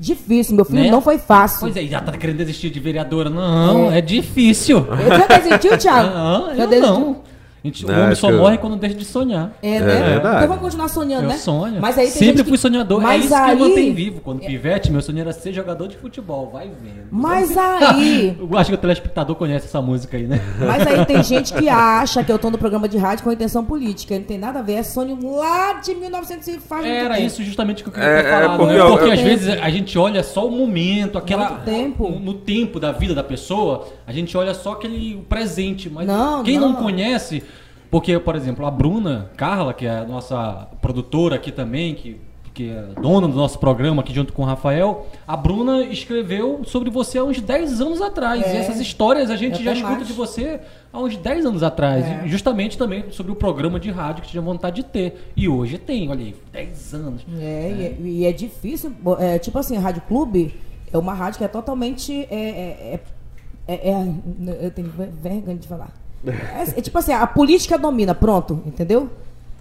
Difícil, 0.00 0.56
meu 0.56 0.64
filho. 0.64 0.80
Né? 0.84 0.90
Não 0.90 1.02
foi 1.02 1.18
fácil. 1.18 1.60
Pois 1.60 1.76
é, 1.76 1.82
já 1.84 2.00
tá 2.00 2.12
querendo 2.12 2.38
desistir 2.38 2.70
de 2.70 2.80
vereadora. 2.80 3.28
Não, 3.28 3.90
é, 3.92 4.00
difícil. 4.00 4.78
Eu 4.78 5.18
já 5.18 5.26
desistiu, 5.38 5.76
Thiago? 5.76 6.08
Não, 6.16 6.54
já 6.56 6.62
eu 6.64 6.68
desistiu? 6.68 6.94
não. 7.00 7.16
Gente- 7.64 7.84
o 7.84 7.88
Não, 7.88 8.02
homem 8.04 8.14
só 8.14 8.28
que 8.28 8.34
eu- 8.34 8.38
morre 8.38 8.58
quando 8.58 8.76
deixa 8.76 8.94
de 8.96 9.04
sonhar. 9.04 9.52
É, 9.60 9.80
né? 9.80 9.86
verdade. 10.10 10.36
Então 10.36 10.48
vamos 10.48 10.62
continuar 10.62 10.88
sonhando, 10.88 11.24
Eu 11.24 11.28
né? 11.30 11.36
sonho. 11.36 11.80
Mas 11.80 11.98
aí 11.98 12.06
Sempre 12.06 12.26
gente 12.26 12.42
que- 12.44 12.48
fui 12.48 12.56
sonhador. 12.58 13.00
Mas 13.02 13.22
é 13.22 13.24
isso 13.26 13.34
aí... 13.34 13.50
que 13.50 13.62
me 13.62 13.68
mantém 13.68 13.94
vivo. 13.94 14.20
Quando 14.20 14.40
pivete, 14.40 14.92
meu 14.92 15.00
sonho 15.02 15.18
era 15.20 15.32
ser 15.32 15.52
jogador 15.52 15.88
de 15.88 15.96
futebol. 15.96 16.50
Vai 16.52 16.68
vendo. 16.68 17.08
Mas 17.10 17.56
aí... 17.58 18.36
Eu 18.40 18.56
acho 18.58 18.70
que 18.70 18.74
o 18.74 18.78
telespectador 18.78 19.34
conhece 19.34 19.66
essa 19.66 19.82
música 19.82 20.16
aí, 20.16 20.24
né? 20.26 20.40
Mas 20.58 20.86
aí 20.86 21.04
tem 21.04 21.22
gente 21.24 21.52
que 21.52 21.68
acha 21.68 22.22
que 22.22 22.30
eu 22.30 22.38
tô 22.38 22.48
no 22.50 22.58
programa 22.58 22.88
de 22.88 22.96
rádio 22.96 23.24
com 23.24 23.32
intenção 23.32 23.64
política. 23.64 24.16
Não 24.16 24.24
tem 24.24 24.38
nada 24.38 24.60
a 24.60 24.62
ver. 24.62 24.74
É 24.74 24.82
sonho 24.84 25.18
lá 25.36 25.74
de 25.74 25.94
1900 25.94 26.46
e 26.48 26.58
faz 26.58 26.86
Era 26.86 27.14
tempo. 27.16 27.26
isso 27.26 27.42
justamente 27.42 27.82
que 27.82 27.88
eu 27.88 27.92
queria 27.92 28.08
É, 28.08 28.22
ter 28.22 28.28
é, 28.28 28.32
falado. 28.42 28.58
porque 28.58 28.72
né? 28.74 28.80
eu- 28.80 28.88
Porque 28.90 29.04
eu- 29.08 29.12
às 29.12 29.20
vezes 29.20 29.48
a 29.48 29.68
gente 29.70 29.98
olha 29.98 30.22
só 30.22 30.46
o 30.46 30.50
momento, 30.50 31.18
aquela. 31.18 31.50
Muito 31.50 31.64
tempo. 31.64 32.08
No, 32.08 32.20
no 32.20 32.34
tempo 32.34 32.78
da 32.78 32.92
vida 32.92 33.14
da 33.14 33.24
pessoa, 33.24 33.88
a 34.06 34.12
gente 34.12 34.36
olha 34.36 34.54
só 34.54 34.72
aquele 34.72 35.24
presente. 35.28 35.90
Mas 35.90 36.06
Não, 36.06 36.42
quem 36.44 36.58
não. 36.58 36.68
não. 36.72 36.76
conhece. 36.76 37.42
Porque, 37.90 38.18
por 38.18 38.36
exemplo, 38.36 38.66
a 38.66 38.70
Bruna 38.70 39.30
Carla, 39.36 39.72
que 39.72 39.86
é 39.86 39.98
a 40.00 40.04
nossa 40.04 40.68
produtora 40.82 41.36
aqui 41.36 41.50
também, 41.50 41.94
que, 41.94 42.20
que 42.52 42.68
é 42.68 42.82
dona 43.00 43.26
do 43.26 43.34
nosso 43.34 43.58
programa 43.58 44.02
aqui 44.02 44.12
junto 44.12 44.32
com 44.32 44.42
o 44.42 44.44
Rafael, 44.44 45.06
a 45.26 45.36
Bruna 45.36 45.84
escreveu 45.84 46.60
sobre 46.64 46.90
você 46.90 47.16
há 47.18 47.24
uns 47.24 47.40
10 47.40 47.80
anos 47.80 48.02
atrás. 48.02 48.42
É. 48.44 48.54
E 48.54 48.56
essas 48.58 48.78
histórias 48.78 49.30
a 49.30 49.36
gente 49.36 49.54
Até 49.54 49.62
já 49.64 49.72
escuta 49.72 49.94
mais. 49.94 50.06
de 50.06 50.12
você 50.12 50.60
há 50.92 50.98
uns 50.98 51.16
10 51.16 51.46
anos 51.46 51.62
atrás. 51.62 52.04
É. 52.04 52.26
E 52.26 52.28
justamente 52.28 52.76
também 52.76 53.04
sobre 53.10 53.32
o 53.32 53.34
programa 53.36 53.80
de 53.80 53.90
rádio 53.90 54.22
que 54.22 54.28
tinha 54.28 54.42
vontade 54.42 54.76
de 54.76 54.82
ter. 54.84 55.32
E 55.34 55.48
hoje 55.48 55.78
tem, 55.78 56.10
olha 56.10 56.20
aí, 56.24 56.34
10 56.52 56.94
anos. 56.94 57.22
É, 57.40 57.42
E, 57.42 57.82
é, 57.84 57.96
e 58.02 58.26
é 58.26 58.32
difícil. 58.32 58.92
É, 59.18 59.38
tipo 59.38 59.58
assim, 59.58 59.76
a 59.76 59.80
Rádio 59.80 60.02
Clube 60.02 60.54
é 60.92 60.98
uma 60.98 61.14
rádio 61.14 61.38
que 61.38 61.44
é 61.44 61.48
totalmente. 61.48 62.26
É, 62.30 62.34
é, 62.36 63.00
é, 63.66 63.74
é- 63.74 63.90
é- 63.92 64.66
eu 64.66 64.70
tenho 64.70 64.88
ver- 64.88 65.10
vergonha 65.22 65.56
de 65.56 65.66
falar. 65.68 65.92
É, 66.26 66.78
é 66.78 66.80
tipo 66.80 66.98
assim, 66.98 67.12
a 67.12 67.26
política 67.26 67.78
domina, 67.78 68.14
pronto, 68.14 68.60
entendeu? 68.66 69.08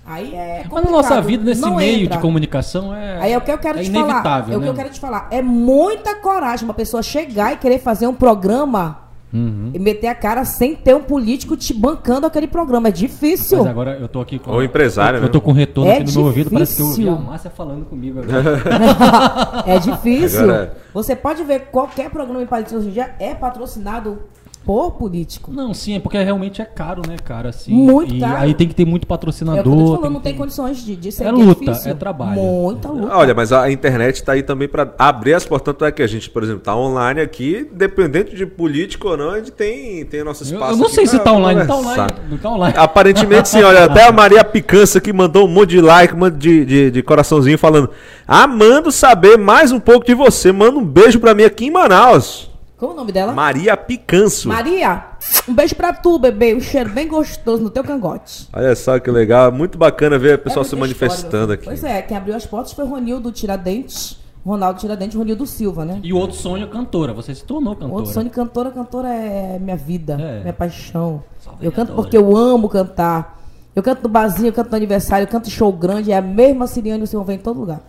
Aí 0.05 0.33
é. 0.33 0.65
Mas 0.71 0.83
na 0.85 0.89
nossa 0.91 1.21
vida, 1.21 1.43
nesse 1.43 1.61
não 1.61 1.75
meio 1.75 2.05
entra. 2.05 2.15
de 2.15 2.21
comunicação, 2.21 2.95
é, 2.95 3.19
Aí 3.21 3.33
é 3.33 3.37
o 3.37 3.41
que 3.41 3.51
eu 3.51 3.57
quero 3.57 3.79
é 3.79 3.83
te 3.83 3.91
falar. 3.91 4.05
inevitável. 4.09 4.53
É 4.53 4.57
o 4.57 4.59
que 4.61 4.65
né? 4.65 4.71
eu 4.71 4.75
quero 4.75 4.89
te 4.89 4.99
falar. 4.99 5.27
É 5.31 5.41
muita 5.41 6.15
coragem 6.15 6.63
uma 6.65 6.73
pessoa 6.73 7.03
chegar 7.03 7.53
e 7.53 7.57
querer 7.57 7.79
fazer 7.79 8.07
um 8.07 8.13
programa 8.13 8.99
Uhum. 9.33 9.71
e 9.73 9.77
meter 9.79 10.07
a 10.07 10.15
cara 10.15 10.45
sem 10.45 10.73
ter 10.73 10.95
um 10.95 11.01
político 11.03 11.57
te 11.57 11.73
bancando 11.73 12.25
aquele 12.25 12.47
programa. 12.47 12.87
É 12.87 12.91
difícil. 12.91 13.57
Mas 13.57 13.67
agora 13.67 13.97
eu 13.99 14.07
tô 14.07 14.21
aqui 14.21 14.39
com. 14.39 14.49
Ou 14.51 14.63
empresário, 14.63 15.17
eu, 15.17 15.21
né? 15.23 15.27
eu 15.27 15.31
tô 15.31 15.41
com 15.41 15.51
retorno 15.51 15.91
É 15.91 15.95
aqui 15.97 16.05
no 16.05 16.13
meu 16.13 16.23
ouvido, 16.27 16.49
parece 16.49 16.77
que 16.77 16.81
eu 16.81 16.85
ouvi 16.87 17.01
a 17.01 17.11
difícil. 17.11 17.25
Márcia 17.29 17.51
falando 17.51 17.85
comigo 17.85 18.19
agora. 18.21 19.63
É 19.67 19.77
difícil. 19.79 20.43
Agora- 20.43 20.73
Você 20.93 21.13
pode 21.17 21.43
ver 21.43 21.67
qualquer 21.69 22.09
programa 22.09 22.41
em 22.41 22.45
Palito 22.45 22.73
hoje 22.77 22.87
em 22.87 22.91
dia 22.91 23.13
é 23.19 23.35
patrocinado 23.35 24.19
por 24.67 24.91
político. 24.91 25.49
Não, 25.49 25.73
sim, 25.73 25.95
é 25.95 25.99
porque 26.01 26.21
realmente 26.21 26.61
é 26.61 26.65
caro, 26.65 27.01
né, 27.07 27.15
cara? 27.23 27.49
Assim, 27.49 27.71
Muito 27.73 28.13
e 28.13 28.19
caro. 28.19 28.35
Aí 28.43 28.53
tem 28.53 28.67
que 28.67 28.75
ter 28.75 28.85
muito 28.85 29.03
É 29.03 29.05
o 29.05 29.07
que 29.07 29.13
eu 29.13 29.17
tô 29.17 29.31
te 29.31 29.39
patrocinador. 29.39 29.95
falando, 29.95 30.13
não 30.13 30.19
tem 30.19 30.33
ter- 30.33 30.37
condições 30.37 30.83
de, 30.83 30.95
de 30.97 31.09
ser 31.11 31.23
É 31.23 31.31
luta, 31.31 31.63
difícil. 31.71 31.91
é 31.91 31.93
trabalho. 31.93 32.33
Muita 32.41 32.89
luta. 32.89 33.15
Olha, 33.15 33.33
mas 33.33 33.53
a 33.53 33.71
internet 33.71 34.21
tá 34.21 34.33
aí 34.33 34.43
também 34.43 34.67
para 34.67 34.93
abrir 34.99 35.33
as 35.35 35.45
portas. 35.45 35.73
Tanto 35.73 35.85
é 35.85 35.91
que 35.91 36.03
a 36.03 36.07
gente, 36.07 36.29
por 36.29 36.43
exemplo, 36.43 36.59
tá 36.61 36.75
online 36.75 37.21
aqui, 37.21 37.65
dependente 37.71 38.35
de 38.35 38.45
político 38.45 39.07
ou 39.07 39.15
não, 39.17 39.29
a 39.31 39.37
gente 39.37 39.51
tem, 39.51 40.03
tem 40.05 40.21
nosso 40.21 40.43
Eu, 40.43 40.47
espaço. 40.53 40.73
eu 40.73 40.77
não 40.77 40.85
aqui 40.87 40.95
sei 40.95 41.07
se 41.07 41.17
tá 41.19 41.31
online. 41.31 41.65
Tá 41.65 41.75
online. 41.75 42.13
Não 42.29 42.37
tá 42.37 42.49
online. 42.51 42.75
Aparentemente 42.77 43.47
sim, 43.47 43.63
olha, 43.63 43.85
até 43.85 44.05
a 44.05 44.11
Maria 44.11 44.43
Picança 44.43 44.99
que 44.99 45.13
mandou 45.13 45.45
um 45.45 45.47
monte 45.47 45.69
de 45.69 45.81
like, 45.81 46.13
um 46.13 46.17
monte 46.17 46.35
de, 46.35 46.65
de, 46.65 46.91
de 46.91 47.01
coraçãozinho 47.03 47.57
falando, 47.57 47.89
amando 48.27 48.91
saber 48.91 49.37
mais 49.37 49.71
um 49.71 49.79
pouco 49.79 50.05
de 50.05 50.13
você, 50.13 50.51
manda 50.51 50.77
um 50.77 50.83
beijo 50.85 51.19
pra 51.21 51.33
mim 51.33 51.43
aqui 51.43 51.65
em 51.67 51.71
Manaus. 51.71 52.49
Como 52.77 52.91
é 52.91 52.93
o 52.93 52.97
nome 52.97 53.11
dela? 53.11 53.33
Maria 53.33 53.75
Picanço. 53.75 54.47
Maria, 54.47 55.03
um 55.49 55.53
beijo 55.53 55.75
pra 55.75 55.91
tu, 55.93 56.19
bebê. 56.19 56.53
Um 56.53 56.61
cheiro 56.61 56.91
bem 56.91 57.07
gostoso 57.07 57.63
no 57.63 57.71
teu 57.71 57.83
cangote. 57.83 58.47
Olha 58.53 58.75
só 58.75 58.99
que 58.99 59.09
legal, 59.09 59.51
muito 59.51 59.79
bacana 59.79 60.19
ver 60.19 60.35
o 60.35 60.39
pessoal 60.39 60.61
É 60.61 60.63
se 60.69 60.75
história, 60.75 60.79
manifestando 60.81 61.47
meu 61.47 61.55
aqui. 61.55 61.65
Pois 61.65 61.83
é, 61.83 62.03
quem 62.03 62.15
abriu 62.15 62.35
as 62.35 62.45
portas 62.45 62.73
foi 62.73 62.85
Ronildo 62.85 63.31
Tiradentes, 63.31 64.19
Ronaldo 64.45 64.79
Tiradentes 64.79 65.15
e 65.15 65.17
Ronildo 65.17 65.47
Silva, 65.47 65.85
né? 65.85 65.99
E 66.03 66.13
o 66.13 66.17
outro 66.17 66.37
sonho 66.37 66.65
é 66.65 66.67
cantora. 66.67 67.13
Você 67.13 67.33
se 67.33 67.43
tornou 67.43 67.73
cantora. 67.75 67.93
Outro 67.93 68.13
sonho 68.13 68.29
cantora, 68.29 68.69
cantora 68.69 69.09
é 69.09 69.57
minha 69.57 69.75
vida, 69.75 70.13
É. 70.13 70.41
minha 70.41 70.53
paixão. 70.53 71.23
Eu 71.59 71.71
canto 71.71 71.93
porque 71.93 72.15
eu 72.15 72.37
amo 72.37 72.69
cantar. 72.69 73.39
Eu 73.75 73.81
canto 73.81 74.03
no 74.03 74.09
barzinho, 74.09 74.49
eu 74.49 74.53
canto 74.53 74.69
no 74.69 74.75
aniversário, 74.75 75.23
eu 75.23 75.27
canto 75.27 75.49
show 75.49 75.71
grande, 75.73 76.11
é 76.11 76.17
a 76.17 76.21
mesma 76.21 76.67
Siriane 76.67 77.03
o 77.03 77.07
senhor 77.07 77.23
vem 77.23 77.37
em 77.37 77.39
todo 77.39 77.59
lugar. 77.59 77.81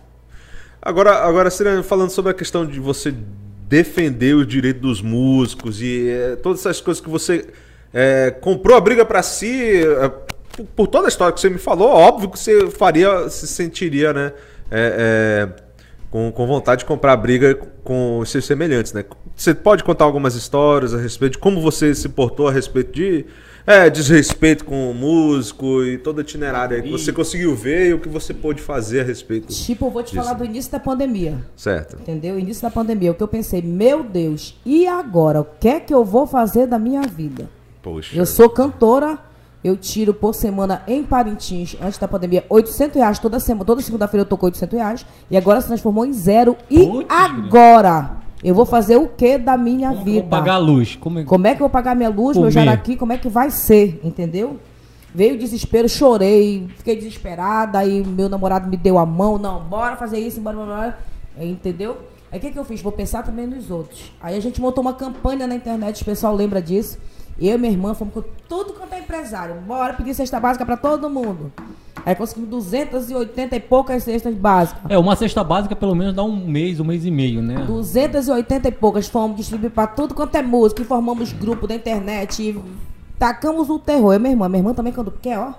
Agora, 0.81 1.23
agora 1.25 1.49
Sirene, 1.49 1.83
falando 1.83 2.09
sobre 2.09 2.31
a 2.31 2.33
questão 2.33 2.65
de 2.65 2.79
você 2.79 3.13
defender 3.69 4.35
os 4.35 4.47
direitos 4.47 4.81
dos 4.81 5.01
músicos 5.01 5.79
e 5.79 6.09
eh, 6.09 6.35
todas 6.41 6.61
essas 6.61 6.81
coisas 6.81 6.99
que 6.99 7.09
você 7.09 7.45
eh, 7.93 8.35
comprou 8.41 8.75
a 8.75 8.81
briga 8.81 9.05
pra 9.05 9.21
si, 9.21 9.83
eh, 9.83 10.11
por, 10.51 10.65
por 10.75 10.87
toda 10.87 11.07
a 11.07 11.09
história 11.09 11.31
que 11.31 11.39
você 11.39 11.51
me 11.51 11.59
falou, 11.59 11.87
óbvio 11.87 12.31
que 12.31 12.39
você 12.39 12.67
faria, 12.71 13.29
se 13.29 13.45
sentiria, 13.45 14.11
né, 14.11 14.33
com, 16.09 16.31
com 16.31 16.47
vontade 16.47 16.79
de 16.79 16.85
comprar 16.85 17.13
a 17.13 17.17
briga 17.17 17.53
com 17.83 18.17
os 18.17 18.31
seus 18.31 18.45
semelhantes, 18.45 18.91
né? 18.93 19.05
Você 19.35 19.53
pode 19.53 19.83
contar 19.83 20.05
algumas 20.05 20.33
histórias 20.33 20.93
a 20.93 20.97
respeito 20.97 21.33
de 21.33 21.37
como 21.37 21.61
você 21.61 21.93
se 21.93 22.09
portou 22.09 22.47
a 22.47 22.51
respeito 22.51 22.91
de 22.91 23.25
é, 23.69 23.87
desrespeito 23.87 24.65
com 24.65 24.89
o 24.89 24.95
músico 24.95 25.83
e 25.83 25.99
todo 25.99 26.17
o 26.17 26.21
itinerário 26.21 26.75
aí 26.75 26.81
que 26.81 26.89
você 26.89 27.13
conseguiu 27.13 27.55
ver 27.55 27.89
e 27.89 27.93
o 27.93 27.99
que 27.99 28.09
você 28.09 28.33
pôde 28.33 28.59
fazer 28.59 29.01
a 29.01 29.03
respeito. 29.03 29.53
Tipo, 29.53 29.85
eu 29.85 29.91
vou 29.91 30.01
te 30.01 30.07
Disso. 30.11 30.23
falar 30.23 30.33
do 30.33 30.43
início 30.43 30.71
da 30.71 30.79
pandemia. 30.79 31.37
Certo. 31.55 31.97
Entendeu? 32.01 32.39
Início 32.39 32.63
da 32.63 32.71
pandemia. 32.71 33.11
O 33.11 33.13
que 33.13 33.21
eu 33.21 33.27
pensei, 33.27 33.61
meu 33.61 34.03
Deus, 34.03 34.59
e 34.65 34.87
agora? 34.87 35.41
O 35.41 35.47
que 35.59 35.67
é 35.67 35.79
que 35.79 35.93
eu 35.93 36.03
vou 36.03 36.25
fazer 36.25 36.65
da 36.65 36.79
minha 36.79 37.03
vida? 37.03 37.47
Poxa. 37.83 38.17
Eu 38.17 38.25
sou 38.25 38.49
cantora, 38.49 39.19
eu 39.63 39.77
tiro 39.77 40.15
por 40.15 40.33
semana 40.33 40.81
em 40.87 41.03
Parintins, 41.03 41.77
antes 41.79 41.99
da 41.99 42.07
pandemia, 42.07 42.43
800 42.49 42.95
reais 42.95 43.19
toda 43.19 43.39
semana. 43.39 43.65
Toda 43.65 43.83
segunda-feira 43.83 44.23
eu 44.23 44.27
tô 44.27 44.35
com 44.35 44.47
800 44.47 44.79
reais. 44.79 45.05
E 45.29 45.37
agora 45.37 45.61
se 45.61 45.67
transformou 45.67 46.07
em 46.07 46.13
zero. 46.13 46.57
E 46.71 46.79
Putz, 46.79 47.05
agora? 47.07 48.17
Eu 48.43 48.55
vou 48.55 48.65
fazer 48.65 48.95
o 48.97 49.07
que 49.07 49.37
da 49.37 49.57
minha 49.57 49.89
Como 49.89 50.03
vida? 50.03 50.21
vou 50.21 50.29
pagar 50.29 50.53
a 50.53 50.57
luz? 50.57 50.95
Como 50.95 51.19
é... 51.19 51.23
Como 51.23 51.45
é 51.47 51.49
que 51.51 51.57
eu 51.57 51.65
vou 51.65 51.69
pagar 51.69 51.95
minha 51.95 52.09
luz, 52.09 52.37
meu 52.37 52.47
Comer. 52.47 52.51
jaraqui? 52.51 52.95
Como 52.95 53.11
é 53.11 53.17
que 53.17 53.27
vai 53.27 53.51
ser? 53.51 53.99
Entendeu? 54.03 54.57
Veio 55.13 55.35
o 55.35 55.37
desespero, 55.37 55.89
chorei, 55.89 56.67
fiquei 56.77 56.95
desesperada, 56.95 57.79
aí 57.79 58.03
meu 58.05 58.29
namorado 58.29 58.69
me 58.69 58.77
deu 58.77 58.97
a 58.99 59.05
mão, 59.05 59.37
não, 59.39 59.59
bora 59.63 59.95
fazer 59.97 60.19
isso, 60.19 60.39
bora, 60.39 60.55
bora, 60.55 60.75
bora. 60.75 60.99
Entendeu? 61.39 61.97
Aí 62.31 62.37
o 62.37 62.41
que, 62.41 62.51
que 62.51 62.59
eu 62.59 62.63
fiz? 62.63 62.81
Vou 62.81 62.91
pensar 62.91 63.23
também 63.23 63.47
nos 63.47 63.71
outros. 63.71 64.11
Aí 64.21 64.37
a 64.37 64.39
gente 64.39 64.61
montou 64.61 64.81
uma 64.83 64.93
campanha 64.93 65.47
na 65.47 65.55
internet, 65.55 66.03
o 66.03 66.05
pessoal 66.05 66.35
lembra 66.35 66.61
disso. 66.61 66.99
Eu 67.41 67.55
e 67.55 67.57
minha 67.57 67.71
irmã 67.71 67.93
fomos 67.93 68.13
com 68.13 68.23
tudo 68.47 68.73
quanto 68.73 68.93
é 68.93 68.99
empresário. 68.99 69.55
Bora 69.65 69.93
pedir 69.93 70.13
cesta 70.13 70.39
básica 70.39 70.65
pra 70.65 70.77
todo 70.77 71.09
mundo. 71.09 71.51
Aí 72.05 72.15
conseguimos 72.15 72.49
280 72.49 73.55
e 73.55 73.59
poucas 73.59 74.03
cestas 74.03 74.33
básicas. 74.35 74.81
É, 74.89 74.97
uma 74.97 75.15
cesta 75.15 75.43
básica 75.43 75.75
pelo 75.75 75.95
menos 75.95 76.13
dá 76.15 76.23
um 76.23 76.35
mês, 76.47 76.79
um 76.79 76.83
mês 76.83 77.05
e 77.05 77.11
meio, 77.11 77.41
né? 77.41 77.63
280 77.65 78.67
e 78.67 78.71
poucas 78.71 79.07
fomos 79.07 79.37
distribuir 79.37 79.71
pra 79.71 79.87
tudo 79.87 80.13
quanto 80.13 80.35
é 80.35 80.41
música, 80.41 80.81
e 80.81 80.85
formamos 80.85 81.31
grupo 81.33 81.67
da 81.67 81.75
internet 81.75 82.41
e 82.41 82.59
tacamos 83.17 83.69
o 83.69 83.77
terror. 83.79 84.13
Eu, 84.13 84.19
minha 84.19 84.31
irmã, 84.31 84.47
minha 84.49 84.59
irmã 84.59 84.73
também 84.73 84.93
quando 84.93 85.11
quer, 85.11 85.37
ó, 85.39 85.53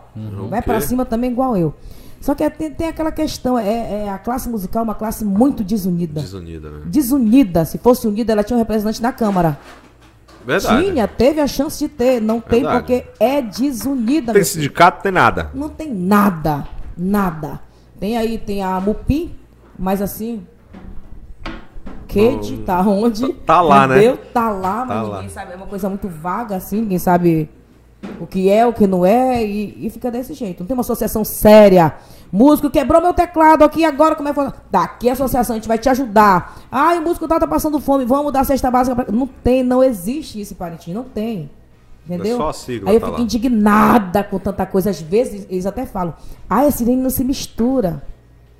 vai 0.48 0.62
pra 0.62 0.76
Ok. 0.76 0.86
cima 0.88 1.04
também 1.04 1.30
igual 1.30 1.56
eu. 1.56 1.74
Só 2.20 2.34
que 2.34 2.42
é- 2.44 2.50
tem, 2.50 2.70
tem 2.70 2.88
aquela 2.88 3.10
questão, 3.10 3.58
é, 3.58 4.04
é 4.04 4.10
a 4.10 4.18
classe 4.18 4.46
musical 4.48 4.80
é 4.80 4.84
uma 4.84 4.94
classe 4.94 5.24
muito 5.24 5.64
desunida. 5.64 6.20
Desunida, 6.20 6.68
né? 6.70 6.80
Desunida. 6.84 7.64
Se 7.64 7.78
fosse 7.78 8.06
unida, 8.06 8.32
ela 8.32 8.44
tinha 8.44 8.56
um 8.56 8.60
representante 8.60 9.00
na 9.00 9.10
Câmara. 9.10 9.58
Verdade. 10.44 10.84
Tinha, 10.84 11.06
teve 11.08 11.40
a 11.40 11.46
chance 11.46 11.78
de 11.78 11.88
ter. 11.88 12.20
Não 12.20 12.40
tem 12.40 12.62
Verdade. 12.62 12.78
porque 12.78 13.06
é 13.18 13.42
desunida. 13.42 14.32
Tem 14.32 14.44
sindicato, 14.44 15.02
tem 15.02 15.12
nada. 15.12 15.50
Não 15.54 15.68
tem 15.68 15.92
nada. 15.92 16.66
Nada. 16.96 17.60
Tem 17.98 18.16
aí, 18.16 18.38
tem 18.38 18.62
a 18.62 18.80
Mupim, 18.80 19.34
mas 19.78 20.00
assim. 20.00 20.46
Kate 22.08 22.56
tá 22.66 22.80
onde? 22.80 23.32
Tá 23.34 23.60
lá, 23.60 23.86
né? 23.86 23.98
entendeu? 23.98 24.16
Tá 24.32 24.50
lá, 24.50 24.84
mas 24.84 24.88
Tá 24.88 25.02
ninguém 25.04 25.22
lá. 25.22 25.28
sabe. 25.28 25.52
É 25.52 25.56
uma 25.56 25.66
coisa 25.66 25.88
muito 25.88 26.08
vaga, 26.08 26.56
assim, 26.56 26.80
ninguém 26.80 26.98
sabe 26.98 27.48
o 28.18 28.26
que 28.26 28.50
é, 28.50 28.66
o 28.66 28.72
que 28.72 28.86
não 28.86 29.06
é, 29.06 29.44
e, 29.44 29.86
e 29.86 29.90
fica 29.90 30.10
desse 30.10 30.34
jeito. 30.34 30.60
Não 30.60 30.66
tem 30.66 30.74
uma 30.74 30.80
associação 30.80 31.24
séria. 31.24 31.94
Músico 32.32 32.70
quebrou 32.70 33.02
meu 33.02 33.12
teclado 33.12 33.64
aqui 33.64 33.84
agora, 33.84 34.14
como 34.14 34.28
é 34.28 34.32
que 34.32 34.40
foi? 34.40 34.52
Daqui 34.70 35.08
a 35.08 35.12
associação, 35.14 35.54
a 35.54 35.58
gente 35.58 35.66
vai 35.68 35.78
te 35.78 35.88
ajudar. 35.88 36.58
Ai, 36.70 36.98
o 36.98 37.02
músico 37.02 37.26
tá, 37.26 37.40
tá 37.40 37.46
passando 37.46 37.80
fome, 37.80 38.04
vamos 38.04 38.32
dar 38.32 38.44
cesta 38.44 38.70
básica 38.70 38.94
pra... 38.94 39.12
Não 39.12 39.26
tem, 39.26 39.62
não 39.62 39.82
existe 39.82 40.40
isso, 40.40 40.54
Parentinho, 40.54 40.96
não 40.96 41.04
tem. 41.04 41.50
Entendeu? 42.06 42.34
É 42.34 42.38
só 42.38 42.48
a 42.48 42.52
sigla, 42.52 42.90
Aí 42.90 42.96
eu 42.96 43.00
tá 43.00 43.06
fico 43.06 43.18
lá. 43.18 43.24
indignada 43.24 44.24
com 44.24 44.38
tanta 44.38 44.64
coisa. 44.66 44.90
Às 44.90 45.00
vezes 45.00 45.46
eles 45.50 45.66
até 45.66 45.86
falam: 45.86 46.14
ai, 46.48 46.66
a 46.66 46.70
Sirene 46.70 47.00
não 47.00 47.10
se 47.10 47.22
mistura. 47.22 48.02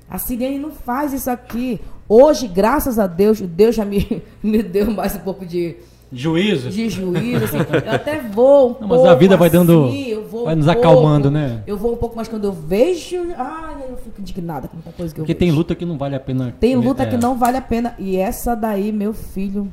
A 0.09 0.17
Sirene 0.17 0.59
não 0.59 0.71
faz 0.71 1.11
isso 1.11 1.29
aqui. 1.29 1.81
Hoje, 2.07 2.47
graças 2.47 2.99
a 2.99 3.07
Deus, 3.07 3.41
Deus 3.41 3.75
já 3.75 3.83
me, 3.85 4.21
me 4.43 4.61
deu 4.61 4.91
mais 4.91 5.15
um 5.15 5.19
pouco 5.19 5.45
de, 5.45 5.77
Juízo. 6.11 6.69
de 6.69 6.89
juízo. 6.89 7.45
assim. 7.45 7.57
Eu 7.57 7.91
até 7.93 8.19
vou 8.21 8.71
um 8.71 8.81
Não, 8.81 8.87
mas 8.87 8.97
pouco 8.97 9.07
a 9.09 9.15
vida 9.15 9.37
vai 9.37 9.49
dando- 9.49 9.85
assim, 9.85 10.19
vou 10.29 10.45
vai 10.45 10.53
um 10.53 10.57
nos 10.57 10.65
pouco. 10.65 10.79
acalmando, 10.79 11.31
né? 11.31 11.63
Eu 11.65 11.77
vou 11.77 11.93
um 11.93 11.97
pouco 11.97 12.15
mais 12.15 12.27
quando 12.27 12.45
eu 12.45 12.51
vejo. 12.51 13.17
Ai, 13.37 13.75
eu 13.89 13.97
fico 13.97 14.19
indignada 14.19 14.67
com 14.67 14.75
muita 14.75 14.91
coisa 14.91 15.13
que 15.13 15.19
Porque 15.21 15.31
eu 15.31 15.37
tem 15.37 15.47
vejo. 15.49 15.57
luta 15.59 15.73
que 15.75 15.85
não 15.85 15.97
vale 15.97 16.15
a 16.15 16.19
pena. 16.19 16.53
Tem 16.59 16.75
luta 16.75 17.03
é. 17.03 17.05
que 17.05 17.17
não 17.17 17.37
vale 17.37 17.57
a 17.57 17.61
pena. 17.61 17.95
E 17.97 18.17
essa 18.17 18.55
daí, 18.55 18.91
meu 18.91 19.13
filho. 19.13 19.71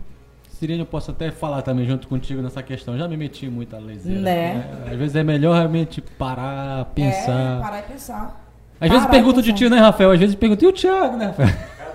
Sirene, 0.51 0.80
eu 0.80 0.86
posso 0.86 1.11
até 1.12 1.30
falar 1.30 1.62
também 1.62 1.86
junto 1.86 2.09
contigo 2.09 2.43
nessa 2.43 2.62
questão. 2.62 2.97
Já 2.99 3.07
me 3.07 3.16
meti 3.16 3.49
muito 3.49 3.76
a 3.76 3.78
leseira. 3.78 4.20
Né? 4.20 4.66
Às 4.91 4.97
vezes 4.97 5.14
é 5.16 5.22
melhor 5.22 5.55
realmente 5.57 6.01
parar, 6.01 6.80
É, 6.80 6.84
pensar. 6.95 7.61
parar 7.61 7.78
e 7.78 7.82
pensar. 7.82 8.45
Às 8.80 8.89
vezes 8.91 9.05
Parar 9.07 9.16
e 9.16 9.16
pergunta 9.18 9.43
de 9.43 9.53
tio, 9.53 9.68
né, 9.70 9.78
Rafael? 9.78 10.11
Às 10.12 10.18
vezes 10.20 10.34
pergunta, 10.36 10.64
e 10.64 10.68
o 10.68 10.72
Thiago, 10.72 11.16
né, 11.16 11.26
Rafael? 11.26 11.49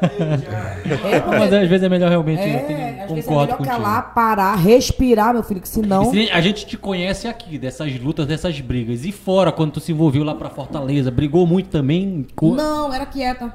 É, 0.03 1.19
porque- 1.19 1.37
Mas 1.39 1.53
às 1.53 1.67
vezes 1.69 1.83
é 1.83 1.89
melhor 1.89 2.09
realmente. 2.09 2.41
É, 2.41 3.03
às 3.03 3.11
vezes 3.11 3.27
é 3.27 3.31
melhor 3.31 3.57
contigo. 3.57 3.63
calar, 3.75 4.13
parar, 4.13 4.55
respirar, 4.55 5.33
meu 5.33 5.43
filho, 5.43 5.61
que 5.61 5.67
senão. 5.69 6.03
E 6.03 6.05
Sirene, 6.07 6.31
a 6.31 6.41
gente 6.41 6.65
te 6.65 6.77
conhece 6.77 7.27
aqui, 7.27 7.57
dessas 7.57 7.97
lutas, 7.99 8.25
dessas 8.25 8.59
brigas. 8.59 9.05
E 9.05 9.11
fora, 9.11 9.51
quando 9.51 9.71
tu 9.73 9.79
se 9.79 9.91
envolveu 9.91 10.23
lá 10.23 10.35
pra 10.35 10.49
Fortaleza, 10.49 11.09
brigou 11.11 11.45
muito 11.47 11.69
também 11.69 12.25
com 12.35 12.53
Não, 12.53 12.93
era 12.93 13.05
quieta. 13.05 13.53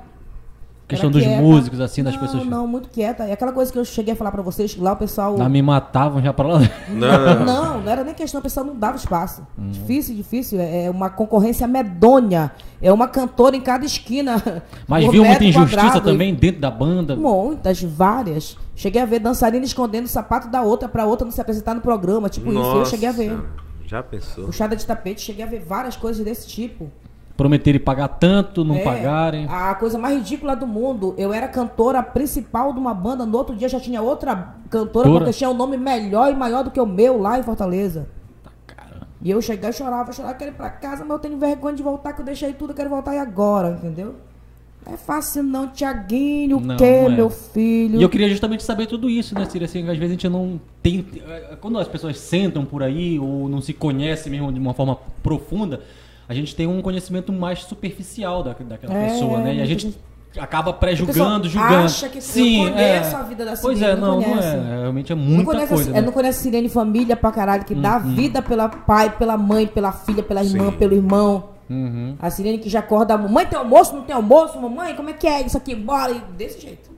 Questão 0.88 1.10
dos 1.10 1.22
quieta. 1.22 1.42
músicos, 1.42 1.80
assim, 1.80 2.02
das 2.02 2.14
não, 2.14 2.20
pessoas. 2.20 2.46
Não, 2.46 2.66
muito 2.66 2.88
quieta. 2.88 3.28
E 3.28 3.32
aquela 3.32 3.52
coisa 3.52 3.70
que 3.70 3.78
eu 3.78 3.84
cheguei 3.84 4.14
a 4.14 4.16
falar 4.16 4.32
pra 4.32 4.42
vocês, 4.42 4.74
lá 4.76 4.92
o 4.92 4.96
pessoal. 4.96 5.36
Lá 5.36 5.48
me 5.48 5.60
matavam 5.60 6.22
já 6.22 6.32
pra 6.32 6.48
lá. 6.48 6.60
Não, 6.88 7.44
Não, 7.44 7.80
não 7.82 7.92
era 7.92 8.02
nem 8.02 8.14
questão, 8.14 8.40
o 8.40 8.42
pessoal 8.42 8.64
não 8.64 8.74
dava 8.74 8.96
espaço. 8.96 9.46
Hum. 9.58 9.70
Difícil, 9.70 10.14
difícil. 10.16 10.58
É 10.58 10.78
é 10.78 10.90
uma 10.90 11.10
concorrência 11.10 11.66
medonha. 11.66 12.52
É 12.80 12.92
uma 12.92 13.08
cantora 13.08 13.56
em 13.56 13.60
cada 13.60 13.84
esquina. 13.84 14.62
Mas 14.86 15.08
viu 15.10 15.24
muita 15.24 15.44
injustiça 15.44 15.82
quadrado. 15.82 16.10
também 16.10 16.34
dentro 16.34 16.60
da 16.60 16.70
banda. 16.70 17.16
Muitas, 17.16 17.82
várias. 17.82 18.56
Cheguei 18.76 19.02
a 19.02 19.04
ver 19.04 19.18
dançarina 19.18 19.64
escondendo 19.64 20.06
o 20.06 20.08
sapato 20.08 20.48
da 20.48 20.62
outra 20.62 20.88
pra 20.88 21.04
outra 21.04 21.24
não 21.24 21.32
se 21.32 21.40
apresentar 21.40 21.74
no 21.74 21.80
programa. 21.80 22.28
Tipo 22.28 22.50
isso, 22.50 22.58
eu 22.60 22.86
cheguei 22.86 23.08
a 23.08 23.12
ver. 23.12 23.38
Já 23.86 24.02
pensou? 24.02 24.44
Puxada 24.44 24.76
de 24.76 24.86
tapete, 24.86 25.22
cheguei 25.22 25.44
a 25.44 25.48
ver 25.48 25.60
várias 25.60 25.96
coisas 25.96 26.24
desse 26.24 26.46
tipo. 26.46 26.90
Prometerem 27.38 27.80
pagar 27.80 28.08
tanto, 28.08 28.64
não 28.64 28.74
É, 28.74 28.82
pagarem. 28.82 29.46
A 29.48 29.72
coisa 29.76 29.96
mais 29.96 30.16
ridícula 30.18 30.56
do 30.56 30.66
mundo. 30.66 31.14
Eu 31.16 31.32
era 31.32 31.46
cantora 31.46 32.02
principal 32.02 32.72
de 32.72 32.80
uma 32.80 32.92
banda. 32.92 33.24
No 33.24 33.38
outro 33.38 33.54
dia 33.54 33.68
já 33.68 33.78
tinha 33.78 34.02
outra 34.02 34.34
cantora, 34.68 35.04
Cantora? 35.04 35.24
porque 35.24 35.38
tinha 35.38 35.48
um 35.48 35.54
nome 35.54 35.76
melhor 35.76 36.32
e 36.32 36.34
maior 36.34 36.64
do 36.64 36.70
que 36.72 36.80
o 36.80 36.84
meu 36.84 37.16
lá 37.22 37.38
em 37.38 37.44
Fortaleza. 37.44 38.08
Cara, 38.66 39.06
E 39.22 39.30
eu 39.30 39.40
chegava 39.40 39.70
e 39.72 39.72
chorava, 39.72 40.12
chorava, 40.12 40.34
quero 40.34 40.50
ir 40.50 40.54
pra 40.54 40.68
casa, 40.68 41.04
mas 41.04 41.10
eu 41.12 41.18
tenho 41.20 41.38
vergonha 41.38 41.76
de 41.76 41.82
voltar, 41.82 42.12
que 42.12 42.20
eu 42.20 42.24
deixei 42.24 42.52
tudo, 42.52 42.70
eu 42.72 42.74
quero 42.76 42.90
voltar 42.90 43.14
e 43.14 43.18
agora, 43.18 43.70
entendeu? 43.70 44.16
Não 44.84 44.94
é 44.94 44.96
fácil 44.96 45.44
não, 45.44 45.68
Tiaguinho, 45.68 46.56
o 46.56 46.76
quê, 46.76 46.84
é. 46.84 47.08
meu 47.08 47.30
filho? 47.30 48.00
E 48.00 48.02
eu 48.02 48.08
queria 48.08 48.28
justamente 48.28 48.64
saber 48.64 48.86
tudo 48.86 49.08
isso, 49.08 49.34
né, 49.36 49.44
Cira? 49.44 49.66
Assim, 49.66 49.82
às 49.82 49.96
vezes 49.96 50.06
a 50.06 50.08
gente 50.14 50.28
não 50.28 50.60
tem. 50.82 51.06
Quando 51.60 51.78
as 51.78 51.86
pessoas 51.86 52.18
sentam 52.18 52.64
por 52.64 52.82
aí 52.82 53.16
ou 53.16 53.48
não 53.48 53.60
se 53.60 53.72
conhecem 53.72 54.32
mesmo 54.32 54.52
de 54.52 54.58
uma 54.58 54.74
forma 54.74 54.98
profunda, 55.22 55.82
a 56.28 56.34
gente 56.34 56.54
tem 56.54 56.66
um 56.66 56.82
conhecimento 56.82 57.32
mais 57.32 57.60
superficial 57.64 58.42
da, 58.42 58.52
daquela 58.52 58.94
É, 58.94 59.08
pessoa, 59.08 59.38
né? 59.40 59.54
E 59.56 59.62
a 59.62 59.64
gente 59.66 59.82
gente- 59.86 59.98
acaba 60.38 60.72
pré-julgando, 60.72 61.48
julgando. 61.48 61.86
acha 61.86 62.08
que 62.08 62.18
eu 62.18 62.22
Sim, 62.22 62.58
conheço 62.70 63.16
é. 63.16 63.18
a 63.18 63.22
vida 63.22 63.44
da 63.46 63.56
Pois 63.56 63.78
Sirene, 63.78 63.96
é, 63.96 64.00
não 64.00 64.06
não, 64.08 64.16
não 64.20 64.22
conhece. 64.28 64.48
é. 64.56 64.78
Realmente 64.80 65.12
é 65.12 65.16
não 65.16 65.22
muita 65.22 65.44
conhece, 65.52 65.74
coisa. 65.74 65.90
a, 65.90 65.94
né? 65.94 66.00
não 66.02 66.12
conhece 66.12 66.42
Sirene 66.42 66.68
família 66.68 67.16
pra 67.16 67.32
caralho, 67.32 67.64
que 67.64 67.74
dá 67.74 67.98
vida 67.98 68.42
pela 68.42 68.68
pai, 68.68 69.10
pela 69.16 69.36
mãe, 69.38 69.66
pela 69.66 69.90
filha, 69.90 70.22
pela 70.22 70.44
irmã, 70.44 70.70
Sim. 70.70 70.76
pelo 70.76 70.94
irmão. 70.94 71.44
Uhum. 71.70 72.14
A 72.20 72.30
Sirene 72.30 72.58
que 72.58 72.68
já 72.68 72.78
acorda, 72.80 73.16
mamãe 73.16 73.46
tem 73.46 73.58
almoço, 73.58 73.94
não 73.94 74.02
tem 74.02 74.14
almoço, 74.14 74.58
mamãe, 74.60 74.94
como 74.94 75.10
é 75.10 75.12
que 75.14 75.26
é 75.26 75.42
isso 75.44 75.56
aqui? 75.56 75.74
Bora, 75.74 76.12
e 76.12 76.20
desse 76.36 76.60
jeito. 76.60 76.90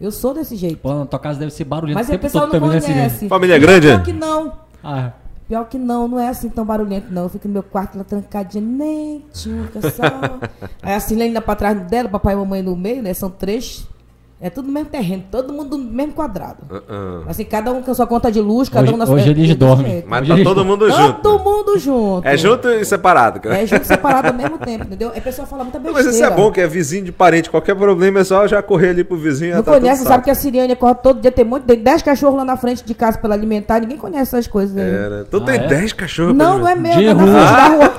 Eu 0.00 0.10
sou 0.10 0.32
desse 0.32 0.56
jeito. 0.56 0.78
Pô, 0.78 0.94
na 0.94 1.04
tua 1.04 1.18
casa 1.18 1.38
deve 1.38 1.50
ser 1.52 1.64
barulhento 1.64 1.98
Mas 1.98 2.06
o 2.08 2.10
tempo 2.10 2.22
pessoal 2.22 2.46
todo 2.48 2.54
não 2.54 2.60
também, 2.60 2.74
né, 2.76 2.80
Sirene? 2.80 3.00
conhece. 3.08 3.28
Família 3.28 3.58
grande, 3.58 3.88
é? 3.88 3.90
Pior 3.96 4.04
que 4.04 4.12
não. 4.14 4.52
Ah, 4.82 5.10
Pior 5.50 5.64
que 5.64 5.76
não, 5.76 6.06
não 6.06 6.20
é 6.20 6.28
assim 6.28 6.48
tão 6.48 6.64
barulhento, 6.64 7.12
não. 7.12 7.24
Eu 7.24 7.28
fico 7.28 7.48
no 7.48 7.54
meu 7.54 7.64
quarto 7.64 7.98
lá 7.98 8.04
trancadinha, 8.04 8.64
nem 8.64 9.24
tchuca 9.34 9.80
só. 9.90 10.04
Aí 10.80 10.94
a 10.94 11.00
Silene 11.00 11.34
lá 11.34 11.40
pra 11.40 11.56
trás 11.56 11.90
dela, 11.90 12.08
papai 12.08 12.34
e 12.34 12.36
mamãe 12.36 12.62
no 12.62 12.76
meio, 12.76 13.02
né? 13.02 13.12
São 13.12 13.28
três. 13.28 13.84
É 14.42 14.48
tudo 14.48 14.68
no 14.68 14.72
mesmo 14.72 14.88
terreno, 14.88 15.22
todo 15.30 15.52
mundo 15.52 15.76
no 15.76 15.84
mesmo 15.84 16.14
quadrado. 16.14 16.56
Uh-uh. 16.70 17.24
Assim, 17.28 17.44
cada 17.44 17.70
um 17.72 17.82
com 17.82 17.90
a 17.90 17.94
sua 17.94 18.06
conta 18.06 18.32
de 18.32 18.40
luz, 18.40 18.70
cada 18.70 18.84
Hoje- 18.84 18.94
um 18.94 18.96
na 18.96 19.04
sua. 19.04 19.16
hoje 19.16 19.28
é 19.28 19.30
eles 19.32 19.54
dormem. 19.54 20.02
Mas 20.06 20.30
Hoje 20.30 20.42
tá 20.42 20.48
todo 20.50 20.64
mundo 20.64 20.90
junto. 20.90 21.20
Todo 21.20 21.44
mundo 21.44 21.78
junto. 21.78 22.26
É 22.26 22.36
junto 22.38 22.66
e 22.68 22.82
separado, 22.84 23.38
cara. 23.38 23.58
É 23.58 23.66
junto 23.66 23.82
e 23.82 23.86
separado 23.86 24.28
ao 24.28 24.34
mesmo 24.34 24.56
tempo, 24.56 24.84
entendeu? 24.84 25.12
A 25.14 25.20
pessoa 25.20 25.46
fala 25.46 25.62
muita 25.64 25.78
besteira. 25.78 26.06
Mas 26.06 26.14
isso 26.14 26.24
é 26.24 26.30
bom, 26.30 26.50
que 26.50 26.58
é 26.58 26.66
vizinho 26.66 27.04
de 27.04 27.12
parente. 27.12 27.50
Qualquer 27.50 27.74
problema 27.76 28.20
é 28.20 28.24
só 28.24 28.46
já 28.46 28.62
correr 28.62 28.88
ali 28.90 29.04
pro 29.04 29.18
vizinho. 29.18 29.56
Não 29.56 29.62
tá 29.62 29.78
conhece, 29.78 30.04
sabe 30.04 30.24
que 30.24 30.30
a 30.30 30.34
Siriane 30.34 30.74
corre 30.74 30.94
todo 30.94 31.20
dia, 31.20 31.30
tem 31.30 31.44
muito, 31.44 31.64
tem 31.66 31.76
10 31.78 32.00
cachorros 32.00 32.38
lá 32.38 32.44
na 32.46 32.56
frente 32.56 32.82
de 32.82 32.94
casa 32.94 33.18
pra 33.18 33.26
ela 33.28 33.34
alimentar, 33.34 33.78
ninguém 33.80 33.98
conhece 33.98 34.34
essas 34.34 34.46
coisas 34.48 34.74
aí. 34.74 34.88
Era. 34.88 35.24
Tu 35.30 35.36
Ah, 35.36 35.40
tem 35.44 35.54
é? 35.56 35.66
10 35.66 35.92
cachorros. 35.92 36.34
Não, 36.34 36.58
não 36.60 36.66
é 36.66 36.74
meu, 36.74 36.92
De 36.96 37.04
é 37.04 37.12
na 37.12 37.22
rua. 37.22 37.92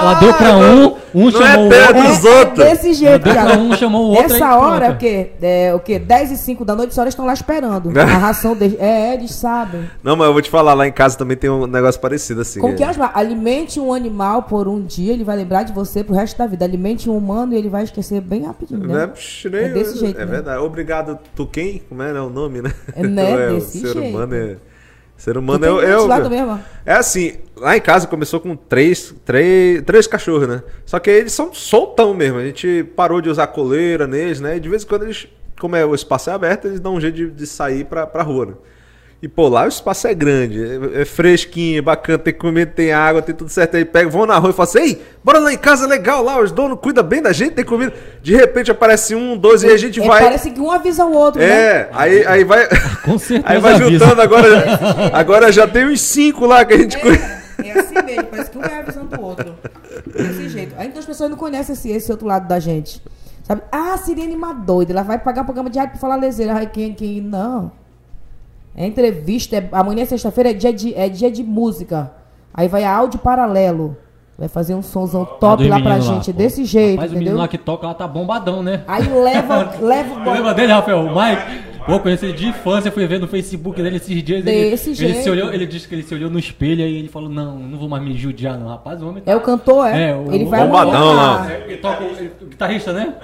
ela 0.00 0.14
deu 0.14 0.34
pra 0.34 0.56
um, 0.56 0.94
um 1.14 1.30
Não 1.30 1.42
é 1.42 1.52
chamou 1.52 1.66
o 1.66 1.70
teu, 1.70 2.32
outro. 2.38 2.62
é 2.64 2.70
desse 2.70 2.94
jeito, 2.94 3.32
cara. 3.32 3.56
um, 3.58 3.72
chamou 3.76 4.06
o 4.06 4.08
outro. 4.16 4.34
Essa 4.34 4.56
hora 4.56 4.86
é 4.86 4.88
o 4.88 4.90
pronto. 4.92 4.98
quê? 4.98 5.30
É 5.68 5.74
o 5.74 5.80
quê? 5.80 5.98
10 5.98 6.32
e 6.32 6.36
5 6.36 6.64
da 6.64 6.74
noite, 6.74 6.88
as 6.90 6.94
senhoras 6.94 7.12
estão 7.12 7.26
lá 7.26 7.32
esperando. 7.32 7.90
A 7.98 8.04
ração 8.04 8.56
deles. 8.56 8.78
É, 8.80 9.14
eles 9.14 9.32
sabem. 9.34 9.88
Não, 10.02 10.16
mas 10.16 10.26
eu 10.26 10.32
vou 10.32 10.42
te 10.42 10.50
falar, 10.50 10.74
lá 10.74 10.86
em 10.86 10.92
casa 10.92 11.16
também 11.16 11.36
tem 11.36 11.48
um 11.50 11.66
negócio 11.66 12.00
parecido 12.00 12.40
assim. 12.40 12.60
Como 12.60 12.74
que 12.74 12.82
é? 12.82 12.88
Alimente 13.14 13.78
um 13.78 13.92
animal 13.92 14.42
por 14.44 14.66
um 14.68 14.82
dia, 14.82 15.12
ele 15.12 15.24
vai 15.24 15.36
lembrar 15.36 15.62
de 15.62 15.72
você 15.72 16.02
pro 16.02 16.14
resto 16.14 16.36
da 16.36 16.46
vida. 16.46 16.64
Alimente 16.64 17.08
um 17.08 17.16
humano 17.16 17.54
e 17.54 17.56
ele 17.56 17.68
vai 17.68 17.84
esquecer 17.84 18.20
bem 18.20 18.44
rapidinho, 18.44 18.80
Não 18.80 18.94
é, 18.98 19.06
né? 19.06 19.06
psh, 19.08 19.44
nem- 19.50 19.60
É 19.64 19.68
desse 19.68 19.98
jeito, 19.98 20.16
É 20.16 20.24
né? 20.24 20.30
verdade. 20.30 20.60
Obrigado, 20.62 21.18
tu 21.34 21.46
quem? 21.46 21.82
Como 21.88 22.02
é, 22.02 22.12
né, 22.12 22.20
o 22.20 22.30
nome, 22.30 22.62
né? 22.62 22.72
É, 22.94 23.02
né? 23.06 23.28
Então, 23.38 23.56
o 23.56 23.60
Desse 23.60 23.80
ser 23.80 23.92
jeito. 23.92 24.08
humano 24.08 24.34
é. 24.34 24.56
Ser 25.16 25.36
humano 25.36 25.64
é, 25.80 25.90
é, 25.90 26.22
também, 26.22 26.38
irmão? 26.38 26.60
é 26.86 26.92
assim, 26.92 27.38
lá 27.56 27.76
em 27.76 27.80
casa 27.80 28.06
começou 28.06 28.38
com 28.38 28.54
três, 28.54 29.12
três, 29.24 29.82
três 29.82 30.06
cachorros, 30.06 30.46
né? 30.46 30.62
Só 30.86 31.00
que 31.00 31.10
eles 31.10 31.32
são 31.32 31.52
soltão 31.52 32.14
mesmo. 32.14 32.38
A 32.38 32.44
gente 32.44 32.84
parou 32.94 33.20
de 33.20 33.28
usar 33.28 33.48
coleira 33.48 34.06
neles, 34.06 34.38
né? 34.40 34.56
E 34.56 34.60
de 34.60 34.68
vez 34.68 34.84
em 34.84 34.86
quando 34.86 35.02
eles, 35.02 35.26
como 35.58 35.76
é, 35.76 35.84
o 35.84 35.94
espaço 35.94 36.30
é 36.30 36.32
aberto, 36.32 36.66
eles 36.66 36.80
dão 36.80 36.94
um 36.94 37.00
jeito 37.00 37.14
de, 37.16 37.30
de 37.30 37.46
sair 37.46 37.84
pra, 37.84 38.06
pra 38.06 38.22
rua, 38.22 38.46
né? 38.46 38.52
E 39.20 39.26
pô, 39.26 39.48
lá 39.48 39.64
o 39.64 39.68
espaço 39.68 40.06
é 40.06 40.14
grande, 40.14 40.62
é, 40.62 41.02
é 41.02 41.04
fresquinho, 41.04 41.78
é 41.78 41.82
bacana, 41.82 42.18
tem 42.20 42.32
comida, 42.32 42.70
tem 42.70 42.92
água, 42.92 43.20
tem 43.20 43.34
tudo 43.34 43.50
certo. 43.50 43.76
Aí 43.76 43.84
pega, 43.84 44.08
vão 44.08 44.24
na 44.24 44.38
rua 44.38 44.50
e 44.50 44.52
falam 44.52 44.70
assim: 44.70 44.78
Ei, 44.78 45.02
bora 45.24 45.40
lá 45.40 45.52
em 45.52 45.58
casa, 45.58 45.88
legal 45.88 46.22
lá, 46.22 46.40
os 46.40 46.52
donos 46.52 46.78
cuidam 46.80 47.02
bem 47.02 47.20
da 47.20 47.32
gente, 47.32 47.54
tem 47.54 47.64
comida. 47.64 47.92
De 48.22 48.36
repente 48.36 48.70
aparece 48.70 49.16
um, 49.16 49.36
dois, 49.36 49.64
e 49.64 49.66
a 49.70 49.76
gente 49.76 50.00
É, 50.00 50.06
vai. 50.06 50.22
Parece 50.22 50.52
que 50.52 50.60
um 50.60 50.70
avisa 50.70 51.04
o 51.04 51.12
outro, 51.12 51.40
né? 51.40 51.48
É, 51.48 51.88
aí, 51.92 52.24
aí 52.26 52.44
vai. 52.44 52.68
Com 53.04 53.18
certeza 53.18 53.52
Aí 53.52 53.58
vai 53.60 53.74
avisa. 53.74 53.90
juntando 53.90 54.22
agora. 54.22 54.64
Agora 55.12 55.50
já 55.50 55.66
tem 55.66 55.84
uns 55.86 56.00
cinco 56.00 56.46
lá 56.46 56.64
que 56.64 56.74
a 56.74 56.78
gente 56.78 56.96
cuida. 56.98 57.18
É, 57.64 57.68
é 57.70 57.72
assim 57.80 57.94
mesmo, 58.06 58.22
parece 58.24 58.50
que 58.50 58.58
um 58.58 58.60
vai 58.60 58.78
avisando 58.78 59.20
o 59.20 59.24
outro. 59.24 59.54
Desse 60.14 60.48
jeito. 60.48 60.74
Aí 60.78 60.86
então 60.86 61.00
as 61.00 61.06
pessoas 61.06 61.28
não 61.28 61.36
conhecem 61.36 61.72
esse, 61.72 61.90
esse 61.90 62.08
outro 62.12 62.24
lado 62.28 62.46
da 62.46 62.60
gente. 62.60 63.02
Sabe? 63.48 63.62
Ah, 63.72 63.94
a 63.94 63.96
Sirene 63.96 64.36
uma 64.36 64.52
doida, 64.52 64.92
ela 64.92 65.02
vai 65.02 65.18
pagar 65.18 65.42
programa 65.42 65.70
de 65.70 65.78
rádio 65.78 65.92
pra 65.92 66.00
falar 66.00 66.16
leseira. 66.16 66.52
Ai, 66.52 66.66
quem, 66.66 66.92
quem? 66.92 67.22
Não. 67.22 67.72
É 68.76 68.86
entrevista, 68.86 69.56
é, 69.56 69.68
amanhã 69.72 70.04
sexta-feira 70.04 70.50
é 70.50 70.52
dia, 70.52 70.72
de, 70.72 70.94
é 70.94 71.08
dia 71.08 71.30
de 71.30 71.42
música. 71.42 72.12
Aí 72.52 72.68
vai 72.68 72.84
áudio 72.84 73.18
paralelo. 73.18 73.96
Vai 74.38 74.48
fazer 74.48 74.74
um 74.74 74.82
somzão 74.82 75.24
top 75.24 75.66
lá 75.66 75.80
pra 75.80 75.94
menino 75.94 76.14
gente, 76.14 76.30
pô. 76.30 76.38
desse 76.38 76.64
jeito, 76.64 76.96
Rapaz, 76.96 77.12
o 77.12 77.16
menino 77.16 77.36
lá 77.38 77.48
que 77.48 77.58
toca 77.58 77.86
lá 77.88 77.94
tá 77.94 78.06
bombadão, 78.06 78.62
né? 78.62 78.84
Aí 78.86 79.08
leva, 79.08 79.74
leva 79.80 80.14
o 80.14 80.18
Lembra 80.30 80.54
dele, 80.54 80.72
Rafael? 80.72 81.00
O 81.00 81.08
Mike? 81.08 81.67
Pô, 81.88 82.00
conheci 82.00 82.26
ele 82.26 82.34
de 82.34 82.46
infância, 82.46 82.92
fui 82.92 83.06
ver 83.06 83.18
no 83.18 83.26
Facebook 83.26 83.82
dele 83.82 83.96
esses 83.96 84.22
dias. 84.22 84.46
Ele, 84.46 84.70
Desse 84.70 84.90
ele 84.90 84.96
jeito. 84.96 85.22
se 85.22 85.30
olhou, 85.30 85.52
ele 85.52 85.66
disse 85.66 85.88
que 85.88 85.94
ele 85.94 86.02
se 86.02 86.14
olhou 86.14 86.30
no 86.30 86.38
espelho 86.38 86.82
e 86.82 86.96
ele 86.98 87.08
falou: 87.08 87.28
Não, 87.28 87.58
não 87.58 87.78
vou 87.78 87.88
mais 87.88 88.02
me 88.02 88.16
judiar, 88.16 88.58
não. 88.58 88.68
Rapaz, 88.68 89.02
o 89.02 89.08
homem 89.08 89.22
tá. 89.22 89.32
É 89.32 89.36
o 89.36 89.40
cantor, 89.40 89.86
é? 89.86 90.10
É, 90.10 90.16
o- 90.16 90.32
ele 90.32 90.44
o 90.44 90.48
vai 90.48 90.64
bombadão 90.66 91.14
lá. 91.14 91.46
Ele 91.66 91.76
toca, 91.78 92.04
ele, 92.04 92.30
o 92.42 92.46
guitarrista, 92.46 92.92
né? 92.92 93.14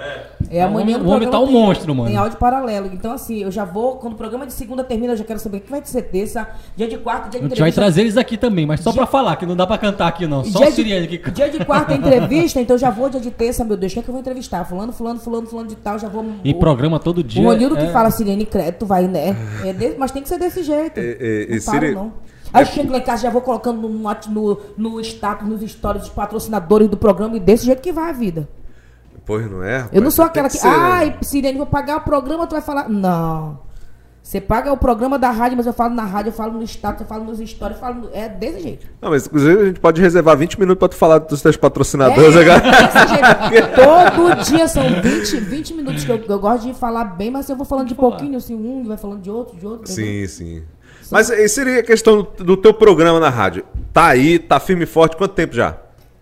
É 0.49 0.61
amanhã 0.61 0.97
O 0.97 1.03
no 1.03 1.09
homem 1.11 1.27
tá 1.29 1.39
um 1.39 1.45
tem- 1.45 1.53
monstro, 1.53 1.95
mano. 1.95 2.07
Tem 2.09 2.17
áudio 2.17 2.37
paralelo. 2.37 2.89
Então, 2.93 3.11
assim, 3.11 3.41
eu 3.41 3.51
já 3.51 3.65
vou. 3.65 3.95
Quando 3.95 4.13
o 4.13 4.15
programa 4.15 4.45
de 4.45 4.53
segunda 4.53 4.83
termina, 4.83 5.13
eu 5.13 5.17
já 5.17 5.23
quero 5.23 5.39
saber 5.39 5.57
o 5.57 5.61
que 5.61 5.71
vai 5.71 5.81
ser 5.83 6.03
terça, 6.03 6.47
dia 6.75 6.87
de 6.87 6.97
quarta, 6.97 7.29
dia 7.29 7.39
de 7.39 7.45
A 7.45 7.49
gente 7.49 7.59
vai 7.59 7.69
entrevista. 7.69 7.81
trazer 7.81 8.01
eles 8.01 8.17
aqui 8.17 8.37
também, 8.37 8.65
mas 8.65 8.79
só 8.81 8.91
pra 8.93 9.05
falar, 9.05 9.35
que 9.37 9.45
não 9.45 9.55
dá 9.55 9.65
pra 9.65 9.77
cantar 9.77 10.07
aqui, 10.07 10.27
não. 10.27 10.43
Só 10.43 10.59
dia 10.59 10.69
o 10.69 10.71
Siriane 10.71 11.07
que 11.07 11.17
de, 11.17 11.17
canta. 11.19 11.35
dia 11.35 11.49
de 11.49 11.65
quarta 11.65 11.93
é 11.93 11.97
entrevista, 11.97 12.59
então 12.61 12.77
já 12.77 12.89
vou 12.89 13.09
dia 13.09 13.19
de 13.19 13.31
terça, 13.31 13.63
meu 13.63 13.75
Deus, 13.77 13.93
quem 13.93 14.01
é 14.01 14.03
que 14.03 14.09
eu 14.09 14.13
vou 14.13 14.21
entrevistar? 14.21 14.63
Fulano, 14.65 14.91
fulano, 14.93 15.19
fulano, 15.19 15.47
fulano 15.47 15.67
de 15.67 15.75
tal, 15.75 15.97
já 15.97 16.07
vou. 16.07 16.23
E 16.43 16.51
o- 16.51 16.55
programa 16.55 16.99
todo 16.99 17.23
dia. 17.23 17.41
O 17.41 17.45
Ronildo 17.45 17.75
que 17.75 17.83
é- 17.83 17.91
fala, 17.91 18.11
Sirene, 18.11 18.45
credo, 18.55 18.85
vai, 18.85 19.07
né? 19.07 19.35
É 19.65 19.73
de- 19.73 19.95
mas 19.97 20.11
tem 20.11 20.21
que 20.23 20.29
ser 20.29 20.39
desse 20.39 20.63
jeito. 20.63 20.97
É, 20.99 21.17
é, 21.19 21.47
não 21.55 21.61
paro, 21.65 21.79
Siri- 21.79 21.95
não. 21.95 22.13
Aí 22.53 22.61
eu 22.63 22.67
chego 22.67 22.91
lá 22.91 22.99
em 22.99 23.01
casa, 23.01 23.23
já 23.23 23.29
vou 23.29 23.41
colocando 23.41 23.81
no, 23.81 23.89
no, 24.29 24.61
no 24.77 25.01
status, 25.01 25.45
nos 25.47 25.61
stories 25.69 26.03
dos 26.03 26.11
patrocinadores 26.11 26.87
do 26.87 26.95
programa 26.95 27.35
e 27.35 27.39
desse 27.39 27.65
jeito 27.65 27.81
que 27.81 27.91
vai 27.91 28.09
a 28.09 28.13
vida. 28.13 28.47
Pois 29.25 29.49
não 29.49 29.61
é? 29.63 29.77
rapaz? 29.77 29.93
Eu 29.93 30.01
não 30.01 30.11
sou 30.11 30.23
aquela 30.23 30.47
que, 30.47 30.57
ser, 30.57 30.67
né? 30.67 30.73
ai, 30.77 31.17
Sirene, 31.21 31.57
vou 31.57 31.65
pagar 31.67 31.97
o 31.97 32.01
programa, 32.01 32.47
tu 32.47 32.51
vai 32.51 32.61
falar. 32.61 32.87
Não. 32.87 33.59
Você 34.25 34.41
paga 34.41 34.73
o 34.73 34.77
programa 34.77 35.19
da 35.19 35.29
rádio, 35.29 35.55
mas 35.55 35.67
eu 35.67 35.71
falo 35.71 35.93
na 35.93 36.03
rádio, 36.03 36.29
eu 36.29 36.33
falo 36.33 36.53
no 36.53 36.63
status, 36.63 37.01
eu 37.01 37.05
falo 37.07 37.23
nos 37.25 37.37
stories, 37.47 37.77
eu 37.77 37.79
falo. 37.79 37.93
no- 38.01 38.09
É 38.11 38.27
desse 38.27 38.59
jeito. 38.59 38.87
Não, 38.99 39.11
mas 39.11 39.27
inclusive 39.27 39.61
a 39.61 39.65
gente 39.65 39.79
pode 39.79 40.01
reservar 40.01 40.35
20 40.35 40.59
minutos 40.59 40.79
pra 40.79 40.87
tu 40.89 40.95
falar 40.95 41.19
dos 41.19 41.43
teus 41.43 41.53
É, 41.55 41.59
patrocinadores 41.59 42.35
agora. 42.35 42.59
desse 42.59 43.07
jeito. 43.07 43.67
Todo 43.75 44.43
dia 44.43 44.67
são 44.67 44.83
20, 44.99 45.39
20 45.41 45.73
minutos 45.75 46.03
que 46.03 46.11
eu, 46.11 46.19
eu 46.27 46.39
gosto 46.39 46.65
de 46.65 46.73
falar 46.73 47.03
bem, 47.03 47.29
mas 47.29 47.47
eu 47.49 47.55
vou 47.55 47.67
falando 47.67 47.87
de 47.87 47.93
pouquinho, 47.93 48.35
assim, 48.37 48.55
um 48.55 48.83
vai 48.83 48.97
falando 48.97 49.21
de 49.21 49.29
outro, 49.29 49.55
de 49.59 49.67
outro. 49.67 49.83
entendeu? 49.91 50.27
Sim, 50.27 50.27
sim. 50.27 50.63
Mas 51.11 51.29
e 51.29 51.47
seria 51.47 51.81
a 51.81 51.83
questão 51.83 52.23
do, 52.35 52.43
do 52.43 52.57
teu 52.57 52.73
programa 52.73 53.19
na 53.19 53.29
rádio? 53.29 53.63
Tá 53.93 54.07
aí, 54.07 54.39
tá 54.39 54.59
firme 54.59 54.85
e 54.85 54.87
forte, 54.87 55.15
quanto 55.15 55.35
tempo 55.35 55.53
já? 55.53 55.77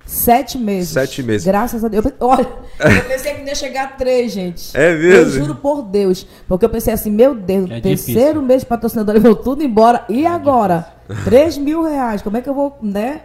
Sete 0.05 0.57
meses. 0.57 0.89
Sete 0.89 1.23
meses. 1.23 1.45
Graças 1.47 1.83
a 1.83 1.87
Deus. 1.87 2.05
Eu, 2.05 2.11
olha, 2.27 2.45
eu 2.79 3.03
pensei 3.07 3.33
que 3.35 3.43
ia 3.43 3.55
chegar 3.55 3.83
a 3.85 3.87
três, 3.87 4.31
gente. 4.33 4.75
É 4.77 4.93
mesmo? 4.95 5.13
Eu 5.13 5.29
juro 5.31 5.55
por 5.55 5.81
Deus. 5.83 6.27
Porque 6.47 6.65
eu 6.65 6.69
pensei 6.69 6.93
assim, 6.93 7.09
meu 7.09 7.33
Deus, 7.33 7.71
É 7.71 7.79
terceiro 7.79 8.21
difícil. 8.21 8.41
mês 8.41 8.61
de 8.61 8.65
patrocinador, 8.67 9.17
veio 9.21 9.35
tudo 9.35 9.63
embora. 9.63 10.03
E 10.09 10.25
agora? 10.25 10.87
Três 11.23 11.57
mil 11.57 11.83
reais. 11.83 12.21
Como 12.21 12.35
é 12.37 12.41
que 12.41 12.49
eu 12.49 12.53
vou, 12.53 12.77
né? 12.81 13.21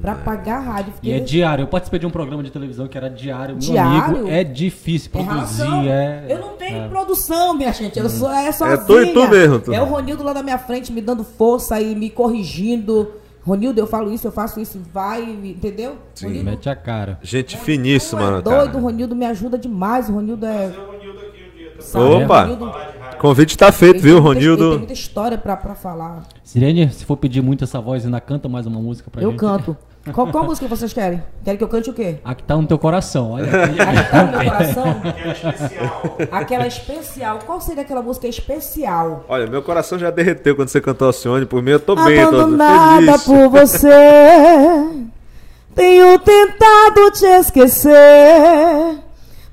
pra 0.00 0.14
pagar 0.14 0.56
a 0.56 0.60
rádio? 0.60 0.92
E 1.02 1.12
é 1.12 1.18
diário. 1.20 1.62
Eu 1.64 1.66
participei 1.68 1.98
de 2.00 2.06
um 2.06 2.10
programa 2.10 2.42
de 2.42 2.50
televisão 2.50 2.86
que 2.88 2.96
era 2.96 3.08
diário. 3.10 3.54
Meu 3.54 3.60
Diário? 3.60 4.16
amigo, 4.16 4.28
é 4.28 4.42
difícil 4.44 5.10
É 5.14 5.22
produzir. 5.24 5.62
relação. 5.62 5.82
É, 5.84 6.24
Eu 6.28 6.38
não 6.40 6.48
tenho 6.56 6.84
é. 6.84 6.88
produção, 6.88 7.54
minha 7.54 7.72
gente. 7.72 7.98
Eu 7.98 8.08
sou 8.08 8.30
é 8.30 8.50
sozinha. 8.52 8.78
tu 8.78 9.00
e 9.00 9.12
tu 9.12 9.28
mesmo, 9.28 9.58
tu. 9.60 9.72
É 9.72 9.80
o 9.80 9.84
Ronildo 9.84 10.22
lá 10.24 10.32
da 10.32 10.42
minha 10.42 10.58
frente 10.58 10.92
me 10.92 11.00
dando 11.00 11.22
força 11.24 11.80
e 11.80 11.94
me 11.94 12.10
corrigindo. 12.10 13.12
Ronildo, 13.42 13.80
eu 13.80 13.86
falo 13.86 14.12
isso, 14.12 14.26
eu 14.26 14.32
faço 14.32 14.60
isso, 14.60 14.80
vai, 14.92 15.22
entendeu? 15.22 15.96
Sim. 16.14 16.26
Ronildo, 16.26 16.50
Mete 16.50 16.68
a 16.68 16.76
cara. 16.76 17.18
Gente 17.22 17.56
finíssima, 17.56 18.20
é 18.20 18.24
mano. 18.24 18.42
doido, 18.42 18.62
o 18.62 18.66
Cara. 18.72 18.78
Ronildo 18.80 19.16
me 19.16 19.24
ajuda 19.26 19.56
demais. 19.58 20.08
O 20.08 20.12
Ronildo 20.14 20.44
é. 20.46 20.72
Opa! 21.94 22.42
Ronildo- 22.42 22.72
Convite 23.18 23.56
tá 23.58 23.70
feito, 23.70 24.00
viu, 24.00 24.16
tem 24.16 24.30
Ele 24.30 24.40
tem 24.40 24.48
Ronildo? 24.48 24.78
muita 24.78 24.92
história 24.94 25.36
pra, 25.36 25.54
pra 25.56 25.74
falar. 25.74 26.22
Sirene, 26.42 26.90
se 26.90 27.04
for 27.04 27.16
pedir 27.18 27.42
muito 27.42 27.64
essa 27.64 27.78
voz, 27.80 28.04
ainda 28.06 28.18
canta 28.20 28.48
mais 28.48 28.66
uma 28.66 28.80
música 28.80 29.10
pra 29.10 29.20
eu 29.22 29.30
gente. 29.30 29.40
canto. 29.40 29.76
Qual, 30.14 30.26
qual 30.28 30.44
música 30.44 30.66
vocês 30.66 30.94
querem? 30.94 31.22
Querem 31.44 31.58
que 31.58 31.64
eu 31.64 31.68
cante 31.68 31.90
o 31.90 31.92
quê? 31.92 32.16
A 32.24 32.34
que 32.34 32.42
tá 32.42 32.56
no 32.56 32.66
teu 32.66 32.78
coração. 32.78 33.32
Olha. 33.32 33.46
A 33.52 33.68
que 33.68 34.10
tá 34.10 34.24
no 34.24 34.30
meu 34.32 34.50
coração? 34.50 35.02
Aquela 36.32 36.66
especial. 36.66 37.38
Qual 37.44 37.60
seria 37.60 37.82
aquela 37.82 38.00
música 38.00 38.26
especial? 38.26 39.26
Olha, 39.28 39.46
meu 39.46 39.62
coração 39.62 39.98
já 39.98 40.10
derreteu 40.10 40.56
quando 40.56 40.68
você 40.68 40.80
cantou 40.80 41.06
Alcione. 41.06 41.44
Por 41.44 41.62
mim, 41.62 41.72
eu 41.72 41.80
tô 41.80 41.94
bem, 41.96 42.22
tô 42.22 42.28
Abandonada 42.28 43.18
feliz. 43.18 43.24
por 43.24 43.48
você. 43.50 43.90
Tenho 45.74 46.18
tentado 46.18 47.10
te 47.12 47.26
esquecer. 47.26 48.98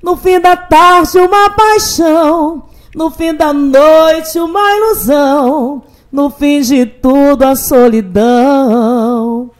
No 0.02 0.16
fim 0.16 0.40
da 0.40 0.56
tarde, 0.56 1.18
uma 1.18 1.50
paixão. 1.50 2.64
No 2.94 3.10
fim 3.10 3.34
da 3.34 3.52
noite, 3.52 4.38
uma 4.40 4.76
ilusão. 4.76 5.82
No 6.10 6.30
fim 6.30 6.62
de 6.62 6.86
tudo, 6.86 7.42
a 7.42 7.54
solidão. 7.54 9.50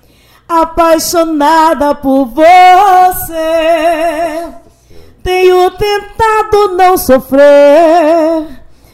Apaixonada 0.49 1.95
por 1.95 2.25
você. 2.25 3.35
Tenho 5.23 5.71
tentado 5.73 6.75
não 6.75 6.97
sofrer, 6.97 8.47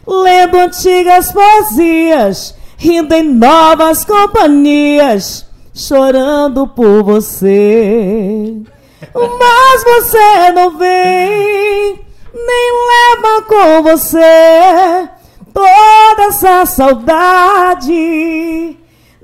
lendo 0.04 0.58
antigas 0.58 1.30
poesias, 1.30 2.56
rindo 2.76 3.14
em 3.14 3.22
novas 3.22 4.04
companhias, 4.04 5.46
chorando 5.72 6.66
por 6.66 7.04
você. 7.04 8.52
Mas 9.14 9.84
você 9.84 10.50
não 10.52 10.76
vem, 10.76 12.00
nem 12.34 12.72
leva 12.88 13.42
com 13.42 13.82
você 13.84 15.08
toda 15.52 16.22
essa 16.28 16.66
saudade. 16.66 17.94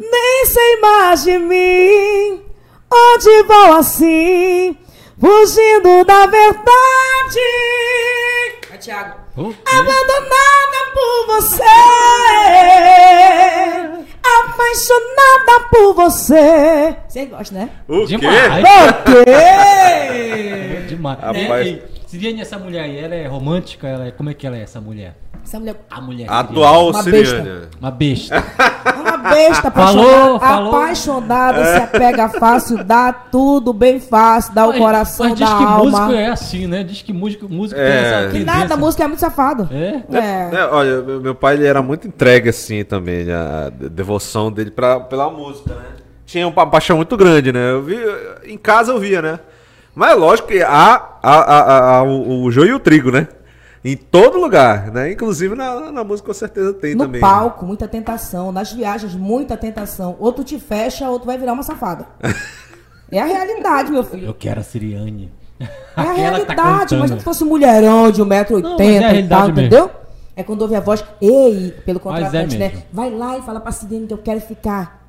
Nem 0.01 0.47
sei 0.47 0.77
mais 0.81 1.23
de 1.25 1.39
mim, 1.39 2.43
onde 2.91 3.43
vou 3.43 3.73
assim, 3.75 4.77
fugindo 5.21 6.05
da 6.05 6.27
verdade. 6.27 7.41
Tiago. 8.81 9.21
Oh, 9.37 9.53
Abandonada 9.67 10.79
por 10.95 11.27
você, 11.27 11.63
apaixonada 14.25 15.69
por 15.71 15.95
você. 15.95 16.97
Você 17.07 17.27
gosta, 17.27 17.55
né? 17.55 17.71
O 17.87 18.07
quê? 18.07 18.17
demais. 18.17 18.65
Ok! 18.89 20.87
Demais. 20.89 21.19
Rapaz. 21.21 21.79
E, 22.13 22.17
e, 22.17 22.21
Siriane, 22.21 22.41
essa 22.41 22.59
mulher 22.59 22.85
aí, 22.85 22.99
ela 22.99 23.15
é 23.15 23.27
romântica? 23.27 23.87
Ela 23.89 24.07
é, 24.07 24.11
como 24.11 24.31
é 24.31 24.35
que 24.35 24.47
ela 24.47 24.57
é, 24.57 24.63
essa 24.63 24.81
mulher? 24.81 25.17
Essa 25.43 25.59
mulher 25.59 25.77
A 25.91 26.01
mulher. 26.03 26.27
Atual 26.31 26.91
Uma 26.91 27.03
Siriane. 27.03 27.27
Siriane. 27.27 27.61
Uma 27.81 27.91
besta. 27.91 28.35
é 28.37 28.91
uma 29.01 29.17
besta, 29.17 29.71
Falou, 29.71 30.37
apaixonada, 30.37 30.39
falou. 30.41 30.75
apaixonada 30.77 31.65
se 31.65 31.77
apega 31.83 32.29
fácil, 32.29 32.85
dá 32.85 33.13
tudo 33.13 33.73
bem 33.73 33.99
fácil, 34.01 34.55
dá 34.55 34.65
o 34.67 34.69
Mas- 34.71 34.79
coração, 34.79 35.29
mas 35.31 35.39
diz 35.39 35.49
dá 35.49 35.55
a 35.55 35.59
que 35.59 35.65
alma. 35.65 35.85
músico 36.01 36.13
é 36.13 36.27
assim, 36.29 36.67
né? 36.67 36.83
Diz 36.85 37.03
que 37.03 37.13
músico, 37.13 37.49
músico 37.49 37.81
É. 37.81 37.85
tem 37.87 37.97
essa 37.97 38.27
Que 38.27 38.33
tendência. 38.39 38.61
nada, 38.61 38.75
a 38.75 38.77
música 38.77 39.05
é 39.05 39.07
muito 39.07 39.21
safado. 39.21 39.69
É? 39.73 40.03
É. 40.15 40.51
É, 40.57 40.65
olha, 40.67 41.01
meu, 41.03 41.35
pai 41.35 41.55
ele 41.55 41.67
era 41.67 41.81
muito 41.81 42.07
entregue 42.07 42.51
assim 42.51 42.85
também, 42.85 43.25
né, 43.25 43.35
a 43.35 43.71
de- 43.71 43.89
devoção 43.89 44.53
dele 44.53 44.71
pra, 44.71 45.01
pela 45.01 45.31
música, 45.31 45.75
né? 45.75 45.83
Tinha 46.27 46.47
uma 46.47 46.67
paixão 46.67 46.97
muito 46.97 47.17
grande, 47.17 47.51
né? 47.53 47.73
Eu 47.73 47.83
vi, 47.83 47.97
em 48.45 48.59
casa 48.59 48.93
eu 48.93 49.01
via, 49.01 49.21
né? 49.23 49.41
Mas 49.95 50.13
é 50.13 50.15
lógico 50.15 50.49
que 50.49 50.63
há, 50.63 51.10
há- 51.23 51.97
há 51.99 52.03
o, 52.03 52.43
o 52.45 52.51
joio 52.51 52.69
e 52.71 52.75
o 52.75 52.81
trigo, 52.81 53.11
né? 53.11 53.29
Em 53.85 53.97
todo 53.97 54.39
lugar, 54.39 54.91
né? 54.91 55.11
Inclusive 55.13 55.55
na, 55.55 55.91
na 55.91 56.05
música 56.05 56.27
com 56.27 56.35
certeza 56.35 56.73
tem 56.75 56.95
No 56.95 57.05
também. 57.05 57.21
palco, 57.21 57.65
muita 57.65 57.89
tentação. 57.89 58.53
Nas 58.53 58.73
viagens, 58.73 59.15
muita 59.15 59.57
tentação. 59.57 60.17
Ou 60.21 60.33
tu 60.33 60.45
te 60.45 60.59
fecha, 60.59 61.09
ou 61.09 61.19
tu 61.19 61.25
vai 61.27 61.39
virar 61.39 61.53
uma 61.53 61.63
safada. 61.63 62.07
É 63.13 63.19
a 63.21 63.25
realidade, 63.25 63.91
meu 63.91 64.05
filho. 64.05 64.29
Eu 64.29 64.35
quero 64.35 64.61
a 64.61 64.63
Siriane. 64.63 65.33
É 65.59 65.65
a 65.97 66.05
tá 66.05 66.13
realidade. 66.13 66.55
cantando. 66.57 66.95
Imagina 66.95 67.19
se 67.19 67.25
fosse 67.25 67.43
um 67.43 67.49
mulherão 67.49 68.09
de 68.09 68.23
1,80m 68.23 68.63
Não, 68.63 68.77
mas 68.79 68.87
é 68.87 69.05
a 69.05 69.15
e 69.17 69.29
tal, 69.29 69.41
mesmo. 69.49 69.53
entendeu? 69.61 69.91
É 70.37 70.45
quando 70.45 70.63
ouve 70.63 70.77
a 70.77 70.81
voz, 70.81 71.05
ei, 71.21 71.75
pelo 71.85 72.01
Mas 72.05 72.19
é 72.19 72.23
contratante, 72.23 72.57
né? 72.57 72.73
Vai 72.93 73.11
lá 73.11 73.37
e 73.37 73.43
fala 73.43 73.59
pra 73.59 73.73
Sidene 73.73 74.07
que 74.07 74.15
eu 74.15 74.19
quero 74.19 74.41
ficar. 74.41 75.00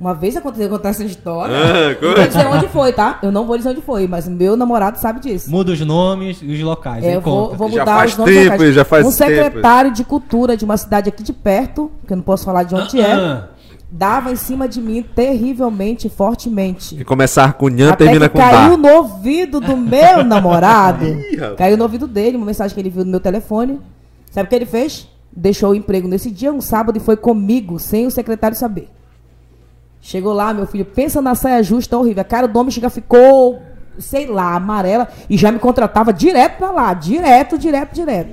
Uma 0.00 0.14
vez 0.14 0.34
aconteceu 0.34 0.68
contar 0.70 0.88
essa 0.88 1.04
história. 1.04 1.54
Ah, 1.54 1.96
não 2.00 2.14
vou 2.16 2.26
dizer 2.26 2.46
onde 2.46 2.68
foi, 2.68 2.92
tá? 2.92 3.18
Eu 3.22 3.30
não 3.30 3.46
vou 3.46 3.56
dizer 3.58 3.68
onde 3.68 3.82
foi, 3.82 4.08
mas 4.08 4.26
meu 4.26 4.56
namorado 4.56 4.98
sabe 4.98 5.20
disso. 5.20 5.50
Muda 5.50 5.72
os 5.72 5.80
nomes 5.82 6.38
e 6.42 6.50
os 6.52 6.60
locais. 6.60 7.04
É, 7.04 7.16
eu 7.16 7.20
vou, 7.20 7.54
vou 7.54 7.68
Já 7.70 7.80
mudar 7.80 7.96
faz 7.96 8.12
os 8.12 8.16
nomes 8.18 8.34
tempo, 8.34 8.52
locais. 8.52 8.74
já 8.74 8.84
faz 8.84 9.06
Um 9.06 9.10
tempo. 9.12 9.18
secretário 9.30 9.90
de 9.92 10.02
cultura 10.02 10.56
de 10.56 10.64
uma 10.64 10.78
cidade 10.78 11.08
aqui 11.10 11.22
de 11.22 11.34
perto, 11.34 11.90
que 12.06 12.12
eu 12.14 12.16
não 12.16 12.24
posso 12.24 12.46
falar 12.46 12.62
de 12.62 12.74
onde 12.74 12.98
é, 12.98 13.12
Ah, 13.12 13.48
dava 13.90 14.32
em 14.32 14.36
cima 14.36 14.66
de 14.66 14.80
mim 14.80 15.02
terrivelmente, 15.14 16.08
fortemente. 16.08 16.98
E 16.98 17.04
começar 17.04 17.52
com 17.54 17.68
Nhan, 17.68 17.92
termina 17.92 18.26
que 18.28 18.34
com 18.36 18.40
caiu 18.40 18.70
Dá. 18.70 18.76
no 18.78 18.88
ouvido 18.96 19.60
do 19.60 19.76
meu 19.76 20.24
namorado. 20.24 21.04
Ih, 21.04 21.36
caiu 21.58 21.76
no 21.76 21.82
ouvido 21.82 22.06
dele, 22.06 22.38
uma 22.38 22.46
mensagem 22.46 22.74
que 22.74 22.80
ele 22.80 22.88
viu 22.90 23.04
no 23.04 23.10
meu 23.10 23.20
telefone. 23.20 23.78
Sabe 24.30 24.46
o 24.46 24.48
que 24.48 24.54
ele 24.54 24.66
fez? 24.66 25.06
Deixou 25.30 25.70
o 25.72 25.74
emprego 25.74 26.08
nesse 26.08 26.30
dia, 26.30 26.50
um 26.52 26.60
sábado, 26.62 26.96
e 26.96 27.00
foi 27.00 27.16
comigo, 27.16 27.78
sem 27.78 28.06
o 28.06 28.10
secretário 28.10 28.56
saber. 28.56 28.88
Chegou 30.00 30.32
lá, 30.32 30.52
meu 30.54 30.66
filho, 30.66 30.84
pensa 30.84 31.20
na 31.20 31.34
saia 31.34 31.62
justa, 31.62 31.96
horrível. 31.98 32.22
A 32.22 32.24
cara 32.24 32.46
do 32.48 32.58
homem 32.58 32.70
chega, 32.70 32.88
ficou, 32.88 33.60
sei 33.98 34.26
lá, 34.26 34.54
amarela, 34.54 35.08
e 35.28 35.36
já 35.36 35.52
me 35.52 35.58
contratava 35.58 36.12
direto 36.12 36.56
pra 36.58 36.70
lá. 36.70 36.94
Direto, 36.94 37.58
direto, 37.58 37.94
direto. 37.94 38.30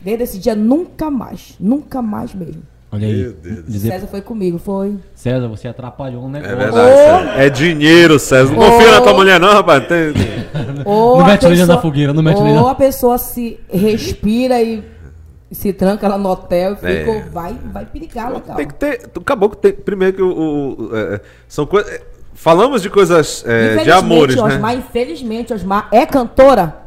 Desde 0.00 0.22
esse 0.24 0.38
dia, 0.38 0.54
nunca 0.54 1.10
mais. 1.10 1.54
Nunca 1.58 2.00
mais 2.02 2.34
mesmo. 2.34 2.62
Olha 2.92 3.06
aí. 3.06 3.16
Meu 3.22 3.32
Deus. 3.32 3.64
Dizer, 3.66 3.88
César 3.92 4.06
foi 4.06 4.20
comigo, 4.22 4.58
foi. 4.58 4.96
César, 5.14 5.46
você 5.48 5.68
atrapalhou 5.68 6.22
um 6.24 6.28
É 6.28 6.40
negócio. 6.40 6.56
verdade, 6.56 6.96
César. 6.96 7.40
É 7.42 7.50
dinheiro, 7.50 8.18
César. 8.18 8.52
Não 8.52 8.58
confia 8.70 8.90
na 8.92 9.00
tua 9.00 9.14
mulher, 9.14 9.40
não, 9.40 9.52
rapaz. 9.52 9.86
Tem- 9.86 10.12
Ou 10.84 11.18
Não 11.18 11.26
mete 11.26 11.42
lenha 11.44 11.56
pessoa- 11.58 11.76
na 11.76 11.82
fogueira, 11.82 12.12
não 12.14 12.22
mete 12.22 12.36
ou 12.38 12.44
lenha 12.44 12.62
na- 12.62 12.70
a 12.70 12.74
pessoa 12.74 13.18
se 13.18 13.58
respira 13.70 14.62
e 14.62 14.82
se 15.50 15.72
tranca 15.72 16.06
lá 16.08 16.18
no 16.18 16.28
hotel 16.28 16.76
e 16.82 16.86
É. 16.86 16.98
ficou, 17.04 17.30
vai, 17.32 17.54
vai 17.72 17.86
perigar 17.86 18.32
legal. 18.32 18.56
Tem 18.56 18.66
que 18.68 18.74
ter. 18.74 19.10
Acabou 19.18 19.48
que 19.50 19.56
tem. 19.56 19.72
Primeiro 19.72 20.16
que 20.16 20.22
o. 20.22 20.28
o- 20.30 20.90
é, 20.96 21.20
são 21.48 21.64
coisas. 21.66 22.00
Falamos 22.34 22.82
de 22.82 22.88
coisas 22.90 23.42
é, 23.46 23.82
de 23.82 23.90
amores, 23.90 24.36
né? 24.36 24.42
Osmar, 24.42 24.76
infelizmente, 24.76 25.52
Osmar 25.52 25.88
é 25.90 26.06
cantora? 26.06 26.86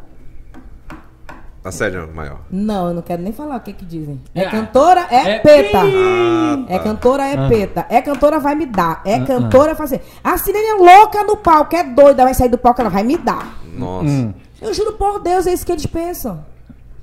Assédio 1.63 2.09
maior. 2.15 2.39
Não, 2.49 2.87
eu 2.87 2.93
não 2.95 3.01
quero 3.03 3.21
nem 3.21 3.31
falar 3.31 3.57
o 3.57 3.59
que 3.59 3.71
que 3.73 3.85
dizem. 3.85 4.19
É 4.33 4.43
É. 4.45 4.49
cantora, 4.49 5.05
é, 5.11 5.29
É 5.35 5.39
peta. 5.39 5.77
Ah, 5.83 6.65
É 6.67 6.77
tá. 6.79 6.83
cantora, 6.83 7.23
é 7.27 7.35
Ah. 7.37 7.47
peta. 7.47 7.85
É 7.87 8.01
cantora, 8.01 8.39
vai 8.39 8.55
me 8.55 8.65
dar. 8.65 9.01
É 9.05 9.15
Ah, 9.15 9.25
cantora, 9.25 9.75
fazer. 9.75 10.01
A 10.23 10.37
Sirene 10.39 10.65
é 10.65 10.73
louca 10.73 11.23
no 11.23 11.37
palco, 11.37 11.75
é 11.75 11.83
doida, 11.83 12.23
vai 12.23 12.33
sair 12.33 12.49
do 12.49 12.57
palco, 12.57 12.81
ela 12.81 12.89
vai 12.89 13.03
me 13.03 13.15
dar. 13.15 13.59
Nossa. 13.77 14.05
Hum. 14.07 14.33
Eu 14.59 14.73
juro 14.73 14.93
por 14.93 15.19
Deus, 15.21 15.45
é 15.45 15.53
isso 15.53 15.63
que 15.65 15.71
eles 15.71 15.85
pensam. 15.85 16.43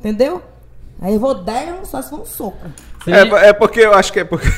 Entendeu? 0.01 0.43
Aí 1.01 1.15
eu 1.15 1.20
vou 1.20 1.35
dar, 1.35 1.66
eu 1.66 1.85
só 1.85 2.03
se 2.03 2.11
for 2.11 2.20
um 2.20 2.25
soco. 2.27 2.59
É, 3.07 3.49
é 3.49 3.53
porque 3.53 3.81
eu 3.81 3.95
acho 3.95 4.12
que 4.12 4.20
é 4.20 4.25
porque. 4.25 4.49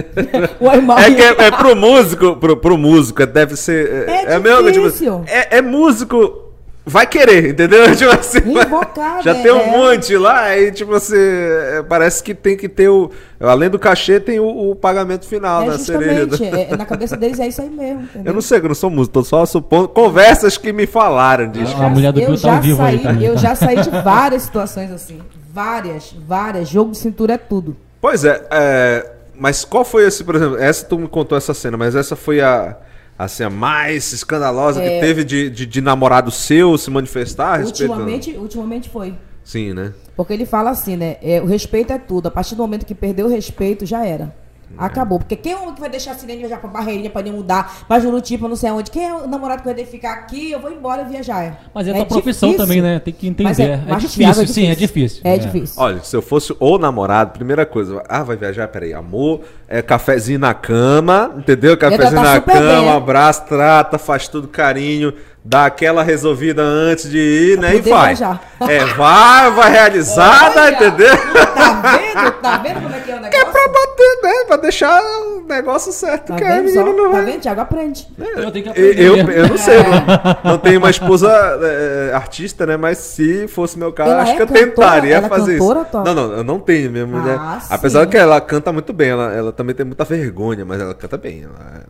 O 0.60 0.68
animal 0.68 0.98
É 0.98 1.10
que 1.10 1.22
é, 1.22 1.46
é 1.46 1.50
pro 1.50 1.74
músico, 1.74 2.36
pro, 2.36 2.56
pro 2.56 2.76
músico, 2.78 3.24
deve 3.26 3.56
ser. 3.56 4.08
É 4.08 4.34
a 4.34 4.38
mesma 4.40 4.62
coisa, 4.62 4.80
difícil. 4.80 5.24
é, 5.26 5.58
é 5.58 5.62
músico. 5.62 6.44
Vai 6.90 7.06
querer, 7.06 7.50
entendeu? 7.50 7.84
Tipo 7.94 8.10
assim, 8.12 8.38
Invocado, 8.38 9.22
já 9.22 9.36
é, 9.36 9.42
tem 9.42 9.52
um 9.52 9.60
é. 9.60 9.66
monte 9.66 10.16
lá, 10.16 10.44
aí 10.44 10.72
tipo 10.72 10.94
assim, 10.94 11.16
é, 11.18 11.84
parece 11.86 12.22
que 12.22 12.34
tem 12.34 12.56
que 12.56 12.66
ter 12.66 12.88
o. 12.88 13.10
Além 13.38 13.68
do 13.68 13.78
cachê, 13.78 14.18
tem 14.18 14.40
o, 14.40 14.70
o 14.70 14.74
pagamento 14.74 15.26
final 15.26 15.64
É 15.64 15.66
da 15.66 15.78
cereja. 15.78 16.26
justamente, 16.30 16.72
é, 16.72 16.76
na 16.78 16.86
cabeça 16.86 17.14
deles 17.14 17.38
é 17.40 17.46
isso 17.48 17.60
aí 17.60 17.68
mesmo. 17.68 18.04
Entendeu? 18.08 18.30
Eu 18.30 18.34
não 18.34 18.40
sei, 18.40 18.58
eu 18.58 18.68
não 18.68 18.74
sou 18.74 18.88
músico, 18.88 19.12
tô 19.12 19.22
só 19.22 19.44
supondo. 19.44 19.88
Conversas 19.88 20.56
que 20.56 20.72
me 20.72 20.86
falaram 20.86 21.50
disso. 21.50 21.76
A 21.76 21.90
mulher 21.90 22.10
do 22.10 22.20
eu 22.20 22.28
Bill 22.30 22.40
tá 22.40 22.54
ao 22.54 22.62
vivo 22.62 22.82
aí, 22.82 23.02
saí, 23.02 23.16
tá? 23.16 23.22
Eu 23.22 23.36
já 23.36 23.54
saí 23.54 23.82
de 23.82 23.90
várias 23.90 24.44
situações 24.44 24.90
assim. 24.90 25.18
Várias, 25.58 26.14
várias. 26.24 26.68
Jogo 26.68 26.92
de 26.92 26.98
cintura 26.98 27.34
é 27.34 27.36
tudo. 27.38 27.76
Pois 28.00 28.24
é, 28.24 28.46
é, 28.48 29.10
mas 29.34 29.64
qual 29.64 29.84
foi 29.84 30.06
esse, 30.06 30.22
por 30.22 30.36
exemplo, 30.36 30.56
essa 30.56 30.86
tu 30.86 30.96
me 30.96 31.08
contou 31.08 31.36
essa 31.36 31.52
cena, 31.52 31.76
mas 31.76 31.96
essa 31.96 32.14
foi 32.14 32.40
a, 32.40 32.76
assim, 33.18 33.42
a 33.42 33.50
mais 33.50 34.12
escandalosa 34.12 34.80
que 34.80 34.86
É. 34.86 35.00
teve 35.00 35.24
de, 35.24 35.50
de, 35.50 35.66
de 35.66 35.80
namorado 35.80 36.30
seu 36.30 36.78
se 36.78 36.88
manifestar 36.92 37.54
a 37.54 37.56
respeito? 37.56 37.90
Ultimamente, 37.90 38.30
ultimamente 38.36 38.88
foi. 38.88 39.14
Sim, 39.42 39.74
né? 39.74 39.92
Porque 40.16 40.32
ele 40.32 40.46
fala 40.46 40.70
assim, 40.70 40.96
né? 40.96 41.16
é, 41.20 41.40
o 41.42 41.46
respeito 41.46 41.92
é 41.92 41.98
tudo. 41.98 42.28
A 42.28 42.30
partir 42.30 42.54
do 42.54 42.62
momento 42.62 42.86
que 42.86 42.94
perdeu 42.94 43.26
o 43.26 43.28
respeito, 43.28 43.84
já 43.84 44.06
era. 44.06 44.32
Acabou. 44.76 45.18
Porque 45.18 45.36
quem 45.36 45.52
é 45.52 45.56
o 45.56 45.62
homem 45.62 45.74
que 45.74 45.80
vai 45.80 45.90
deixar 45.90 46.12
a 46.12 46.14
Sirene 46.14 46.40
viajar 46.40 46.58
pra 46.58 46.68
Barreirinha 46.68 47.10
pra 47.10 47.22
nem 47.22 47.32
mudar, 47.32 47.84
pra 47.86 47.98
Juruti, 47.98 48.36
pra 48.36 48.48
não 48.48 48.56
sei 48.56 48.68
aonde? 48.68 48.90
Quem 48.90 49.06
é 49.06 49.14
o 49.14 49.26
namorado 49.26 49.62
que 49.62 49.72
vai 49.72 49.84
ficar 49.84 50.12
aqui? 50.12 50.50
Eu 50.50 50.60
vou 50.60 50.70
embora 50.70 51.04
viajar. 51.04 51.62
Mas 51.74 51.88
é, 51.88 51.92
tua 51.92 52.06
profissão 52.06 52.50
difícil. 52.50 52.66
também, 52.66 52.82
né? 52.82 52.98
Tem 52.98 53.14
que 53.14 53.28
entender. 53.28 53.48
Mas 53.48 53.58
É, 53.60 53.82
mas, 53.88 54.02
difícil, 54.02 54.32
Thiago, 54.32 54.46
sim, 54.46 54.66
é 54.66 54.74
difícil. 54.74 55.20
É, 55.24 55.38
difícil. 55.38 55.82
Olha, 55.82 56.02
se 56.02 56.14
eu 56.14 56.22
fosse 56.22 56.54
o 56.58 56.78
namorado, 56.78 57.32
primeira 57.32 57.64
coisa, 57.64 58.02
ah, 58.08 58.22
vai 58.22 58.36
viajar, 58.36 58.68
peraí, 58.68 58.92
amor, 58.92 59.40
é 59.66 59.82
cafezinho 59.82 60.38
na 60.38 60.54
cama, 60.54 61.34
entendeu? 61.36 61.76
Cafezinho 61.76 62.10
tratar 62.10 62.34
na 62.34 62.40
cama, 62.40 62.80
bem, 62.80 62.88
é. 62.88 62.96
abraço, 62.96 63.44
trata, 63.46 63.98
faz 63.98 64.28
tudo 64.28 64.48
carinho, 64.48 65.12
dá 65.48 65.64
aquela 65.64 66.02
resolvida 66.02 66.60
antes 66.62 67.08
de 67.10 67.16
ir, 67.18 67.58
Pra 67.58 67.68
né? 67.70 67.76
E 67.76 67.80
vai. 67.80 68.06
viajar. 68.14 68.40
É, 68.68 68.84
vai, 68.84 69.50
vai 69.50 69.70
realizada, 69.70 70.60
Olha, 70.60 70.74
entendeu? 70.74 71.16
Tá 71.16 71.82
vendo? 71.98 72.30
Tá 72.42 72.56
vendo 72.58 72.82
como 72.82 72.94
é 72.94 73.00
que 73.00 73.10
é 73.10 73.14
o 73.16 73.20
negócio? 73.20 73.40
É 73.40 73.44
pra 73.50 73.68
bater, 73.68 74.18
né? 74.22 74.44
Pra 74.46 74.56
deixar 74.58 75.02
o 75.02 75.42
negócio 75.48 75.90
certo, 75.92 76.26
Tá 76.28 76.36
que 76.36 76.44
a 76.44 76.48
vendo 76.60 76.64
menina 76.64 76.84
não 76.84 77.12
Tá 77.12 77.20
vendo? 77.22 77.40
Thiago 77.40 77.60
aprende. 77.62 78.06
Eu 78.18 78.50
tenho 78.50 78.64
que 78.64 78.68
Eu, 78.68 78.72
aprender. 78.72 79.00
eu, 79.00 79.16
eu 79.42 79.48
não 79.48 79.56
sei, 79.56 79.78
não, 79.78 80.36
não 80.52 80.58
tenho 80.58 80.78
uma 80.80 80.90
esposa 80.90 81.30
é, 81.62 82.12
artista, 82.14 82.66
né? 82.66 82.76
Mas 82.76 82.98
se 82.98 83.48
fosse 83.48 83.78
meu 83.78 83.90
caso, 83.92 84.10
Ela 84.10 84.22
acho 84.24 84.32
é 84.32 84.36
que 84.36 84.42
eu 84.42 84.46
cantora? 84.46 84.66
tentaria 84.66 85.14
Ela 85.16 85.26
é 85.26 85.28
fazer 85.30 85.58
cantora, 85.58 85.80
isso. 85.80 85.90
Tom? 85.90 86.02
Não, 86.04 86.14
não, 86.14 86.32
eu 86.32 86.44
não 86.44 86.58
tenho 86.60 86.90
mesmo. 86.90 87.16
Ah, 87.16 87.22
né? 87.22 87.58
sim. 87.62 87.66
Apesar 87.70 88.06
que 88.06 88.18
ela 88.18 88.38
canta 88.40 88.70
muito 88.70 88.92
bem, 88.92 89.08
ela, 89.10 89.32
ela 89.32 89.52
também 89.52 89.74
tem 89.74 89.86
muita 89.86 90.04
vergonha, 90.04 90.64
mas 90.66 90.78
ela 90.78 90.92
canta 90.94 91.16
bem. 91.16 91.44
ela- 91.44 91.82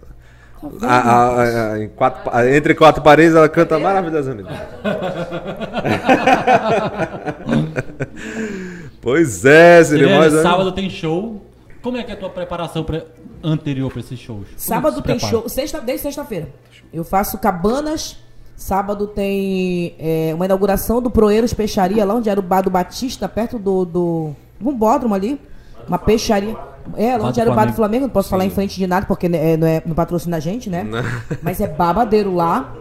a- 0.82 0.86
a- 0.86 1.42
a- 1.42 1.72
a- 1.74 1.82
em 1.82 1.88
quatro 1.88 2.30
entre 2.48 2.74
quatro 2.74 3.02
paredes, 3.02 3.34
ela 3.34 3.48
canta 3.48 3.78
maravilhosamente. 3.78 4.48
pois 9.00 9.44
é, 9.44 9.82
Siri, 9.84 10.00
Sirene, 10.04 10.18
mas- 10.18 10.42
sábado 10.42 10.72
tem 10.72 10.88
show. 10.90 11.42
Como 11.82 11.96
é 11.96 12.02
que 12.02 12.10
é 12.10 12.14
a 12.14 12.16
tua 12.16 12.30
preparação 12.30 12.82
pra- 12.84 13.02
anterior 13.42 13.90
pra 13.90 14.00
esses 14.00 14.18
shows? 14.18 14.46
Como 14.48 14.58
Sábado 14.58 14.96
tem 15.02 15.16
prepara? 15.16 15.30
show, 15.30 15.48
sexta, 15.48 15.80
desde 15.80 16.02
sexta-feira. 16.02 16.48
Eu 16.92 17.04
faço 17.04 17.38
cabanas. 17.38 18.16
Sábado 18.56 19.06
tem 19.06 19.94
é, 20.00 20.32
uma 20.34 20.44
inauguração 20.44 21.00
do 21.00 21.08
Proeiros 21.08 21.54
Peixaria, 21.54 22.04
lá 22.04 22.12
onde 22.14 22.28
era 22.28 22.40
o 22.40 22.42
bar 22.42 22.62
do 22.62 22.70
Batista, 22.70 23.28
perto 23.28 23.56
do. 23.56 23.84
do 23.84 24.34
um 24.60 24.74
bódromo 24.76 25.14
ali. 25.14 25.40
Uma 25.88 25.98
peixaria. 25.98 26.56
É, 26.96 27.18
do 27.18 27.40
era 27.40 27.50
o 27.50 27.54
bar 27.54 27.66
do 27.66 27.72
Flamengo. 27.72 28.04
Não 28.04 28.10
posso 28.10 28.28
falar 28.28 28.44
em 28.44 28.50
frente 28.50 28.76
de 28.76 28.86
nada, 28.86 29.06
porque 29.06 29.28
né, 29.28 29.52
é, 29.52 29.56
não, 29.56 29.66
é, 29.66 29.82
não 29.84 29.94
patrocina 29.94 30.36
a 30.36 30.40
gente, 30.40 30.70
né? 30.70 30.86
Mas 31.42 31.60
é 31.60 31.66
babadeiro 31.66 32.34
lá. 32.34 32.74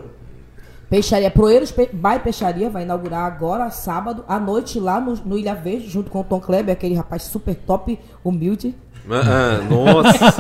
Peixaria, 0.90 1.30
Proeiros 1.30 1.70
Pe 1.72 1.90
e 1.92 2.20
Peixaria 2.20 2.70
vai 2.70 2.84
inaugurar 2.84 3.26
agora, 3.26 3.70
sábado, 3.70 4.24
à 4.26 4.40
noite, 4.40 4.80
lá 4.80 5.02
no, 5.02 5.16
no 5.26 5.38
Ilha 5.38 5.54
Verde, 5.54 5.90
junto 5.90 6.10
com 6.10 6.22
o 6.22 6.24
Tom 6.24 6.40
Kleber, 6.40 6.72
aquele 6.72 6.96
rapaz 6.96 7.24
super 7.24 7.56
top, 7.56 8.00
humilde. 8.24 8.74
Ah, 9.10 9.60
ah, 9.60 9.64
nossa. 9.70 10.34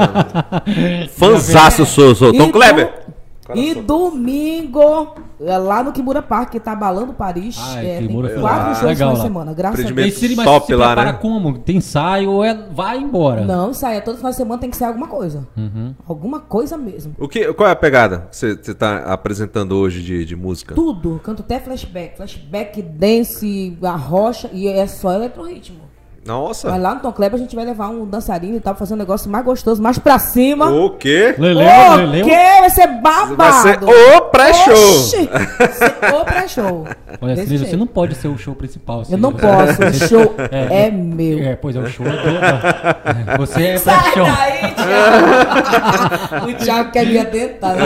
Fanzaço 1.16 1.86
sou, 1.86 2.16
sou. 2.16 2.34
Tom 2.34 2.48
E 2.48 2.52
Kleber. 2.52 3.07
E 3.56 3.76
domingo, 3.76 5.16
é 5.40 5.58
lá 5.58 5.84
no 5.84 5.92
Kimura 5.92 6.22
Park, 6.22 6.52
que 6.52 6.60
tá 6.60 6.74
abalando 6.74 7.14
Paris. 7.14 7.58
Ai, 7.60 7.88
é, 7.88 7.98
Kimura 8.00 8.30
tem 8.30 8.42
quatro 8.42 8.68
lá. 8.68 8.76
shows 8.76 8.90
Legal 8.90 9.10
na 9.12 9.18
lá. 9.18 9.24
semana, 9.24 9.54
graças 9.54 9.80
a 9.86 9.90
Deus. 9.90 10.36
Mas 10.36 10.46
top 10.46 10.66
se 10.66 10.76
lá, 10.76 10.88
prepara 10.88 11.12
né? 11.14 11.20
como? 11.22 11.58
Tem 11.60 11.78
ensaio 11.78 12.32
ou 12.32 12.44
é 12.44 12.54
vai 12.72 12.98
embora? 12.98 13.46
Não, 13.46 13.74
sai, 13.74 13.98
é 13.98 14.02
todo 14.02 14.18
final 14.18 14.32
de 14.32 14.38
semana 14.38 14.60
tem 14.60 14.70
que 14.70 14.78
ser 14.78 14.86
alguma 14.86 15.08
coisa. 15.08 15.48
Uhum. 15.56 15.94
Alguma 16.08 16.40
coisa 16.40 16.78
mesmo. 16.78 17.14
O 17.20 17.28
que, 17.28 17.54
qual 17.54 17.70
é 17.70 17.72
a 17.72 17.76
pegada 17.76 18.28
que 18.30 18.36
você 18.38 18.48
está 18.52 18.98
apresentando 19.14 19.74
hoje 19.74 20.02
de, 20.02 20.26
de 20.26 20.36
música? 20.36 20.76
Tudo, 20.76 21.20
canto 21.24 21.42
até 21.42 21.60
flashback. 21.60 22.18
Flashback, 22.18 22.82
dance, 22.82 23.78
a 23.82 23.96
rocha, 23.96 24.50
e 24.52 24.68
é 24.68 24.86
só 24.88 25.14
eletroritmo. 25.14 25.87
Nossa. 26.28 26.70
Mas 26.70 26.82
lá 26.82 26.94
no 26.96 27.00
Tom 27.00 27.12
Kleber 27.14 27.40
a 27.40 27.42
gente 27.42 27.56
vai 27.56 27.64
levar 27.66 27.88
um 27.90 28.06
dançarino 28.06 28.58
e 28.58 28.60
tal, 28.60 28.76
fazer 28.76 28.94
um 28.94 28.98
negócio 28.98 29.30
mais 29.32 29.44
gostoso, 29.46 29.82
mais 29.82 29.98
pra 29.98 30.20
cima. 30.20 30.70
O 30.70 30.90
quê? 30.92 31.34
Leleu, 31.38 31.66
o 31.66 31.96
Leleu. 31.96 32.26
quê? 32.26 32.36
Vai 32.60 32.70
ser 32.70 32.88
babado. 33.02 33.36
Vai 33.38 33.52
ser 33.64 33.80
o 33.84 34.22
pré-show. 34.24 34.74
Oxi, 34.74 35.30
vai 35.58 35.72
ser 35.72 35.96
o 36.14 36.26
pré-show. 36.26 36.88
Olha, 37.22 37.34
Desse 37.36 37.48
Siri, 37.48 37.58
você 37.60 37.64
jeito. 37.66 37.78
não 37.80 37.88
pode 37.88 38.16
ser 38.16 38.28
o 38.28 38.38
show 38.38 38.54
principal. 38.54 39.00
Eu 39.00 39.06
Siri. 39.06 39.22
não 39.22 39.32
posso, 39.32 39.82
o 39.84 39.94
show 40.08 40.36
é, 40.52 40.92
meu. 40.92 41.40
É, 41.40 41.56
pois 41.56 41.76
é, 41.76 41.80
o 41.80 41.88
show 41.88 42.06
é 42.06 42.10
do... 42.12 43.34
é, 43.34 43.38
Você 43.38 43.64
é 43.64 43.78
Sai 43.78 44.12
pré-show. 44.12 44.26
daí, 44.26 44.74
Thiago. 44.76 46.50
o 46.50 46.54
Thiago 46.56 46.92
quer 46.92 47.06
me 47.06 47.18
atentar, 47.20 47.76
né? 47.76 47.84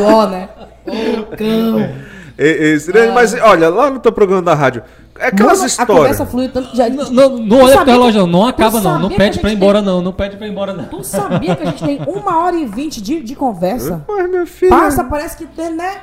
O 0.00 0.04
ó, 0.04 0.26
né? 0.26 0.48
Ô, 0.86 1.36
cão. 1.36 1.88
E- 2.38 2.78
Sirene, 2.80 3.12
Mas 3.12 3.34
olha, 3.34 3.68
lá 3.68 3.90
no 3.90 3.98
teu 4.00 4.10
programa 4.10 4.42
da 4.42 4.54
rádio, 4.54 4.82
é 5.22 5.26
aquelas 5.28 5.52
Mano, 5.58 5.62
A 5.64 5.66
histórias. 5.66 5.96
conversa 5.96 6.26
flui 6.26 6.48
tanto 6.48 6.70
que 6.70 6.76
já... 6.76 6.88
Não, 6.88 7.10
não, 7.10 7.38
não 7.38 7.60
olha 7.64 7.76
pro 7.78 7.84
relógio, 7.92 8.26
não. 8.26 8.46
Acaba, 8.46 8.80
não. 8.80 8.98
Não 8.98 9.10
pede 9.10 9.38
a 9.38 9.40
pra 9.40 9.50
ir 9.50 9.54
embora, 9.54 9.78
tem- 9.78 9.86
não. 9.86 10.02
Não 10.02 10.12
pede 10.12 10.36
pra 10.36 10.46
ir 10.46 10.50
embora, 10.50 10.72
não. 10.72 10.84
Tu 10.84 11.04
sabia 11.04 11.56
que 11.56 11.62
a 11.62 11.66
gente 11.66 11.84
tem 11.84 12.00
uma 12.06 12.38
hora 12.44 12.56
e 12.56 12.66
vinte 12.66 13.00
de, 13.00 13.22
de 13.22 13.34
conversa? 13.34 14.04
Mas, 14.08 14.30
meu 14.30 14.46
filho. 14.46 14.70
Passa, 14.70 15.04
parece 15.04 15.36
que 15.36 15.46
tem, 15.46 15.72
né? 15.74 15.98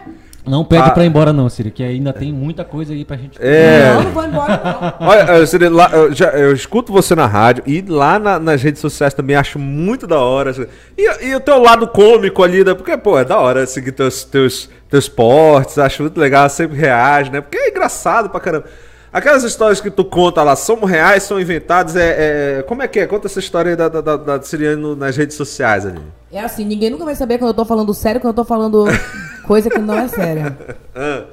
Não 0.48 0.64
pede 0.66 0.84
Ah. 0.84 0.90
pra 0.91 1.04
ir 1.04 1.08
embora, 1.08 1.32
não, 1.32 1.48
Siri, 1.48 1.70
que 1.70 1.84
ainda 1.84 2.12
tem 2.12 2.32
muita 2.34 2.64
coisa 2.66 2.91
aí 2.91 3.06
pra 3.06 3.18
gente. 3.18 3.38
É. 3.40 3.94
Não, 3.94 4.04
não 4.04 4.12
vou 4.12 4.26
embora, 4.26 4.62
não. 5.00 5.08
Olha, 5.08 5.20
eh, 5.34 5.46
Sirene, 5.46 5.76
lá, 5.76 5.90
eu, 5.91 6.12
já, 6.14 6.30
eu 6.30 6.54
escuto 6.54 6.91
você 6.91 7.14
na 7.14 7.28
rádio 7.28 7.64
e 7.68 7.82
lá 7.88 8.18
na- 8.18 8.40
nas 8.40 8.64
redes 8.64 8.82
sociais 8.82 9.14
também 9.14 9.36
acho 9.36 9.60
muito 9.60 10.08
da 10.08 10.18
hora. 10.18 10.52
E, 10.98 11.28
e 11.28 11.36
o 11.36 11.40
teu 11.40 11.62
lado 11.62 11.88
cômico 11.88 12.41
ali, 12.41 12.64
né? 12.64 12.74
Porque, 12.74 12.98
pô, 12.98 13.20
é 13.20 13.26
da 13.26 13.38
hora 13.38 13.68
seguir 13.68 13.91
teus, 13.91 14.24
teus, 14.24 14.70
teus 14.90 15.08
portes, 15.08 15.78
acho 15.78 16.02
muito 16.04 16.20
legal, 16.20 16.50
sempre 16.50 16.78
reage, 16.78 17.30
né? 17.30 17.41
Porque 17.41 17.58
é 17.58 17.70
engraçado 17.70 18.30
pra 18.30 18.40
caramba. 18.40 18.66
Aquelas 19.11 19.44
histórias 19.44 19.81
que 19.81 19.90
tu 19.90 20.06
conta 20.06 20.44
lá, 20.44 20.56
são 20.56 20.84
reais, 20.86 21.23
são 21.23 21.40
inventadas, 21.40 21.95
é, 21.95 22.60
é- 22.60 22.64
Como 22.64 22.84
é 22.84 22.88
que 22.88 22.99
é? 22.99 23.07
Conta 23.07 23.27
essa 23.27 23.40
história 23.40 23.72
aí 23.72 23.76
da, 23.76 23.90
da, 23.90 24.02
da, 24.02 24.18
da 24.18 24.41
Siriane 24.41 24.95
nas 24.95 25.18
redes 25.18 25.36
sociais 25.36 25.86
ali. 25.86 26.02
É 26.31 26.40
assim, 26.40 26.64
ninguém 26.64 26.90
nunca 26.91 27.06
vai 27.06 27.15
saber 27.15 27.38
quando 27.40 27.49
eu 27.49 27.53
tô 27.56 27.65
falando 27.65 27.91
sério, 27.94 28.22
quando 28.22 28.38
eu 28.38 28.44
tô 28.44 28.45
falando 28.45 28.86
coisa 29.48 29.69
que 29.69 29.80
não 29.80 29.95
é 29.98 30.07
séria. 30.07 30.56
Ah, 30.95 31.23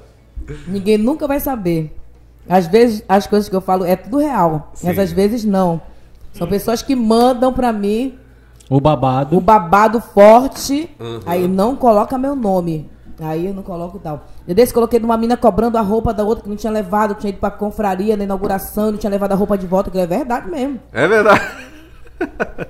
Ninguém 0.66 0.96
nunca 0.96 1.26
vai 1.26 1.38
saber. 1.40 1.94
Às 2.48 2.66
vezes, 2.66 3.02
as 3.08 3.26
coisas 3.26 3.48
que 3.48 3.56
eu 3.56 3.60
falo 3.60 3.84
é 3.84 3.96
tudo 3.96 4.18
real, 4.18 4.70
mas 4.82 4.94
Sim. 4.94 5.00
às 5.02 5.12
vezes 5.12 5.44
não. 5.44 5.80
São 6.32 6.46
pessoas 6.46 6.80
que 6.82 6.94
mandam 6.94 7.52
pra 7.52 7.72
mim 7.72 8.14
O 8.70 8.80
babado. 8.80 9.36
o 9.36 9.40
babado 9.40 10.00
forte, 10.00 10.88
Uhum. 11.00 11.20
aí 11.26 11.48
não 11.48 11.74
coloca 11.76 12.16
meu 12.16 12.36
nome. 12.36 12.88
Aí 13.20 13.46
eu 13.46 13.54
não 13.54 13.62
coloco 13.62 13.98
tal. 13.98 14.24
Eu 14.46 14.54
desse 14.54 14.72
coloquei 14.72 15.00
numa 15.00 15.16
mina 15.16 15.36
cobrando 15.36 15.76
a 15.76 15.80
roupa 15.80 16.14
da 16.14 16.22
outra 16.22 16.44
que 16.44 16.48
não 16.48 16.56
tinha 16.56 16.72
levado, 16.72 17.14
tinha 17.14 17.30
ido 17.30 17.38
pra 17.38 17.50
confraria 17.50 18.16
na 18.16 18.24
inauguração, 18.24 18.92
não 18.92 18.98
tinha 18.98 19.10
levado 19.10 19.32
a 19.32 19.34
roupa 19.34 19.58
de 19.58 19.66
volta, 19.66 19.90
que 19.90 19.98
é 19.98 20.06
verdade 20.06 20.48
mesmo. 20.48 20.80
é 20.92 21.08
verdade. 21.08 21.42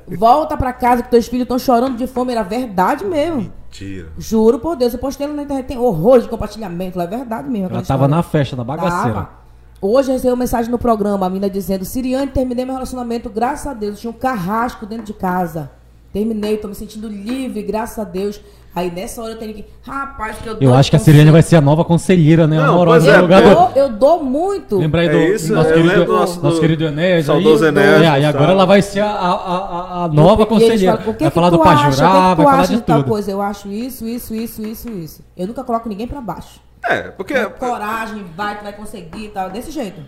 Volta 0.08 0.56
pra 0.56 0.72
casa 0.72 1.02
que 1.02 1.10
teus 1.10 1.28
filhos 1.28 1.42
estão 1.42 1.58
chorando 1.58 1.96
de 1.96 2.06
fome, 2.06 2.32
era 2.32 2.42
verdade 2.42 3.04
mesmo. 3.04 3.52
Mentira. 3.64 4.08
Juro 4.18 4.58
por 4.58 4.76
Deus, 4.76 4.92
eu 4.92 4.98
postei 4.98 5.26
na 5.26 5.42
internet, 5.42 5.66
tem 5.66 5.78
horror 5.78 6.20
de 6.20 6.28
compartilhamento, 6.28 6.98
lá 6.98 7.04
é 7.04 7.08
verdade 7.08 7.48
mesmo. 7.48 7.66
Ela 7.66 7.82
tava 7.82 7.82
história. 7.82 8.08
na 8.08 8.22
festa, 8.22 8.56
na 8.56 8.64
bagaceira. 8.64 9.14
Tava. 9.14 9.46
Hoje 9.80 10.08
eu 10.08 10.14
recebi 10.14 10.30
uma 10.30 10.36
mensagem 10.38 10.70
no 10.70 10.78
programa, 10.78 11.26
a 11.26 11.30
mina 11.30 11.50
dizendo, 11.50 11.84
Siriane, 11.84 12.30
terminei 12.30 12.64
meu 12.64 12.74
relacionamento, 12.74 13.28
graças 13.28 13.66
a 13.66 13.74
Deus. 13.74 13.94
Eu 13.94 14.00
tinha 14.00 14.10
um 14.10 14.14
carrasco 14.14 14.86
dentro 14.86 15.04
de 15.04 15.12
casa. 15.12 15.70
Terminei, 16.12 16.56
tô 16.56 16.66
me 16.68 16.74
sentindo 16.74 17.08
livre, 17.08 17.62
graças 17.62 17.98
a 17.98 18.04
Deus. 18.04 18.40
Aí 18.76 18.90
nessa 18.90 19.22
hora 19.22 19.32
eu 19.32 19.38
tenho 19.38 19.54
que. 19.54 19.64
Rapaz, 19.82 20.36
que 20.36 20.46
eu 20.46 20.54
dou 20.54 20.62
Eu 20.62 20.74
acho 20.74 20.90
que 20.90 20.96
a. 20.96 20.98
Sirene 20.98 21.30
vai 21.30 21.40
ser 21.40 21.56
a 21.56 21.62
nova 21.62 21.82
conselheira, 21.82 22.46
né? 22.46 22.58
Não, 22.58 22.74
Amorosa 22.74 23.06
pois 23.06 23.16
é, 23.16 23.20
lugar 23.22 23.42
Eu 23.42 23.70
eu 23.84 23.88
dou 23.88 24.22
muito. 24.22 24.76
Lembra 24.78 25.00
aí 25.00 25.06
É 25.08 25.10
do 25.12 25.18
isso, 25.18 25.54
nosso, 25.54 25.72
querido, 25.72 26.04
do 26.04 26.12
nosso, 26.12 26.42
nosso- 26.42 26.56
do- 26.56 26.60
querido 26.60 26.84
Enésio. 26.84 27.24
saudoso 27.32 27.64
aí, 27.64 27.70
Enésio, 27.70 28.04
É, 28.04 28.20
e 28.20 28.24
agora 28.26 28.52
ela 28.52 28.66
vai 28.66 28.82
ser 28.82 29.00
a, 29.00 29.06
a, 29.08 29.30
a, 29.32 30.04
a 30.04 30.08
nova 30.08 30.42
E 30.42 30.46
conselheira. 30.46 30.98
falam, 30.98 31.10
o 31.10 31.14
que 31.14 31.20
vai 31.24 31.30
que 31.30 31.34
falar 31.34 31.48
do 31.48 31.58
Pajurá, 31.58 32.34
vai 32.34 32.36
tu 32.36 32.42
falar 32.50 32.60
acha 32.62 32.74
de 32.76 32.82
tal 32.82 32.98
tudo. 32.98 33.08
coisa? 33.08 33.30
Eu 33.30 33.40
acho 33.40 33.68
isso, 33.68 34.06
isso, 34.06 34.34
isso, 34.34 34.62
isso, 34.62 34.90
isso. 34.90 35.24
Eu 35.34 35.46
nunca 35.46 35.64
coloco 35.64 35.88
ninguém 35.88 36.06
pra 36.06 36.20
baixo. 36.20 36.60
É, 36.84 37.02
porque. 37.04 37.32
Com 37.34 37.66
coragem, 37.68 38.26
vai, 38.36 38.58
tu 38.58 38.62
vai 38.64 38.74
conseguir 38.74 39.24
e 39.24 39.28
tal. 39.28 39.48
Desse 39.48 39.70
jeito. 39.70 40.02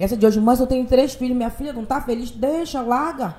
Essa 0.00 0.16
de 0.16 0.24
hoje, 0.24 0.40
mas 0.40 0.60
eu 0.60 0.66
tenho 0.66 0.86
três 0.86 1.12
filhos, 1.14 1.36
minha 1.36 1.50
filha 1.50 1.74
não 1.74 1.84
tá 1.84 2.00
feliz, 2.00 2.30
deixa, 2.30 2.80
larga. 2.80 3.34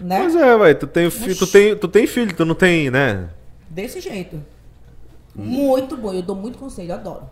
Né? 0.00 0.20
Pois 0.20 0.36
é, 0.36 0.54
ué, 0.54 0.74
tu 0.74 0.86
tem, 0.86 1.10
fi- 1.10 1.34
tu, 1.34 1.46
tem, 1.46 1.74
tu 1.76 1.88
tem 1.88 2.06
filho, 2.06 2.32
tu 2.34 2.44
não 2.44 2.54
tem, 2.54 2.88
né? 2.90 3.24
Desse 3.72 4.00
jeito. 4.00 4.38
Muito 5.34 5.96
bom, 5.96 6.12
eu 6.12 6.20
dou 6.22 6.36
muito 6.36 6.58
conselho, 6.58 6.92
adoro. 6.92 7.22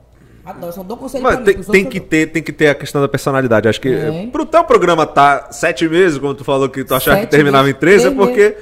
Adoro, 0.44 0.72
só 0.72 0.82
dou 0.82 0.96
conselho 0.96 1.22
Mas 1.22 1.36
pra 1.36 1.44
tem, 1.44 1.56
mim. 1.58 1.64
tem 1.64 1.84
que 1.84 2.00
ter, 2.00 2.26
tem 2.32 2.42
que 2.42 2.50
ter 2.52 2.68
a 2.68 2.74
questão 2.74 3.02
da 3.02 3.08
personalidade. 3.08 3.68
Acho 3.68 3.78
que 3.80 3.94
Tem. 3.94 4.30
pro 4.30 4.46
teu 4.46 4.64
programa 4.64 5.06
tá 5.06 5.52
sete 5.52 5.86
meses, 5.86 6.16
como 6.16 6.34
tu 6.34 6.42
falou 6.44 6.66
que 6.70 6.82
tu 6.82 6.94
achava 6.94 7.16
que 7.18 7.22
Sete 7.24 7.30
terminava 7.32 7.64
meses, 7.64 7.76
em 7.76 7.78
três, 7.80 8.00
é 8.00 8.10
três 8.10 8.16
porque 8.16 8.56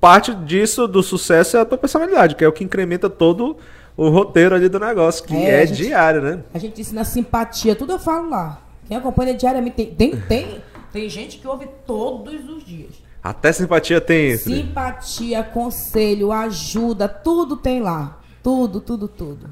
parte 0.00 0.32
disso 0.32 0.86
do 0.86 1.02
sucesso 1.02 1.56
é 1.56 1.60
a 1.60 1.64
tua 1.64 1.76
personalidade, 1.76 2.36
que 2.36 2.44
é 2.44 2.48
o 2.48 2.52
que 2.52 2.62
incrementa 2.62 3.10
todo 3.10 3.56
o 3.96 4.08
roteiro 4.10 4.54
ali 4.54 4.68
do 4.68 4.78
negócio, 4.78 5.24
que 5.24 5.34
É, 5.34 5.62
é, 5.62 5.66
gente- 5.66 5.82
diário, 5.82 6.22
né? 6.22 6.38
A 6.54 6.58
gente 6.58 6.80
ensina 6.80 7.02
simpatia, 7.04 7.74
tudo 7.74 7.92
eu 7.94 7.98
falo 7.98 8.30
lá. 8.30 8.60
Quem 8.86 8.96
acompanha 8.96 9.34
diariamente, 9.34 9.74
tem, 9.74 9.86
tem, 9.92 10.16
tem, 10.20 10.60
tem 10.92 11.08
gente 11.08 11.38
que 11.38 11.48
ouve 11.48 11.66
todos 11.84 12.48
os 12.48 12.64
dias. 12.64 12.92
Até 13.24 13.50
simpatia 13.52 14.02
tem 14.02 14.32
esse. 14.32 14.44
Simpatia, 14.44 15.42
conselho, 15.42 16.30
ajuda, 16.30 17.08
tudo 17.08 17.56
tem 17.56 17.80
lá. 17.80 18.20
Tudo, 18.42 18.82
tudo, 18.82 19.08
tudo. 19.08 19.46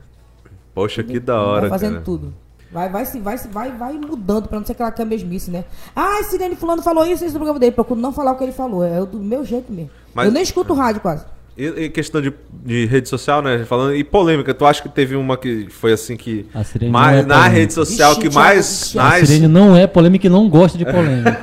Poxa, 0.74 1.02
que 1.02 1.18
da 1.18 1.40
hora, 1.40 1.62
Vai 1.62 1.70
fazendo 1.70 1.92
cara. 1.94 2.04
tudo. 2.04 2.34
Vai, 2.70 2.88
vai, 2.90 3.04
vai, 3.04 3.36
vai, 3.38 3.72
vai 3.72 3.92
mudando 3.94 4.48
pra 4.48 4.58
não 4.58 4.66
ser 4.66 4.72
aquela 4.72 4.92
que 4.92 5.00
é 5.00 5.04
mesmice, 5.06 5.50
né? 5.50 5.64
Ah, 5.96 6.22
Sirene 6.24 6.54
Fulano 6.56 6.82
falou 6.82 7.04
isso, 7.06 7.24
isso 7.24 7.32
no 7.34 7.40
programa 7.40 7.58
dele. 7.58 7.72
Procuro 7.72 7.98
não 8.00 8.12
falar 8.12 8.32
o 8.32 8.36
que 8.36 8.44
ele 8.44 8.52
falou. 8.52 8.84
É 8.84 9.04
do 9.06 9.18
meu 9.18 9.44
jeito 9.44 9.72
mesmo. 9.72 9.90
Mas- 10.14 10.26
Eu 10.26 10.32
nem 10.32 10.42
escuto 10.42 10.74
rádio 10.74 11.00
quase. 11.00 11.24
E, 11.56 11.66
e 11.66 11.90
questão 11.90 12.20
de, 12.22 12.32
de 12.64 12.86
rede 12.86 13.08
social, 13.08 13.42
né? 13.42 13.64
Falando, 13.64 13.94
e 13.94 14.02
polêmica, 14.02 14.54
tu 14.54 14.64
acha 14.64 14.82
que 14.82 14.88
teve 14.88 15.14
uma 15.16 15.36
que 15.36 15.66
foi 15.68 15.92
assim 15.92 16.16
que. 16.16 16.46
A 16.54 16.64
Sirene 16.64 16.90
mais, 16.90 17.12
não 17.12 17.18
é 17.18 17.22
na 17.22 17.34
polêmica. 17.34 17.58
rede 17.58 17.72
social 17.74 18.08
Vixe, 18.10 18.20
que 18.22 18.28
Thiago, 18.30 18.46
mais. 18.48 18.96
A 18.96 19.02
mais 19.02 19.28
Sirene 19.28 19.48
não 19.48 19.76
é 19.76 19.86
polêmica 19.86 20.26
e 20.26 20.30
não 20.30 20.48
gosta 20.48 20.78
de 20.78 20.84
polêmica. 20.90 21.38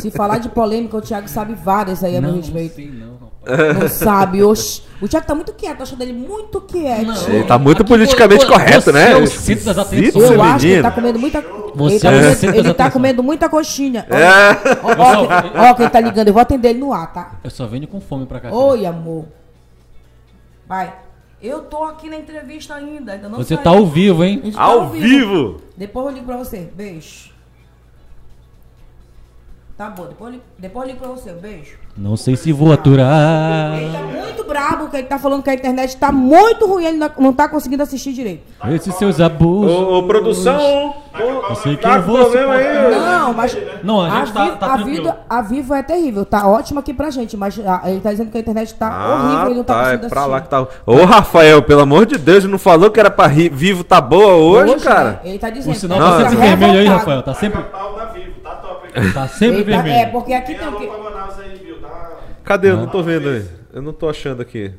Se 0.00 0.10
falar 0.10 0.38
de 0.38 0.48
polêmica, 0.48 0.96
o 0.96 1.02
Thiago 1.02 1.28
sabe 1.28 1.54
várias 1.54 2.02
aí 2.02 2.16
a 2.16 2.20
meu 2.20 2.30
não, 2.30 2.38
respeito. 2.38 2.76
sei 2.76 2.90
não. 2.90 3.15
Não 3.80 3.88
sabe, 3.88 4.42
oxi. 4.42 4.82
O 5.00 5.06
Thiago 5.06 5.26
tá 5.26 5.34
muito 5.34 5.52
quieto, 5.52 5.78
eu 5.78 5.82
acho 5.82 5.96
ele 6.00 6.12
muito 6.12 6.60
quieto. 6.62 7.28
Ele 7.28 7.44
tá 7.44 7.58
muito 7.58 7.82
Aqui 7.82 7.88
politicamente 7.90 8.44
você- 8.46 8.50
correto, 8.52 8.80
você 8.84 8.92
né? 8.92 9.12
é 9.12 9.16
o 9.16 9.26
centro 9.26 9.64
das 9.66 9.78
atenções. 9.78 10.30
Eu 10.30 10.42
acho 10.42 10.58
que 10.60 10.66
ele 10.72 10.82
tá 10.82 10.90
comendo 10.90 11.18
muita. 11.18 11.44
Você 11.74 11.94
ele 11.94 12.00
tá, 12.00 12.10
é 12.12 12.34
comendo, 12.34 12.56
ele 12.58 12.74
tá 12.74 12.90
comendo 12.90 13.22
muita 13.22 13.48
coxinha. 13.48 14.06
Ó, 14.10 14.14
É. 14.16 14.58
ó, 14.82 15.02
ó, 15.02 15.42
quem- 15.42 15.60
ó, 15.60 15.74
quem 15.74 15.88
tá 15.90 16.00
ligando, 16.00 16.28
eu 16.28 16.32
vou 16.32 16.40
atender 16.40 16.70
ele 16.70 16.78
no 16.78 16.92
ar, 16.94 17.12
tá? 17.12 17.32
Eu 17.44 17.50
só 17.50 17.66
venho 17.66 17.86
com 17.86 18.00
fome 18.00 18.24
pra 18.24 18.40
cá. 18.40 18.50
Oi, 18.50 18.86
amor. 18.86 19.26
Vai. 20.66 20.92
Eu 21.42 21.60
tô 21.60 21.84
aqui 21.84 22.08
na 22.08 22.16
entrevista 22.16 22.74
ainda, 22.74 23.12
ainda 23.12 23.28
não 23.28 23.36
Você 23.38 23.54
saí. 23.54 23.62
tá 23.64 23.70
ao 23.70 23.86
vivo, 23.86 24.24
hein? 24.24 24.40
gente 24.42 24.56
tá 24.56 24.62
Ao 24.62 24.88
vivo! 24.88 25.60
Depois 25.76 26.06
eu 26.06 26.12
ligo 26.12 26.24
pra 26.26 26.38
você. 26.38 26.70
Beijo. 26.74 27.35
Tá 29.76 29.90
bom, 29.90 30.06
depois 30.06 30.28
eu 30.28 30.32
ligo, 30.36 30.42
depois 30.58 30.88
eu 30.88 30.94
ligo 30.94 31.04
pra 31.04 31.14
você. 31.14 31.32
Beijo. 31.32 31.76
Não 31.98 32.16
sei 32.16 32.34
se 32.34 32.50
vou 32.50 32.72
aturar. 32.72 33.76
Ele 33.78 33.92
tá 33.92 33.98
muito 34.02 34.44
brabo, 34.44 34.76
porque 34.84 34.96
ele 34.98 35.06
tá 35.06 35.18
falando 35.18 35.42
que 35.42 35.50
a 35.50 35.54
internet 35.54 35.96
tá 35.98 36.10
muito 36.10 36.66
ruim, 36.66 36.84
ele 36.86 36.96
não- 36.96 37.10
não 37.18 37.32
tá 37.32 37.46
conseguindo 37.46 37.82
assistir 37.82 38.12
direito. 38.14 38.42
Esses 38.70 38.94
seus 38.94 39.20
abusos. 39.20 39.70
Ô, 39.76 39.98
ô, 39.98 40.02
produção! 40.04 40.94
Eu 41.48 41.54
sei 41.56 41.76
que 41.76 41.82
Tá 41.82 41.96
eu 41.96 42.02
vou 42.02 42.16
problema 42.18 42.54
aí? 42.54 42.90
Não, 42.90 43.34
mas. 43.34 43.56
Não, 43.82 44.00
a 44.00 44.10
gente 44.20 44.32
tá- 44.32 44.44
Vi- 44.44 44.56
tá 44.56 44.72
a, 44.72 44.76
vida, 44.78 45.18
a 45.28 45.42
Vivo 45.42 45.74
é 45.74 45.82
terrível, 45.82 46.24
tá 46.24 46.46
ótimo 46.48 46.80
aqui 46.80 46.92
pra 46.94 47.10
gente, 47.10 47.36
mas 47.36 47.58
ah, 47.66 47.82
ele 47.86 48.00
tá 48.00 48.10
dizendo 48.10 48.30
que 48.30 48.36
a 48.36 48.40
internet 48.40 48.74
tá 48.74 48.88
horrível 49.14 49.52
e 49.52 49.54
não 49.56 49.64
tá, 49.64 49.74
tá, 49.74 49.80
é 49.80 49.84
conseguindo 49.84 50.08
pra 50.10 50.26
lá 50.26 50.40
que 50.40 50.54
assistir. 50.54 50.78
tá. 50.84 50.90
Ô, 50.92 51.04
Rafael, 51.04 51.62
pelo 51.62 51.80
amor 51.82 52.04
de 52.06 52.16
Deus, 52.18 52.44
não 52.44 52.58
falou 52.58 52.90
que 52.90 52.98
era 53.00 53.10
pra 53.10 53.26
ri- 53.26 53.48
vivo 53.50 53.84
tá 53.84 54.00
boa 54.00 54.34
hoje, 54.34 54.74
Hoje, 54.74 54.84
cara? 54.84 55.10
né, 55.10 55.18
Ele 55.24 55.38
tá 55.38 55.50
dizendo. 55.50 55.72
O 55.74 55.78
sinal 55.78 55.98
ele 55.98 56.06
tá 56.06 56.12
Não, 56.22 56.30
sempre 56.30 56.46
é 56.46 56.48
vermelho 56.56 56.78
aí. 56.80 56.86
Rafael. 56.86 57.22
Tá 57.22 57.34
sempre, 57.34 57.62
Pau 57.62 57.96
na 57.96 58.04
Vivo, 58.06 58.25
tá 59.12 59.28
sempre 59.28 59.58
tá- 59.64 59.82
vermelho. 59.82 59.96
é, 59.96 60.06
porque 60.06 60.32
aqui 60.32 60.54
Tem 60.54 60.68
o 60.68 60.76
quê? 60.76 60.90
Cadê? 62.44 62.70
Eu 62.70 62.76
não 62.76 62.86
tô 62.86 63.02
vendo 63.02 63.28
aí. 63.28 63.44
Eu 63.72 63.82
não 63.82 63.92
tô 63.92 64.08
achando 64.08 64.40
aqui. 64.40 64.72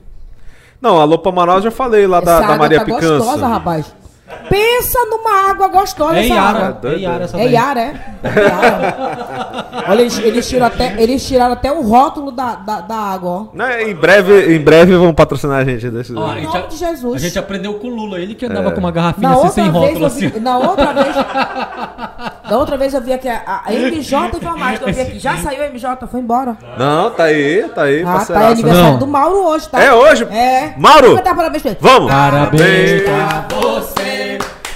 Não, 0.81 0.99
alô 1.01 1.17
pra 1.17 1.31
Manaus 1.31 1.65
eu 1.65 1.71
já 1.71 1.75
falei 1.75 2.07
lá 2.07 2.19
da, 2.21 2.39
da 2.39 2.55
Maria 2.57 2.79
tá 2.79 2.85
Picança. 2.85 3.17
gostosa, 3.17 3.47
rapaz. 3.47 3.93
Pensa 4.49 4.99
numa 5.09 5.49
água 5.49 5.67
gostosa 5.69 6.17
É 6.17 6.25
essa 6.25 6.33
Yara. 6.33 6.67
água. 6.67 6.79
É 6.91 7.23
essa 7.23 7.37
É. 7.39 7.45
Yara, 7.49 7.79
é? 7.81 7.93
É 8.23 8.39
Yara. 8.43 9.83
Olha, 9.89 10.01
eles, 10.01 10.17
eles, 10.19 10.47
tiram 10.49 10.65
até, 10.67 10.95
eles 11.01 11.25
tiraram 11.25 11.53
até 11.53 11.71
o 11.71 11.81
rótulo 11.81 12.29
da, 12.31 12.55
da, 12.55 12.81
da 12.81 12.95
água, 12.95 13.29
ó. 13.29 13.45
Né, 13.55 13.83
em 13.89 13.95
breve, 13.95 14.53
em 14.53 14.59
breve 14.59 14.95
vão 14.97 15.13
patrocinar 15.13 15.59
a 15.59 15.63
gente 15.63 15.89
desse. 15.89 16.13
Ó, 16.13 16.29
a, 16.29 16.37
Em 16.37 16.41
gente, 16.41 16.53
nome 16.53 16.67
de 16.67 16.75
Jesus. 16.75 17.15
a 17.15 17.19
gente 17.19 17.39
aprendeu 17.39 17.73
com 17.75 17.87
o 17.87 17.95
Lula, 17.95 18.19
ele 18.19 18.35
que 18.35 18.45
É. 18.45 18.49
andava 18.49 18.71
com 18.71 18.79
uma 18.81 18.91
garrafinha 18.91 19.29
assim 19.29 19.49
sem 19.49 19.69
rótulo 19.69 20.09
vi, 20.09 20.25
assim. 20.27 20.39
na 20.39 20.57
outra 20.57 20.93
vez. 20.93 21.15
Da 22.47 22.57
outra 22.57 22.77
vez 22.77 22.93
eu 22.93 23.01
vi 23.01 23.11
aqui 23.11 23.27
a, 23.27 23.61
a 23.65 23.71
MJ 23.73 24.37
Informática. 24.37 24.89
Eu 24.89 24.93
vi 24.93 25.01
aqui. 25.01 25.19
Já 25.19 25.35
saiu 25.35 25.63
a 25.65 25.67
MJ, 25.67 26.07
foi 26.07 26.21
embora. 26.21 26.55
Não, 26.77 27.11
tá 27.11 27.25
aí, 27.25 27.67
tá 27.75 27.83
aí, 27.83 28.01
Ah, 28.03 28.05
tá. 28.05 28.09
É 28.09 28.15
parceiraço. 28.15 28.51
aniversário 28.53 28.91
Não. 28.93 28.99
do 28.99 29.05
Mauro 29.07 29.35
hoje, 29.47 29.67
tá? 29.67 29.83
É 29.83 29.93
hoje? 29.93 30.23
É. 30.31 30.73
Mauro! 30.77 31.15
Vou 31.15 31.21
dar 31.23 31.35
parabéns 31.35 31.61
pra 31.61 31.71
ele. 31.71 31.79
Vamos! 31.81 32.09
Parabéns 32.09 33.01
pra 33.01 33.47
você. 33.59 34.16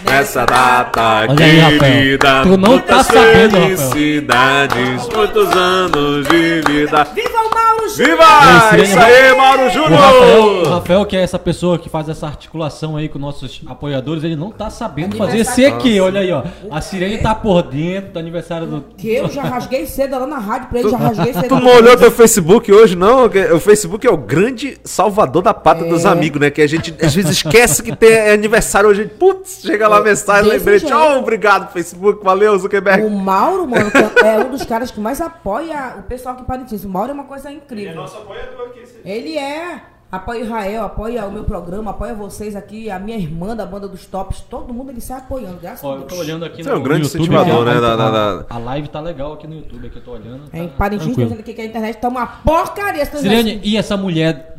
Nessa 0.03 0.45
data 0.45 1.25
Olha 1.29 1.45
aí, 1.45 1.79
querida, 1.79 2.41
Tu 2.43 2.57
não 2.57 2.69
muitas 2.71 3.07
tá 3.07 3.13
sabendo, 3.13 3.57
Rafael. 3.59 3.77
felicidades, 3.77 5.07
muitos 5.15 5.51
anos 5.55 6.27
de 6.27 6.61
vida. 6.67 7.07
Viva 7.41 7.49
o 7.49 7.53
Mauro 7.53 7.89
Júnior! 7.89 8.17
Viva! 8.17 8.83
Isso 8.83 8.99
aí, 8.99 9.35
Mauro 9.35 9.61
O 9.63 9.65
Rafael, 9.65 9.83
o 9.83 10.49
Júnior! 10.55 10.67
Rafael, 10.69 11.05
que 11.05 11.17
é 11.17 11.21
essa 11.21 11.39
pessoa 11.39 11.77
que 11.79 11.89
faz 11.89 12.07
essa 12.09 12.27
articulação 12.27 12.95
aí 12.95 13.09
com 13.09 13.17
nossos 13.19 13.61
apoiadores, 13.67 14.23
ele 14.23 14.35
não 14.35 14.51
tá 14.51 14.69
sabendo 14.69 15.15
fazer 15.17 15.39
esse 15.39 15.65
aqui. 15.65 15.99
Olha 15.99 16.21
aí, 16.21 16.31
ó. 16.31 16.43
A 16.69 16.81
Sirene 16.81 17.17
tá 17.17 17.33
por 17.35 17.63
dentro 17.63 18.11
do 18.13 18.19
aniversário 18.19 18.67
do. 18.67 18.81
Que 18.97 19.15
eu 19.15 19.29
já 19.29 19.43
rasguei 19.43 19.85
cedo 19.85 20.17
lá 20.19 20.27
na 20.27 20.37
rádio 20.37 20.69
pra 20.69 20.79
ele, 20.79 20.89
já 20.89 20.97
rasguei 20.97 21.33
cedo. 21.33 21.47
Tu 21.47 21.55
não 21.59 21.75
olhou 21.75 21.97
teu 21.97 22.11
Facebook 22.11 22.71
hoje, 22.71 22.95
não? 22.95 23.27
Que 23.27 23.39
O 23.51 23.59
Facebook 23.59 24.05
é 24.05 24.11
o 24.11 24.17
grande 24.17 24.77
salvador 24.83 25.41
da 25.41 25.53
pata 25.53 25.83
dos 25.85 26.05
É. 26.05 26.07
amigos, 26.09 26.39
né? 26.39 26.49
Que 26.49 26.61
a 26.61 26.67
gente 26.67 26.93
às 27.01 27.13
vezes 27.13 27.31
esquece 27.31 27.81
que 27.83 27.95
tem 27.95 28.29
aniversário 28.31 28.89
hoje. 28.89 29.05
Putz, 29.05 29.61
chega 29.61 29.87
lá 29.87 29.97
a 29.97 30.01
mensagem, 30.01 30.51
Desse 30.51 30.65
lembrete. 30.65 30.93
Oh, 30.93 31.19
obrigado, 31.19 31.71
Facebook. 31.71 32.23
Valeu, 32.23 32.57
Zuckerberg. 32.57 33.03
O 33.05 33.09
Mauro, 33.09 33.67
mano, 33.67 33.89
que 33.91 33.97
é 34.25 34.37
um 34.39 34.49
dos 34.51 34.63
caras 34.63 34.91
que 34.91 34.99
mais 34.99 35.19
apoia 35.21 35.95
o 35.99 36.03
pessoal 36.03 36.33
aqui 36.33 36.43
em 36.43 36.45
Parintins. 36.45 36.83
O 36.83 36.89
Mauro 36.89 37.11
é 37.11 37.13
uma 37.13 37.23
coisa 37.31 37.51
incrível. 37.51 37.95
Nosso 37.95 38.17
apoiador 38.17 38.67
aqui. 38.67 38.79
esse- 38.81 38.99
Ele 39.05 39.37
é. 39.37 39.81
Apoia 40.11 40.41
Israel, 40.41 40.83
apoia 40.83 41.25
o 41.25 41.31
meu 41.31 41.45
programa, 41.45 41.91
apoia 41.91 42.13
vocês 42.13 42.53
aqui, 42.53 42.91
a 42.91 42.99
minha 42.99 43.15
irmã 43.17 43.55
da 43.55 43.65
banda 43.65 43.87
dos 43.87 44.05
tops, 44.05 44.41
todo 44.41 44.73
mundo 44.73 44.91
ele 44.91 44.99
sai 44.99 45.19
apoiando, 45.19 45.57
graças 45.61 45.81
Ó, 45.85 45.93
a 45.93 45.95
eu 45.95 46.01
tô 46.01 46.07
Deus. 46.07 46.19
olhando 46.19 46.43
aqui 46.43 46.61
Você 46.61 46.69
é 46.69 46.75
um 46.75 46.83
grande 46.83 47.03
YouTube, 47.03 47.21
incentivador, 47.21 47.61
aqui, 47.65 47.71
né, 47.71 47.77
a- 47.77 47.95
da- 47.95 48.07
a- 48.07 48.11
da- 48.41 48.45
A 48.49 48.57
live 48.57 48.89
tá 48.89 48.99
legal 48.99 49.31
aqui 49.31 49.47
no 49.47 49.55
YouTube, 49.55 49.87
aqui 49.87 49.95
eu 49.99 50.03
tô 50.03 50.11
olhando. 50.11 50.41
É, 50.51 50.59
em 50.63 50.67
tá 50.67 50.73
Parintins, 50.75 51.07
tô 51.07 51.13
tranquilo. 51.15 51.29
dizendo 51.29 51.39
aqui 51.39 51.53
que 51.53 51.61
a 51.61 51.65
internet 51.65 51.95
tá 51.97 52.09
uma 52.09 52.27
porcaria. 52.27 53.05
Sirene, 53.05 53.39
internet. 53.51 53.69
e 53.69 53.77
essa 53.77 53.95
mulher 53.95 54.57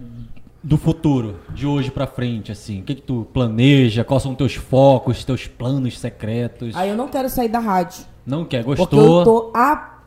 do 0.63 0.79
futuro, 0.79 1.37
de 1.51 1.67
hoje 1.67 1.91
pra 1.91 2.07
frente, 2.07 2.51
assim? 2.51 2.81
O 2.81 2.85
que, 2.85 2.95
que 2.95 3.03
tu 3.03 3.27
planeja? 3.35 4.05
Quais 4.05 4.23
são 4.23 4.35
teus 4.35 4.55
focos, 4.55 5.23
teus 5.23 5.47
planos 5.47 5.99
secretos? 5.99 6.75
Aí 6.75 6.89
eu 6.89 6.97
não 6.97 7.09
quero 7.09 7.29
sair 7.29 7.49
da 7.49 7.59
rádio, 7.59 8.07
Não 8.27 8.43
quer? 8.47 8.65
porque 8.65 8.81
eu 8.81 8.87
Gostou? 8.87 9.25
tô 9.51 9.51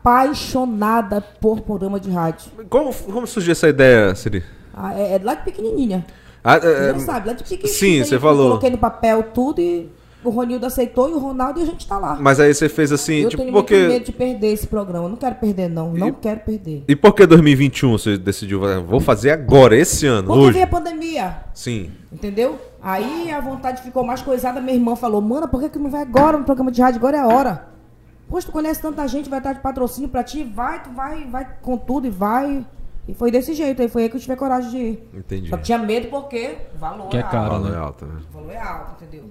apaixonada 0.06 1.20
por 1.40 1.60
programa 1.60 1.98
de 1.98 2.10
rádio. 2.10 2.50
Como, 2.70 2.94
como 2.94 3.26
surgiu 3.26 3.52
essa 3.52 3.68
ideia, 3.68 4.14
Siri? 4.14 4.44
Ah, 4.72 4.94
é, 4.94 5.16
é 5.16 5.20
lá 5.22 5.34
de 5.34 5.42
pequenininha. 5.42 6.06
Ah, 6.44 6.60
Você 6.60 6.66
é, 6.68 6.98
sabe, 7.00 7.26
lá 7.26 7.32
de 7.32 7.42
pequenininha. 7.42 7.74
sim, 7.74 8.04
você 8.04 8.18
falou. 8.18 8.50
Coloquei 8.50 8.70
no 8.70 8.78
papel 8.78 9.24
tudo 9.34 9.60
e 9.60 9.90
o 10.22 10.30
Ronildo 10.30 10.64
aceitou 10.66 11.08
e 11.10 11.12
o 11.12 11.18
Ronaldo 11.18 11.58
e 11.58 11.62
a 11.64 11.66
gente 11.66 11.86
tá 11.88 11.98
lá. 11.98 12.16
mas 12.20 12.38
aí 12.38 12.54
você 12.54 12.68
fez 12.68 12.92
assim, 12.92 13.16
eu 13.16 13.30
tipo, 13.30 13.42
tenho 13.42 13.52
porque... 13.52 13.86
medo 13.88 14.04
de 14.04 14.12
perder 14.12 14.52
esse 14.52 14.66
programa. 14.66 15.06
Eu 15.06 15.08
não 15.08 15.16
quero 15.16 15.34
perder, 15.36 15.68
não. 15.68 15.92
Não 15.92 16.12
quero 16.12 16.40
perder. 16.40 16.84
E 16.86 16.94
por 16.94 17.12
que 17.12 17.26
2021 17.26 17.92
você 17.92 18.16
decidiu, 18.16 18.64
ah, 18.64 18.78
vou 18.78 19.00
fazer 19.00 19.30
agora, 19.30 19.76
esse 19.76 20.06
ano, 20.06 20.28
Porque 20.28 20.40
hoje? 20.40 20.52
veio 20.52 20.64
a 20.64 20.68
pandemia. 20.68 21.36
Sim. 21.52 21.90
Entendeu? 22.12 22.58
Aí 22.80 23.30
a 23.32 23.40
vontade 23.40 23.82
ficou 23.82 24.04
mais 24.04 24.22
coisada. 24.22 24.60
Minha 24.60 24.74
irmã 24.76 24.94
falou: 24.94 25.20
Mana, 25.20 25.48
por 25.48 25.60
que, 25.60 25.68
que 25.68 25.78
não 25.78 25.90
vai 25.90 26.02
agora 26.02 26.38
no 26.38 26.44
programa 26.44 26.70
de 26.70 26.80
rádio? 26.80 26.98
Agora 26.98 27.16
é 27.16 27.20
a 27.20 27.26
hora. 27.26 27.75
Poxa, 28.28 28.46
tu 28.46 28.52
conhece 28.52 28.80
tanta 28.82 29.06
gente, 29.06 29.28
vai 29.30 29.38
estar 29.38 29.52
de 29.52 29.60
patrocínio 29.60 30.08
pra 30.08 30.22
ti. 30.24 30.42
Vai, 30.42 30.82
tu 30.82 30.90
vai, 30.90 31.24
vai 31.26 31.46
com 31.62 31.76
tudo 31.76 32.06
e 32.06 32.10
vai. 32.10 32.64
E 33.08 33.14
foi 33.14 33.30
desse 33.30 33.54
jeito. 33.54 33.80
Aí 33.80 33.88
foi 33.88 34.02
aí 34.04 34.08
que 34.08 34.16
eu 34.16 34.20
tive 34.20 34.34
coragem 34.36 34.70
de 34.70 34.76
ir. 34.78 35.08
Entendi. 35.14 35.48
Só 35.48 35.56
que 35.56 35.62
tinha 35.62 35.78
medo 35.78 36.08
porque 36.08 36.56
valor 36.76 37.08
Que 37.08 37.18
é 37.18 37.22
alto. 37.22 37.30
caro. 37.32 37.50
Valor 37.50 37.70
né? 37.70 37.76
é 37.76 37.80
alto, 37.80 38.06
né? 38.06 38.14
Valor 38.32 38.50
é 38.52 38.58
alto, 38.60 39.04
entendeu? 39.04 39.30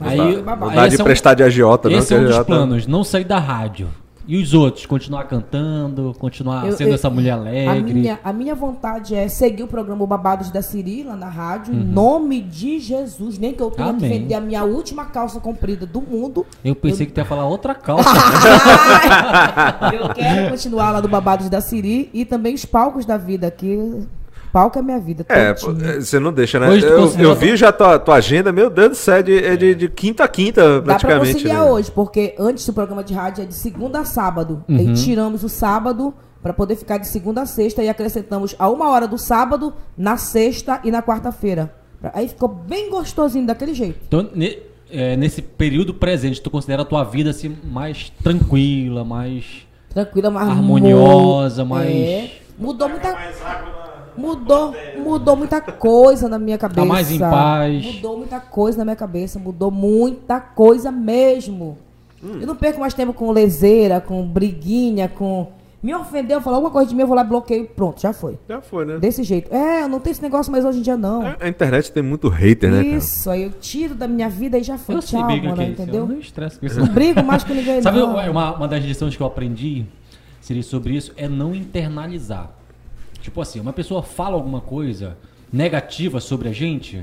Aí, 0.00 0.20
Aí, 0.20 0.36
aí 0.36 0.42
Não 0.42 0.74
dá 0.74 0.86
de 0.88 0.96
é 0.96 1.02
um- 1.02 1.04
prestar 1.04 1.32
de 1.34 1.42
agiota, 1.42 1.88
não. 1.88 1.98
Esse 1.98 2.14
é 2.14 2.18
um 2.18 2.24
dos 2.26 2.38
planos, 2.40 2.86
não 2.86 3.02
sair 3.02 3.24
da 3.24 3.38
rádio. 3.38 3.88
E 4.28 4.36
os 4.42 4.52
outros? 4.54 4.84
Continuar 4.86 5.24
cantando, 5.24 6.12
continuar 6.18 6.66
Eu- 6.66 6.72
sendo 6.72 6.88
eu- 6.88 6.94
essa 6.94 7.08
mulher 7.08 7.32
A 7.32 7.36
alegre. 7.36 7.94
minha, 7.94 8.18
a 8.24 8.32
minha 8.32 8.54
vontade 8.56 9.14
é 9.14 9.28
seguir 9.28 9.62
o 9.62 9.68
programa 9.68 10.04
Babados 10.04 10.50
da 10.50 10.60
Siri 10.62 11.04
lá 11.04 11.14
na 11.14 11.28
rádio, 11.28 11.72
Uhum. 11.72 11.80
em 11.80 11.84
nome 11.84 12.40
de 12.40 12.80
Jesus. 12.80 13.38
Nem 13.38 13.52
que 13.54 13.62
eu 13.62 13.70
tenha 13.70 13.94
que 13.94 14.04
Amém. 14.04 14.18
vender 14.22 14.34
a 14.34 14.40
minha 14.40 14.64
última 14.64 15.04
calça 15.04 15.38
comprida 15.38 15.86
do 15.86 16.00
mundo. 16.02 16.44
Eu 16.64 16.74
pensei 16.74 17.06
que 17.06 17.12
tu 17.12 17.18
ia 17.18 17.24
falar 17.24 17.46
outra 17.46 17.72
calça. 17.74 18.08
eu 19.94 20.08
quero 20.14 20.50
continuar 20.50 20.90
lá 20.90 21.00
do 21.00 21.08
Babados 21.08 21.48
da 21.48 21.60
Siri 21.60 22.10
e 22.12 22.24
também 22.24 22.54
os 22.54 22.64
palcos 22.64 23.06
da 23.06 23.16
vida, 23.16 23.50
que 23.50 24.02
palco 24.56 24.78
é 24.78 24.82
minha 24.82 24.98
vida. 24.98 25.26
É, 25.28 25.50
é, 25.50 25.54
você 26.00 26.18
não 26.18 26.32
deixa, 26.32 26.58
né? 26.58 26.70
Hoje 26.70 26.86
Eu, 26.86 27.12
eu 27.18 27.34
vi 27.34 27.54
já 27.58 27.70
tua, 27.70 27.98
tua 27.98 28.14
agenda, 28.14 28.50
meu 28.50 28.70
Deus 28.70 28.88
do 28.88 28.94
céu, 28.94 29.16
é 29.16 29.22
de, 29.22 29.44
é 29.44 29.54
de, 29.54 29.74
de 29.74 29.88
quinta 29.90 30.24
a 30.24 30.28
quinta, 30.28 30.80
Dá 30.80 30.82
pra 30.82 30.94
praticamente. 30.94 31.32
conciliar 31.34 31.64
né? 31.66 31.70
hoje, 31.70 31.90
porque 31.90 32.34
antes 32.38 32.66
o 32.66 32.72
programa 32.72 33.04
de 33.04 33.12
rádio 33.12 33.42
é 33.42 33.46
de 33.46 33.52
segunda 33.52 34.00
a 34.00 34.04
sábado. 34.06 34.64
Uhum. 34.66 34.76
E 34.78 34.94
tiramos 34.94 35.44
o 35.44 35.48
sábado 35.50 36.14
para 36.42 36.54
poder 36.54 36.74
ficar 36.74 36.96
de 36.96 37.06
segunda 37.06 37.42
a 37.42 37.46
sexta 37.46 37.82
e 37.82 37.88
acrescentamos 37.90 38.54
a 38.58 38.70
uma 38.70 38.88
hora 38.88 39.06
do 39.06 39.18
sábado, 39.18 39.74
na 39.98 40.16
sexta 40.16 40.80
e 40.82 40.90
na 40.90 41.02
quarta-feira. 41.02 41.74
Aí 42.14 42.26
ficou 42.26 42.48
bem 42.48 42.88
gostosinho 42.88 43.46
daquele 43.46 43.74
jeito. 43.74 43.98
Então, 44.08 44.26
ne- 44.34 44.58
é, 44.90 45.16
nesse 45.18 45.42
período 45.42 45.92
presente, 45.92 46.40
tu 46.40 46.48
considera 46.50 46.80
a 46.80 46.84
tua 46.86 47.04
vida 47.04 47.28
assim 47.28 47.54
mais 47.62 48.10
tranquila, 48.24 49.04
mais. 49.04 49.66
Tranquila, 49.90 50.30
mas 50.30 50.48
Harmoniosa, 50.48 51.62
mais- 51.62 51.90
É, 51.94 52.30
mudou 52.58 52.88
muita 52.88 53.12
Mais 53.12 53.36
água. 53.44 53.75
Mudou, 54.16 54.74
mudou 54.96 55.36
muita 55.36 55.60
coisa 55.60 56.28
na 56.28 56.38
minha 56.38 56.58
cabeça. 56.58 56.80
Tá 56.80 56.86
mais 56.86 57.10
em 57.10 57.18
paz. 57.18 57.84
Mudou 57.84 58.18
muita 58.18 58.40
coisa 58.40 58.78
na 58.78 58.84
minha 58.84 58.96
cabeça, 58.96 59.38
mudou 59.38 59.70
muita 59.70 60.40
coisa 60.40 60.90
mesmo. 60.90 61.78
Hum. 62.22 62.38
Eu 62.40 62.46
não 62.46 62.56
perco 62.56 62.80
mais 62.80 62.94
tempo 62.94 63.12
com 63.12 63.30
leseira, 63.30 64.00
com 64.00 64.26
briguinha, 64.26 65.08
com. 65.08 65.48
Me 65.82 65.94
ofendeu, 65.94 66.40
falou 66.40 66.56
alguma 66.56 66.72
coisa 66.72 66.88
de 66.88 66.96
mim, 66.96 67.02
eu 67.02 67.06
vou 67.06 67.14
lá, 67.14 67.22
bloqueio, 67.22 67.66
pronto, 67.66 68.00
já 68.00 68.12
foi. 68.12 68.36
Já 68.48 68.60
foi, 68.60 68.84
né? 68.84 68.98
Desse 68.98 69.22
jeito. 69.22 69.54
É, 69.54 69.82
eu 69.82 69.88
não 69.88 70.00
tenho 70.00 70.12
esse 70.12 70.22
negócio 70.22 70.50
mais 70.50 70.64
hoje 70.64 70.78
em 70.78 70.82
dia, 70.82 70.96
não. 70.96 71.22
A 71.38 71.48
internet 71.48 71.92
tem 71.92 72.02
muito 72.02 72.28
hater, 72.28 72.70
né, 72.70 72.82
cara? 72.82 72.96
Isso, 72.96 73.30
aí 73.30 73.44
eu 73.44 73.50
tiro 73.52 73.94
da 73.94 74.08
minha 74.08 74.28
vida 74.28 74.58
e 74.58 74.64
já 74.64 74.78
foi. 74.78 74.96
Eu 74.96 75.00
Tchau, 75.00 75.20
mano, 75.20 75.40
que 75.40 75.46
é 75.46 75.52
isso. 75.52 75.60
Eu 75.60 75.68
entendeu? 75.68 76.06
não 76.08 76.18
estresse 76.18 76.58
com 76.58 76.66
isso. 76.66 76.80
Não 76.80 76.88
brigo 76.88 77.22
mais 77.22 77.44
com 77.44 77.54
ninguém, 77.54 77.80
Sabe 77.82 77.98
não. 77.98 78.16
uma, 78.16 78.56
uma 78.56 78.66
das 78.66 78.82
lições 78.82 79.14
que 79.14 79.22
eu 79.22 79.26
aprendi 79.26 79.84
seria 80.40 80.62
sobre 80.62 80.96
isso 80.96 81.12
é 81.16 81.28
não 81.28 81.54
internalizar. 81.54 82.50
Tipo 83.26 83.40
assim, 83.40 83.58
uma 83.58 83.72
pessoa 83.72 84.04
fala 84.04 84.36
alguma 84.36 84.60
coisa 84.60 85.18
negativa 85.52 86.20
sobre 86.20 86.48
a 86.48 86.52
gente, 86.52 87.02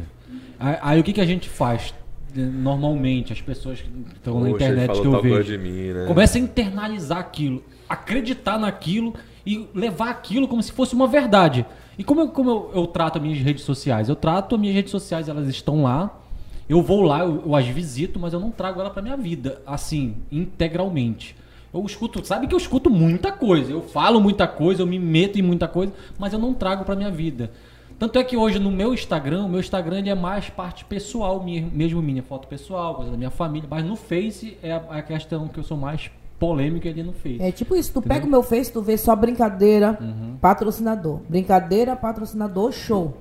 aí, 0.57 0.77
aí 0.81 0.99
o 1.01 1.03
que, 1.03 1.11
que 1.11 1.19
a 1.19 1.25
gente 1.25 1.49
faz? 1.49 1.93
eh, 2.33 2.39
Normalmente, 2.39 3.33
as 3.33 3.41
pessoas 3.41 3.81
que 3.81 3.89
estão 4.15 4.39
na 4.39 4.49
Poxa, 4.51 4.63
internet 4.69 5.01
que 5.01 5.05
eu 5.05 5.21
vejo. 5.21 5.59
mim, 5.59 5.91
né? 5.91 6.05
Começa 6.07 6.37
a 6.37 6.41
internalizar 6.41 7.17
aquilo, 7.17 7.61
acreditar 7.89 8.57
naquilo 8.57 9.13
e 9.45 9.67
levar 9.75 10.11
aquilo 10.11 10.47
como 10.47 10.63
se 10.63 10.71
fosse 10.71 10.95
uma 10.95 11.07
verdade. 11.07 11.65
E 11.97 12.05
como, 12.05 12.21
eu, 12.21 12.29
como 12.29 12.49
eu, 12.49 12.71
eu 12.73 12.87
trato 12.87 13.17
as 13.17 13.21
minhas 13.21 13.39
redes 13.39 13.65
sociais? 13.65 14.07
Eu 14.07 14.15
trato 14.15 14.55
as 14.55 14.61
minhas 14.61 14.75
redes 14.77 14.91
sociais, 14.91 15.27
elas 15.27 15.49
estão 15.49 15.83
lá. 15.83 16.21
Eu 16.69 16.81
vou 16.81 17.01
lá, 17.01 17.19
eu, 17.19 17.43
eu 17.45 17.53
as 17.53 17.67
visito, 17.67 18.17
mas 18.17 18.31
eu 18.31 18.39
não 18.39 18.49
trago 18.49 18.79
ela 18.79 18.89
pra 18.89 19.01
minha 19.01 19.17
vida, 19.17 19.61
assim, 19.67 20.15
integralmente. 20.31 21.35
Eu 21.73 21.83
escuto, 21.85 22.23
sabe 22.25 22.45
que 22.47 22.53
eu 22.53 22.57
escuto 22.57 22.89
muita 22.89 23.31
coisa, 23.31 23.71
eu 23.71 23.81
falo 23.81 24.21
muita 24.21 24.47
coisa, 24.47 24.81
eu 24.81 24.85
me 24.87 24.99
meto 24.99 25.39
em 25.39 25.41
muita 25.41 25.67
coisa, 25.67 25.91
mas 26.19 26.31
eu 26.31 26.37
não 26.39 26.53
trago 26.53 26.85
pra 26.85 26.95
minha 26.95 27.09
vida. 27.09 27.49
Tanto 27.97 28.19
é 28.19 28.23
que 28.23 28.35
hoje 28.37 28.59
no 28.59 28.69
meu 28.71 28.93
Instagram, 28.93 29.45
o 29.45 29.49
meu 29.49 29.59
Instagram 29.59 29.99
ele 29.99 30.09
é 30.09 30.15
mais 30.15 30.49
parte 30.49 30.83
pessoal, 30.85 31.43
minha- 31.43 31.67
mesmo 31.71 32.01
minha 32.01 32.21
foto 32.21 32.47
pessoal, 32.47 32.95
coisa 32.95 33.11
da 33.11 33.17
minha 33.17 33.29
família, 33.31 33.67
mas 33.69 33.83
no 33.85 33.95
Face 33.95 34.57
é 34.61 34.71
a, 34.73 34.77
a 34.89 35.01
questão 35.01 35.47
que 35.47 35.59
eu 35.59 35.63
sou 35.63 35.77
mais 35.77 36.11
polêmico 36.37 36.87
ali 36.87 37.01
no 37.01 37.13
Face. 37.13 37.41
É 37.41 37.51
tipo 37.51 37.75
isso, 37.75 37.93
tu 37.93 38.01
pega 38.01 38.25
o 38.25 38.29
meu 38.29 38.43
Face, 38.43 38.71
tu 38.71 38.81
vê 38.81 38.97
só 38.97 39.15
brincadeira, 39.15 39.97
Uhum. 40.01 40.35
patrocinador. 40.41 41.21
Brincadeira, 41.29 41.95
patrocinador, 41.95 42.71
show. 42.71 43.17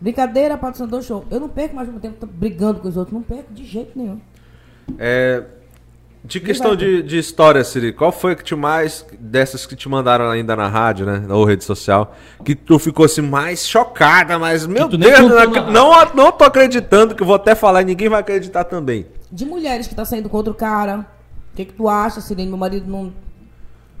Brincadeira, 0.00 0.58
patrocinador, 0.58 1.02
show. 1.02 1.24
Eu 1.30 1.40
não 1.40 1.48
perco 1.48 1.76
mais 1.76 1.88
meu 1.88 2.00
tempo 2.00 2.26
brigando 2.26 2.80
com 2.80 2.88
os 2.88 2.96
outros, 2.96 3.14
não 3.14 3.22
perco 3.22 3.54
de 3.54 3.64
jeito 3.64 3.96
nenhum. 3.96 4.18
É, 4.98 5.44
de 6.26 6.40
questão 6.40 6.74
de, 6.74 7.02
de 7.04 7.18
história, 7.18 7.62
Siri, 7.62 7.92
qual 7.92 8.10
foi 8.10 8.34
que 8.34 8.42
te 8.42 8.54
mais, 8.56 9.06
dessas 9.18 9.64
que 9.64 9.76
te 9.76 9.88
mandaram 9.88 10.28
ainda 10.28 10.56
na 10.56 10.66
rádio, 10.66 11.06
né, 11.06 11.22
ou 11.28 11.44
rede 11.44 11.62
social, 11.62 12.16
que 12.44 12.54
tu 12.54 12.78
ficou 12.80 13.04
assim 13.04 13.20
mais 13.20 13.66
chocada, 13.66 14.36
mas, 14.36 14.66
meu 14.66 14.88
Deus, 14.88 15.20
não, 15.20 15.28
na 15.28 15.70
não, 15.70 16.14
não 16.14 16.32
tô 16.32 16.42
acreditando, 16.42 17.14
que 17.14 17.22
eu 17.22 17.26
vou 17.26 17.36
até 17.36 17.54
falar 17.54 17.82
e 17.82 17.84
ninguém 17.84 18.08
vai 18.08 18.20
acreditar 18.20 18.64
também. 18.64 19.06
De 19.30 19.44
mulheres 19.44 19.86
que 19.86 19.94
tá 19.94 20.04
saindo 20.04 20.28
com 20.28 20.36
outro 20.36 20.52
cara, 20.52 21.06
o 21.52 21.56
que, 21.56 21.64
que 21.64 21.72
tu 21.72 21.88
acha, 21.88 22.20
Sirene? 22.20 22.48
Meu 22.48 22.58
marido 22.58 22.90
não, 22.90 23.04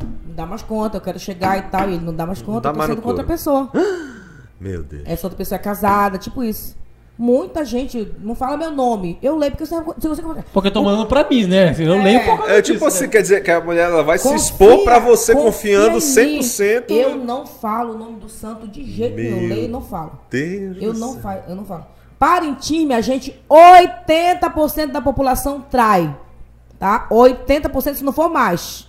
não 0.00 0.34
dá 0.34 0.44
mais 0.44 0.62
conta, 0.62 0.96
eu 0.96 1.00
quero 1.00 1.18
chegar 1.20 1.56
e 1.58 1.62
tal, 1.62 1.88
e 1.88 1.94
ele 1.94 2.04
não 2.04 2.14
dá 2.14 2.26
mais 2.26 2.42
conta, 2.42 2.62
dá 2.62 2.70
eu 2.70 2.74
tô 2.74 2.82
saindo 2.82 3.02
com 3.02 3.08
outra 3.08 3.24
pessoa. 3.24 3.70
Meu 4.58 4.82
Deus. 4.82 5.02
Essa 5.04 5.26
outra 5.26 5.36
pessoa 5.36 5.56
é 5.56 5.62
casada, 5.62 6.18
tipo 6.18 6.42
isso. 6.42 6.76
Muita 7.18 7.64
gente 7.64 8.12
não 8.22 8.34
fala 8.34 8.58
meu 8.58 8.70
nome. 8.70 9.18
Eu 9.22 9.36
leio 9.38 9.52
porque 9.52 9.64
você, 9.64 9.74
se 9.98 10.06
você 10.08 10.22
Porque 10.52 10.68
eu 10.68 10.72
tô 10.72 10.82
mandando 10.82 11.06
pra 11.06 11.26
mim, 11.28 11.46
né? 11.46 11.74
Eu 11.78 12.02
leio 12.02 12.22
por 12.24 12.36
causa 12.38 12.52
É 12.52 12.60
tipo 12.60 12.74
disso, 12.74 12.86
assim, 12.88 13.04
né? 13.04 13.08
quer 13.10 13.22
dizer 13.22 13.42
que 13.42 13.50
a 13.50 13.58
mulher 13.60 13.88
ela 13.90 14.02
vai 14.02 14.18
se 14.18 14.24
Confia, 14.24 14.36
expor 14.44 14.84
pra 14.84 14.98
você 14.98 15.32
confia 15.34 15.78
confiando 15.80 15.98
em 15.98 16.34
mim. 16.34 16.40
100%. 16.40 16.84
Eu 16.90 17.16
não 17.16 17.46
falo 17.46 17.94
o 17.94 17.98
nome 17.98 18.20
do 18.20 18.28
santo 18.28 18.68
de 18.68 18.84
jeito 18.84 19.16
nenhum. 19.16 19.42
Eu 19.44 19.48
leio 19.48 19.64
e 19.64 19.68
não 19.68 19.80
falo. 19.80 20.18
Deus 20.30 20.76
Eu 20.78 20.92
não, 20.92 21.12
céu. 21.14 21.22
fa 21.22 21.42
eu 21.48 21.56
não 21.56 21.64
falo. 21.64 21.86
Parintins, 22.18 22.84
minha 22.86 23.00
gente, 23.00 23.34
80% 23.48 24.92
da 24.92 25.00
população 25.00 25.62
trai. 25.62 26.14
Tá? 26.78 27.06
80% 27.10 27.94
se 27.94 28.04
não 28.04 28.12
for 28.12 28.28
mais. 28.28 28.86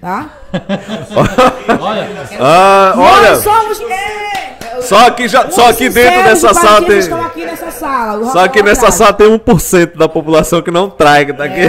Tá? 0.00 0.30
Olha, 1.80 2.08
Ah, 2.40 2.94
olha, 2.96 3.30
Nós 3.30 3.42
somos. 3.44 3.80
É, 3.80 4.51
só 4.82 5.06
aqui, 5.06 5.28
já, 5.28 5.50
só 5.50 5.70
aqui 5.70 5.88
dentro 5.88 6.22
dessa 6.24 6.48
de 6.48 6.54
sala 6.60 6.86
tem... 6.86 6.98
estão 6.98 7.24
aqui 7.24 7.44
nessa 7.44 7.70
sala. 7.70 8.30
Só 8.30 8.48
que 8.48 8.62
nessa 8.62 8.90
sala 8.90 9.12
tem 9.12 9.38
1% 9.38 9.96
da 9.96 10.08
população 10.08 10.60
que 10.62 10.70
não 10.70 10.90
trai, 10.90 11.26
que 11.26 11.32
tá 11.32 11.44
aqui. 11.44 11.60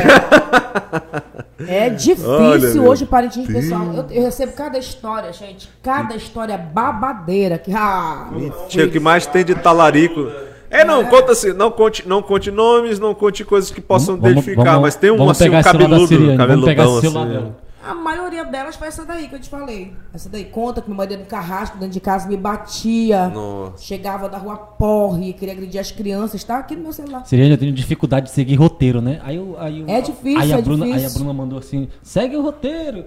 É 1.68 1.90
difícil 1.90 2.30
Olha, 2.30 2.82
hoje, 2.82 3.06
Parintins, 3.06 3.48
pessoal. 3.48 3.82
Eu, 3.96 4.06
eu 4.10 4.24
recebo 4.24 4.54
cada 4.54 4.78
história, 4.78 5.32
gente. 5.32 5.70
Cada 5.82 6.16
história 6.16 6.58
babadeira. 6.58 7.58
Que, 7.58 7.74
ah, 7.74 8.30
Tinha 8.68 8.86
o 8.86 8.90
que 8.90 9.00
mais 9.00 9.26
tem 9.26 9.46
de 9.46 9.56
talarico. 9.56 10.28
É, 10.70 10.84
não, 10.84 11.06
conta 11.06 11.34
assim, 11.34 11.54
não 11.54 11.70
conte, 11.70 12.08
não 12.08 12.20
conte 12.24 12.50
nomes, 12.50 12.98
não 12.98 13.14
conte 13.14 13.46
coisas 13.46 13.70
que 13.70 13.80
possam 13.80 14.16
Vamos- 14.16 14.32
identificar, 14.32 14.64
vamos- 14.64 14.82
mas 14.82 14.96
tem 14.96 15.12
um, 15.12 15.30
assim, 15.30 15.48
um 15.48 15.62
cabeludo, 15.62 16.08
Siriane, 16.08 16.36
vamos 16.36 16.66
pegar 16.66 16.84
cabeludão 16.86 17.28
assim. 17.28 17.52
A 17.86 17.94
maioria 17.94 18.46
delas 18.46 18.76
foi 18.78 18.88
essa 18.88 19.06
daí 19.06 19.28
que 19.28 19.36
eu 19.36 19.40
te 19.40 19.50
falei. 19.50 19.94
Essa 20.14 20.30
daí 20.30 20.46
conta 20.46 20.82
que 20.82 20.88
meu 20.90 20.96
marido 20.98 21.20
no 21.20 21.26
carrasco 21.26 21.78
dentro 21.78 21.94
de 21.94 22.00
casa 22.00 22.28
me 22.30 22.38
batia. 22.38 23.28
Nossa. 23.28 23.84
Chegava 23.84 24.30
da 24.30 24.38
rua 24.38 24.56
porre, 24.56 25.34
queria 25.34 25.54
agredir 25.54 25.82
as 25.82 25.92
crianças. 25.92 26.44
Tá 26.44 26.60
aqui 26.60 26.76
no 26.76 26.84
meu 26.84 26.94
celular. 26.94 27.26
Sirene, 27.26 27.52
eu 27.52 27.58
tenho 27.58 27.74
dificuldade 27.74 28.28
de 28.28 28.32
seguir 28.32 28.56
roteiro, 28.56 29.02
né? 29.02 29.20
Aí, 29.24 29.36
eu, 29.36 29.56
aí 29.60 29.82
eu- 29.82 29.88
É 29.90 30.00
difícil, 30.00 30.40
aí 30.40 30.54
a 30.54 30.58
é 30.60 30.62
Bruna, 30.62 30.86
Aí 30.86 30.92
a 30.92 30.96
difícil. 30.98 31.20
Bruna 31.20 31.34
mandou 31.34 31.60
assim, 31.60 31.90
segue 32.02 32.38
o 32.38 32.42
roteiro. 32.42 33.06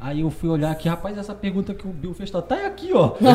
Aí 0.00 0.20
eu 0.20 0.30
fui 0.30 0.48
olhar 0.48 0.70
aqui, 0.70 0.88
rapaz, 0.88 1.18
essa 1.18 1.34
pergunta 1.34 1.74
que 1.74 1.84
o 1.86 1.90
Bill 1.90 2.14
fez 2.14 2.30
tá 2.30 2.38
até 2.38 2.66
aqui, 2.66 2.90
ó. 2.94 3.08
tá 3.18 3.28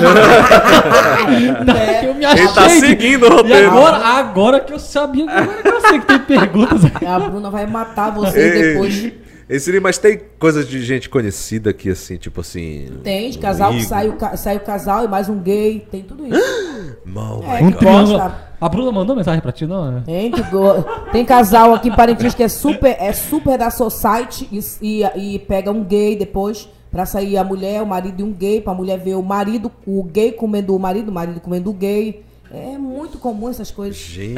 aqui, 1.98 2.06
eu 2.06 2.14
me 2.16 2.24
achei. 2.26 2.46
Ele 2.46 2.54
tá 2.54 2.70
seguindo 2.70 3.24
o 3.24 3.28
E 3.28 3.30
roteiro. 3.30 3.68
agora, 3.70 3.98
agora 3.98 4.60
que 4.62 4.72
eu 4.74 4.80
sabia, 4.80 5.30
agora 5.30 5.62
que 5.62 5.68
eu 5.68 5.82
sei 5.82 6.00
que 6.00 6.06
tem 6.06 6.20
perguntas. 6.20 6.82
A 7.06 7.20
Bruna 7.20 7.50
vai 7.50 7.66
matar 7.66 8.10
Ei, 8.10 8.14
vocês 8.16 8.54
depois. 8.74 9.12
Esse 9.56 9.70
ali, 9.70 9.80
mas 9.80 9.98
tem 10.00 10.20
coisas 10.40 10.68
de 10.68 10.82
gente 10.84 11.08
conhecida 11.10 11.70
aqui, 11.70 11.90
assim, 11.90 12.18
tipo 12.18 12.42
assim. 12.42 12.88
Tem 13.04 13.30
de 13.30 13.38
casal 13.38 13.72
que 13.72 13.84
sai 13.84 14.10
o, 14.10 14.14
ca- 14.14 14.36
sai 14.36 14.58
o 14.58 14.62
casal 14.62 15.06
e 15.06 15.08
mais 15.08 15.30
um 15.30 15.38
gay. 15.38 15.86
Tem 15.92 16.02
tudo 16.02 16.26
isso. 16.26 16.42
Mal, 17.06 17.44
É, 17.44 17.62
Um 17.62 17.72
que 17.72 17.78
triângulo. 17.78 18.18
gosta. 18.18 18.54
A 18.60 18.70
Bruna 18.70 18.92
mandou 18.92 19.16
mensagem 19.16 19.42
pra 19.42 19.52
ti, 19.52 19.68
não? 19.68 19.92
né? 19.92 20.04
Tem, 20.06 20.32
que 20.32 20.42
go- 20.44 20.84
tem 21.12 21.24
casal 21.26 21.74
aqui 21.76 21.90
em 21.90 21.96
Parintins 21.96 22.34
que 22.34 22.42
é 22.42 22.48
super, 22.48 22.96
é 23.00 23.12
super 23.14 23.58
da 23.58 23.70
society 23.70 24.48
e, 24.52 25.02
e, 25.04 25.36
e 25.36 25.40
pega 25.40 25.70
um 25.70 25.84
gay 25.84 26.16
depois 26.16 26.68
pra 26.90 27.06
sair 27.06 27.38
a 27.38 27.44
mulher, 27.44 27.82
o 27.82 27.86
marido 27.86 28.22
e 28.22 28.24
um 28.24 28.32
gay, 28.32 28.60
pra 28.62 28.74
mulher 28.74 28.98
ver 29.00 29.16
o 29.16 29.22
marido, 29.22 29.72
o 29.86 30.02
gay 30.04 30.32
comendo 30.32 30.76
o 30.76 30.80
marido, 30.80 31.10
o 31.10 31.14
marido 31.14 31.40
comendo 31.40 31.70
o 31.70 31.74
gay. 31.74 32.24
É 32.54 32.78
muito 32.78 33.18
comum 33.18 33.50
essas 33.50 33.72
coisas. 33.72 33.98
Gente. 33.98 34.36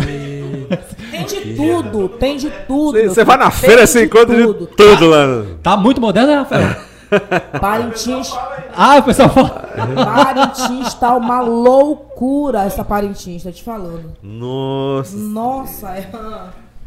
Tem 1.11 1.25
de 1.25 1.55
tudo, 1.55 2.07
tem 2.09 2.37
de 2.37 2.49
tudo. 2.65 2.97
Você 3.03 3.23
vai 3.25 3.35
na 3.37 3.51
feira, 3.51 3.85
você 3.85 3.99
de 3.99 4.05
encontra 4.05 4.35
de 4.35 4.43
tudo. 4.43 4.67
tudo 4.67 5.07
lá. 5.09 5.45
Tá 5.61 5.75
muito 5.75 5.99
moderno, 5.99 6.27
né, 6.31 6.35
Rafael? 6.37 6.75
Parintins, 7.61 8.33
ah, 8.75 8.97
o 8.97 9.03
pessoal 9.03 9.29
fala. 9.29 9.69
Parintins 10.05 10.93
tá 10.95 11.15
uma 11.15 11.41
loucura 11.41 12.63
essa 12.63 12.83
Parintins, 12.83 13.43
tô 13.43 13.51
te 13.51 13.63
falando. 13.63 14.13
Nossa. 14.23 15.15
Nossa, 15.15 15.89
é. 15.97 16.09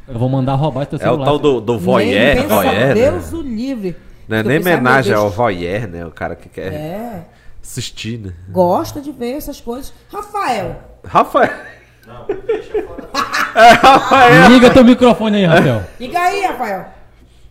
Eu 0.09 0.18
vou 0.18 0.28
mandar 0.28 0.55
roubar 0.55 0.82
esse 0.82 0.90
teu 0.90 0.98
É 0.98 1.02
o 1.02 1.12
celular. 1.12 1.24
tal 1.26 1.38
do, 1.38 1.60
do 1.60 1.74
Nem 1.74 1.82
voyeur, 1.82 2.36
pensa- 2.36 2.55
voyeur, 2.55 2.72
né? 2.74 2.94
Deus 2.94 3.32
o 3.32 3.42
livre. 3.42 3.96
Não 4.26 4.38
é 4.38 4.42
nem 4.42 4.59
homenagem 4.60 5.14
ao 5.14 5.30
voyeur, 5.30 5.86
né? 5.88 6.05
O 6.06 6.10
cara 6.10 6.34
que 6.34 6.48
quer 6.48 6.72
É. 6.72 7.26
assistir, 7.62 8.18
né? 8.18 8.32
Gosta 8.50 9.00
de 9.00 9.12
ver 9.12 9.32
essas 9.36 9.60
coisas. 9.60 9.92
Rafael, 10.12 10.80
Rafael. 11.09 11.51
Liga 14.48 14.70
teu 14.70 14.85
microfone 14.85 15.36
aí, 15.39 15.44
Rafael. 15.47 15.82
Liga 15.98 16.18
aí, 16.18 16.43
Rafael. 16.47 16.86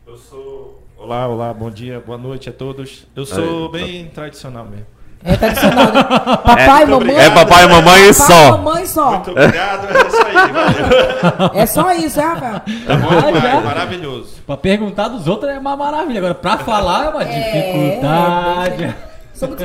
Eu 0.05 0.17
sou. 0.17 0.84
Olá, 0.97 1.27
olá, 1.27 1.53
bom 1.53 1.69
dia, 1.69 2.01
boa 2.05 2.17
noite 2.17 2.49
a 2.49 2.53
todos. 2.53 3.05
Eu 3.15 3.25
sou 3.25 3.69
bem 3.69 4.07
tradicional 4.07 4.65
mesmo. 4.65 4.85
É 5.23 5.35
tradicional, 5.35 5.85
né? 5.91 6.03
Papai, 6.45 6.85
muito 6.85 7.05
mamãe. 7.07 7.15
É 7.25 7.29
papai 7.31 7.63
e 7.63 7.67
mamãe 7.67 8.01
e 8.09 8.13
Papai, 8.13 8.13
só. 8.13 8.57
mamãe 8.57 8.85
só. 8.85 9.11
Muito 9.11 9.31
obrigado, 9.31 9.88
é 9.88 10.07
isso 10.07 10.25
aí, 10.25 10.34
valeu. 10.34 11.51
É 11.61 11.65
só 11.65 11.91
isso, 11.93 12.19
é, 12.19 12.23
Rafael? 12.23 12.53
Tá 12.59 12.95
bom 12.97 13.07
Ah, 13.17 13.21
demais, 13.31 13.43
já? 13.43 13.61
maravilhoso. 13.61 14.35
Pra 14.45 14.55
perguntar 14.57 15.07
dos 15.07 15.27
outros 15.27 15.51
é 15.51 15.57
uma 15.59 15.75
maravilha. 15.75 16.19
Agora, 16.19 16.35
pra 16.35 16.57
falar 16.59 17.05
é 17.05 17.09
uma 17.09 17.25
dificuldade. 17.25 18.95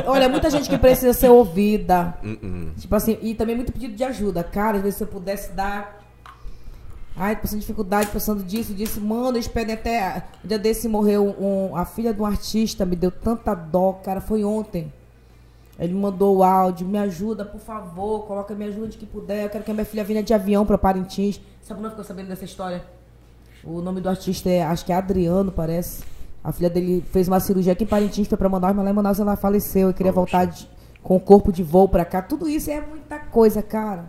Olha, 0.07 0.29
muita 0.29 0.51
gente 0.51 0.69
que 0.69 0.79
precisa 0.79 1.13
ser 1.13 1.29
ouvida. 1.29 2.15
Uh-uh. 2.23 2.73
Tipo 2.79 2.95
assim, 2.95 3.19
e 3.23 3.35
também 3.35 3.57
muito 3.57 3.73
pedido 3.73 3.95
de 3.95 4.05
ajuda. 4.05 4.43
Cara, 4.45 4.77
às 4.77 4.83
vezes 4.83 4.99
se 4.99 5.05
eu 5.05 5.09
pudesse 5.09 5.53
dar. 5.53 6.01
Ai, 7.17 7.37
tô 7.37 7.43
passando 7.43 7.61
dificuldade, 7.61 8.11
pensando 8.11 8.43
disso, 8.43 8.73
disso. 8.73 9.01
Mano, 9.01 9.37
eles 9.37 9.49
pedem 9.49 9.75
até. 9.75 10.25
Um 10.45 10.49
dia 10.49 10.59
desse 10.59 10.89
morreu 10.89 11.37
um, 11.39 11.77
a 11.77 11.85
filha 11.85 12.13
de 12.13 12.21
um 12.21 12.27
artista, 12.27 12.87
me 12.87 12.97
deu 12.97 13.11
tanta 13.11 13.55
dó, 13.55 13.93
cara. 14.05 14.21
Foi 14.21 14.45
ontem. 14.45 14.93
Ele 15.79 15.95
mandou 15.95 16.37
o 16.37 16.43
áudio, 16.45 16.87
me 16.87 16.99
ajuda, 16.99 17.45
por 17.45 17.61
favor, 17.61 18.27
coloca 18.27 18.55
me 18.55 18.67
ajuda 18.67 18.89
de 18.89 18.99
que 18.99 19.07
puder. 19.07 19.45
Eu 19.45 19.51
quero 19.51 19.65
que 19.65 19.71
a 19.71 19.75
minha 19.75 19.87
filha 19.87 20.05
venha 20.05 20.23
de 20.23 20.33
avião 20.33 20.65
pra 20.65 20.79
Parintins. 20.79 21.41
Sabe 21.63 21.81
não 21.81 21.91
ficou 21.91 22.05
sabendo 22.05 22.29
dessa 22.29 22.45
história? 22.45 22.85
O 23.65 23.81
nome 23.81 24.01
do 24.01 24.09
artista 24.09 24.51
é, 24.51 24.63
acho 24.63 24.85
que 24.85 24.93
é 24.93 24.95
Adriano, 24.95 25.51
parece. 25.51 26.03
A 26.45 26.51
filha 26.53 26.69
dele 26.69 27.05
fez 27.13 27.29
uma 27.29 27.39
cirurgia 27.41 27.73
aqui 27.73 27.85
em 27.85 27.87
Parintins, 27.87 28.27
foi 28.29 28.37
pra 28.39 28.49
Manaus, 28.49 28.75
mas 28.75 28.85
lá 28.85 28.91
em 28.91 28.95
Manaus 28.95 29.21
ela 29.21 29.37
faleceu. 29.37 29.89
Eu 29.89 29.95
queria 29.95 30.11
voltar 30.13 30.45
de- 30.47 30.69
com 31.03 31.17
o 31.17 31.21
corpo 31.21 31.53
de 31.53 31.63
voo 31.63 31.89
pra 31.89 32.05
cá. 32.05 32.21
Tudo 32.23 32.49
isso 32.49 32.71
é 32.71 32.81
muita 32.81 33.19
coisa, 33.19 33.63
cara. 33.63 34.05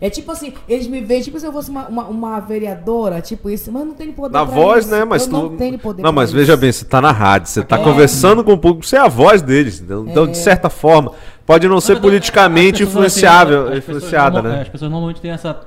É 0.00 0.08
tipo 0.08 0.30
assim, 0.30 0.54
eles 0.68 0.86
me 0.86 1.00
veem, 1.00 1.20
tipo 1.22 1.40
se 1.40 1.44
eu 1.44 1.52
fosse 1.52 1.70
uma, 1.70 1.88
uma, 1.88 2.04
uma 2.04 2.40
vereadora, 2.40 3.20
tipo 3.20 3.50
isso, 3.50 3.72
mas 3.72 3.84
não 3.84 3.94
tem 3.94 4.12
poder 4.12 4.32
Na 4.32 4.46
pra 4.46 4.54
voz, 4.54 4.84
isso. 4.84 4.94
né? 4.94 5.04
Mas 5.04 5.22
eu 5.26 5.28
tu... 5.30 5.32
não 5.36 5.56
tenho 5.56 5.76
poder 5.78 6.02
Não, 6.02 6.10
pra 6.12 6.20
mas 6.22 6.28
isso. 6.30 6.38
veja 6.38 6.56
bem, 6.56 6.70
você 6.70 6.84
tá 6.84 7.00
na 7.00 7.10
rádio, 7.10 7.48
você 7.48 7.62
tá 7.64 7.76
É. 7.78 7.82
conversando 7.82 8.44
com 8.44 8.52
o 8.52 8.58
público, 8.58 8.86
você 8.86 8.96
é 8.96 9.00
a 9.00 9.08
voz 9.08 9.42
deles. 9.42 9.80
Então, 9.80 10.06
então, 10.06 10.26
de 10.28 10.36
certa 10.38 10.70
forma, 10.70 11.12
pode 11.44 11.66
não 11.68 11.80
ser 11.80 11.94
Na 11.94 12.00
verdade, 12.00 12.10
politicamente 12.20 12.82
influenciável, 12.84 13.76
influenciada, 13.76 14.40
né? 14.40 14.60
As 14.62 14.68
pessoas 14.68 14.88
normalmente 14.90 15.20
têm 15.20 15.32
essa 15.32 15.60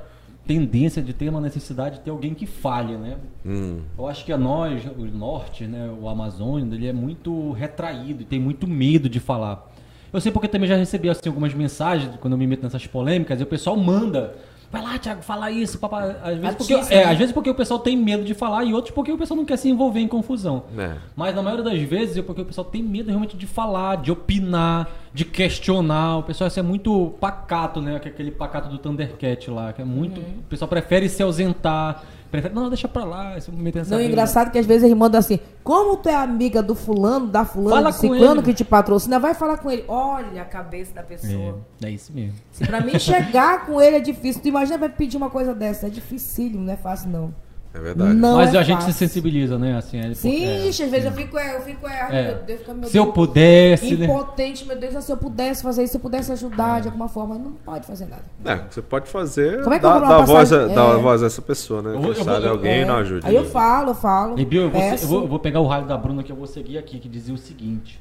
tendência 0.46 1.00
de 1.02 1.12
ter 1.12 1.28
uma 1.28 1.40
necessidade 1.40 1.96
de 1.96 2.02
ter 2.02 2.10
alguém 2.10 2.34
que 2.34 2.46
fale, 2.46 2.96
né? 2.96 3.16
Hum. 3.46 3.80
Eu 3.96 4.08
acho 4.08 4.24
que 4.24 4.32
a 4.32 4.38
nós, 4.38 4.84
o 4.84 5.04
norte, 5.06 5.64
né, 5.64 5.90
o 6.00 6.08
Amazônia, 6.08 6.74
ele 6.74 6.86
é 6.86 6.92
muito 6.92 7.52
retraído 7.52 8.22
e 8.22 8.24
tem 8.24 8.40
muito 8.40 8.66
medo 8.66 9.08
de 9.08 9.20
falar. 9.20 9.70
Eu 10.12 10.20
sei 10.20 10.30
porque 10.30 10.48
também 10.48 10.68
já 10.68 10.76
recebi 10.76 11.08
assim, 11.08 11.28
algumas 11.28 11.54
mensagens 11.54 12.14
quando 12.20 12.34
eu 12.34 12.38
me 12.38 12.46
meto 12.46 12.62
nessas 12.62 12.86
polêmicas 12.86 13.40
e 13.40 13.42
o 13.42 13.46
pessoal 13.46 13.76
manda. 13.76 14.34
Vai 14.72 14.80
lá, 14.80 14.98
Thiago, 14.98 15.20
fala 15.20 15.50
isso, 15.50 15.78
papai. 15.78 16.16
Às 16.22 16.38
vezes, 16.38 16.56
porque, 16.56 16.72
é, 16.72 17.04
né? 17.04 17.04
às 17.04 17.18
vezes 17.18 17.32
porque 17.34 17.50
o 17.50 17.54
pessoal 17.54 17.78
tem 17.78 17.94
medo 17.94 18.24
de 18.24 18.32
falar 18.32 18.64
e 18.64 18.72
outros 18.72 18.94
porque 18.94 19.12
o 19.12 19.18
pessoal 19.18 19.36
não 19.36 19.44
quer 19.44 19.58
se 19.58 19.68
envolver 19.68 20.00
em 20.00 20.08
confusão. 20.08 20.64
É. 20.78 20.94
Mas 21.14 21.34
na 21.34 21.42
maioria 21.42 21.62
das 21.62 21.82
vezes 21.82 22.16
é 22.16 22.22
porque 22.22 22.40
o 22.40 22.44
pessoal 22.46 22.64
tem 22.64 22.82
medo 22.82 23.08
realmente 23.08 23.36
de 23.36 23.46
falar, 23.46 23.98
de 23.98 24.10
opinar, 24.10 24.88
de 25.12 25.26
questionar. 25.26 26.16
O 26.16 26.22
pessoal 26.22 26.46
assim, 26.46 26.60
é 26.60 26.62
muito 26.62 27.12
pacato, 27.20 27.82
né? 27.82 27.98
Que 27.98 28.08
é 28.08 28.10
Aquele 28.12 28.30
pacato 28.30 28.70
do 28.70 28.78
Thundercat 28.78 29.50
lá, 29.50 29.74
que 29.74 29.82
é 29.82 29.84
muito. 29.84 30.22
Uhum. 30.22 30.38
O 30.38 30.48
pessoal 30.48 30.68
prefere 30.68 31.06
se 31.06 31.22
ausentar. 31.22 32.02
Prefere, 32.32 32.54
não, 32.54 32.70
deixa 32.70 32.88
pra 32.88 33.04
lá. 33.04 33.36
Eu 33.36 33.52
me 33.52 33.70
nessa 33.70 33.94
Não, 33.94 34.02
é 34.02 34.06
engraçado 34.06 34.50
que 34.50 34.58
às 34.58 34.64
vezes 34.64 34.84
eles 34.84 34.96
mandam 34.96 35.18
assim, 35.18 35.38
como 35.62 35.98
tu 35.98 36.08
é 36.08 36.14
amiga 36.14 36.62
do 36.62 36.74
fulano, 36.74 37.26
da 37.26 37.44
fulana, 37.44 37.76
Fala 37.76 37.90
do 37.90 37.94
ciclano 37.94 38.40
ele. 38.40 38.42
que 38.42 38.54
te 38.54 38.64
patrocina, 38.64 39.18
vai 39.18 39.34
falar 39.34 39.58
com 39.58 39.70
ele. 39.70 39.84
Olha 39.86 40.40
a 40.40 40.44
cabeça 40.46 40.94
da 40.94 41.02
pessoa. 41.02 41.60
É, 41.82 41.88
é 41.88 41.90
isso 41.90 42.10
mesmo. 42.10 42.32
Se 42.50 42.66
pra 42.66 42.80
mim 42.80 42.98
chegar 42.98 43.66
com 43.66 43.78
ele 43.82 43.96
é 43.96 44.00
difícil, 44.00 44.40
tu 44.40 44.48
imagina 44.48 44.78
vai 44.78 44.88
pedir 44.88 45.18
uma 45.18 45.28
coisa 45.28 45.54
dessa, 45.54 45.88
é 45.88 45.90
dificílimo, 45.90 46.64
não 46.64 46.72
é 46.72 46.76
fácil 46.76 47.10
não. 47.10 47.34
É 47.74 47.78
verdade. 47.80 48.12
Não 48.12 48.36
Mas 48.36 48.52
é 48.52 48.58
a 48.58 48.62
gente 48.62 48.84
se 48.84 48.92
sensibiliza, 48.92 49.58
né? 49.58 49.76
Assim, 49.78 49.98
é, 49.98 50.12
Sim, 50.12 50.44
é, 50.44 50.68
às 50.68 50.76
vezes 50.78 51.04
eu 51.06 51.12
fico, 51.12 51.38
é, 51.38 51.56
eu 51.56 51.60
fico, 51.62 51.88
é, 51.88 52.08
é. 52.10 52.22
meu 52.34 52.42
Deus, 52.44 52.90
Se 52.90 52.98
eu 52.98 53.12
pudesse, 53.12 53.96
né? 53.96 54.04
impotente, 54.04 54.66
meu 54.66 54.78
Deus, 54.78 55.02
se 55.02 55.10
eu 55.10 55.16
pudesse 55.16 55.62
fazer 55.62 55.82
isso, 55.82 55.92
se 55.92 55.96
eu 55.96 56.00
pudesse 56.02 56.30
ajudar 56.32 56.82
de 56.82 56.88
alguma 56.88 57.08
forma, 57.08 57.36
não 57.38 57.52
pode 57.52 57.86
fazer 57.86 58.06
nada. 58.06 58.24
É, 58.44 58.56
você 58.70 58.82
pode 58.82 59.08
fazer 59.08 59.62
Como 59.62 59.74
é 59.74 59.78
que 59.78 59.86
eu 59.86 59.90
dar, 59.90 59.98
vou 60.00 60.08
dar 60.08 60.24
voz, 60.26 60.52
a, 60.52 60.66
dar 60.66 60.98
É. 60.98 61.00
voz 61.00 61.22
a 61.22 61.26
essa 61.26 61.40
pessoa, 61.40 61.80
né? 61.80 61.94
Eu 61.94 62.02
eu 62.02 62.14
sabe 62.16 62.42
vou- 62.42 62.50
alguém 62.50 62.80
É. 62.80 62.84
não 62.84 62.96
ajude. 62.96 63.26
Aí 63.26 63.34
eu 63.34 63.44
falo, 63.46 63.90
eu 63.90 63.94
falo. 63.94 64.38
E 64.38 64.44
Bill, 64.44 64.62
eu 64.64 64.70
vou, 64.70 64.82
eu 64.82 64.98
vou- 65.08 65.22
eu 65.22 65.28
vou 65.28 65.38
pegar 65.38 65.60
o 65.60 65.66
raio 65.66 65.86
da 65.86 65.96
Bruna 65.96 66.22
que 66.22 66.30
eu 66.30 66.36
vou 66.36 66.46
seguir 66.46 66.76
aqui, 66.76 66.98
que 66.98 67.08
dizia 67.08 67.32
o 67.34 67.38
seguinte. 67.38 67.98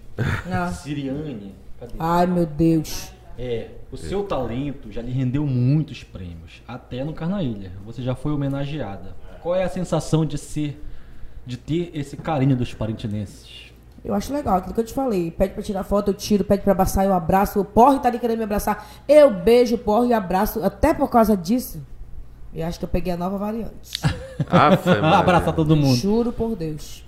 Siriane, 0.83 1.55
cadê? 1.79 1.93
Ai, 1.97 2.27
meu 2.27 2.45
Deus. 2.45 3.11
É, 3.37 3.69
o 3.91 3.97
seu 3.97 4.23
talento 4.23 4.91
já 4.91 5.01
lhe 5.01 5.11
rendeu 5.11 5.45
muitos 5.47 6.03
prêmios, 6.03 6.61
até 6.67 7.03
no 7.03 7.13
Carnaília. 7.13 7.71
Você 7.85 8.01
já 8.01 8.13
foi 8.13 8.31
homenageada. 8.33 9.15
Qual 9.41 9.55
é 9.55 9.63
a 9.63 9.69
sensação 9.69 10.25
de 10.25 10.37
ser, 10.37 10.81
de 11.45 11.57
ter 11.57 11.91
esse 11.93 12.15
carinho 12.17 12.55
dos 12.55 12.73
parintinenses? 12.73 13.71
Eu 14.03 14.15
acho 14.15 14.33
legal, 14.33 14.57
aquilo 14.57 14.73
que 14.73 14.79
eu 14.79 14.85
te 14.85 14.93
falei. 14.93 15.29
Pede 15.29 15.53
pra 15.53 15.61
tirar 15.61 15.83
foto, 15.83 16.09
eu 16.09 16.13
tiro. 16.13 16.43
Pede 16.43 16.63
pra 16.63 16.71
abraçar, 16.71 17.05
eu 17.05 17.13
abraço. 17.13 17.59
O 17.59 17.65
porre 17.65 17.99
tá 17.99 18.09
ali 18.09 18.17
querendo 18.17 18.39
me 18.39 18.43
abraçar. 18.43 18.87
Eu 19.07 19.31
beijo 19.31 19.75
o 19.75 19.77
porre 19.77 20.09
e 20.09 20.13
abraço. 20.13 20.63
Até 20.63 20.93
por 20.93 21.09
causa 21.09 21.37
disso, 21.37 21.81
eu 22.53 22.65
acho 22.65 22.79
que 22.79 22.85
eu 22.85 22.89
peguei 22.89 23.13
a 23.13 23.17
nova 23.17 23.37
variante. 23.37 23.91
Maria. 24.51 25.17
Abraçar 25.17 25.55
todo 25.55 25.75
mundo. 25.75 25.95
Juro 25.95 26.33
por 26.33 26.55
Deus. 26.55 27.05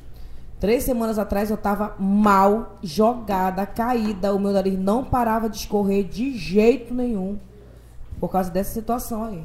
Três 0.59 0.83
semanas 0.83 1.19
atrás 1.19 1.51
eu 1.51 1.57
tava 1.57 1.95
mal, 1.99 2.77
jogada, 2.81 3.65
caída. 3.65 4.33
O 4.33 4.39
meu 4.39 4.51
nariz 4.51 4.77
não 4.77 5.03
parava 5.03 5.49
de 5.49 5.57
escorrer 5.57 6.05
de 6.05 6.37
jeito 6.37 6.93
nenhum. 6.93 7.37
Por 8.19 8.29
causa 8.29 8.49
dessa 8.49 8.71
situação 8.71 9.25
aí. 9.25 9.43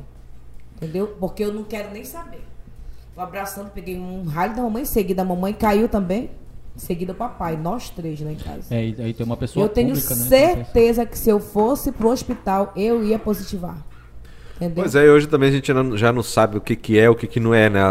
Entendeu? 0.77 1.17
Porque 1.19 1.43
eu 1.43 1.53
não 1.53 1.65
quero 1.65 1.91
nem 1.93 2.05
saber. 2.05 2.48
Vou 3.19 3.25
abraçando, 3.27 3.69
peguei 3.71 3.99
um 3.99 4.23
raio 4.27 4.55
da 4.55 4.63
mamãe, 4.63 4.83
em 4.83 4.85
seguida 4.85 5.23
a 5.23 5.25
mamãe 5.25 5.53
caiu 5.53 5.89
também. 5.89 6.31
Em 6.77 6.79
seguida 6.79 7.11
o 7.11 7.15
papai. 7.17 7.57
Nós 7.57 7.91
três 7.91 8.21
lá 8.21 8.31
em 8.31 8.37
casa. 8.37 8.73
É, 8.73 8.91
e 8.91 8.95
aí 8.97 9.13
tem 9.13 9.27
uma 9.27 9.37
pessoa 9.37 9.65
eu 9.65 9.69
tenho 9.69 9.89
pública, 9.89 10.15
né? 10.15 10.23
certeza 10.23 11.05
que 11.05 11.19
se 11.19 11.29
eu 11.29 11.41
fosse 11.41 11.91
pro 11.91 12.11
hospital, 12.11 12.73
eu 12.77 13.03
ia 13.03 13.19
positivar. 13.19 13.77
Entendeu? 14.55 14.85
Pois 14.85 14.95
é, 14.95 15.11
hoje 15.11 15.27
também 15.27 15.49
a 15.49 15.53
gente 15.53 15.67
já 15.97 16.13
não 16.13 16.23
sabe 16.23 16.59
o 16.59 16.61
que, 16.61 16.77
que 16.77 16.97
é, 16.97 17.11
o 17.11 17.17
que, 17.17 17.27
que 17.27 17.41
não 17.41 17.53
é, 17.53 17.69
né? 17.69 17.81
É, 17.81 17.83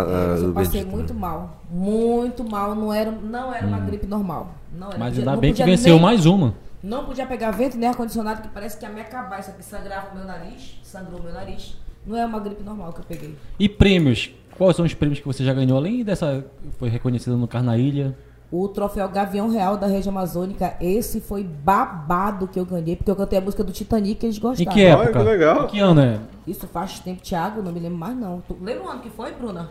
eu 0.45 0.51
o 0.51 0.53
passei 0.53 0.79
bendito, 0.79 0.95
muito 0.95 1.13
né? 1.13 1.19
mal. 1.19 1.61
Muito 1.69 2.49
mal. 2.49 2.73
Não 2.73 2.93
era, 2.93 3.11
não 3.11 3.53
era 3.53 3.67
uma 3.67 3.79
gripe 3.81 4.07
normal. 4.07 4.55
Não 4.71 4.87
era. 4.87 4.97
Mas 4.97 5.09
Podia- 5.09 5.21
ainda 5.23 5.31
não 5.33 5.39
bem 5.41 5.53
que 5.53 5.61
venceu 5.65 5.95
nem- 5.95 6.01
mais 6.03 6.25
uma. 6.25 6.55
Não 6.81 7.03
podia 7.03 7.25
pegar 7.25 7.51
vento 7.51 7.75
nem 7.77 7.89
ar-condicionado, 7.89 8.43
que 8.43 8.47
parece 8.47 8.77
que 8.77 8.85
ia 8.85 8.89
me 8.89 9.01
acabar. 9.01 9.41
Isso 9.41 9.49
aqui 9.49 9.65
sangrava 9.65 10.11
o 10.13 10.15
meu 10.15 10.25
nariz. 10.25 10.79
Sangrou 10.83 11.21
meu 11.21 11.33
nariz. 11.33 11.75
Não 12.05 12.15
é 12.15 12.25
uma 12.25 12.39
gripe 12.39 12.63
normal 12.63 12.93
que 12.93 13.01
eu 13.01 13.05
peguei. 13.05 13.35
E 13.59 13.67
prêmios? 13.67 14.31
Quais 14.57 14.75
são 14.75 14.85
os 14.85 14.93
prêmios 14.93 15.19
que 15.19 15.27
você 15.27 15.43
já 15.43 15.53
ganhou, 15.53 15.77
além 15.77 16.03
dessa 16.03 16.43
foi 16.79 16.89
reconhecida 16.89 17.35
no 17.35 17.47
Carnaília? 17.47 18.17
O 18.51 18.67
troféu 18.69 19.07
Gavião 19.09 19.49
Real 19.49 19.75
da 19.77 19.87
região 19.87 20.11
amazônica, 20.11 20.75
esse 20.79 21.19
foi 21.19 21.43
babado 21.43 22.47
que 22.47 22.57
eu 22.59 22.65
ganhei, 22.65 22.95
porque 22.95 23.11
eu 23.11 23.15
cantei 23.15 23.37
a 23.37 23.41
música 23.41 23.63
do 23.63 23.71
Titanic 23.73 24.23
e 24.23 24.27
eles 24.27 24.37
Em 24.37 24.41
gostaram. 24.41 24.71
que 24.71 24.85
Olha, 24.85 25.03
época? 25.03 25.19
que 25.19 25.25
legal. 25.29 25.63
Em 25.63 25.67
que 25.67 25.79
ano 25.79 26.01
é? 26.01 26.19
Isso 26.47 26.65
faz 26.67 26.99
tempo, 26.99 27.21
Thiago, 27.21 27.61
não 27.61 27.71
me 27.73 27.79
lembro 27.79 27.97
mais 27.97 28.15
não. 28.17 28.41
Tu 28.47 28.55
lembra 28.61 28.85
o 28.85 28.89
ano 28.89 29.01
que 29.01 29.09
foi, 29.09 29.31
Bruna? 29.33 29.69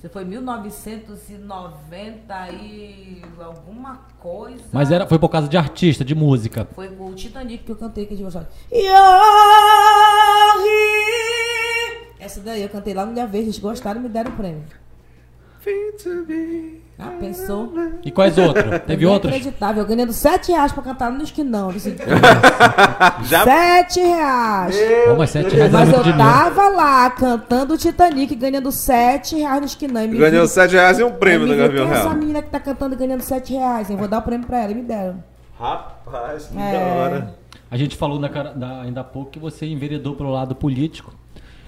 Você 0.00 0.08
foi 0.08 0.24
1990 0.24 2.50
e 2.52 3.22
alguma 3.40 4.00
coisa. 4.20 4.62
Mas 4.72 4.90
era, 4.90 5.06
foi 5.06 5.18
por 5.18 5.28
causa 5.28 5.48
de 5.48 5.56
artista, 5.56 6.04
de 6.04 6.14
música. 6.14 6.66
Foi 6.74 6.88
o 6.88 7.12
Titanic 7.14 7.64
que 7.64 7.70
eu 7.72 7.76
cantei 7.76 8.06
que 8.06 8.14
eles 8.14 8.22
gostaram. 8.24 8.46
Essa 12.24 12.40
daí 12.40 12.62
eu 12.62 12.68
cantei 12.68 12.94
lá 12.94 13.04
no 13.04 13.10
Ilha 13.12 13.26
Verde, 13.26 13.46
eles 13.48 13.58
gostaram 13.58 13.98
e 13.98 14.04
me 14.04 14.08
deram 14.08 14.30
o 14.30 14.34
prêmio. 14.36 14.62
Ah, 16.98 17.12
pensou? 17.18 17.72
E 18.04 18.10
quais 18.12 18.36
outros? 18.38 18.64
Teve 18.86 19.06
outros? 19.06 19.32
Inacreditável, 19.32 19.82
eu 19.82 19.88
ganhando 19.88 20.12
7 20.12 20.52
reais 20.52 20.70
pra 20.72 20.82
cantar 20.84 21.10
no 21.10 21.22
esquinão. 21.22 21.66
Eu 21.68 21.72
disse, 21.72 21.96
Já 23.24 23.42
7 23.44 24.00
reais! 24.00 24.76
Pô, 25.06 25.14
mas 25.16 25.30
sete 25.30 25.54
reais 25.56 25.72
é 25.72 25.76
Mas 25.76 25.88
muito 25.88 26.08
eu 26.10 26.16
tava 26.16 26.68
lá 26.68 27.10
cantando 27.10 27.74
o 27.74 27.78
Titanic, 27.78 28.34
ganhando 28.36 28.70
7 28.70 29.36
reais 29.36 29.60
no 29.60 29.66
esquinão. 29.66 30.04
E 30.04 30.08
me 30.08 30.16
ganhou 30.16 30.30
viram- 30.30 30.46
7 30.46 30.72
reais 30.72 30.98
e 31.00 31.04
um 31.04 31.12
prêmio 31.12 31.46
viram, 31.48 31.58
Gavião 31.58 31.88
é 31.88 31.92
essa 31.92 32.02
Real. 32.04 32.14
menina 32.16 32.42
que 32.42 32.50
tá 32.50 32.60
cantando 32.60 32.94
e 32.94 32.98
ganhando 32.98 33.22
7 33.22 33.52
reais? 33.52 33.90
Eu 33.90 33.96
vou 33.96 34.06
dar 34.08 34.18
o 34.18 34.22
prêmio 34.22 34.46
pra 34.46 34.60
ela, 34.62 34.70
e 34.72 34.74
me 34.76 34.82
deram. 34.82 35.22
Rapaz, 35.58 36.46
que 36.46 36.58
É. 36.58 36.72
da 36.72 36.78
hora. 36.94 37.34
A 37.70 37.76
gente 37.76 37.96
falou 37.96 38.18
na 38.20 38.28
da- 38.28 38.82
ainda 38.82 39.00
há 39.00 39.04
pouco 39.04 39.30
que 39.30 39.38
você 39.38 39.66
enveredou 39.66 40.14
pro 40.14 40.28
lado 40.28 40.54
político. 40.54 41.14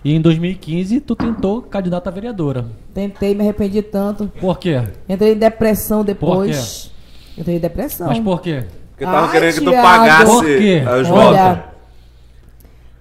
E 0.04 0.14
em 0.14 0.20
2015 0.20 1.00
tu 1.00 1.16
tentou 1.16 1.62
candidata 1.62 2.10
a 2.10 2.12
vereadora. 2.12 2.66
Tentei, 2.92 3.34
me 3.34 3.40
arrependi 3.40 3.80
tanto. 3.82 4.30
Por 4.40 4.58
quê? 4.58 4.82
Entrei 5.08 5.32
em 5.32 5.38
depressão 5.38 6.04
depois. 6.04 6.90
Entrei 7.38 7.56
em 7.56 7.60
depressão. 7.60 8.08
Mas 8.08 8.20
por 8.20 8.40
quê? 8.42 8.64
Porque 8.90 9.04
tava 9.04 9.26
Ai, 9.26 9.32
querendo 9.32 9.54
que 9.54 9.60
tu 9.60 9.70
Thiago. 9.70 9.88
pagasse 9.88 10.32
Por 10.32 10.44
quê? 10.44 10.82
as 10.86 11.10
Olha. 11.10 11.54
votos. 11.54 11.64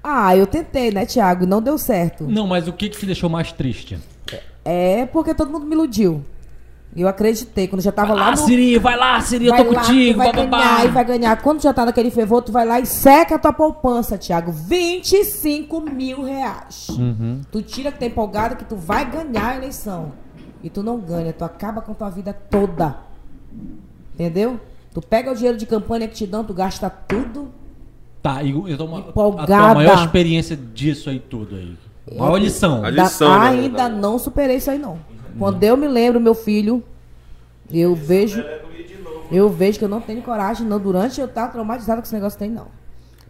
Ah, 0.03 0.35
eu 0.35 0.47
tentei, 0.47 0.91
né, 0.91 1.05
Thiago? 1.05 1.45
Não 1.45 1.61
deu 1.61 1.77
certo. 1.77 2.23
Não, 2.25 2.47
mas 2.47 2.67
o 2.67 2.73
que 2.73 2.89
que 2.89 2.97
te 2.97 3.05
deixou 3.05 3.30
mais 3.30 3.51
triste? 3.51 3.97
É 4.65 5.05
porque 5.07 5.34
todo 5.34 5.51
mundo 5.51 5.65
me 5.65 5.73
iludiu. 5.75 6.23
Eu 6.95 7.07
acreditei. 7.07 7.68
Quando 7.68 7.82
já 7.82 7.91
tava 7.91 8.14
lá 8.14 8.28
Ah, 8.28 8.32
no. 8.32 8.38
Siri, 8.38 8.78
vai 8.78 8.95
lá, 8.95 9.20
Siri, 9.20 9.48
eu 9.48 9.52
vai 9.52 9.64
tô 9.65 9.72
lá, 9.72 9.82
contigo, 9.82 10.18
vai 10.20 10.32
bababá. 10.32 10.57
ganhar, 10.60 10.86
e 10.86 10.88
vai 10.90 11.06
ganhar. 11.06 11.41
Quando 11.41 11.61
já 11.61 11.74
tá 11.74 11.86
naquele 11.86 12.11
fervor, 12.11 12.41
tu 12.44 12.52
vai 12.52 12.65
lá 12.65 12.80
e 12.80 12.86
seca 12.86 13.36
a 13.36 13.40
tua 13.40 13.52
poupança, 13.53 14.18
Thiago. 14.18 14.52
25 14.52 15.82
mil 15.82 16.24
reais. 16.24 16.90
Uhum. 16.90 17.41
Tu 17.52 17.61
tira 17.64 17.91
que 17.91 17.99
tá 17.99 18.06
empolgada 18.06 18.56
que 18.56 18.65
tu 18.65 18.76
vai 18.76 19.10
ganhar 19.10 19.48
a 19.53 19.56
eleição. 19.57 20.11
E 20.64 20.70
tu 20.70 20.84
não 20.84 20.99
ganha, 20.99 21.34
tu 21.34 21.44
acaba 21.44 21.82
com 21.82 21.94
tua 21.94 22.10
vida 22.10 22.32
toda. 22.32 22.95
Entendeu? 24.14 24.60
Tu 24.94 25.02
pega 25.02 25.32
o 25.32 25.36
dinheiro 25.36 25.57
de 25.57 25.65
campanha 25.65 26.07
que 26.07 26.14
te 26.14 26.28
dão, 26.28 26.44
tu 26.44 26.53
gasta 26.53 26.90
tudo. 26.90 27.48
Tá, 28.22 28.41
e 28.44 28.52
eu 28.52 28.78
tô 28.78 28.86
uma, 28.86 28.98
a 28.98 28.99
Empolgada. 29.02 29.48
tua 29.48 29.74
maior 29.76 29.98
experiência 30.06 30.56
disso 30.56 31.10
aí 31.10 31.20
tudo 31.20 31.56
aí. 31.56 31.76
Maior 32.18 32.38
lição. 32.38 32.78
A 32.86 32.91
Da- 32.91 33.03
lição, 33.03 33.40
né, 33.40 33.48
ainda 33.49 33.90
não 33.90 34.20
superei 34.20 34.57
isso 34.57 34.70
aí, 34.70 34.78
não. 34.78 34.98
Quando 35.38 35.64
eu 35.64 35.76
me 35.76 35.88
lembro, 35.88 36.19
meu 36.19 36.35
filho, 36.35 36.84
eu 37.72 37.95
vejo. 37.95 38.43
Eu 39.31 39.49
vejo 39.49 39.80
que 39.80 39.85
eu 39.85 39.89
não 39.89 40.01
tenho 40.01 40.22
coragem, 40.22 40.68
não. 40.68 40.80
Durante 40.80 41.19
eu 41.19 41.26
estar 41.26 41.47
traumatizada 41.47 42.01
com 42.01 42.05
esse 42.05 42.14
negócio, 42.14 42.38
tem 42.38 42.49
não. 42.49 42.68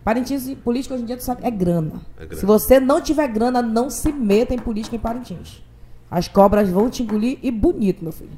Parintins 0.04 0.48
e 0.48 0.56
política 0.56 0.96
hoje 0.96 1.04
em 1.04 1.06
dia, 1.06 1.16
tu 1.16 1.24
sabe, 1.24 1.46
é 1.46 1.52
grana. 1.52 2.02
É 2.18 2.26
grana. 2.26 2.36
Se 2.36 2.46
você 2.46 2.80
não 2.80 3.00
tiver 3.00 3.28
grana, 3.30 3.62
não 3.62 3.90
se 3.90 4.12
meta 4.12 4.54
em 4.54 4.60
política 4.60 4.96
em 4.98 5.00
Parintins. 5.00 5.64
As 6.12 6.28
cobras 6.28 6.70
vão 6.70 6.90
te 6.90 7.04
engolir 7.04 7.40
e 7.42 7.50
bonito, 7.50 8.04
meu 8.04 8.12
filho. 8.12 8.38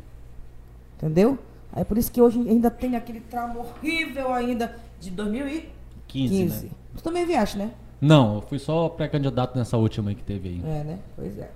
Entendeu? 0.97 1.39
Aí 1.73 1.83
por 1.83 1.97
isso 1.97 2.11
que 2.11 2.21
hoje 2.21 2.39
ainda 2.39 2.69
tem 2.69 2.95
aquele 2.95 3.19
trauma 3.19 3.59
horrível 3.59 4.31
ainda 4.31 4.77
de 4.99 5.09
2015. 5.09 5.71
15, 6.07 6.65
né? 6.65 6.71
Tu 6.95 7.03
também 7.03 7.25
vieste, 7.25 7.57
né? 7.57 7.71
Não, 8.01 8.35
eu 8.35 8.41
fui 8.41 8.59
só 8.59 8.89
pré-candidato 8.89 9.57
nessa 9.57 9.77
última 9.77 10.09
aí 10.09 10.15
que 10.15 10.23
teve 10.23 10.49
aí. 10.49 10.61
É, 10.65 10.83
né? 10.83 10.99
Pois 11.15 11.37
é. 11.37 11.49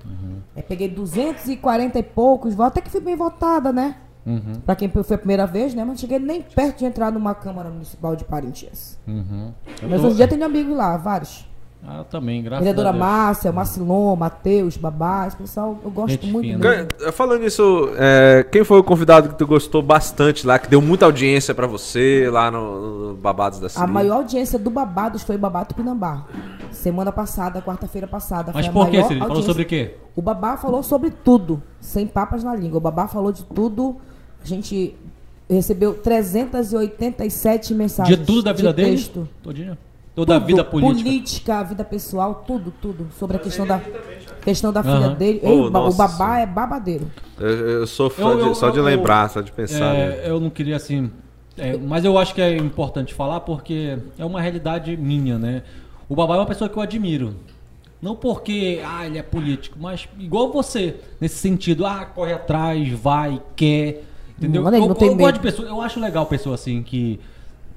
Aí 0.56 0.64
peguei 0.64 0.88
240 0.90 2.00
e 2.00 2.04
poucos 2.04 2.56
votos, 2.56 2.72
até 2.72 2.82
que 2.82 2.90
fui 2.90 3.02
bem 3.02 3.16
votada, 3.16 3.72
né? 3.72 3.96
Uhum, 4.26 4.60
Pra 4.66 4.76
quem 4.76 4.90
foi 4.90 5.16
a 5.16 5.18
primeira 5.18 5.48
vez, 5.48 5.74
né? 5.74 5.82
Mas 5.84 5.88
não 5.94 5.98
cheguei 5.98 6.20
nem 6.20 6.42
perto 6.42 6.80
de 6.80 6.86
entrar 6.86 7.12
numa 7.12 7.34
Câmara 7.34 7.70
Municipal 7.70 8.16
de 8.16 8.26
Parintins. 8.26 8.98
uhum. 9.08 9.52
Mas 9.90 10.02
tô- 10.02 10.08
hoje 10.08 10.14
em 10.14 10.16
dia 10.18 10.28
tenho 10.28 10.46
amigos 10.46 10.76
lá, 10.76 10.98
vários. 10.98 11.49
Ah, 11.88 12.00
eu 12.00 12.04
também, 12.04 12.44
graças 12.44 12.60
Vereadora 12.60 12.90
a 12.90 12.92
Deus. 12.92 13.04
Márcia, 13.04 13.52
Marcilon, 13.54 14.16
Matheus, 14.16 14.76
Babá, 14.76 15.28
esse 15.28 15.38
pessoal, 15.38 15.80
eu 15.84 15.90
gosto 15.90 16.12
Gente 16.12 16.28
muito 16.28 16.46
fina. 16.46 17.12
Falando 17.14 17.42
nisso, 17.42 17.90
é, 17.98 18.46
quem 18.52 18.64
foi 18.66 18.80
o 18.80 18.84
convidado 18.84 19.30
que 19.30 19.36
tu 19.36 19.48
gostou 19.48 19.82
bastante 19.82 20.46
lá, 20.46 20.60
que 20.60 20.68
deu 20.70 20.82
muita 20.82 21.06
audiência 21.06 21.56
pra 21.56 21.66
você 21.66 22.30
lá 22.30 22.52
no, 22.52 23.10
no 23.12 23.16
Babados 23.16 23.60
da 23.60 23.68
A 23.68 23.70
Siri? 23.70 23.88
maior 23.92 24.18
audiência 24.18 24.60
do 24.60 24.70
Babados 24.70 25.24
foi 25.24 25.38
o 25.38 25.40
Babá 25.40 25.64
Tupinambá. 25.64 26.26
Semana 26.72 27.12
passada, 27.14 27.62
quarta-feira 27.62 28.08
passada. 28.08 28.52
Mas 28.54 28.68
foi 28.68 28.82
a 28.82 28.86
por 28.86 28.92
que, 28.92 29.04
Siri? 29.04 29.20
Falou 29.20 29.42
sobre 29.42 29.64
o 29.64 29.66
quê? 29.66 29.96
O 30.16 30.22
Babá 30.22 30.58
falou 30.58 30.84
sobre 30.84 31.12
tudo, 31.12 31.64
sem 31.80 32.06
papas 32.06 32.44
na 32.44 32.54
língua. 32.54 32.78
O 32.78 32.82
Babá 32.82 33.08
falou 33.08 33.32
de 33.32 33.44
tudo. 33.46 33.96
A 34.44 34.46
gente 34.46 34.96
recebeu 35.50 35.94
387 35.94 37.74
mensagens. 37.74 38.18
De 38.18 38.26
tudo 38.26 38.44
da 38.44 38.54
vida 38.54 38.70
de 38.70 38.76
dele? 38.76 38.92
texto. 38.98 39.28
Todinho? 39.42 39.78
Toda 40.20 40.36
a 40.36 40.40
Tudo, 40.42 40.48
vida 40.48 40.64
política. 40.66 41.04
Política, 41.10 41.56
a 41.60 41.64
vida 41.64 41.86
pessoal, 41.86 42.44
tudo, 42.46 42.74
tudo. 42.82 43.08
Sobre 43.18 43.38
a 43.38 43.40
questão 43.40 43.66
da, 43.66 43.80
questão 44.42 44.74
da 44.74 44.84
filha 44.84 44.96
Aham. 44.96 45.14
dele. 45.16 45.40
Oh, 45.44 45.48
Ei, 45.48 45.60
o 45.62 45.94
babá 45.94 46.40
é 46.40 46.46
babadeiro. 46.46 47.10
Eu, 47.40 47.48
eu 47.48 47.88
sou 47.88 48.10
fã 48.10 48.24
Eu- 48.32 48.40
eu- 48.40 48.52
de, 48.52 48.58
só 48.58 48.70
de 48.70 48.80
eu- 48.80 48.84
lembrar, 48.84 49.30
só 49.30 49.40
de 49.40 49.50
pensar. 49.50 49.94
né? 49.94 50.20
É, 50.26 50.30
eu 50.30 50.38
não 50.38 50.50
queria 50.50 50.76
assim. 50.76 51.10
é, 51.58 51.78
mas 51.78 52.04
eu 52.04 52.18
acho 52.18 52.36
que 52.36 52.42
é 52.42 52.58
importante 52.58 53.14
falar 53.14 53.40
porque 53.40 53.98
é 54.18 54.26
uma 54.26 54.42
realidade 54.42 54.98
minha, 54.98 55.38
né? 55.40 55.64
O 56.10 56.16
Babá 56.16 56.36
é 56.36 56.40
uma 56.40 56.46
pessoa 56.46 56.70
que 56.70 56.76
eu 56.76 56.82
admiro. 56.82 57.36
Não 58.02 58.14
porque 58.14 58.82
ah, 58.86 59.06
ele 59.06 59.18
é 59.20 59.24
político, 59.24 59.78
mas 59.80 60.06
igual 60.20 60.52
você, 60.52 60.96
nesse 61.22 61.36
sentido, 61.38 61.86
ah, 61.86 62.04
corre 62.04 62.34
atrás, 62.34 62.90
vai, 62.90 63.42
quer. 63.56 64.04
Entendeu? 64.38 64.64
Mano, 64.64 64.76
ele 64.76 64.84
eu 64.84 64.90
não 64.90 64.96
tem 64.96 65.08
eu 65.10 65.16
gosto 65.16 65.34
de 65.36 65.40
pessoa, 65.40 65.68
eu 65.70 65.82
acho 65.82 65.98
legal 65.98 66.26
pessoa 66.26 66.56
assim 66.56 66.84
que. 66.84 67.22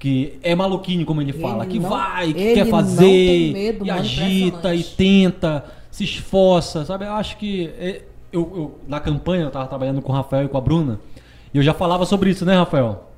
Que 0.03 0.37
é 0.43 0.53
maluquinho, 0.53 1.07
como 1.07 1.21
ele 1.23 1.33
fala, 1.33 1.63
Ele 1.63 1.75
que 1.75 1.79
não- 1.79 1.89
vai, 1.89 2.33
que 2.33 2.55
quer 2.55 2.67
fazer, 2.67 3.53
medo, 3.53 3.85
e 3.85 3.89
mano, 3.89 4.01
agita, 4.01 4.75
e 4.75 4.83
tenta, 4.83 5.65
se 5.93 6.03
esforça, 6.03 6.85
sabe? 6.85 7.05
Eu 7.05 7.13
acho 7.13 7.37
que 7.37 7.71
é, 7.79 8.03
eu, 8.33 8.41
eu- 8.53 8.79
na 8.89 8.99
campanha 8.99 9.45
eu 9.45 9.51
tava 9.53 9.69
trabalhando 9.69 10.03
com 10.03 10.11
o 10.11 10.15
Rafael 10.17 10.47
e 10.47 10.49
com 10.49 10.59
a 10.59 10.61
Bruna, 10.61 10.99
e 11.55 11.57
eu 11.59 11.63
já 11.63 11.73
falava 11.73 12.05
sobre 12.05 12.31
isso, 12.31 12.45
né, 12.45 12.57
Rafael? 12.57 13.11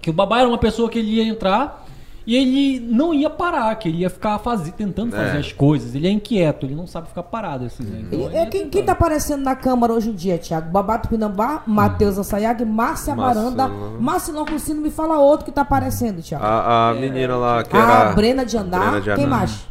Que 0.00 0.08
o 0.08 0.12
Babá 0.14 0.38
era 0.38 0.48
uma 0.48 0.56
pessoa 0.56 0.88
que 0.88 1.00
ele 1.00 1.16
ia 1.16 1.24
entrar 1.24 1.81
e 2.26 2.36
ele 2.36 2.80
não 2.80 3.12
ia 3.12 3.28
parar, 3.28 3.74
que 3.76 3.88
ele 3.88 3.98
ia 3.98 4.10
ficar 4.10 4.38
fazer, 4.38 4.72
tentando 4.72 5.10
fazer 5.10 5.36
É. 5.36 5.40
as 5.40 5.52
coisas. 5.52 5.94
Ele 5.94 6.06
é 6.06 6.10
inquieto, 6.10 6.66
ele 6.66 6.74
não 6.74 6.86
sabe 6.86 7.08
ficar 7.08 7.22
parado 7.24 7.64
assim, 7.64 7.82
né? 7.84 8.00
Então, 8.02 8.30
E- 8.30 8.36
é 8.36 8.46
quem, 8.46 8.68
quem 8.68 8.84
tá 8.84 8.92
aparecendo 8.92 9.42
na 9.42 9.56
Câmara 9.56 9.92
hoje 9.92 10.10
em 10.10 10.14
dia, 10.14 10.38
Thiago? 10.38 10.70
Babato 10.70 11.08
Pinambá, 11.08 11.62
Matheus 11.66 12.18
Assayag, 12.18 12.64
Márcia 12.64 13.14
Maranda, 13.14 13.68
Marcelão. 13.68 14.00
Marcelão 14.00 14.44
Crucino, 14.44 14.80
me 14.80 14.90
fala 14.90 15.18
outro 15.18 15.44
que 15.46 15.52
tá 15.52 15.62
aparecendo, 15.62 16.22
Thiago. 16.22 16.44
A, 16.44 16.90
a 16.90 16.94
menina 16.94 17.36
lá 17.36 17.62
que 17.64 17.76
era. 17.76 18.10
A 18.10 18.12
Brena 18.12 18.44
de 18.44 18.56
Andar, 18.56 18.90
Brena 18.92 19.00
de 19.00 19.14
quem 19.14 19.26
mais? 19.26 19.66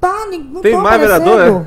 Tá, 0.00 0.26
não 0.30 0.60
Tem 0.62 0.76
mais 0.76 1.02
aparecendo. 1.02 1.24
vereador, 1.36 1.66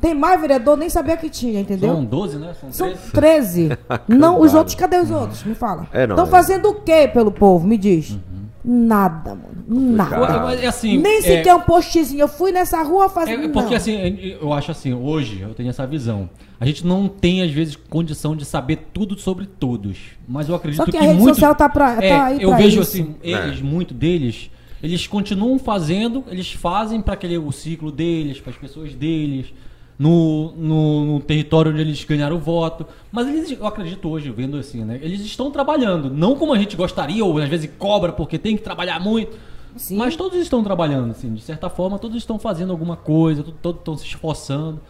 Tem 0.00 0.14
mais 0.14 0.40
vereador, 0.40 0.76
nem 0.76 0.88
sabia 0.90 1.16
que 1.16 1.28
tinha, 1.28 1.60
entendeu? 1.60 1.92
São 1.94 2.04
12, 2.04 2.36
né? 2.36 2.54
São 2.60 2.72
São 2.72 2.86
13. 3.12 3.68
13. 3.68 3.78
Não, 4.06 4.38
os 4.40 4.52
outros, 4.54 4.74
cadê 4.76 4.98
os 4.98 5.10
outros? 5.10 5.42
Me 5.44 5.54
fala. 5.54 5.86
É, 5.92 6.06
não, 6.06 6.14
Estão 6.14 6.26
é. 6.26 6.30
fazendo 6.30 6.68
o 6.68 6.74
quê 6.74 7.08
pelo 7.12 7.32
povo? 7.32 7.66
Me 7.66 7.76
diz. 7.78 8.16
Nada, 8.64 9.34
mano. 9.34 9.64
Nada. 9.68 10.40
Mas, 10.44 10.62
é 10.62 10.66
assim, 10.66 10.96
Nem 10.98 11.18
é- 11.18 11.20
sequer 11.20 11.54
um 11.54 11.60
postzinho. 11.60 12.20
Eu 12.22 12.28
fui 12.28 12.50
nessa 12.50 12.82
rua 12.82 13.08
fazer. 13.10 13.32
É 13.32 13.48
porque 13.48 13.74
assim, 13.74 13.92
eu 14.40 14.52
acho 14.54 14.70
assim, 14.70 14.94
hoje 14.94 15.40
eu 15.42 15.52
tenho 15.52 15.68
essa 15.68 15.86
visão. 15.86 16.30
A 16.58 16.64
gente 16.64 16.86
não 16.86 17.06
tem, 17.06 17.42
às 17.42 17.50
vezes, 17.50 17.76
condição 17.76 18.34
de 18.34 18.44
saber 18.46 18.88
tudo 18.94 19.18
sobre 19.18 19.44
todos. 19.46 19.98
Mas 20.26 20.48
eu 20.48 20.54
acredito 20.54 20.78
Só 20.78 20.84
que 20.86 20.92
que, 20.92 20.96
a 20.96 21.02
rede 21.02 21.14
muitos- 21.18 21.36
social 21.36 21.54
tá 21.54 21.68
pra- 21.68 21.96
tá 21.96 22.02
É, 22.04 22.12
aí 22.20 22.42
Eu 22.42 22.48
pra 22.50 22.58
vejo 22.58 22.80
isso. 22.80 22.90
assim, 22.90 23.14
eles, 23.22 23.60
muito 23.60 23.92
deles, 23.92 24.50
eles 24.82 25.06
continuam 25.06 25.58
fazendo, 25.58 26.24
eles 26.28 26.50
fazem 26.52 27.02
para 27.02 27.12
aquele 27.14 27.36
o 27.36 27.52
ciclo 27.52 27.92
deles, 27.92 28.40
para 28.40 28.50
as 28.50 28.56
pessoas 28.56 28.94
deles, 28.94 29.52
no, 29.98 30.52
no, 30.56 31.04
no 31.14 31.20
território 31.20 31.70
onde 31.72 31.80
eles 31.80 32.02
ganharam 32.04 32.36
o 32.36 32.38
voto. 32.38 32.86
Mas 33.12 33.28
eles, 33.28 33.50
eu 33.52 33.66
acredito 33.66 34.08
hoje, 34.08 34.30
vendo 34.30 34.56
assim, 34.56 34.84
né? 34.84 34.98
Eles 35.02 35.20
estão 35.20 35.50
trabalhando, 35.50 36.10
não 36.10 36.34
como 36.36 36.52
a 36.52 36.58
gente 36.58 36.76
gostaria, 36.76 37.24
ou 37.24 37.38
às 37.38 37.48
vezes 37.48 37.70
cobra 37.78 38.12
porque 38.12 38.38
tem 38.38 38.56
que 38.56 38.62
trabalhar 38.62 38.98
muito. 39.00 39.36
Sim. 39.76 39.96
Mas 39.96 40.14
todos 40.14 40.38
estão 40.38 40.62
trabalhando, 40.62 41.10
assim, 41.10 41.32
de 41.34 41.40
certa 41.42 41.68
forma, 41.68 41.98
todos 41.98 42.16
estão 42.16 42.38
fazendo 42.38 42.70
alguma 42.70 42.96
coisa, 42.96 43.42
to- 43.42 43.52
todos 43.52 43.80
estão 43.80 43.96
se 43.96 44.06
esforçando. 44.06 44.80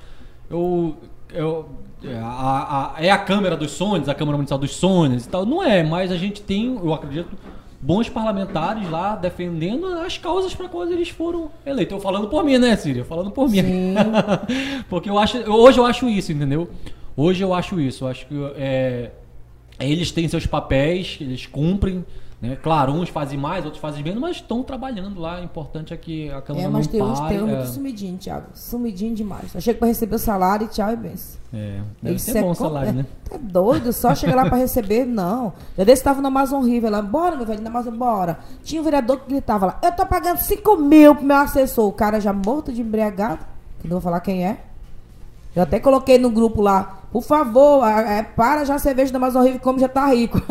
Eu. 0.51 0.95
eu 1.33 1.69
é, 2.07 2.19
a, 2.19 2.93
a- 2.99 3.03
é 3.03 3.11
a 3.11 3.17
Câmara 3.17 3.57
dos 3.57 3.71
Sonhos, 3.71 4.11
a 4.11 4.15
Câmara 4.15 4.37
Municipal 4.37 4.59
dos 4.59 4.75
Sonhos 4.77 5.25
e 5.25 5.29
tal. 5.29 5.47
Não 5.47 5.63
é, 5.63 5.83
mas 5.83 6.13
a 6.13 6.17
gente 6.19 6.43
tem, 6.43 6.75
eu 6.77 6.93
acredito, 6.93 7.29
bons 7.85 8.09
parlamentares 8.09 8.89
lá 8.89 9.15
defendendo 9.15 9.87
as 9.87 10.17
causas 10.17 10.55
para 10.55 10.69
quais 10.69 10.91
eles 10.91 11.11
foram 11.11 11.51
eleitos. 11.67 11.95
Eu 11.95 12.01
falando 12.01 12.29
por 12.29 12.43
mim, 12.43 12.57
né, 12.57 12.75
Síria? 12.77 13.05
Falando 13.05 13.31
por 13.31 13.49
mim. 13.49 13.95
Porque 14.89 15.11
eu 15.11 15.19
acho. 15.19 15.39
Hoje 15.51 15.79
eu 15.79 15.85
acho 15.85 16.09
isso, 16.09 16.33
entendeu? 16.33 16.71
Hoje 17.15 17.45
eu 17.45 17.53
acho 17.53 17.79
isso. 17.79 18.05
Eu 18.05 18.09
acho 18.09 18.27
que 18.27 18.35
é, 18.57 19.11
eles 19.79 20.11
têm 20.11 20.27
seus 20.29 20.47
papéis, 20.47 21.19
eles 21.21 21.45
cumprem. 21.45 22.03
Né? 22.49 22.57
Claro, 22.63 22.93
uns 22.93 23.09
fazem 23.09 23.39
mais, 23.39 23.65
outros 23.65 23.81
fazem 23.81 24.03
menos, 24.03 24.21
mas 24.21 24.37
estão 24.37 24.63
trabalhando 24.63 25.21
lá. 25.21 25.41
O 25.41 25.45
importante 25.45 25.95
é 25.95 25.97
que 25.97 26.31
a 26.31 26.41
Câmara 26.43 26.67
É, 26.67 26.69
mas 26.69 26.87
não 26.87 26.93
tem 26.93 27.03
uns, 27.03 27.21
pare. 27.21 27.41
uns 27.43 27.49
é, 27.51 27.55
muito 27.57 27.69
sumidinho, 27.69 28.19
Thiago. 28.19 28.47
Sumidinho 28.55 29.15
demais. 29.15 29.55
Eu 29.55 29.61
chego 29.61 29.79
pra 29.79 29.89
receber 29.89 30.17
o 30.17 30.19
salário 30.19 30.65
e 30.67 30.69
tchau 30.69 30.93
e 30.93 30.97
benção. 30.97 31.41
é, 31.53 31.81
deve 32.03 32.19
ser 32.19 32.39
é 32.39 32.43
bom 32.43 32.47
o 32.53 32.57
com- 32.57 32.65
salário, 32.65 32.91
é, 32.91 32.93
né? 32.93 33.07
Tá 33.29 33.37
doido, 33.41 33.93
só 33.93 34.15
chega 34.15 34.35
lá 34.37 34.47
pra 34.47 34.57
receber, 34.59 35.05
não. 35.07 35.53
Já 35.77 35.85
desse 35.85 36.03
tava 36.05 36.21
no 36.21 36.29
Amazon 36.29 36.63
River 36.65 36.91
lá, 36.91 37.01
bora, 37.03 37.37
meu 37.37 37.47
velho, 37.47 37.63
na 37.63 37.71
Amazon, 37.71 37.95
bora. 37.97 38.39
Tinha 38.63 38.81
um 38.81 38.85
vereador 38.85 39.21
que 39.21 39.29
gritava 39.31 39.67
lá, 39.67 39.79
eu 39.83 39.93
tô 39.93 40.05
pagando 40.07 40.39
5 40.39 40.77
mil 40.77 41.15
pro 41.15 41.25
meu 41.25 41.37
assessor. 41.39 41.87
O 41.89 41.93
cara 41.93 42.21
já 42.21 42.33
morto 42.33 42.73
de 42.73 42.83
embriagado, 42.83 43.45
que 43.81 43.89
não 43.89 43.95
vou 43.95 44.01
falar 44.03 44.21
quem 44.21 44.47
é. 44.47 44.59
Eu 45.57 45.63
até 45.63 45.79
coloquei 45.79 46.19
no 46.19 46.31
grupo 46.31 46.61
lá, 46.61 46.99
por 47.15 47.23
favor, 47.23 47.87
é, 47.87 48.25
para 48.25 48.65
já 48.65 48.75
a 48.75 48.79
cerveja 48.81 49.13
da 49.13 49.19
Amazon 49.19 49.45
River, 49.45 49.61
como 49.61 49.79
já 49.79 49.87
tá 49.89 50.07
rico. 50.07 50.43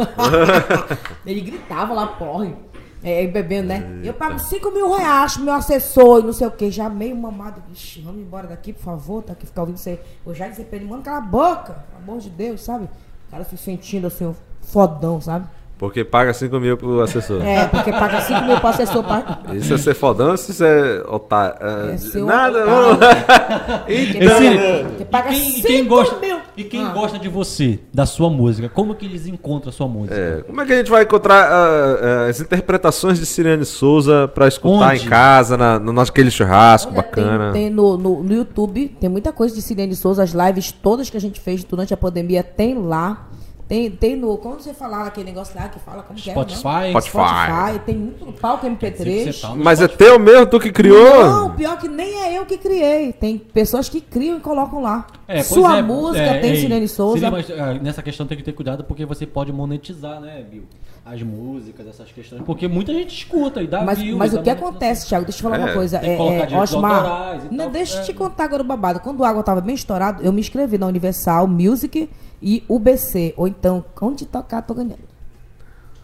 Ele 1.28 1.42
gritava 1.42 1.94
lá, 1.94 2.08
porre. 2.08 2.56
É, 3.04 3.28
bebendo, 3.28 3.68
né? 3.68 4.00
Eu 4.02 4.14
pago 4.14 4.40
5 4.40 4.72
mil 4.72 4.96
reais 4.96 5.34
pro 5.34 5.44
meu 5.44 5.54
assessor 5.56 6.22
e 6.22 6.24
não 6.24 6.32
sei 6.32 6.48
o 6.48 6.52
que. 6.52 6.72
Já 6.72 6.88
meio 6.88 7.18
mamado. 7.18 7.62
Ixi, 7.74 8.00
vamos 8.00 8.22
embora 8.22 8.48
daqui, 8.48 8.72
por 8.72 8.82
favor. 8.82 9.22
Tá 9.22 9.34
aqui 9.34 9.46
ficar 9.46 9.64
ouvindo 9.64 9.76
você. 9.76 10.00
Eu 10.26 10.34
já 10.34 10.48
disse 10.48 10.64
pra 10.64 10.78
ele, 10.78 10.86
mano, 10.86 11.04
cala 11.04 11.18
a 11.18 11.22
boca. 11.22 11.74
Pelo 11.74 12.02
amor 12.02 12.22
de 12.22 12.30
Deus, 12.30 12.62
sabe? 12.62 12.86
O 12.86 13.32
cara 13.32 13.44
se 13.44 13.58
sentindo 13.58 14.08
assim, 14.08 14.28
um 14.28 14.36
fodão, 14.62 15.20
sabe? 15.20 15.46
Porque 15.84 16.02
paga 16.06 16.34
5 16.34 16.60
mil 16.62 16.78
pro 16.78 17.02
assessor. 17.02 17.42
É, 17.46 17.66
porque 17.68 17.92
paga 17.92 18.22
5 18.22 18.46
mil 18.46 18.58
pro 18.58 18.70
assessor. 18.70 19.04
Pra... 19.04 19.40
Isso 19.54 19.74
é 19.74 19.78
ser 19.78 19.94
fodão 19.94 20.30
ou 20.30 20.36
isso 20.36 20.64
é 20.64 21.04
otário? 21.10 21.58
É 21.92 21.98
ser 21.98 22.24
um 22.24 22.26
Nada, 22.26 22.60
otário. 22.64 23.00
não. 23.00 23.84
Esse- 23.90 25.06
paga, 25.12 25.30
e 25.34 25.34
quem- 25.34 25.52
5 25.56 25.68
quem 25.68 25.86
gosta- 25.86 26.16
mil. 26.20 26.38
E 26.56 26.64
quem 26.64 26.86
Ah. 26.86 26.90
gosta 26.94 27.20
de 27.20 27.28
você, 27.28 27.80
da 27.94 28.06
sua 28.06 28.30
música, 28.30 28.70
como 28.70 28.96
que 28.96 29.06
eles 29.06 29.28
encontram 29.28 29.72
a 29.72 29.74
sua 29.74 29.88
música? 29.90 30.16
É, 30.16 30.42
como 30.44 30.62
é 30.62 30.66
que 30.66 30.72
a 30.72 30.78
gente 30.78 30.90
vai 30.90 31.04
encontrar 31.04 31.52
ah, 31.52 31.98
ah, 32.28 32.30
as 32.30 32.40
interpretações 32.40 33.20
de 33.20 33.26
Siriane 33.26 33.66
Souza 33.66 34.30
pra 34.34 34.48
escutar 34.48 34.94
Onde? 34.94 35.06
em 35.06 35.10
casa, 35.10 35.58
na, 35.58 35.80
no 35.80 35.92
nosso 35.92 36.12
aquele 36.12 36.32
churrasco 36.32 36.92
Olha, 36.94 37.02
bacana? 37.02 37.52
Tem, 37.52 37.64
tem 37.64 37.70
no, 37.72 37.98
no, 37.98 38.24
no 38.24 38.34
YouTube, 38.34 38.88
tem 39.02 39.10
muita 39.10 39.34
coisa 39.34 39.54
de 39.54 39.62
Sirene 39.62 39.96
Souza, 39.96 40.24
as 40.24 40.32
lives 40.32 40.72
todas 40.72 41.10
que 41.10 41.18
a 41.18 41.22
gente 41.22 41.42
fez 41.42 41.62
durante 41.66 41.94
a 41.94 41.98
pandemia 41.98 42.42
tem 42.42 42.78
lá. 42.78 43.28
Tem, 43.74 43.90
tem 43.90 44.16
no. 44.16 44.38
Como 44.38 44.60
você 44.60 44.72
falar 44.72 45.08
aquele 45.08 45.26
negócio 45.32 45.60
lá 45.60 45.68
que 45.68 45.80
fala? 45.80 46.04
Como 46.04 46.20
que 46.20 46.30
é? 46.30 46.34
Spotify. 46.34 46.60
Spotify. 46.92 47.10
Spotify. 47.10 47.80
Tem 47.84 47.96
muito 47.96 48.24
no 48.24 48.32
palco 48.32 48.68
Quer 48.78 48.92
dizer 48.92 49.04
que 49.04 49.12
MP3. 49.12 49.34
você 49.34 49.42
tá 49.42 49.56
Mas 49.56 49.82
é 49.82 49.86
Spotify. 49.88 49.98
teu 49.98 50.20
mesmo, 50.20 50.46
tu 50.46 50.60
que 50.60 50.72
criou? 50.72 51.26
Não, 51.26 51.56
pior 51.56 51.80
que 51.80 51.88
nem 51.88 52.22
é 52.22 52.38
eu 52.38 52.46
que 52.46 52.60
criei. 52.60 53.12
Tem 53.14 53.36
pessoas 53.40 53.90
que 53.90 54.00
criam 54.00 54.38
e 54.38 54.42
colocam 54.42 54.80
lá. 54.80 55.08
É, 55.28 55.42
Sua 55.42 55.80
é, 55.80 55.82
música 55.82 56.24
é, 56.24 56.40
tem 56.40 56.56
Sirene 56.56 56.88
Souza. 56.88 57.18
Siri, 57.18 57.32
mas, 57.32 57.50
ah, 57.50 57.74
nessa 57.74 58.04
questão 58.04 58.28
tem 58.28 58.38
que 58.38 58.44
ter 58.44 58.52
cuidado 58.52 58.84
porque 58.84 59.08
você 59.08 59.26
pode 59.26 59.52
monetizar, 59.52 60.22
né, 60.22 60.46
Bill? 60.48 60.66
As 61.04 61.24
músicas, 61.24 61.88
essas 61.88 62.12
questões. 62.12 62.44
Porque 62.44 62.68
muita 62.68 62.94
gente 62.94 63.14
escuta 63.18 63.60
e 63.60 63.66
dá 63.66 63.82
Mas, 63.84 63.98
views, 63.98 64.18
mas 64.20 64.34
dá 64.34 64.40
o 64.40 64.44
que 64.44 64.50
acontece, 64.52 65.08
Thiago? 65.08 65.26
Deixa 65.26 65.40
eu 65.40 65.50
falar 65.50 65.62
É, 65.62 65.66
uma 65.66 65.74
coisa. 65.74 65.98
É, 65.98 66.16
é, 66.16 66.58
Osmar, 66.58 67.40
e 67.52 67.56
não, 67.56 67.66
tal. 67.66 67.74
deixa 67.74 67.96
eu 67.98 68.02
É. 68.02 68.04
te 68.04 68.14
contar 68.14 68.44
agora 68.44 68.62
o 68.62 68.66
babado. 68.66 69.00
Quando 69.00 69.20
o 69.22 69.26
água 69.26 69.42
tava 69.42 69.62
bem 69.62 69.74
estourado, 69.74 70.22
eu 70.24 70.32
me 70.32 70.40
inscrevi 70.40 70.78
na 70.78 70.86
Universal 70.86 71.48
Music 71.48 72.08
e 72.44 72.64
UBC. 72.68 73.34
Ou 73.38 73.48
então, 73.48 73.84
onde 74.02 74.26
tocar, 74.26 74.62
tô 74.62 74.74
ganhando. 74.74 75.00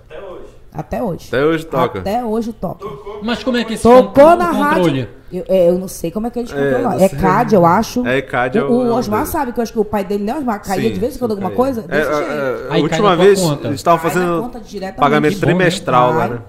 Até 0.08 0.22
hoje. 0.22 0.46
Até 0.74 1.04
hoje. 1.04 1.28
Até 1.28 1.46
hoje 1.46 1.66
toca. 1.66 2.00
Até 2.00 2.24
hoje 2.26 2.54
toca. 2.54 2.86
Mas 3.24 3.44
como 3.44 3.58
é 3.58 3.64
que 3.64 3.74
esse 3.74 3.84
Tocou 3.84 4.36
na 4.36 4.48
controle? 4.48 5.02
rádio. 5.02 5.08
Eu, 5.32 5.46
é, 5.48 5.70
eu 5.70 5.78
não 5.78 5.88
sei 5.88 6.10
como 6.10 6.26
é 6.26 6.30
que 6.32 6.40
eles 6.40 6.52
É, 6.52 6.56
controlam. 6.56 6.98
não 6.98 7.06
É, 7.06 7.08
sei. 7.08 7.20
CAD, 7.20 7.54
eu 7.56 7.66
acho. 7.66 8.08
É, 8.08 8.20
CAD 8.22 8.58
é 8.58 8.64
o, 8.64 8.72
o- 8.72 8.78
o 8.80 8.88
é 8.88 8.92
Osmar 8.94 9.28
sabe 9.28 9.52
que 9.52 9.60
eu 9.60 9.62
acho 9.64 9.72
que 9.74 9.78
o 9.80 9.86
pai 9.86 10.04
dele, 10.04 10.24
né, 10.24 10.36
Osmar, 10.36 10.64
caía 10.64 10.88
Sim, 10.88 10.94
de 10.94 11.00
vez 11.00 11.16
em 11.16 11.20
quando 11.20 11.32
alguma 11.32 11.52
coisa. 11.52 11.82
É, 11.82 11.88
Desse 11.88 12.10
é, 12.10 12.16
jeito. 12.16 12.32
é, 12.32 12.36
Aí 12.36 12.66
a 12.66 12.70
cai 12.70 12.82
última 12.82 13.16
vez, 13.16 13.40
eles 13.40 13.76
estavam 13.76 14.00
fazendo 14.00 14.50
pagamento 14.98 15.40
trimestral 15.40 16.14
lá, 16.14 16.28
né? 16.30 16.40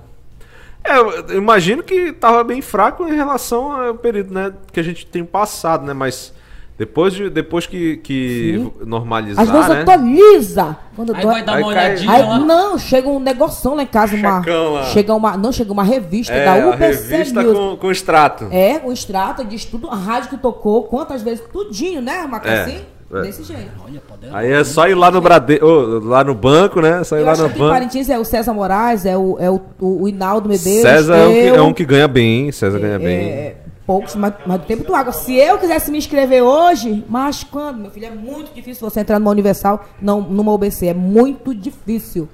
É, 0.82 0.96
eu 0.98 1.36
imagino 1.36 1.82
que 1.82 2.10
tava 2.10 2.42
bem 2.42 2.62
fraco 2.62 3.06
em 3.06 3.14
relação 3.14 3.70
ao 3.70 3.94
período, 3.96 4.32
né, 4.32 4.50
que 4.72 4.80
a 4.80 4.82
gente 4.82 5.06
tem 5.06 5.24
passado, 5.26 5.84
né, 5.84 5.92
mas 5.92 6.32
depois, 6.80 7.12
de, 7.12 7.28
depois 7.28 7.66
que, 7.66 7.98
que 7.98 8.54
Sim. 8.56 8.86
normalizar, 8.86 9.44
Às 9.44 9.50
vezes 9.50 9.86
né? 9.86 9.96
lisa. 9.98 10.78
Quando 10.96 11.14
Aí 11.14 11.20
tô... 11.20 11.28
vai 11.28 11.42
dar 11.42 11.52
Aí 11.56 11.62
uma 11.62 11.68
olhadinha 11.68 12.10
Aí, 12.10 12.22
lá. 12.22 12.38
não, 12.38 12.78
chega 12.78 13.06
um 13.06 13.20
negoção 13.20 13.74
lá 13.74 13.82
em 13.82 13.86
casa, 13.86 14.16
uma, 14.16 14.40
Checão 14.42 14.72
lá. 14.72 14.84
chega 14.84 15.14
uma, 15.14 15.36
não 15.36 15.52
chega 15.52 15.70
uma 15.74 15.84
revista 15.84 16.32
É, 16.32 16.42
da 16.46 16.68
UPC 16.70 16.76
revista 17.12 17.42
Music. 17.42 17.58
com, 17.60 17.76
com 17.76 17.90
extrato. 17.90 18.46
É, 18.50 18.80
o 18.82 18.90
extrato 18.92 19.44
diz 19.44 19.66
tudo, 19.66 19.90
a 19.90 19.94
rádio 19.94 20.30
que 20.30 20.38
tocou, 20.38 20.84
quantas 20.84 21.20
vezes, 21.22 21.44
tudinho, 21.52 22.00
né, 22.00 22.26
Marcos? 22.26 22.50
É, 22.50 22.62
Assim, 22.62 22.80
é. 23.12 23.20
desse 23.20 23.42
jeito. 23.44 23.72
Olha, 23.84 24.00
pode 24.08 24.34
Aí 24.34 24.50
é 24.50 24.64
só 24.64 24.88
ir 24.88 24.94
lá 24.94 25.10
no 25.10 25.20
Brade... 25.20 25.62
ô, 25.62 25.98
lá 26.02 26.24
no 26.24 26.34
banco, 26.34 26.80
né? 26.80 27.04
Só 27.04 27.16
ir 27.16 27.20
Eu 27.20 27.26
lá 27.26 27.32
acho 27.32 27.42
no 27.42 27.48
banco. 27.50 27.68
Parintins 27.74 28.08
é 28.08 28.18
o 28.18 28.24
César 28.24 28.54
Moraes, 28.54 29.04
é 29.04 29.18
o, 29.18 29.36
é 29.38 29.50
o, 29.50 29.60
o, 29.78 30.02
o 30.04 30.08
Hinaldo 30.08 30.48
Medeiros, 30.48 30.80
César 30.80 31.14
é 31.14 31.26
um, 31.26 31.32
que, 31.32 31.46
é 31.48 31.62
um 31.62 31.72
que 31.74 31.84
ganha 31.84 32.08
bem, 32.08 32.44
hein? 32.46 32.52
César 32.52 32.78
ganha 32.78 32.98
bem. 32.98 33.54
Poucos, 33.86 34.14
mas, 34.14 34.34
mas 34.46 34.60
do 34.60 34.66
tempo 34.66 34.84
do 34.84 34.94
água. 34.94 35.12
Se 35.12 35.34
eu 35.34 35.58
quisesse 35.58 35.90
me 35.90 35.98
inscrever 35.98 36.42
hoje, 36.42 37.04
mas 37.08 37.42
quando, 37.44 37.78
meu 37.78 37.90
filho, 37.90 38.06
é 38.06 38.10
muito 38.10 38.54
difícil 38.54 38.88
você 38.88 39.00
entrar 39.00 39.18
numa 39.18 39.30
Universal, 39.30 39.84
não, 40.00 40.20
numa 40.20 40.52
UBC, 40.52 40.86
é 40.86 40.94
muito 40.94 41.54
difícil. 41.54 42.28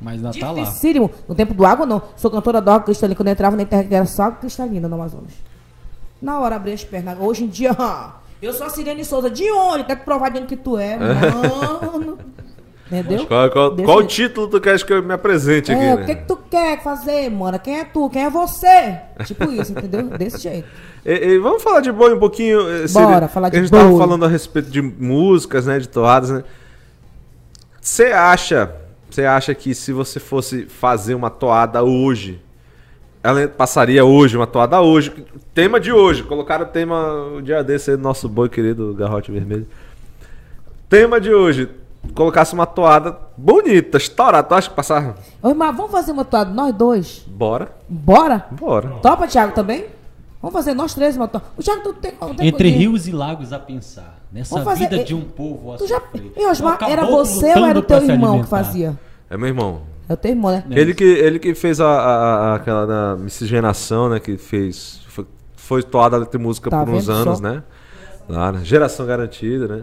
Mas 0.00 0.24
ainda 0.24 0.38
tá 0.38 0.50
lá. 0.52 0.62
Dificílimo. 0.62 1.10
No 1.28 1.34
tempo 1.34 1.52
do 1.52 1.66
água, 1.66 1.84
não. 1.84 2.00
Sou 2.16 2.30
cantora 2.30 2.60
da 2.60 2.74
água 2.74 2.84
cristalina. 2.86 3.14
Quando 3.14 3.28
eu 3.28 3.32
entrava 3.32 3.56
na 3.56 3.62
internet, 3.62 3.92
era 3.92 4.06
só 4.06 4.24
água 4.24 4.38
cristalina 4.38 4.88
no 4.88 4.94
Amazonas. 4.94 5.32
Na 6.22 6.40
hora 6.40 6.56
abri 6.56 6.72
as 6.72 6.84
pernas. 6.84 7.18
Hoje 7.20 7.44
em 7.44 7.48
dia, 7.48 7.76
eu 8.40 8.52
sou 8.54 8.66
a 8.66 8.70
Sirene 8.70 9.04
Souza. 9.04 9.28
De 9.28 9.50
onde? 9.52 9.84
Quer 9.84 9.96
provar 9.96 10.30
de 10.30 10.38
onde 10.38 10.46
que 10.46 10.56
tu 10.56 10.78
é, 10.78 10.96
mano? 10.98 12.18
Entendeu? 12.90 13.26
Qual, 13.26 13.50
qual, 13.50 13.76
qual 13.76 13.98
jeito. 14.00 14.08
título 14.12 14.48
tu 14.48 14.60
queres 14.60 14.82
que 14.82 14.92
eu 14.92 15.02
me 15.02 15.14
apresente 15.14 15.70
aqui, 15.70 15.80
É, 15.80 15.94
né? 15.96 16.02
o 16.02 16.06
que, 16.06 16.14
que 16.16 16.24
tu 16.26 16.36
quer 16.50 16.82
fazer, 16.82 17.30
mano? 17.30 17.58
Quem 17.58 17.78
é 17.78 17.84
tu? 17.84 18.10
Quem 18.10 18.24
é 18.24 18.30
você? 18.30 18.98
Tipo 19.24 19.44
isso, 19.52 19.72
entendeu? 19.72 20.04
Desse 20.18 20.38
jeito. 20.38 20.66
E- 21.06 21.12
e 21.34 21.38
vamos 21.38 21.62
falar 21.62 21.80
de 21.80 21.92
boi 21.92 22.12
um 22.14 22.18
pouquinho. 22.18 22.60
eh, 22.68 22.86
Bora, 22.92 23.28
falar 23.28 23.48
que 23.50 23.56
A 23.56 23.60
de 23.60 23.66
gente 23.66 23.72
tava 23.76 23.88
boi. 23.90 23.98
falando 23.98 24.24
a 24.24 24.28
respeito 24.28 24.68
de 24.70 24.82
músicas, 24.82 25.66
né? 25.66 25.78
De 25.78 25.88
toadas, 25.88 26.30
né? 26.30 26.42
Você 27.80 28.06
acha, 28.06 28.74
você 29.08 29.24
acha 29.24 29.54
que 29.54 29.74
se 29.74 29.92
você 29.92 30.18
fosse 30.20 30.66
fazer 30.66 31.14
uma 31.14 31.30
toada 31.30 31.82
hoje, 31.82 32.40
ela 33.22 33.46
passaria 33.48 34.04
hoje, 34.04 34.36
uma 34.36 34.46
toada 34.46 34.80
hoje, 34.80 35.12
tema 35.54 35.78
de 35.78 35.92
hoje, 35.92 36.22
colocaram 36.24 36.64
o 36.64 36.68
tema 36.68 37.12
o 37.36 37.40
dia 37.40 37.62
desse 37.62 37.90
aí 37.92 37.96
do 37.96 38.02
nosso 38.02 38.28
boi 38.28 38.48
querido 38.48 38.92
Garrote 38.94 39.30
Vermelho. 39.30 39.66
Tema 40.88 41.20
de 41.20 41.32
hoje, 41.32 41.68
colocasse 42.14 42.54
uma 42.54 42.66
toada 42.66 43.16
bonita, 43.36 43.98
estourada, 43.98 44.46
tu 44.48 44.54
acha 44.54 44.68
que 44.68 44.74
passava? 44.76 45.14
Ô, 45.42 45.48
irmão, 45.48 45.72
vamos 45.74 45.90
fazer 45.92 46.12
uma 46.12 46.24
toada, 46.24 46.50
nós 46.50 46.74
dois. 46.74 47.24
Bora, 47.26 47.70
Bora? 47.88 48.46
bora. 48.50 48.88
Topa, 49.02 49.26
Thiago, 49.26 49.52
também? 49.54 49.86
Vamos 50.42 50.54
fazer 50.54 50.74
nós 50.74 50.94
três 50.94 51.16
uma 51.16 51.28
toada. 51.28 51.46
O 51.56 51.62
Thiago, 51.62 51.82
tu 51.82 51.92
tem... 51.94 52.12
tem 52.12 52.30
Entre 52.48 52.50
poder. 52.52 52.68
rios 52.70 53.06
e 53.06 53.12
lagos 53.12 53.52
a 53.52 53.58
pensar. 53.58 54.18
Nessa 54.32 54.54
Vamos 54.54 54.64
fazer- 54.72 54.88
vida 54.88 55.04
de 55.04 55.14
um 55.14 55.22
povo 55.22 55.72
a 55.72 55.76
Tu 55.76 55.86
já... 55.88 56.00
E, 56.36 56.46
Osmar, 56.46 56.78
era 56.88 57.04
você 57.04 57.52
ou 57.58 57.66
era 57.66 57.78
o 57.78 57.82
teu 57.82 57.98
irmão 58.02 58.42
que 58.42 58.48
fazia? 58.48 58.96
É 59.28 59.36
meu 59.36 59.48
irmão. 59.48 59.82
É 60.08 60.12
o 60.14 60.16
teu 60.16 60.30
irmão, 60.30 60.50
né? 60.52 60.64
É 60.70 60.78
Ele 60.80 60.94
que, 60.94 61.04
ele 61.04 61.38
que 61.38 61.54
fez 61.54 61.80
a, 61.80 61.86
a- 61.86 62.36
a- 62.52 62.54
aquela 62.54 62.86
da 62.86 63.16
miscigenação, 63.16 64.08
né? 64.08 64.18
Que 64.20 64.36
fez. 64.38 65.00
Foi, 65.08 65.26
foi 65.56 65.82
toada 65.82 66.16
a 66.16 66.20
letra 66.20 66.40
e 66.40 66.42
música 66.42 66.70
Tá 66.70 66.84
por 66.84 66.94
uns 66.94 67.08
anos, 67.08 67.38
só? 67.38 67.42
né? 67.44 67.62
Lá, 68.28 68.50
né? 68.52 68.60
Geração 68.64 69.04
garantida, 69.06 69.66
né? 69.68 69.82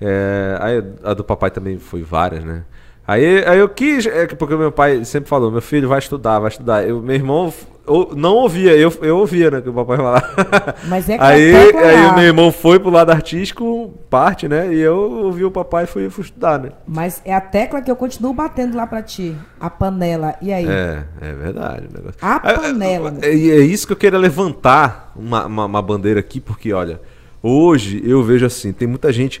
É, 0.00 0.56
aí 0.60 0.84
a 1.04 1.14
do 1.14 1.24
papai 1.24 1.50
também 1.50 1.78
foi 1.78 2.02
várias, 2.02 2.44
né? 2.44 2.62
Aí, 3.06 3.42
aí 3.46 3.58
eu 3.58 3.68
quis, 3.70 4.04
é, 4.06 4.26
que- 4.26 4.36
porque 4.36 4.54
meu 4.54 4.70
pai 4.70 5.02
sempre 5.04 5.30
falou, 5.30 5.50
meu 5.50 5.62
filho 5.62 5.88
vai 5.88 5.98
estudar, 5.98 6.38
vai 6.38 6.50
estudar. 6.50 6.86
Eu, 6.86 7.00
meu 7.00 7.14
irmão 7.16 7.50
ou- 7.86 8.12
não 8.14 8.34
ouvia, 8.34 8.76
eu, 8.76 8.92
eu 9.00 9.16
ouvia, 9.16 9.50
né? 9.50 9.62
Que 9.62 9.70
o 9.70 9.72
papai 9.72 9.96
falava. 9.96 10.22
Mas 10.86 11.08
é 11.08 11.16
que 11.16 11.24
aí, 11.24 11.54
aí 11.74 12.04
o 12.04 12.14
meu 12.14 12.24
irmão 12.24 12.52
foi 12.52 12.78
pro 12.78 12.90
lado 12.90 13.10
artístico, 13.10 13.94
parte, 14.10 14.46
né? 14.46 14.74
E 14.74 14.78
eu 14.78 14.94
ouvi 15.24 15.42
o 15.42 15.50
papai 15.50 15.84
e 15.84 15.86
fui, 15.86 16.10
fui 16.10 16.22
estudar, 16.22 16.58
né? 16.58 16.72
Mas 16.86 17.22
é 17.24 17.34
a 17.34 17.40
tecla 17.40 17.80
que 17.80 17.90
eu 17.90 17.96
continuo 17.96 18.34
batendo 18.34 18.76
lá 18.76 18.86
pra 18.86 19.00
ti. 19.02 19.34
A 19.58 19.70
panela. 19.70 20.34
E 20.42 20.52
aí? 20.52 20.66
É, 20.68 21.02
é 21.22 21.32
verdade. 21.32 21.88
o 21.90 21.96
negócio. 21.96 22.18
A 22.20 22.42
É, 22.44 22.50
é, 22.52 22.54
panela, 22.58 23.14
É, 23.22 23.28
é 23.30 23.60
isso 23.60 23.86
que 23.86 23.94
eu 23.94 23.96
queria 23.96 24.18
levantar 24.18 25.14
uma, 25.16 25.46
uma, 25.46 25.64
uma 25.64 25.80
bandeira 25.82 26.20
aqui, 26.20 26.40
porque, 26.42 26.74
olha, 26.74 27.00
hoje 27.42 28.02
eu 28.04 28.22
vejo 28.22 28.44
assim, 28.44 28.70
tem 28.70 28.86
muita 28.86 29.10
gente. 29.10 29.40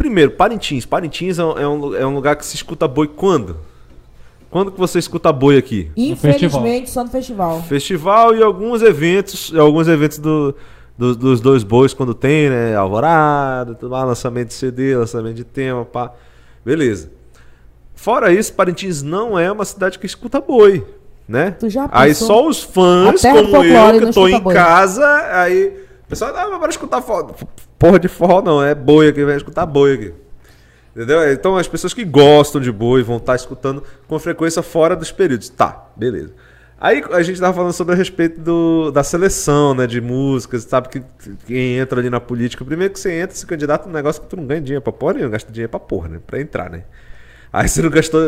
Primeiro, 0.00 0.30
Parintins. 0.30 0.86
Parintins 0.86 1.38
é 1.38 1.44
um, 1.44 1.58
é 1.58 1.68
um 1.68 1.94
é 1.94 2.06
um 2.06 2.14
lugar 2.14 2.34
que 2.34 2.46
se 2.46 2.56
escuta 2.56 2.88
boi 2.88 3.06
quando? 3.06 3.58
Quando 4.50 4.72
que 4.72 4.78
você 4.78 4.98
escuta 4.98 5.30
boi 5.30 5.58
aqui? 5.58 5.90
Infelizmente, 5.94 6.88
só 6.88 7.04
no 7.04 7.10
festival. 7.10 7.62
Festival 7.64 8.34
e 8.34 8.42
alguns 8.42 8.80
eventos, 8.80 9.52
alguns 9.54 9.88
eventos 9.88 10.16
do, 10.16 10.54
do- 10.96 11.14
dos 11.14 11.42
dois 11.42 11.62
bois 11.62 11.92
quando 11.92 12.14
tem, 12.14 12.48
né? 12.48 12.74
Alvorada, 12.74 13.74
tudo 13.74 13.92
lá, 13.92 14.02
lançamento 14.02 14.48
de 14.48 14.54
CD, 14.54 14.96
lançamento 14.96 15.34
de 15.36 15.44
tema, 15.44 15.84
pá. 15.84 16.12
Beleza. 16.64 17.10
Fora 17.94 18.32
isso, 18.32 18.54
Parintins 18.54 19.02
não 19.02 19.38
é 19.38 19.52
uma 19.52 19.66
cidade 19.66 19.98
que 19.98 20.06
escuta 20.06 20.40
boi, 20.40 20.82
né? 21.28 21.50
Tu 21.50 21.68
já 21.68 21.86
aí 21.92 22.08
pensou? 22.08 22.26
só 22.26 22.48
os 22.48 22.62
fãs, 22.62 23.20
como 23.20 23.36
eu, 23.66 24.00
que 24.06 24.12
tô 24.14 24.26
em 24.26 24.40
boi. 24.40 24.54
casa, 24.54 25.06
aí 25.30 25.66
o 26.06 26.08
pessoal, 26.08 26.32
ah, 26.34 26.48
mas 26.48 26.58
bora 26.58 26.70
escutar 26.70 27.02
forró. 27.02 27.32
Porra 27.80 27.98
de 27.98 28.08
forró 28.08 28.42
não, 28.42 28.62
é 28.62 28.74
boi 28.74 29.08
aqui, 29.08 29.24
vai 29.24 29.36
escutar 29.36 29.64
boi 29.64 29.94
aqui. 29.94 30.12
Entendeu? 30.94 31.32
Então 31.32 31.56
as 31.56 31.66
pessoas 31.66 31.94
que 31.94 32.04
gostam 32.04 32.60
de 32.60 32.70
boi 32.70 33.02
vão 33.02 33.16
estar 33.16 33.34
escutando 33.34 33.82
com 34.06 34.18
frequência 34.18 34.62
fora 34.62 34.94
dos 34.94 35.10
períodos. 35.10 35.48
Tá, 35.48 35.86
beleza. 35.96 36.30
Aí 36.78 37.02
a 37.10 37.22
gente 37.22 37.40
tava 37.40 37.54
falando 37.54 37.72
sobre 37.72 37.94
a 37.94 37.96
respeito 37.96 38.38
do, 38.38 38.90
da 38.90 39.02
seleção, 39.02 39.72
né, 39.74 39.86
de 39.86 39.98
músicas, 39.98 40.64
sabe 40.64 40.90
que 40.90 41.02
quem 41.46 41.78
entra 41.78 42.00
ali 42.00 42.10
na 42.10 42.20
política, 42.20 42.64
primeiro 42.66 42.92
que 42.92 43.00
você 43.00 43.20
entra, 43.20 43.34
se 43.34 43.46
candidata 43.46 43.88
um 43.88 43.92
negócio 43.92 44.20
que 44.20 44.28
tu 44.28 44.36
não 44.36 44.46
ganha 44.46 44.60
dinheiro 44.60 44.82
pra 44.82 44.92
porra, 44.92 45.14
não 45.14 45.30
gasta 45.30 45.50
dinheiro 45.50 45.70
pra 45.70 45.80
porra, 45.80 46.08
né, 46.08 46.20
pra 46.26 46.38
entrar, 46.38 46.68
né. 46.68 46.84
Aí 47.52 47.68
você 47.68 47.82
não 47.82 47.90
gastou... 47.90 48.20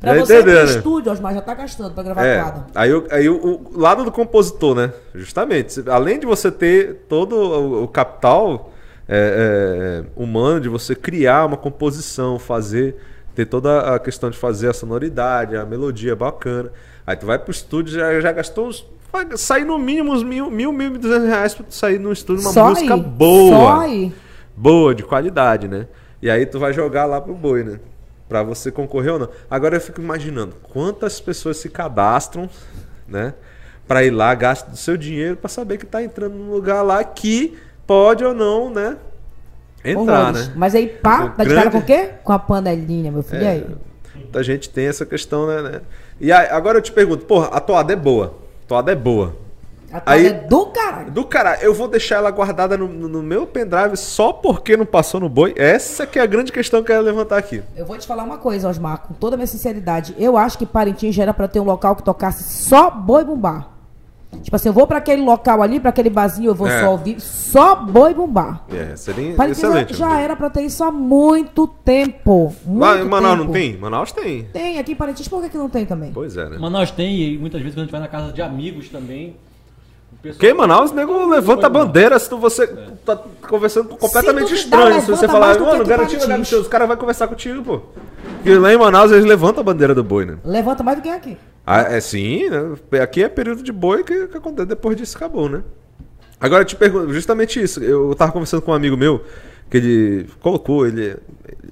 Pra 0.00 0.14
Já 0.14 0.24
você 0.24 0.36
entendeu, 0.36 0.64
né? 0.64 0.64
estúdio, 0.76 1.10
Osmar, 1.12 1.34
já 1.34 1.40
tá 1.40 1.54
gastando 1.54 1.92
pra 1.92 2.02
gravar 2.04 2.24
É, 2.24 2.40
quadro. 2.40 2.64
aí, 2.74 2.94
o, 2.94 3.06
aí 3.10 3.28
o, 3.28 3.36
o 3.74 3.78
lado 3.78 4.04
do 4.04 4.12
compositor, 4.12 4.76
né? 4.76 4.92
Justamente. 5.14 5.82
Além 5.88 6.20
de 6.20 6.26
você 6.26 6.52
ter 6.52 7.04
todo 7.08 7.34
o, 7.34 7.82
o 7.84 7.88
capital 7.88 8.72
é, 9.08 10.04
é, 10.04 10.10
humano, 10.14 10.60
de 10.60 10.68
você 10.68 10.94
criar 10.94 11.46
uma 11.46 11.56
composição, 11.56 12.38
fazer, 12.38 12.94
ter 13.34 13.46
toda 13.46 13.94
a 13.94 13.98
questão 13.98 14.30
de 14.30 14.38
fazer 14.38 14.68
a 14.68 14.72
sonoridade, 14.72 15.56
a 15.56 15.64
melodia 15.66 16.14
bacana. 16.14 16.70
Aí 17.04 17.16
tu 17.16 17.26
vai 17.26 17.38
pro 17.38 17.50
estúdio, 17.50 17.94
já, 17.94 18.20
já 18.20 18.30
gastou 18.30 18.68
uns. 18.68 18.86
Vai 19.12 19.26
sair 19.36 19.64
no 19.64 19.78
mínimo 19.78 20.12
uns 20.12 20.22
mil, 20.22 20.48
mil, 20.50 20.70
mil 20.70 20.94
e 20.94 20.98
duzentos 20.98 21.26
reais 21.26 21.54
pra 21.54 21.64
tu 21.64 21.74
sair 21.74 21.98
no 21.98 22.12
estúdio 22.12 22.42
uma 22.44 22.52
Só 22.52 22.68
música 22.68 22.94
aí, 22.94 23.00
boa 23.02 23.56
Só 23.56 23.80
aí. 23.80 24.12
boa, 24.54 24.94
de 24.94 25.02
qualidade, 25.02 25.66
né? 25.66 25.88
E 26.22 26.30
aí 26.30 26.44
tu 26.46 26.58
vai 26.60 26.72
jogar 26.72 27.06
lá 27.06 27.20
pro 27.20 27.32
boi, 27.34 27.64
né? 27.64 27.80
Pra 28.28 28.42
você 28.42 28.70
concorrer 28.70 29.12
ou 29.14 29.18
não. 29.18 29.28
Agora 29.50 29.76
eu 29.76 29.80
fico 29.80 30.00
imaginando 30.00 30.54
quantas 30.62 31.18
pessoas 31.20 31.56
se 31.56 31.68
cadastram, 31.70 32.48
né? 33.06 33.34
Pra 33.86 34.04
ir 34.04 34.10
lá, 34.10 34.34
gastam 34.34 34.70
do 34.72 34.76
seu 34.76 34.96
dinheiro 34.98 35.36
pra 35.36 35.48
saber 35.48 35.78
que 35.78 35.86
tá 35.86 36.02
entrando 36.02 36.34
num 36.34 36.50
lugar 36.50 36.82
lá 36.82 37.02
que 37.02 37.56
pode 37.86 38.22
ou 38.22 38.34
não, 38.34 38.68
né? 38.70 38.98
Entrar, 39.82 40.02
Horrores. 40.28 40.48
né? 40.48 40.54
Mas 40.56 40.74
aí, 40.74 40.88
pá, 40.88 41.24
O 41.24 41.30
tá 41.30 41.44
de 41.44 41.48
cara 41.54 41.70
grande- 41.70 41.70
com 41.70 41.78
o 41.78 41.82
quê? 41.82 42.10
Com 42.22 42.32
a 42.32 42.38
panelinha, 42.38 43.10
meu 43.10 43.22
filho. 43.22 43.42
E 43.42 43.46
aí? 43.46 43.66
Muita 44.14 44.42
gente 44.42 44.68
tem 44.68 44.86
essa 44.88 45.06
questão, 45.06 45.46
né? 45.46 45.62
né? 45.62 45.80
E 46.20 46.30
aí, 46.30 46.48
agora 46.50 46.76
eu 46.78 46.82
te 46.82 46.92
pergunto, 46.92 47.24
porra, 47.24 47.46
a 47.46 47.60
toada 47.60 47.92
é 47.92 47.96
boa. 47.96 48.34
A 48.64 48.68
toada 48.68 48.92
é 48.92 48.94
boa. 48.94 49.34
A 49.90 50.02
Aí- 50.12 50.26
é 50.26 50.32
do 50.32 50.66
caralho. 50.66 51.10
Do 51.10 51.24
cara, 51.24 51.58
eu 51.62 51.72
vou 51.72 51.88
deixar 51.88 52.16
ela 52.16 52.30
guardada 52.30 52.76
no, 52.76 52.86
no- 52.88 53.08
no 53.08 53.22
meu 53.22 53.46
pendrive 53.46 53.96
só 53.96 54.32
porque 54.32 54.76
não 54.76 54.84
passou 54.84 55.18
no 55.18 55.28
boi? 55.28 55.54
Essa 55.56 56.06
que 56.06 56.18
é 56.18 56.22
a 56.22 56.26
grande 56.26 56.52
questão 56.52 56.82
que 56.82 56.90
eu 56.92 56.96
quero 56.96 57.06
levantar 57.06 57.38
aqui. 57.38 57.62
Eu 57.74 57.86
vou 57.86 57.96
te 57.96 58.06
falar 58.06 58.22
uma 58.24 58.36
coisa, 58.36 58.68
Osmar, 58.68 58.98
com 58.98 59.14
toda 59.14 59.34
a 59.34 59.38
minha 59.38 59.46
sinceridade. 59.46 60.14
Eu 60.18 60.36
acho 60.36 60.58
que 60.58 60.66
Parintins 60.66 61.14
já 61.14 61.22
era 61.22 61.32
pra 61.32 61.48
ter 61.48 61.58
um 61.60 61.64
local 61.64 61.96
que 61.96 62.02
tocasse 62.02 62.42
só 62.68 62.90
boi 62.90 63.24
bumbá. 63.24 63.68
Tipo 64.42 64.54
assim, 64.56 64.68
eu 64.68 64.74
vou 64.74 64.86
pra 64.86 64.98
aquele 64.98 65.22
local 65.22 65.62
ali, 65.62 65.80
pra 65.80 65.88
aquele 65.88 66.10
barzinho, 66.10 66.50
eu 66.50 66.54
vou 66.54 66.68
É. 66.68 66.82
só 66.82 66.90
ouvir 66.90 67.18
só 67.18 67.74
boi 67.74 68.12
bumbá. 68.12 68.60
É, 68.70 68.94
seria 68.94 69.34
Parintins 69.34 69.64
excelente. 69.64 69.94
já 69.96 70.20
era 70.20 70.36
pra 70.36 70.50
ter 70.50 70.60
isso 70.60 70.84
há 70.84 70.92
muito 70.92 71.66
tempo. 71.66 72.54
Muito 72.66 72.78
Lá 72.80 72.98
em 72.98 73.04
Manaus 73.04 73.32
tempo. 73.38 73.44
não 73.46 73.52
tem? 73.52 73.76
Manaus 73.78 74.12
tem. 74.12 74.42
Tem, 74.52 74.78
aqui 74.78 74.92
em 74.92 74.96
Parintins, 74.96 75.28
por 75.28 75.40
que, 75.42 75.48
que 75.48 75.56
não 75.56 75.70
tem 75.70 75.86
também? 75.86 76.12
Pois 76.12 76.36
é, 76.36 76.46
né? 76.46 76.58
Manaus 76.58 76.90
tem, 76.90 77.18
e 77.22 77.38
muitas 77.38 77.58
vezes 77.62 77.74
quando 77.74 77.80
a 77.80 77.84
gente 77.86 77.92
vai 77.92 78.00
na 78.02 78.08
casa 78.08 78.30
de 78.30 78.42
amigos 78.42 78.90
também. 78.90 79.34
O 80.18 80.22
pessoal- 80.22 80.32
Porque 80.34 80.48
em 80.48 80.54
Manaus, 80.54 80.90
o 80.90 80.94
nego 80.94 81.26
levanta 81.28 81.66
a 81.66 81.70
bandeira 81.70 82.18
se 82.18 82.28
tu, 82.28 82.38
você 82.38 82.66
tá 83.04 83.16
conversando 83.48 83.88
com 83.88 83.96
completamente 83.96 84.54
estranho. 84.54 85.00
Se 85.00 85.10
você 85.10 85.26
falar, 85.28 85.58
mano, 85.58 85.84
Parintins." 85.86 86.26
garantido, 86.26 86.60
os 86.60 86.68
caras 86.68 86.88
vão 86.88 86.96
conversar 86.96 87.28
contigo, 87.28 87.62
pô. 87.62 87.80
Porque 88.36 88.54
lá 88.54 88.72
em 88.72 88.76
Manaus 88.76 89.10
eles 89.12 89.24
levantam 89.24 89.60
a 89.60 89.64
bandeira 89.64 89.94
do 89.94 90.02
boi, 90.04 90.24
né? 90.24 90.38
Levanta 90.44 90.82
mais 90.82 90.98
do 90.98 91.02
que 91.02 91.08
aqui. 91.08 91.36
Ah, 91.66 91.82
é 91.82 92.00
sim, 92.00 92.48
né? 92.48 92.76
Aqui 93.02 93.22
é 93.22 93.28
período 93.28 93.62
de 93.62 93.72
boi 93.72 94.02
que, 94.02 94.26
que 94.28 94.36
acontece 94.36 94.66
depois 94.68 94.96
disso 94.96 95.16
acabou, 95.16 95.48
né? 95.48 95.62
Agora 96.40 96.62
eu 96.62 96.66
te 96.66 96.76
pergunto, 96.76 97.12
justamente 97.12 97.60
isso. 97.62 97.82
Eu 97.82 98.14
tava 98.14 98.30
conversando 98.32 98.62
com 98.62 98.70
um 98.70 98.74
amigo 98.74 98.96
meu 98.96 99.22
que 99.70 99.76
ele 99.76 100.26
colocou, 100.40 100.86
ele, 100.86 101.16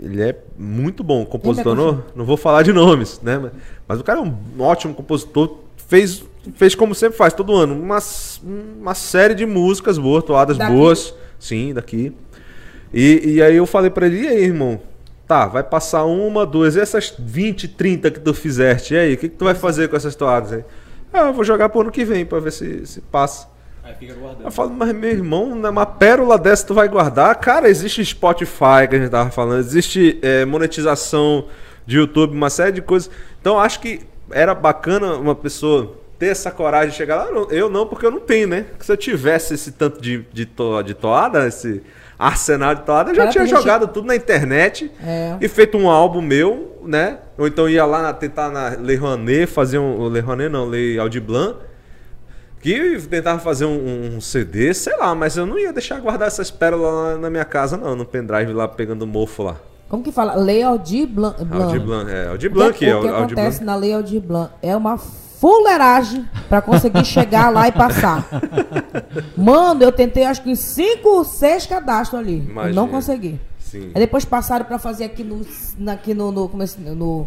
ele 0.02 0.20
é 0.22 0.36
muito 0.58 1.02
bom 1.02 1.24
compositor. 1.24 1.74
Quem 1.76 1.84
é 1.84 1.86
Não, 1.92 2.02
não 2.16 2.24
vou 2.24 2.36
falar 2.36 2.62
de 2.62 2.72
nomes, 2.74 3.20
né? 3.22 3.38
Mas, 3.38 3.52
mas 3.88 4.00
o 4.00 4.04
cara 4.04 4.18
é 4.18 4.22
um 4.22 4.36
ótimo 4.60 4.92
compositor. 4.92 5.58
Fez, 5.88 6.22
fez 6.54 6.74
como 6.74 6.94
sempre 6.94 7.16
faz, 7.16 7.32
todo 7.32 7.54
ano, 7.54 7.74
uma, 7.74 7.98
uma 8.78 8.94
série 8.94 9.34
de 9.34 9.46
músicas 9.46 9.98
boas, 9.98 10.24
toadas 10.24 10.56
Daqui? 10.56 10.72
boas. 10.72 11.14
Sim, 11.38 11.74
daqui. 11.74 12.12
E, 12.92 13.34
e 13.34 13.42
aí 13.42 13.56
eu 13.56 13.66
falei 13.66 13.90
pra 13.90 14.06
ele, 14.06 14.22
e 14.22 14.28
aí, 14.28 14.44
irmão? 14.44 14.80
Tá, 15.26 15.46
vai 15.46 15.62
passar 15.62 16.04
uma, 16.04 16.46
duas, 16.46 16.76
e 16.76 16.80
essas 16.80 17.14
20, 17.18 17.68
30 17.68 18.10
que 18.10 18.20
tu 18.20 18.32
fizeste, 18.32 18.94
e 18.94 18.96
aí, 18.96 19.14
o 19.14 19.16
que, 19.16 19.28
que 19.28 19.36
tu 19.36 19.44
vai 19.44 19.54
fazer 19.54 19.88
com 19.88 19.96
essas 19.96 20.14
toadas 20.14 20.52
aí? 20.52 20.64
Ah, 21.12 21.26
eu 21.26 21.32
vou 21.32 21.44
jogar 21.44 21.68
pro 21.68 21.80
ano 21.80 21.90
que 21.90 22.04
vem 22.04 22.24
pra 22.24 22.38
ver 22.38 22.52
se, 22.52 22.86
se 22.86 23.00
passa. 23.00 23.48
Aí 23.82 23.94
fica 23.94 24.14
guardando. 24.14 24.44
Eu 24.44 24.50
falo, 24.50 24.70
mas 24.70 24.92
meu 24.92 25.10
irmão, 25.10 25.52
uma 25.52 25.86
pérola 25.86 26.38
dessa 26.38 26.66
tu 26.66 26.74
vai 26.74 26.88
guardar? 26.88 27.34
Cara, 27.36 27.68
existe 27.68 28.04
Spotify, 28.04 28.86
que 28.88 28.96
a 28.96 28.98
gente 28.98 29.10
tava 29.10 29.30
falando, 29.30 29.60
existe 29.60 30.18
é, 30.22 30.44
monetização 30.44 31.46
de 31.86 31.96
YouTube, 31.98 32.34
uma 32.34 32.50
série 32.50 32.72
de 32.72 32.82
coisas. 32.82 33.10
Então 33.40 33.58
acho 33.58 33.80
que 33.80 34.00
era 34.30 34.54
bacana 34.54 35.14
uma 35.14 35.34
pessoa 35.34 35.96
ter 36.18 36.26
essa 36.26 36.50
coragem 36.50 36.90
de 36.90 36.96
chegar 36.96 37.16
lá. 37.16 37.46
Eu 37.50 37.68
não- 37.68 37.86
porque 37.86 38.06
eu 38.06 38.10
não 38.10 38.20
tenho, 38.20 38.48
né? 38.48 38.66
Se 38.80 38.90
eu 38.90 38.96
tivesse 38.96 39.54
esse 39.54 39.72
tanto 39.72 40.00
de, 40.00 40.24
de, 40.32 40.46
to, 40.46 40.82
de 40.82 40.94
toada, 40.94 41.46
esse 41.46 41.82
arsenal 42.18 42.74
de 42.74 42.82
toada, 42.82 43.10
eu 43.10 43.14
já 43.14 43.22
Cara, 43.22 43.32
tinha 43.32 43.44
tem 43.44 43.50
gente- 43.52 43.60
jogado 43.62 43.86
tudo 43.88 44.06
na 44.06 44.16
internet 44.16 44.90
É. 45.04 45.36
e 45.40 45.48
feito 45.48 45.76
um 45.76 45.90
álbum 45.90 46.22
meu, 46.22 46.80
né? 46.84 47.18
Ou 47.36 47.46
então 47.46 47.68
ia 47.68 47.84
lá 47.84 48.00
na- 48.02 48.12
tentar 48.14 48.48
na 48.50 48.70
Lei 48.80 48.96
Rouanet, 48.96 49.46
fazer 49.46 49.78
um. 49.78 50.08
Lei 50.08 50.22
Rouanet 50.22 50.48
não, 50.50 50.64
Lei 50.66 50.98
Aldir 50.98 51.20
Blanc. 51.22 51.58
Que 52.60 52.98
tentava 53.08 53.38
fazer 53.38 53.64
um, 53.64 54.16
um 54.16 54.20
CD, 54.20 54.74
sei 54.74 54.96
lá, 54.96 55.14
mas 55.14 55.36
eu 55.36 55.46
não 55.46 55.58
ia 55.58 55.72
deixar 55.72 56.00
guardar 56.00 56.26
essas 56.26 56.50
pérolas 56.50 56.92
lá 56.92 57.18
na 57.18 57.30
minha 57.30 57.44
casa, 57.44 57.76
não, 57.76 57.94
no 57.94 58.04
pendrive 58.04 58.52
lá 58.52 58.66
pegando 58.66 59.06
mofo 59.06 59.42
lá. 59.44 59.56
Como 59.88 60.02
que 60.02 60.10
fala? 60.10 60.34
Lei 60.34 60.62
Aldir 60.64 61.06
Blanc. 61.06 61.36
Aldir 61.52 61.80
Blanc, 61.80 62.10
é, 62.10 62.26
Aldir 62.28 62.50
O 62.50 62.54
Blanc, 62.54 62.76
que, 62.76 62.86
é, 62.86 62.96
o 62.96 63.00
que 63.02 63.06
o 63.06 63.10
Aldir 63.14 63.24
acontece 63.38 63.58
Blanc. 63.58 63.64
na 63.64 63.76
Lei 63.76 63.92
Aldir 63.92 64.20
Blanc 64.20 64.50
é 64.62 64.74
uma 64.74 64.98
fuleiragem 65.40 66.28
pra 66.48 66.60
conseguir 66.62 67.04
chegar 67.06 67.50
lá 67.50 67.68
e 67.68 67.72
passar. 67.72 68.26
Mano, 69.36 69.82
eu 69.82 69.92
tentei 69.92 70.24
acho 70.24 70.42
que 70.42 70.50
em 70.50 70.54
5, 70.54 71.24
6 71.24 71.66
cadastros 71.66 72.20
ali. 72.20 72.38
Imagina. 72.38 72.74
Não 72.80 72.88
consegui. 72.88 73.40
Sim. 73.58 73.90
Aí 73.94 74.00
depois 74.00 74.24
passaram 74.24 74.64
pra 74.64 74.78
fazer 74.78 75.04
aqui 75.04 75.24
no, 75.24 75.44
aqui 75.90 76.14
no, 76.14 76.30
no, 76.32 76.50
é 76.62 76.90
no, 76.92 77.26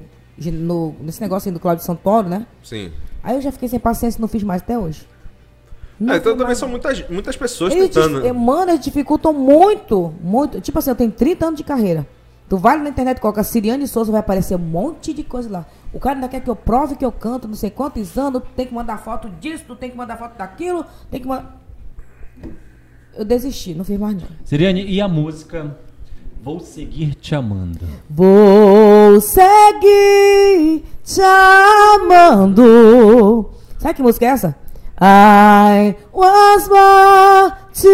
no- 0.52 0.96
nesse 1.02 1.22
negócio 1.22 1.50
aí 1.50 1.54
do 1.54 1.60
Cláudio 1.60 1.84
Santoro, 1.84 2.28
né? 2.30 2.46
Sim. 2.64 2.92
Aí 3.24 3.36
eu 3.36 3.42
já 3.42 3.52
fiquei 3.52 3.68
sem 3.68 3.80
paciência 3.80 4.18
e 4.18 4.22
não 4.22 4.28
fiz 4.28 4.42
mais 4.44 4.62
até 4.62 4.78
hoje. 4.78 5.06
Não 6.00 6.14
É, 6.14 6.18
então 6.18 6.32
também 6.32 6.48
mais. 6.48 6.58
são 6.58 6.70
muitas, 6.70 7.08
muitas 7.10 7.36
pessoas 7.36 7.74
Eles 7.74 7.90
tentando. 7.90 8.22
dif- 8.22 8.32
Mano, 8.34 8.72
eles 8.72 8.80
dificultam 8.84 9.34
muito, 9.34 10.14
muito. 10.24 10.62
Tipo 10.62 10.80
assim, 10.80 10.90
eu 10.92 10.96
tenho 10.96 11.12
30 11.12 11.46
anos 11.48 11.58
de 11.58 11.64
carreira. 11.64 12.08
Tu 12.48 12.58
vai 12.58 12.78
na 12.82 12.90
internet, 12.90 13.20
coloca 13.20 13.44
Siriane 13.44 13.86
Souza, 13.86 14.10
vai 14.12 14.22
aparecer 14.22 14.56
um 14.56 14.60
monte 14.60 15.14
de 15.14 15.24
coisa 15.24 15.50
lá. 15.52 15.66
O 15.94 16.00
cara 16.00 16.16
ainda 16.16 16.30
quer 16.30 16.42
que 16.42 16.50
eu 16.50 16.56
prove 16.56 16.96
que 16.96 17.06
eu 17.06 17.12
canto 17.12 17.48
não 17.48 17.56
sei 17.56 17.70
quantos 17.70 18.18
anos, 18.18 18.44
tu 18.44 18.50
tem 18.56 18.68
que 18.68 18.74
mandar 18.74 18.98
foto 18.98 19.30
disso, 19.40 19.64
tu 19.68 19.76
tem 19.76 19.90
que 19.90 19.98
mandar 19.98 20.18
foto 20.18 20.38
daquilo, 20.38 20.86
tem 21.10 21.20
que 21.20 21.28
mandar... 21.28 21.60
Eu 23.16 23.26
desisti, 23.26 23.74
não 23.74 23.84
fiz 23.84 24.00
mais 24.00 24.16
não. 24.16 24.28
Siriane, 24.46 24.86
e 24.86 25.02
a 25.02 25.08
música 25.08 25.76
Vou 26.42 26.60
Seguir 26.62 27.16
Te 27.16 27.36
Amando? 27.36 27.86
Vou 28.10 29.20
seguir 29.20 30.84
te 31.04 31.22
amando. 32.02 33.50
Sabe 33.78 33.96
que 33.96 34.02
música 34.02 34.26
é 34.26 34.30
essa? 34.30 34.56
I 35.02 35.96
was 36.14 36.68
born 36.68 37.54
to 37.74 37.90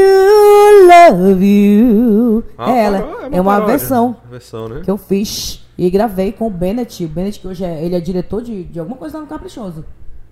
love 0.87 1.43
you. 1.43 2.43
Ah, 2.57 2.71
é 2.71 2.83
ela. 2.83 2.97
É 3.31 3.41
uma 3.41 3.53
paródia. 3.53 3.77
versão 3.77 4.17
Versão, 4.29 4.67
né? 4.69 4.81
que 4.83 4.91
eu 4.91 4.97
fiz 4.97 5.64
e 5.77 5.89
gravei 5.89 6.31
com 6.31 6.47
o 6.47 6.49
Bennett. 6.49 7.03
O 7.05 7.07
Bennett, 7.07 7.39
que 7.39 7.47
hoje 7.47 7.63
é, 7.63 7.83
ele 7.83 7.95
é 7.95 7.99
diretor 7.99 8.41
de, 8.41 8.63
de 8.65 8.79
alguma 8.79 8.97
coisa 8.97 9.17
lá 9.17 9.23
no 9.23 9.29
Caprichoso. 9.29 9.85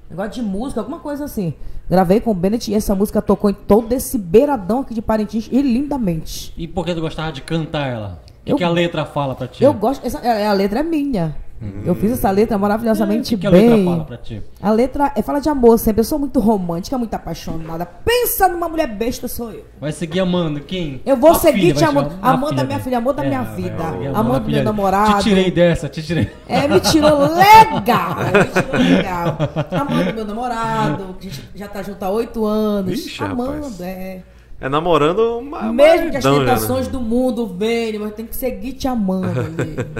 Negócio 0.10 0.32
de 0.34 0.42
música, 0.44 0.80
alguma 0.82 1.00
coisa 1.00 1.26
assim. 1.26 1.54
Gravei 1.90 2.20
com 2.20 2.32
o 2.32 2.34
Bennett 2.36 2.70
e 2.72 2.76
essa 2.76 2.94
música 2.94 3.22
tocou 3.22 3.50
em 3.50 3.54
todo 3.54 3.92
esse 3.94 4.18
beiradão 4.18 4.82
aqui 4.82 4.94
de 4.94 5.02
Parintins 5.02 5.50
e 5.52 5.62
lindamente. 5.62 6.54
E 6.56 6.68
por 6.68 6.86
que 6.86 6.94
tu 6.94 7.02
gostava 7.02 7.32
de 7.32 7.42
cantar 7.42 7.88
ela? 7.88 8.22
O 8.42 8.46
que, 8.46 8.52
Eu- 8.52 8.58
que 8.58 8.64
a 8.64 8.70
letra 8.70 9.06
fala 9.06 9.34
pra 9.36 9.48
ti? 9.48 9.64
Eu 9.64 9.74
gosto. 9.74 10.06
Essa, 10.06 10.20
é- 10.20 10.46
a 10.48 10.54
letra 10.54 10.82
é 10.82 10.84
minha. 10.84 11.36
Eu 11.86 11.96
fiz 11.96 12.12
essa 12.12 12.30
letra 12.32 12.56
É, 12.56 12.58
o 12.58 12.60
maravilhosamente 12.62 13.36
que, 13.36 13.42
que 13.42 13.48
a 13.48 13.52
bem. 13.52 13.70
letra 13.70 13.86
fala 13.92 14.04
pra 14.06 14.18
ti? 14.18 14.42
A 14.62 14.72
letra 14.72 15.12
é, 15.16 15.22
fala 15.22 15.40
de 15.40 15.50
amor 15.50 15.78
sempre. 15.78 16.02
Eu 16.02 16.04
sou 16.06 16.18
muito 16.20 16.40
romântica, 16.40 16.98
muito 16.98 17.14
apaixonada. 17.14 17.86
Pensa 17.86 18.48
numa 18.48 18.68
mulher 18.70 18.88
besta, 18.88 19.28
sou 19.28 19.52
eu. 19.52 19.66
Vai 19.80 19.92
seguir 19.92 20.20
amando 20.22 20.60
quem? 20.62 21.02
Eu 21.06 21.18
vou 21.18 21.32
A 21.32 21.36
seguir 21.36 21.60
filha, 21.62 21.74
te 21.76 21.84
amando. 21.84 22.12
Amando 22.22 22.62
a 22.62 22.64
minha 22.64 22.80
filha, 22.80 22.98
amor 22.98 23.14
da 23.14 23.24
É, 23.24 23.28
minha 23.28 23.44
vida. 23.44 23.84
Amando 24.14 24.48
a 24.48 24.50
meu 24.50 24.64
namorado. 24.64 25.18
Te 25.18 25.24
tirei 25.30 25.52
dessa, 25.52 25.90
te 25.90 26.02
tirei. 26.04 26.30
É, 26.48 26.68
me 26.68 26.80
tirou 26.80 27.20
legal. 27.34 28.16
Me 28.16 28.62
tirou 28.62 28.82
legal. 28.98 29.38
Amando 29.72 30.14
meu 30.14 30.26
namorado, 30.26 31.16
que 31.20 31.28
a 31.28 31.32
gente 31.32 31.50
já 31.56 31.68
tá 31.68 31.82
junto 31.84 32.04
há 32.04 32.10
oito 32.10 32.46
anos. 32.46 32.94
Ixi, 33.06 33.24
amando, 33.24 33.54
rapaz. 33.54 33.82
é. 33.82 34.22
É 34.64 34.70
namorando 34.70 35.40
uma. 35.40 35.74
Mesmo 35.74 36.10
que 36.10 36.16
as 36.16 36.24
já, 36.24 36.32
né? 36.32 36.40
tentações 36.40 36.88
do 36.88 37.02
mundo 37.02 37.46
venham, 37.46 38.02
mas 38.02 38.14
tem 38.14 38.26
que 38.26 38.34
seguir 38.34 38.72
te 38.72 38.88
amando. 38.88 39.28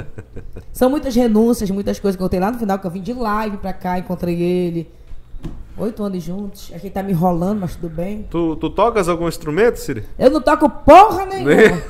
São 0.72 0.88
muitas 0.88 1.14
renúncias, 1.14 1.70
muitas 1.70 2.00
coisas 2.00 2.16
que 2.16 2.22
eu 2.22 2.28
tenho 2.30 2.42
lá 2.42 2.50
no 2.50 2.58
final, 2.58 2.78
que 2.78 2.86
eu 2.86 2.90
vim 2.90 3.02
de 3.02 3.12
live 3.12 3.58
pra 3.58 3.74
cá, 3.74 3.98
encontrei 3.98 4.40
ele. 4.40 4.90
Oito 5.76 6.02
anos 6.02 6.22
juntos. 6.22 6.72
Aqui 6.74 6.88
tá 6.88 7.02
me 7.02 7.12
enrolando, 7.12 7.60
mas 7.60 7.76
tudo 7.76 7.90
bem. 7.94 8.26
Tu, 8.30 8.56
tu 8.56 8.70
tocas 8.70 9.06
algum 9.06 9.28
instrumento, 9.28 9.76
Siri? 9.76 10.02
Eu 10.18 10.30
não 10.30 10.40
toco 10.40 10.66
porra 10.70 11.26
nenhuma. 11.28 11.82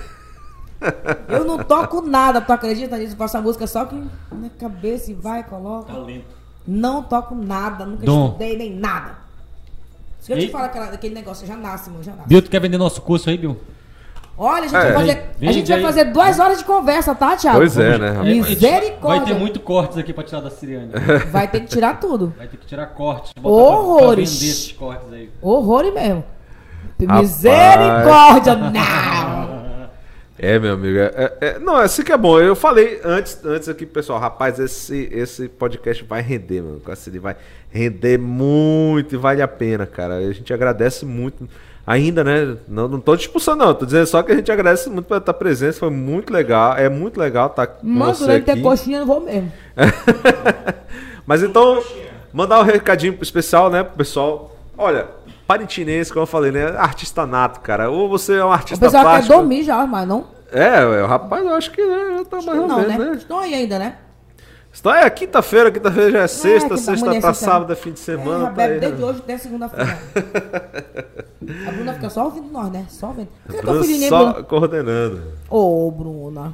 Eu 1.29 1.45
não 1.45 1.59
toco 1.59 2.03
nada, 2.03 2.41
tu 2.41 2.53
acredita 2.53 2.99
nisso? 2.99 3.13
Eu 3.13 3.19
faço 3.19 3.37
a 3.37 3.41
música 3.41 3.69
só 3.69 3.85
que 3.85 3.95
na 4.33 4.49
cabeça 4.59 5.13
e 5.13 5.15
vai, 5.15 5.45
coloca. 5.45 5.93
Talento. 5.93 6.25
Não 6.67 7.05
toco 7.05 7.37
nada, 7.37 7.87
nunca 7.87 8.05
Dom. 8.05 8.27
estudei 8.27 8.57
nem 8.59 8.75
nada. 8.75 9.24
Se 10.25 10.33
eu 10.33 10.39
te 10.39 10.49
falar 10.49 10.65
aquela, 10.67 10.87
daquele 10.87 11.15
negócio, 11.15 11.47
já 11.47 11.55
nasce, 11.55 11.91
mano, 11.91 12.03
já 12.03 12.13
nasce. 12.13 12.27
Bill, 12.29 12.41
tu 12.41 12.51
quer 12.51 12.59
vender 12.61 12.79
nosso 12.79 13.03
curso 13.03 13.29
aí, 13.29 13.37
Bill? 13.37 13.61
Olha, 14.39 14.65
a 14.65 14.67
gente, 14.67 14.75
É. 14.77 14.83
vai, 14.85 14.93
fazer, 14.95 15.31
Vem, 15.39 15.49
a 15.49 15.53
gente 15.53 15.69
vai 15.71 15.81
fazer 15.83 16.05
duas 16.07 16.41
horas 16.41 16.59
de 16.59 16.65
conversa, 16.65 17.15
tá, 17.15 17.37
Thiago? 17.37 17.59
Pois 17.59 17.77
é, 17.79 17.99
né? 17.99 18.09
rapaz? 18.11 18.27
Misericórdia. 18.29 18.99
Vai 19.01 19.25
ter 19.27 19.35
muito 19.35 19.61
cortes 19.61 19.99
aqui 19.99 20.13
pra 20.15 20.25
tirar 20.25 20.41
da 20.41 20.51
Siriane. 20.51 20.91
Vai 21.31 21.47
ter 21.47 21.61
que 21.61 21.67
tirar 21.67 22.01
tudo. 22.01 22.33
Vai 22.39 22.49
ter 22.49 22.57
que 22.57 22.67
tirar 22.67 22.87
cortes. 22.87 23.33
botar 23.37 23.43
pra- 23.43 23.67
Pra, 23.67 23.79
Horrores. 23.79 24.33
vender 24.41 24.51
esses 24.51 24.73
cortes 24.73 25.13
aí. 25.13 25.31
Horror 25.43 25.93
mesmo. 25.93 26.25
Rapaz. 27.07 27.21
Misericórdia, 27.21 28.55
não! 28.57 29.54
É, 30.39 30.59
meu 30.59 30.75
amigo. 30.75 30.99
É, 30.99 31.13
é- 31.15 31.47
é- 31.49 31.59
não, 31.61 31.77
assim 31.77 32.03
que 32.03 32.13
é 32.13 32.17
bom. 32.17 32.41
Eu 32.41 32.57
falei 32.57 33.01
antes, 33.05 33.39
antes 33.45 33.69
aqui, 33.69 33.87
pessoal, 33.87 34.19
rapaz, 34.19 34.59
esse, 34.59 35.09
esse 35.13 35.49
podcast 35.49 36.03
vai 36.05 36.21
render, 36.23 36.61
mano. 36.61 36.81
com 36.81 36.91
a 36.91 36.97
Siri 36.97 37.19
vai 37.21 37.37
render 37.71 38.19
muito 38.19 39.15
e 39.15 39.19
vale 39.19 39.41
a 39.43 39.49
pena, 39.49 39.87
cara. 39.87 40.17
A 40.17 40.33
gente 40.33 40.53
agradece 40.53 41.05
muito. 41.07 41.49
Ainda, 41.87 42.25
né? 42.25 42.57
Não, 42.67 42.89
não 42.89 42.99
tô 42.99 43.15
te 43.17 43.23
expulsando, 43.27 43.65
não. 43.65 43.75
Tô 43.75 43.85
dizendo 43.85 44.07
só 44.07 44.23
que 44.23 44.33
a 44.33 44.35
gente 44.35 44.51
agradece 44.51 44.89
muito 44.89 45.07
pela 45.07 45.21
tua 45.21 45.35
presença. 45.35 45.79
Foi 45.79 45.91
muito 45.91 46.33
legal. 46.33 46.77
É 46.77 46.89
muito 46.89 47.21
legal 47.21 47.47
estar 47.49 47.67
com 47.67 47.87
Mano, 47.87 48.15
você 48.15 48.25
ele 48.33 48.51
aqui. 48.51 48.61
coxinha, 48.63 48.99
eu 49.01 49.07
vou 49.07 49.21
mesmo. 49.21 49.53
Mas 51.27 51.43
então, 51.43 51.83
mandar 52.33 52.61
um 52.61 52.65
recadinho 52.65 53.17
especial, 53.21 53.71
né, 53.71 53.83
pro 53.83 53.97
pessoal. 53.97 54.57
Olha, 54.77 55.07
parintinense, 55.47 56.13
como 56.13 56.23
eu 56.23 56.27
falei, 56.27 56.51
né? 56.51 56.77
Artista 56.77 57.27
nato, 57.27 57.61
cara. 57.61 57.91
Ou 57.91 58.09
você 58.09 58.35
é 58.37 58.45
um 58.45 58.49
O 58.49 58.53
artista 58.53 58.85
pessoal 58.85 59.05
quer 59.05 59.11
plástico. 59.11 59.37
dormir 59.37 59.63
já, 59.65 59.87
mas 59.87 60.07
não. 60.09 60.27
É, 60.53 60.85
o 61.03 61.07
rapaz, 61.07 61.45
eu 61.45 61.55
acho 61.55 61.71
que 61.73 61.85
né, 61.85 62.17
já 62.19 62.25
tá 62.25 62.37
mais 62.43 62.59
ou 62.61 62.67
Não, 62.69 62.79
menos, 62.79 62.97
né? 62.97 63.05
né? 63.11 63.17
Estão 63.17 63.39
aí 63.39 63.55
ainda, 63.55 63.79
né? 63.79 63.97
Está 64.73 65.01
é 65.05 65.11
quinta-feira, 65.11 65.71
quinta-feira 65.71 66.11
já 66.11 66.19
é 66.23 66.27
sexta, 66.27 66.71
que 66.71 66.77
sexta 66.81 67.07
mulher 67.07 67.21
pra 67.21 67.33
sincera. 67.33 67.53
sábado 67.53 67.73
é 67.73 67.77
fim 67.77 67.93
de 67.93 68.01
É, 68.01 68.03
semana. 68.03 68.39
já 68.41 68.47
tá 68.47 68.51
bebe 68.53 68.75
aí, 68.75 68.81
desde 68.81 68.99
né? 69.01 69.05
hoje 69.07 69.19
até 69.21 69.39
segunda-feira. 69.39 69.99
a 71.69 71.71
Bruna 71.73 71.93
fica 71.95 72.11
só 72.11 72.25
ouvindo 72.25 72.49
nós, 72.51 72.71
né? 72.73 72.87
Só 72.89 73.09
ouvindo. 73.09 73.29
Cadê 73.47 73.59
teu 73.59 73.63
Bruno 73.71 73.85
filhinho, 73.85 74.03
hein, 74.03 74.09
só 74.09 74.25
Bruna? 74.33 74.43
coordenando. 74.45 75.23
Ô, 75.49 75.91
Bruna. 75.91 76.53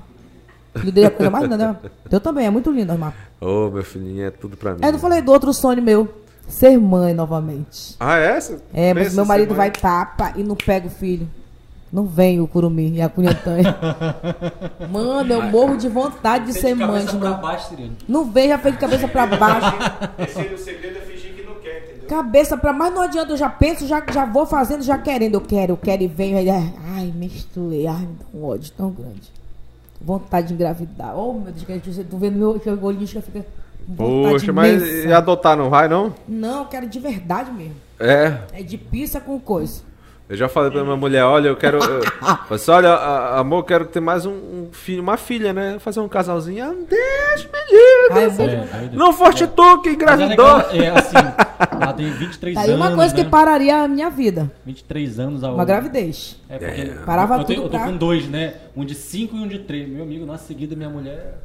Filho 0.76 0.92
dele 0.92 1.06
é 1.06 1.08
a 1.08 1.10
coisa 1.10 1.30
mais 1.30 1.44
linda, 1.44 1.56
né? 1.56 1.76
Teu 2.08 2.20
também, 2.20 2.46
é 2.46 2.50
muito 2.50 2.70
lindo, 2.70 2.92
irmão. 2.92 3.12
Ô, 3.40 3.70
meu 3.70 3.82
filhinho, 3.82 4.24
é 4.24 4.30
tudo 4.30 4.56
pra 4.56 4.72
mim. 4.74 4.80
É, 4.82 4.88
Eu 4.88 4.92
não 4.92 4.98
falei 5.00 5.20
do 5.20 5.32
outro 5.32 5.52
sonho 5.52 5.82
meu. 5.82 6.08
Ser 6.50 6.78
mãe 6.78 7.14
novamente. 7.14 7.96
Ah, 7.98 8.16
é? 8.16 8.40
Você 8.40 8.58
É, 8.74 8.92
mas 8.92 9.14
meu 9.14 9.24
marido 9.24 9.54
vai 9.54 9.70
tapa 9.70 10.32
e 10.36 10.42
não 10.42 10.56
pega 10.56 10.86
o 10.86 10.90
filho. 10.90 11.28
Não 11.92 12.04
vem 12.04 12.40
o 12.40 12.46
curumi 12.46 12.92
e 12.92 13.02
a 13.02 13.08
cunhantanha. 13.08 13.76
Mano, 14.90 15.32
eu 15.32 15.42
morro 15.42 15.76
de 15.76 15.88
vontade 15.88 16.46
de 16.46 16.52
ser 16.52 16.74
mãe 16.74 17.04
de 17.04 17.16
novo. 17.16 17.40
baixo. 17.42 17.74
Não 18.08 18.24
vem, 18.24 18.48
já 18.48 18.58
fez 18.58 18.74
de 18.74 18.80
cabeça 18.80 19.08
pra 19.08 19.26
baixo. 19.26 19.72
Esse 20.18 20.54
o 20.54 20.58
segredo 20.58 20.98
é 20.98 21.00
fingir 21.00 21.34
que 21.34 21.42
não 21.42 21.54
quer, 21.54 21.84
entendeu? 21.88 22.08
Cabeça 22.08 22.56
pra 22.56 22.72
mais 22.72 22.94
não 22.94 23.02
adianta, 23.02 23.32
eu 23.32 23.36
já 23.36 23.48
penso, 23.48 23.88
já, 23.88 24.04
já 24.12 24.24
vou 24.24 24.46
fazendo, 24.46 24.82
já 24.82 24.98
querendo. 24.98 25.34
Eu 25.34 25.40
quero, 25.40 25.72
eu 25.72 25.76
quero 25.76 26.02
e 26.02 26.06
venho. 26.06 26.38
Aí, 26.38 26.48
ai, 26.48 27.12
misturei. 27.14 27.88
Ai, 27.88 28.02
me 28.02 28.16
dá 28.20 28.38
um 28.38 28.44
ódio 28.44 28.72
tão 28.76 28.90
grande. 28.90 29.32
Vontade 30.00 30.48
de 30.48 30.54
engravidar. 30.54 31.18
Oh, 31.18 31.32
meu 31.32 31.52
Deus, 31.52 31.64
que 31.64 31.72
eu 32.00 32.04
tô 32.04 32.16
vendo 32.18 32.38
meu 32.38 32.58
que 32.58 32.70
o 32.70 32.84
olhinho 32.84 33.06
já 33.06 33.20
fica. 33.20 33.44
Poxa, 33.96 34.52
mas 34.52 34.82
imensa. 34.82 35.08
e 35.08 35.12
adotar 35.12 35.56
não 35.56 35.68
vai, 35.70 35.88
não? 35.88 36.14
Não, 36.28 36.60
eu 36.60 36.64
quero 36.66 36.86
de 36.86 36.98
verdade 36.98 37.50
mesmo. 37.52 37.76
É. 37.98 38.34
É 38.52 38.62
de 38.62 38.78
pizza 38.78 39.20
com 39.20 39.38
coisa. 39.38 39.82
Eu 40.28 40.36
já 40.36 40.48
falei 40.48 40.70
pra 40.70 40.84
minha 40.84 40.94
mulher, 40.96 41.24
olha, 41.24 41.48
eu 41.48 41.56
quero. 41.56 41.78
Eu, 41.82 42.02
falei 42.22 42.44
assim, 42.50 42.70
olha, 42.70 42.90
a- 42.90 43.40
amor, 43.40 43.58
eu 43.58 43.62
quero 43.64 43.84
ter 43.86 43.98
mais 43.98 44.24
um, 44.24 44.30
um 44.30 44.68
filho, 44.70 45.02
uma 45.02 45.16
filha, 45.16 45.52
né? 45.52 45.76
Fazer 45.80 45.98
um 45.98 46.08
casalzinho. 46.08 46.64
Ah, 46.64 46.68
Deus 46.72 47.48
me 47.50 48.16
livre. 48.16 48.44
É. 48.54 48.90
Não 48.96 49.12
forte 49.12 49.44
tu 49.48 49.82
que 49.82 49.88
é 49.88 49.92
engravidou. 49.92 50.46
ela- 50.46 50.68
É 50.72 50.88
assim, 50.90 51.16
ela 51.72 51.92
tem 51.92 52.12
23 52.12 52.54
Tá 52.54 52.60
anos. 52.60 52.70
aí 52.72 52.76
uma 52.76 52.94
coisa 52.94 53.12
né? 53.16 53.24
que 53.24 53.28
pararia 53.28 53.82
a 53.82 53.88
minha 53.88 54.08
vida. 54.08 54.48
23 54.64 55.18
anos 55.18 55.42
a 55.42 55.50
Uma 55.52 55.64
gravidez. 55.64 56.36
É 56.48 56.58
porque 56.58 56.84
Parava 57.04 57.38
eu, 57.38 57.44
tenho- 57.44 57.62
tudo 57.62 57.66
eu 57.66 57.70
tô 57.72 57.78
pra- 57.78 57.86
com 57.92 57.96
dois, 57.96 58.28
né? 58.28 58.54
Um 58.76 58.84
de 58.84 58.94
5 58.94 59.34
e 59.36 59.40
um 59.40 59.48
de 59.48 59.58
3. 59.58 59.88
Meu 59.88 60.04
amigo, 60.04 60.24
na 60.24 60.38
seguida, 60.38 60.76
minha 60.76 60.88
mulher. 60.90 61.38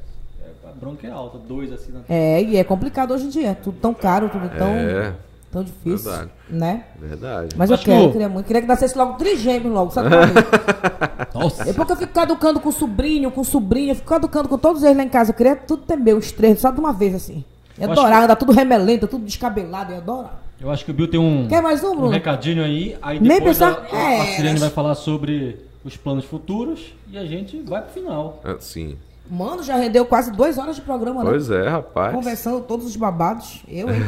É, 0.66 0.70
A 0.70 0.74
bronca 0.74 1.08
é 1.08 1.12
alta, 1.12 1.38
dois 1.38 1.72
assim 1.72 1.92
na 1.92 2.02
É, 2.10 2.42
e 2.42 2.58
é 2.58 2.64
complicado 2.64 3.12
hoje 3.14 3.26
em 3.26 3.30
dia. 3.30 3.58
Tudo 3.64 3.78
tão 3.80 3.94
caro, 3.94 4.30
tudo 4.30 4.50
tão, 4.58 4.68
É, 4.70 5.14
tão 5.52 5.64
difícil. 5.64 6.10
verdade. 6.12 6.32
Né? 6.50 6.84
verdade. 7.00 7.50
Mas 7.56 7.70
eu 7.72 7.78
quero, 7.78 7.98
que 8.00 8.04
o- 8.04 8.08
eu 8.08 8.12
queria 8.12 8.30
muito. 8.30 8.46
Queria 8.46 8.62
que 8.62 8.68
nascesse 8.68 8.98
logo 8.98 9.14
trigêmeos 9.14 9.74
logo, 9.74 9.92
sabe? 9.92 10.10
é? 10.14 11.36
Nossa! 11.38 11.66
Depois 11.66 11.86
que 11.88 11.94
eu 11.94 11.98
fico 11.98 12.14
caducando 12.14 12.60
com 12.60 12.72
sobrinho, 12.72 13.32
com 13.32 13.44
sobrinha, 13.44 13.92
eu 13.92 13.96
fico 13.96 14.08
caducando 14.08 14.48
com 14.50 14.58
todos 14.58 14.84
eles 14.84 14.98
lá 14.98 15.04
em 15.04 15.10
casa. 15.10 15.32
Eu 15.32 15.36
queria 15.36 15.56
tudo 15.56 15.84
ter 15.84 15.96
meu, 15.98 16.18
os 16.18 16.32
três, 16.32 16.60
só 16.60 16.72
de 16.72 16.80
uma 16.80 16.94
vez 16.94 17.14
assim. 17.16 17.44
Eu 17.78 17.86
Eu 17.88 17.92
acho 17.92 18.02
adorar, 18.02 18.24
andar 18.24 18.36
tudo 18.38 18.52
remelento, 18.54 19.06
tudo 19.08 19.26
descabelado, 19.26 19.92
eu 19.92 19.98
adoro. 19.98 20.30
Eu 20.62 20.72
acho 20.72 20.86
que 20.86 20.92
o 20.92 20.94
Bill 20.94 21.10
tem 21.10 21.20
um, 21.20 21.48
Quer 21.50 21.62
mais 21.62 21.84
um, 21.84 22.06
um 22.06 22.08
recadinho 22.08 22.64
aí. 22.64 22.96
Aí 23.02 23.20
Nem 23.20 23.40
depois 23.40 23.58
pensar- 23.58 23.86
a, 23.92 23.96
a, 23.96 24.00
a 24.00 24.14
É. 24.14 24.26
Sirene 24.38 24.58
vai 24.60 24.70
falar 24.70 24.96
sobre 24.96 25.58
os 25.84 25.98
planos 25.98 26.24
futuros 26.24 26.94
e 27.12 27.18
a 27.18 27.26
gente 27.26 27.62
vai 27.64 27.82
pro 27.82 27.92
final. 27.92 28.40
Ah, 28.46 28.56
Sim. 28.60 28.96
Mano, 29.30 29.64
já 29.64 29.76
rendeu 29.76 30.06
quase 30.06 30.32
duas 30.32 30.58
horas 30.58 30.76
de 30.76 30.82
programa, 30.82 31.24
né? 31.24 31.30
Pois 31.32 31.50
é, 31.50 31.68
rapaz. 31.68 32.14
Conversando 32.14 32.62
todos 32.62 32.86
os 32.86 32.96
babados. 32.96 33.64
Eu, 33.68 33.90
hein? 33.90 34.04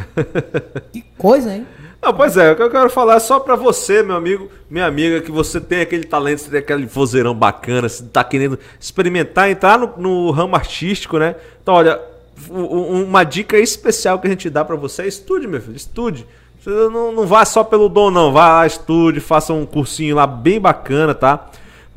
que 0.94 1.04
coisa, 1.18 1.56
hein? 1.56 1.66
Não, 2.02 2.14
pois 2.14 2.38
é, 2.38 2.52
o 2.52 2.56
que 2.56 2.62
eu 2.62 2.70
quero 2.70 2.90
falar 2.90 3.16
é 3.16 3.20
só 3.20 3.40
pra 3.40 3.56
você, 3.56 4.04
meu 4.04 4.16
amigo, 4.16 4.50
minha 4.70 4.86
amiga, 4.86 5.20
que 5.20 5.32
você 5.32 5.60
tem 5.60 5.82
aquele 5.82 6.04
talento, 6.04 6.42
você 6.42 6.52
tem 6.52 6.60
aquele 6.60 6.86
vozeirão 6.86 7.34
bacana, 7.34 7.90
você 7.90 8.04
tá 8.04 8.24
querendo 8.24 8.60
experimentar, 8.80 9.50
entrar 9.50 9.80
no, 9.80 9.94
no 9.98 10.32
ramo 10.32 10.56
artístico, 10.56 11.18
né? 11.18 11.36
Então, 11.62 11.74
olha, 11.74 12.00
uma 12.50 13.24
dica 13.24 13.58
especial 13.58 14.20
que 14.20 14.28
a 14.28 14.30
gente 14.30 14.50
dá 14.50 14.64
pra 14.64 14.76
você 14.76 15.04
é 15.04 15.08
estude, 15.08 15.48
meu 15.48 15.60
filho, 15.60 15.76
estude. 15.76 16.28
Não, 16.66 17.12
não 17.12 17.26
vá 17.26 17.46
só 17.46 17.64
pelo 17.64 17.90
dom, 17.90 18.12
não. 18.12 18.32
Vá 18.32 18.50
lá, 18.50 18.68
estude, 18.68 19.20
faça 19.20 19.54
um 19.54 19.66
cursinho 19.66 20.16
lá 20.16 20.28
bem 20.28 20.60
bacana, 20.60 21.16
tá? 21.16 21.50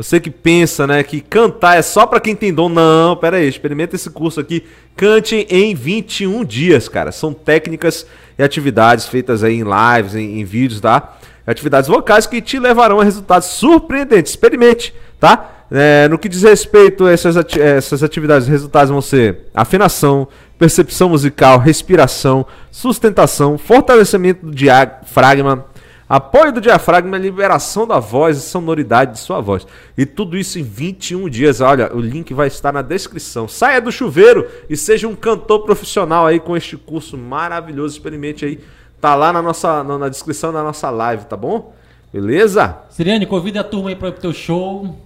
Você 0.02 0.18
que 0.18 0.31
pensa, 0.31 0.86
né, 0.86 1.02
que 1.02 1.20
cantar 1.20 1.77
é 1.77 1.82
só 1.82 2.06
pra 2.06 2.18
quem 2.20 2.35
tem 2.35 2.55
dom. 2.55 2.70
Não, 2.70 3.14
pera 3.16 3.36
aí, 3.36 3.47
experimenta 3.47 3.97
esse 3.97 4.09
curso 4.09 4.40
aqui. 4.40 4.64
Cante 4.97 5.47
em 5.51 5.74
21 5.74 6.43
dias, 6.43 6.89
cara. 6.89 7.12
São 7.12 7.35
técnicas 7.35 8.06
e 8.39 8.43
atividades 8.43 9.06
feitas 9.06 9.44
aí 9.44 9.60
em 9.60 9.62
lives, 9.64 10.14
em, 10.14 10.40
em 10.40 10.44
vídeos, 10.44 10.81
tá? 10.81 11.18
Atividades 11.47 11.86
vocais 11.86 12.27
que 12.27 12.40
te 12.40 12.59
levarão 12.59 12.98
a 12.98 13.05
resultados 13.05 13.48
surpreendentes. 13.48 14.32
Experimente, 14.32 14.94
tá? 15.18 15.51
É, 15.70 16.09
no 16.09 16.18
que 16.18 16.31
diz 16.31 16.44
respeito 16.44 17.05
a 17.05 17.12
essas, 17.12 17.36
ati- 17.36 17.60
essas 17.60 18.02
atividades, 18.02 18.44
os 18.44 18.51
resultados 18.51 18.90
vão 18.90 19.02
ser 19.02 19.48
afinação, 19.55 20.27
percepção 20.59 21.10
musical, 21.10 21.59
respiração, 21.59 22.47
sustentação, 22.70 23.59
fortalecimento 23.59 24.47
do 24.47 24.55
diafragma, 24.55 25.66
Apoio 26.11 26.53
do 26.53 26.61
diafragma, 26.61 27.16
liberação 27.16 27.87
da 27.87 28.01
voz 28.01 28.37
e 28.37 28.41
sonoridade 28.41 29.12
de 29.12 29.20
sua 29.20 29.41
voz. 29.41 29.65
E 29.97 30.05
tudo 30.05 30.37
isso 30.37 30.59
em 30.59 30.62
21 30.65 31.28
dias. 31.28 31.61
Olha, 31.61 31.95
o 31.95 32.01
link 32.01 32.35
vai 32.35 32.49
estar 32.49 32.73
na 32.73 32.82
descrição. 32.82 33.47
Saia 33.47 33.81
do 33.81 33.93
chuveiro 33.93 34.45
e 34.69 34.77
seja 34.77 35.07
um 35.07 35.15
cantor 35.15 35.61
profissional 35.61 36.27
aí 36.27 36.41
com 36.41 36.57
este 36.57 36.77
curso 36.77 37.16
maravilhoso. 37.16 37.95
Experimente 37.95 38.45
aí. 38.45 38.59
Tá 39.01 39.15
lá 39.15 39.32
na 39.32 39.41
nossa 39.41 39.85
na, 39.85 40.09
descrição 40.09 40.53
da 40.53 40.65
nossa 40.65 40.91
live, 40.91 41.27
tá 41.27 41.37
bom? 41.37 41.73
Beleza? 42.12 42.77
Siriane, 42.91 43.24
convida 43.24 43.61
a 43.61 43.65
turma 43.65 43.91
aí 43.91 43.95
para 43.95 44.09
o 44.09 44.12
teu 44.12 44.32
show. 44.32 44.99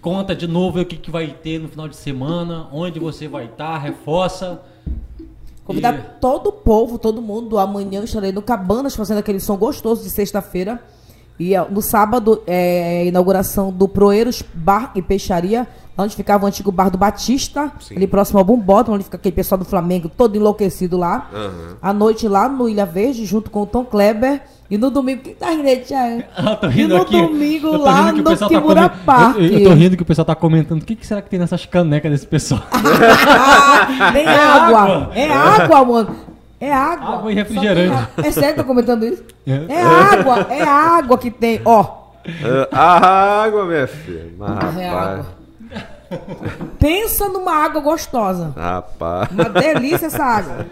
Conta 0.00 0.34
de 0.34 0.48
novo 0.48 0.80
o 0.80 0.84
que, 0.84 0.96
que 0.96 1.08
vai 1.12 1.28
ter 1.28 1.60
no 1.60 1.68
final 1.68 1.86
de 1.86 1.94
semana, 1.94 2.66
onde 2.72 2.98
você 2.98 3.28
vai 3.28 3.44
estar, 3.44 3.78
reforça. 3.78 4.60
Convidar 5.72 6.18
todo 6.20 6.48
o 6.48 6.52
povo, 6.52 6.98
todo 6.98 7.22
mundo. 7.22 7.58
Amanhã 7.58 8.00
eu 8.00 8.04
estarei 8.04 8.30
no 8.30 8.42
Cabanas 8.42 8.94
fazendo 8.94 9.18
aquele 9.18 9.40
som 9.40 9.56
gostoso 9.56 10.02
de 10.02 10.10
sexta-feira. 10.10 10.82
E 11.42 11.54
no 11.70 11.82
sábado 11.82 12.40
é 12.46 13.04
inauguração 13.06 13.72
do 13.72 13.88
Proeiros 13.88 14.44
Bar 14.54 14.92
e 14.94 15.02
Peixaria, 15.02 15.66
onde 15.98 16.14
ficava 16.14 16.44
o 16.44 16.46
antigo 16.46 16.70
bar 16.70 16.88
do 16.88 16.96
Batista, 16.96 17.72
Sim. 17.80 17.96
ali 17.96 18.06
próximo 18.06 18.38
ao 18.38 18.44
Bumbota, 18.44 18.92
onde 18.92 19.02
fica 19.04 19.16
aquele 19.16 19.34
pessoal 19.34 19.58
do 19.58 19.64
Flamengo 19.64 20.08
todo 20.08 20.36
enlouquecido 20.36 20.96
lá. 20.96 21.28
Aham. 21.34 21.76
À 21.82 21.92
noite 21.92 22.28
lá 22.28 22.48
no 22.48 22.68
Ilha 22.68 22.86
Verde, 22.86 23.24
junto 23.26 23.50
com 23.50 23.62
o 23.62 23.66
Tom 23.66 23.84
Kleber. 23.84 24.40
E 24.70 24.78
no 24.78 24.90
domingo. 24.90 25.20
Que 25.20 25.30
tá 25.34 25.50
rindo, 25.50 25.84
Thiago? 25.84 26.22
Ah, 26.34 26.56
tô 26.56 26.66
E 26.68 26.70
rindo 26.70 26.96
no 26.96 27.02
aqui. 27.02 27.20
domingo 27.20 27.66
Eu 27.66 27.78
tô 27.78 27.84
lá 27.84 28.10
no 28.12 28.22
tá 28.22 28.48
Kimura 28.48 28.88
comen- 28.88 29.04
Park. 29.04 29.36
Eu, 29.36 29.44
eu 29.58 29.64
tô 29.64 29.74
rindo 29.74 29.96
que 29.96 30.02
o 30.02 30.06
pessoal 30.06 30.24
tá 30.24 30.34
comentando. 30.34 30.80
O 30.80 30.84
que, 30.84 30.94
que 30.96 31.06
será 31.06 31.20
que 31.20 31.28
tem 31.28 31.38
nessas 31.38 31.66
canecas 31.66 32.10
desse 32.10 32.26
pessoal? 32.26 32.62
Ah, 32.72 34.12
tem 34.12 34.26
água. 34.26 34.80
água. 34.80 35.10
É 35.14 35.30
água, 35.30 35.84
mano. 35.84 36.16
É 36.64 36.72
água. 36.72 37.16
Água 37.16 37.32
e 37.32 37.34
refrigerante. 37.34 38.08
É 38.18 38.30
sério 38.30 38.54
que 38.54 38.60
eu 38.60 38.64
tô 38.64 38.68
comentando 38.68 39.04
isso? 39.04 39.24
É. 39.46 39.64
É 39.74 39.82
água, 39.82 40.46
é 40.48 40.62
água 40.62 41.18
que 41.18 41.30
tem. 41.30 41.60
Ó, 41.64 42.02
Ah, 42.70 42.78
A 42.98 43.42
água, 43.44 43.64
minha 43.66 43.86
filha. 43.88 44.28
Mas, 44.38 44.76
É 44.78 44.88
rapaz. 44.88 45.08
água. 45.18 45.26
pensa 46.78 47.28
numa 47.28 47.52
água 47.52 47.80
gostosa. 47.80 48.52
Rapaz. 48.56 49.28
Uma 49.32 49.48
delícia 49.48 50.06
essa 50.06 50.22
água. 50.22 50.66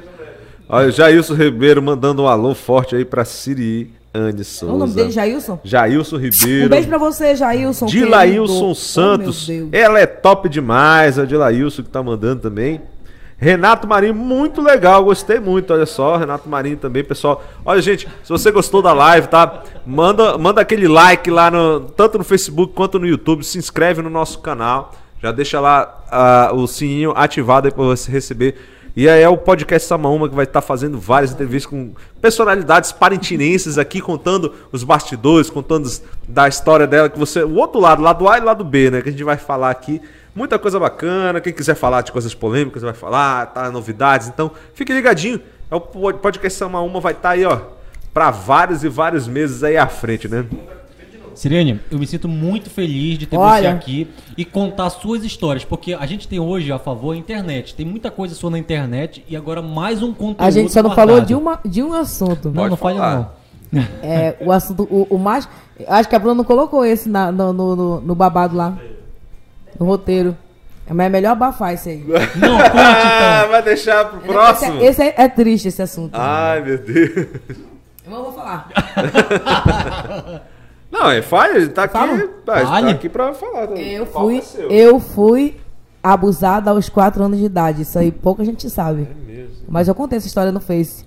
Olha, 0.69 0.89
o 0.89 0.93
Jailson 0.93 1.35
Ribeiro 1.35 1.83
mandando 1.83 2.23
um 2.23 2.29
alô 2.29 2.55
forte 2.55 2.95
aí 2.95 3.05
pra 3.05 3.25
Siri 3.25 3.93
Anne 4.15 4.45
Souza. 4.45 4.67
Qual 4.67 4.77
o 4.77 4.79
nome 4.79 4.93
dele, 4.93 5.11
Jailson? 5.11 5.59
Jailson 5.65 6.17
Ribeiro. 6.19 6.67
Um 6.67 6.69
beijo 6.69 6.89
pra 6.89 6.99
você, 6.99 7.35
Jailson. 7.35 7.87
Dilailson 7.87 8.55
querido. 8.61 8.75
Santos. 8.77 9.49
Oh, 9.49 9.53
meu 9.53 9.67
Deus. 9.67 9.83
Ela 9.85 9.99
é 9.99 10.07
top 10.07 10.49
demais, 10.49 11.19
a 11.19 11.25
Dilailson 11.25 11.83
que 11.83 11.89
tá 11.89 12.01
mandando 12.01 12.43
também. 12.43 12.81
Renato 13.41 13.89
Marinho, 13.89 14.15
muito 14.15 14.61
legal, 14.61 15.03
gostei 15.03 15.41
muito, 15.41 15.73
olha 15.73 15.87
só, 15.87 16.19
Renato 16.19 16.47
Marinho 16.47 16.77
também, 16.77 17.03
pessoal. 17.03 17.43
Olha, 17.65 17.81
gente, 17.81 18.07
se 18.23 18.29
você 18.29 18.51
gostou 18.51 18.83
da 18.83 18.93
live, 18.93 19.29
tá? 19.29 19.63
Manda, 19.87 20.37
manda 20.37 20.61
aquele 20.61 20.87
like 20.87 21.31
lá, 21.31 21.51
no, 21.51 21.81
tanto 21.81 22.19
no 22.19 22.25
Facebook 22.25 22.75
quanto 22.75 22.99
no 22.99 23.07
YouTube, 23.07 23.43
se 23.43 23.57
inscreve 23.57 24.03
no 24.03 24.11
nosso 24.11 24.41
canal, 24.41 24.93
já 25.23 25.33
deixa 25.33 25.59
lá 25.59 26.05
ah, 26.11 26.51
o 26.53 26.67
sininho 26.67 27.15
ativado 27.17 27.67
aí 27.67 27.73
pra 27.73 27.83
você 27.83 28.13
receber. 28.13 28.57
E 28.95 29.09
aí 29.09 29.23
é 29.23 29.29
o 29.29 29.39
podcast 29.39 29.89
Samaúma 29.89 30.29
que 30.29 30.35
vai 30.35 30.45
estar 30.45 30.61
fazendo 30.61 30.99
várias 30.99 31.33
entrevistas 31.33 31.71
com 31.71 31.93
personalidades 32.21 32.93
parentinenses 32.93 33.79
aqui, 33.79 34.03
contando 34.03 34.53
os 34.71 34.85
bastidores, 34.85 35.49
contando 35.49 35.89
da 36.29 36.47
história 36.47 36.87
dela, 36.87 37.09
que 37.09 37.19
você. 37.19 37.43
O 37.43 37.55
outro 37.55 37.81
lado, 37.81 38.03
lado 38.03 38.29
A 38.29 38.37
e 38.37 38.41
lado 38.43 38.65
B, 38.65 38.91
né? 38.91 39.01
Que 39.01 39.09
a 39.09 39.13
gente 39.13 39.25
vai 39.25 39.37
falar 39.37 39.71
aqui. 39.71 40.03
Muita 40.35 40.59
coisa 40.59 40.79
bacana. 40.79 41.41
Quem 41.41 41.53
quiser 41.53 41.75
falar 41.75 42.03
de 42.03 42.13
coisas 42.13 42.35
polêmicas 42.35 42.83
vai 42.83 42.95
falar, 42.95 43.47
tá? 43.47 43.71
Novidades. 43.71 44.29
Então, 44.29 44.51
fique 44.75 44.93
ligadinho. 44.93 45.41
É 45.71 45.75
o 45.75 45.81
pod- 45.81 46.19
podcast 46.19 46.59
Samaúma 46.59 47.01
vai 47.01 47.13
estar 47.13 47.31
aí, 47.31 47.45
ó, 47.45 47.61
pra 48.15 48.31
vários 48.31 48.83
e 48.85 48.89
vários 48.89 49.27
meses 49.29 49.63
aí 49.63 49.77
à 49.77 49.87
frente, 49.87 50.29
né? 50.29 50.45
Sirene, 51.35 51.81
eu 51.91 51.99
me 51.99 52.07
sinto 52.07 52.29
muito 52.29 52.69
feliz 52.69 53.17
de 53.17 53.27
ter 53.27 53.37
você 53.37 53.43
Olha. 53.45 53.71
aqui 53.73 54.09
e 54.37 54.45
contar 54.45 54.91
suas 54.91 55.25
histórias, 55.25 55.65
porque 55.65 55.95
a 55.95 56.05
gente 56.05 56.27
tem 56.29 56.39
hoje 56.41 56.71
a 56.73 56.79
favor 56.79 57.13
a 57.15 57.17
internet. 57.17 57.75
Tem 57.75 57.87
muita 57.87 58.11
coisa 58.11 58.35
sua 58.35 58.51
na 58.51 58.59
internet 58.59 59.25
e 59.29 59.37
agora 59.37 59.63
mais 59.63 60.03
um 60.03 60.13
conteúdo. 60.13 60.43
A 60.47 60.51
gente 60.51 60.73
só 60.73 60.83
não 60.83 60.91
guardado. 60.91 61.09
falou 61.09 61.21
de, 61.25 61.35
uma, 61.35 61.61
de 61.65 61.83
um 61.83 61.93
assunto. 61.95 62.49
Não, 62.49 62.55
Pode 62.55 62.71
não 62.71 62.77
falha 62.77 62.99
não. 63.73 63.81
É, 64.03 64.37
o 64.41 64.51
assunto, 64.51 64.83
o, 64.91 65.07
o 65.15 65.19
mais. 65.19 65.49
Acho 65.87 66.09
que 66.09 66.17
a 66.17 66.19
Bruna 66.19 66.35
não 66.35 66.45
colocou 66.45 66.85
esse 66.85 67.09
na- 67.09 67.31
no, 67.31 67.53
no, 67.53 67.77
no- 67.77 68.01
no 68.01 68.15
babado 68.15 68.57
lá. 68.57 68.77
No 69.81 69.87
roteiro. 69.87 70.37
Mas 70.89 71.07
é 71.07 71.09
melhor 71.09 71.33
abafar 71.33 71.73
isso 71.75 71.89
aí. 71.89 71.99
Não, 72.37 72.59
conte 72.59 72.77
Ah, 72.77 73.39
então. 73.39 73.51
vai 73.51 73.63
deixar 73.63 74.05
pro 74.07 74.21
próximo? 74.21 74.75
Esse, 74.81 74.85
é, 74.85 74.89
esse 74.89 75.03
é- 75.03 75.15
é 75.25 75.29
triste, 75.29 75.69
esse 75.69 75.81
assunto. 75.81 76.11
Ai, 76.15 76.61
meu 76.63 76.79
Deus. 76.79 77.27
Eu 78.05 78.11
vou 78.25 78.33
falar. 78.33 78.69
Não, 80.91 81.09
é 81.11 81.23
falha, 81.23 81.69
tá 81.69 81.85
aqui, 81.85 81.93
tá, 82.45 82.65
tá 82.65 82.89
aqui 82.91 83.09
pra 83.09 83.33
falar. 83.33 83.69
também. 83.69 83.93
Eu 83.93 84.05
fui, 84.07 84.43
é 84.59 84.65
eu 84.69 84.99
fui 84.99 85.57
abusada 86.03 86.71
aos 86.73 86.89
4 86.89 87.23
anos 87.23 87.39
de 87.39 87.45
idade. 87.45 87.83
Isso 87.83 87.97
aí 87.97 88.11
pouca 88.11 88.45
gente 88.45 88.69
sabe. 88.69 89.07
Mas 89.69 89.87
eu 89.87 89.95
contei 89.95 90.17
essa 90.19 90.27
história 90.27 90.51
no 90.51 90.59
Face. 90.61 91.05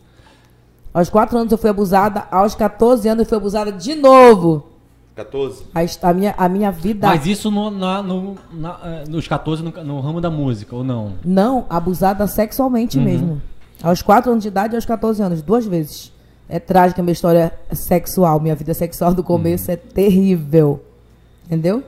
Aos 0.93 1.09
4 1.09 1.37
anos 1.37 1.51
eu 1.51 1.57
fui 1.57 1.69
abusada, 1.69 2.23
aos 2.31 2.55
14 2.55 3.09
anos 3.09 3.23
eu 3.23 3.27
fui 3.29 3.37
abusada 3.37 3.71
de 3.73 3.95
novo. 3.95 4.69
14. 5.15 5.64
A, 5.76 6.10
a 6.10 6.14
minha, 6.14 6.34
a 6.38 6.49
minha 6.49 6.72
vida. 6.72 7.07
Mas 7.07 7.26
isso 7.26 7.52
no, 7.52 7.69
na- 7.69 8.02
no- 8.02 8.35
na- 8.52 8.80
eh, 8.84 9.03
nos 9.07 9.27
14 9.27 9.61
no, 9.64 9.72
no 9.84 9.99
ramo 9.99 10.19
da 10.19 10.30
música, 10.30 10.76
ou 10.76 10.84
não? 10.84 11.14
Não, 11.23 11.65
abusada 11.69 12.26
sexualmente 12.27 12.98
Uhum. 12.98 13.03
mesmo. 13.03 13.41
Aos 13.81 14.02
4 14.02 14.31
anos 14.31 14.41
de 14.44 14.48
idade 14.48 14.73
e 14.73 14.77
aos 14.77 14.85
14 14.85 15.22
anos, 15.22 15.41
duas 15.41 15.65
vezes. 15.65 16.11
É 16.49 16.60
trágica 16.60 17.02
a 17.02 17.03
minha 17.03 17.14
história 17.14 17.52
sexual. 17.72 18.40
Minha 18.40 18.56
vida 18.56 18.73
sexual 18.73 19.14
do 19.14 19.23
começo 19.23 19.68
Uhum. 19.69 19.73
é 19.73 19.77
terrível. 19.77 20.84
Entendeu? 21.45 21.84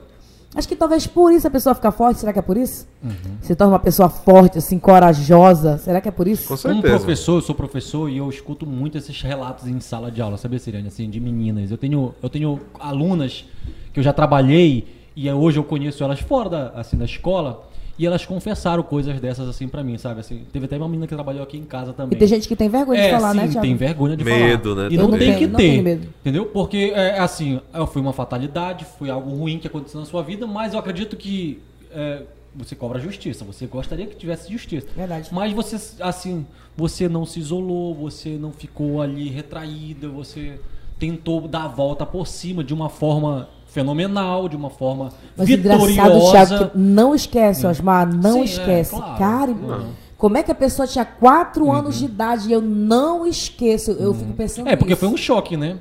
Acho 0.56 0.66
que 0.66 0.74
talvez 0.74 1.06
por 1.06 1.30
isso 1.32 1.46
a 1.46 1.50
pessoa 1.50 1.74
fica 1.74 1.92
forte. 1.92 2.18
Será 2.20 2.32
que 2.32 2.38
é 2.38 2.42
por 2.42 2.56
isso? 2.56 2.88
Uhum. 3.04 3.12
Se 3.42 3.54
torna 3.54 3.74
uma 3.74 3.78
pessoa 3.78 4.08
forte, 4.08 4.56
assim, 4.56 4.78
corajosa. 4.78 5.76
Será 5.76 6.00
que 6.00 6.08
é 6.08 6.10
por 6.10 6.26
isso? 6.26 6.48
Com 6.48 6.56
Como 6.56 6.74
certeza. 6.74 6.96
professor, 6.96 7.34
eu 7.36 7.42
sou 7.42 7.54
professor 7.54 8.08
e 8.08 8.16
eu 8.16 8.28
escuto 8.30 8.66
muito 8.66 8.96
esses 8.96 9.20
relatos 9.20 9.66
em 9.66 9.78
sala 9.80 10.10
de 10.10 10.22
aula, 10.22 10.38
sabe, 10.38 10.58
Siriane? 10.58 10.88
Assim, 10.88 11.10
de 11.10 11.20
meninas. 11.20 11.70
Eu 11.70 11.76
tenho, 11.76 12.14
eu 12.22 12.30
tenho 12.30 12.58
alunas 12.80 13.44
que 13.92 14.00
eu 14.00 14.04
já 14.04 14.14
trabalhei 14.14 14.86
e 15.14 15.30
hoje 15.30 15.58
eu 15.58 15.64
conheço 15.64 16.02
elas 16.02 16.20
fora 16.20 16.48
da, 16.48 16.68
assim, 16.70 16.96
da 16.96 17.04
escola 17.04 17.68
e 17.98 18.04
elas 18.06 18.26
confessaram 18.26 18.82
coisas 18.82 19.18
dessas 19.20 19.48
assim 19.48 19.68
pra 19.68 19.82
mim, 19.82 19.96
sabe? 19.96 20.20
Assim, 20.20 20.42
teve 20.52 20.66
até 20.66 20.76
uma 20.76 20.86
menina 20.88 21.06
que 21.06 21.14
trabalhou 21.14 21.42
aqui 21.42 21.56
em 21.56 21.64
casa 21.64 21.92
também. 21.92 22.16
E 22.16 22.18
tem 22.18 22.28
gente 22.28 22.46
que 22.46 22.54
tem 22.54 22.68
vergonha 22.68 23.00
de 23.00 23.06
é, 23.08 23.10
falar, 23.12 23.30
sim, 23.32 23.36
né, 23.38 23.48
Thiago? 23.48 23.60
tem 23.66 23.74
vergonha 23.76 24.16
de 24.16 24.24
Medo, 24.24 24.74
falar. 24.74 24.88
né, 24.88 24.94
E 24.94 24.96
não 24.98 25.10
também. 25.10 25.28
tem 25.30 25.38
que 25.38 25.46
não 25.46 25.56
ter. 25.56 25.82
medo. 25.82 26.08
Entendeu? 26.20 26.46
Porque, 26.46 26.92
é, 26.94 27.18
assim, 27.18 27.60
foi 27.92 28.02
uma 28.02 28.12
fatalidade, 28.12 28.84
foi 28.98 29.08
algo 29.08 29.30
ruim 29.30 29.58
que 29.58 29.66
aconteceu 29.66 29.98
na 30.00 30.06
sua 30.06 30.22
vida, 30.22 30.46
mas 30.46 30.74
eu 30.74 30.78
acredito 30.80 31.16
que 31.16 31.58
é, 31.90 32.22
você 32.54 32.74
cobra 32.76 32.98
justiça. 33.00 33.44
Você 33.44 33.66
gostaria 33.66 34.06
que 34.06 34.14
tivesse 34.16 34.52
justiça. 34.52 34.86
Verdade. 34.94 35.28
Mas 35.32 35.52
você, 35.52 35.76
assim, 36.02 36.46
você 36.76 37.08
não 37.08 37.24
se 37.24 37.38
isolou, 37.40 37.94
você 37.94 38.30
não 38.30 38.52
ficou 38.52 39.00
ali 39.00 39.28
retraída, 39.30 40.08
você 40.08 40.58
tentou 40.98 41.46
dar 41.48 41.64
a 41.64 41.68
volta 41.68 42.04
por 42.06 42.26
cima 42.26 42.62
de 42.64 42.72
uma 42.74 42.88
forma 42.88 43.48
fenomenal, 43.80 44.48
de 44.48 44.56
uma 44.56 44.70
forma 44.70 45.10
Mas 45.36 45.48
engraçado, 45.50 45.86
Thiago, 45.92 46.14
vitoriosa. 46.18 46.66
que 46.70 46.78
não 46.78 47.14
esquece, 47.14 47.66
Osmar, 47.66 48.10
não 48.12 48.32
Sim, 48.32 48.40
é, 48.40 48.44
esquece. 48.44 48.90
claro. 48.96 49.18
Cara, 49.18 49.52
Não. 49.52 49.86
como 50.16 50.38
é 50.38 50.42
que 50.42 50.50
a 50.50 50.54
pessoa 50.54 50.88
tinha 50.88 51.04
4 51.04 51.70
anos 51.70 51.98
de 51.98 52.06
idade 52.06 52.48
e 52.48 52.52
eu 52.52 52.62
não 52.62 53.26
esqueço? 53.26 53.90
Eu 53.92 54.14
fico 54.14 54.32
pensando 54.32 54.68
É, 54.68 54.74
porque 54.76 54.96
foi 54.96 55.08
um 55.08 55.16
choque, 55.16 55.56
né? 55.58 55.76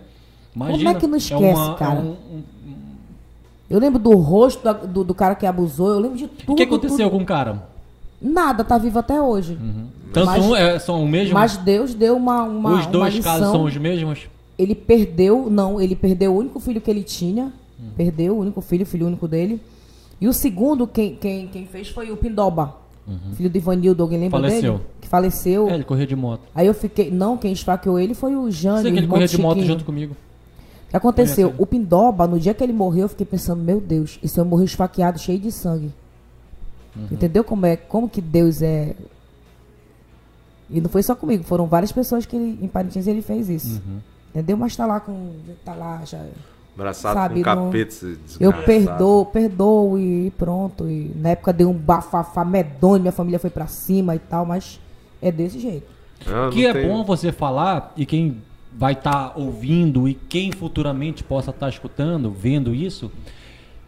Como 0.53 0.89
é 0.89 0.93
que 0.93 1.07
não 1.07 1.17
esquece, 1.17 1.53
uma- 1.59 1.75
cara? 1.75 1.99
um- 1.99 2.11
um- 2.35 2.43
Eu 3.69 3.79
lembro 3.79 3.97
do 3.99 4.11
rosto 4.17 4.61
do, 4.87 5.03
do 5.03 5.15
cara 5.15 5.33
que 5.35 5.45
abusou, 5.45 5.89
eu 5.89 5.99
lembro 5.99 6.17
de 6.17 6.27
tudo. 6.27 6.51
o 6.53 6.55
que 6.55 6.63
aconteceu 6.63 7.09
tudo. 7.09 7.17
com 7.17 7.23
o 7.23 7.25
cara? 7.25 7.63
Nada, 8.21 8.63
tá 8.63 8.77
vivo 8.77 8.99
até 8.99 9.19
hoje. 9.21 9.57
Tanto 10.13 10.25
Mas- 10.27 10.45
um, 10.45 10.55
é, 10.55 10.77
são 10.79 11.03
o 11.03 11.07
mesmo? 11.07 11.33
Mas 11.33 11.57
Deus 11.57 11.93
deu 11.93 12.15
uma, 12.15 12.43
uma, 12.43 12.73
os 12.79 12.85
dois 12.85 13.15
uma 13.15 13.23
casos 13.23 13.47
são 13.51 13.63
os 13.63 13.75
mesmos? 13.77 14.27
Ele 14.57 14.73
perdeu, 14.75 15.47
não, 15.49 15.81
ele 15.81 15.95
perdeu 15.95 16.33
o 16.33 16.37
único 16.37 16.59
filho 16.61 16.79
que 16.79 16.89
ele 16.89 17.03
tinha. 17.03 17.51
Perdeu 17.95 18.35
o 18.35 18.39
único 18.39 18.61
filho, 18.61 18.85
filho 18.85 19.07
único 19.07 19.27
dele. 19.27 19.61
E 20.19 20.27
o 20.27 20.33
segundo, 20.33 20.87
quem, 20.87 21.15
quem, 21.15 21.47
quem 21.47 21.65
fez 21.65 21.89
foi 21.89 22.11
o 22.11 22.17
Pindoba. 22.17 22.85
Filho 23.35 23.49
de 23.49 23.59
Ivanildo, 23.59 24.01
alguém 24.01 24.19
lembra 24.19 24.39
Faleceu. 24.39 24.73
dele? 24.73 24.85
Que 24.99 25.07
faleceu. 25.07 25.69
É, 25.69 25.75
ele 25.75 25.83
corria 25.83 26.07
de 26.07 26.15
moto. 26.15 26.41
Aí 26.55 26.65
eu 26.65 26.73
fiquei. 26.73 27.11
Não, 27.11 27.37
quem 27.37 27.51
esfaqueou 27.51 27.99
ele 27.99 28.15
foi 28.15 28.35
o 28.35 28.49
Jânio. 28.49 28.81
Sei 28.81 28.91
que 28.91 28.97
ele 28.97 29.07
corria 29.07 29.27
de 29.27 29.37
moto 29.37 29.63
junto 29.63 29.85
comigo. 29.85 30.15
O 30.87 30.89
que 30.89 30.97
aconteceu? 30.97 31.53
O 31.57 31.65
Pindoba, 31.67 32.25
no 32.25 32.39
dia 32.39 32.53
que 32.53 32.63
ele 32.63 32.73
morreu, 32.73 33.03
eu 33.03 33.09
fiquei 33.09 33.25
pensando, 33.25 33.61
meu 33.61 33.79
Deus, 33.79 34.19
e 34.23 34.27
se 34.27 34.39
eu 34.39 34.45
morrer 34.45 34.65
esfaqueado, 34.65 35.19
cheio 35.19 35.37
de 35.37 35.51
sangue? 35.51 35.91
Uhum. 36.95 37.07
Entendeu 37.11 37.43
como 37.43 37.65
é, 37.65 37.75
como 37.75 38.09
que 38.09 38.21
Deus 38.21 38.61
é. 38.61 38.95
E 40.69 40.81
não 40.81 40.89
foi 40.89 41.03
só 41.03 41.15
comigo, 41.15 41.43
foram 41.43 41.67
várias 41.67 41.91
pessoas 41.91 42.25
que 42.25 42.35
ele, 42.35 42.57
em 42.59 42.67
Parintins 42.67 43.05
ele 43.05 43.21
fez 43.21 43.49
isso. 43.49 43.81
Uhum. 43.85 43.99
Entendeu? 44.29 44.57
Mas 44.57 44.75
tá 44.75 44.85
lá 44.85 44.99
com. 44.99 45.33
Tá 45.63 45.75
lá 45.75 46.03
já. 46.05 46.25
Abraçado 46.77 47.13
Sabe, 47.13 47.41
com 47.41 47.49
não- 47.49 47.65
capeta, 47.71 47.95
Eu 48.39 48.51
perdoo, 48.51 49.25
perdoo 49.27 49.97
e 49.97 50.31
pronto. 50.37 50.89
E 50.89 51.11
na 51.15 51.29
época 51.29 51.53
deu 51.53 51.69
um 51.69 51.73
bafafá 51.73 52.43
medonho, 52.43 52.99
minha 53.01 53.11
família 53.13 53.39
foi 53.39 53.49
pra 53.49 53.65
cima 53.67 54.13
e 54.15 54.19
tal, 54.19 54.45
mas 54.45 54.79
é 55.21 55.31
desse 55.31 55.59
jeito. 55.59 55.87
Ah, 56.27 56.49
que 56.51 56.63
não 56.63 56.69
é 56.69 56.73
tem- 56.73 56.87
bom 56.89 57.03
você 57.03 57.31
falar 57.31 57.93
e 57.95 58.05
quem 58.05 58.37
vai 58.77 58.91
estar 58.93 59.33
ouvindo 59.37 60.07
e 60.07 60.13
quem 60.13 60.51
futuramente 60.51 61.23
possa 61.23 61.51
estar 61.51 61.69
escutando, 61.69 62.29
vendo 62.29 62.75
isso, 62.75 63.09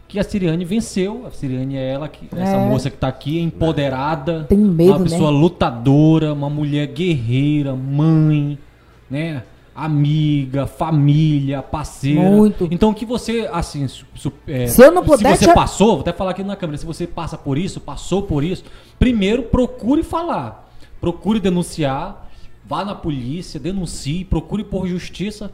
que 0.06 0.18
a 0.18 0.22
Siriane 0.22 0.64
venceu. 0.64 1.26
A 1.26 1.30
Siriane 1.30 1.76
é 1.76 1.90
ela, 1.92 2.08
que, 2.08 2.26
essa 2.34 2.56
É. 2.56 2.68
moça 2.70 2.88
que 2.88 2.96
está 2.96 3.08
aqui, 3.08 3.38
empoderada, 3.38 4.44
Tem 4.48 4.56
medo, 4.56 4.92
uma 4.92 5.00
pessoa 5.00 5.30
né? 5.30 5.38
lutadora, 5.38 6.32
uma 6.32 6.48
mulher 6.48 6.86
guerreira, 6.86 7.74
mãe, 7.76 8.58
né? 9.10 9.42
Amiga, 9.78 10.66
família, 10.66 11.62
parceira. 11.62 12.20
Muito. 12.20 12.68
Então 12.70 12.92
que 12.92 13.06
você, 13.06 13.48
assim, 13.52 13.86
é, 14.46 14.66
Se 14.66 14.82
eu 14.84 14.90
não 14.90 15.04
puder, 15.04 15.36
se 15.36 15.44
você 15.44 15.54
passou, 15.54 15.92
vou 15.92 16.00
até 16.00 16.12
falar 16.12 16.32
aqui 16.32 16.42
na 16.42 16.56
câmera, 16.56 16.76
se 16.78 16.84
você 16.84 17.06
passa 17.06 17.38
por 17.38 17.56
isso, 17.56 17.80
passou 17.80 18.22
por 18.22 18.42
isso, 18.42 18.64
primeiro 18.98 19.44
procure 19.44 20.02
falar. 20.02 20.68
Procure 21.00 21.38
denunciar, 21.38 22.28
vá 22.66 22.84
na 22.84 22.94
polícia, 22.94 23.60
denuncie, 23.60 24.24
procure 24.24 24.64
por 24.64 24.88
justiça, 24.88 25.52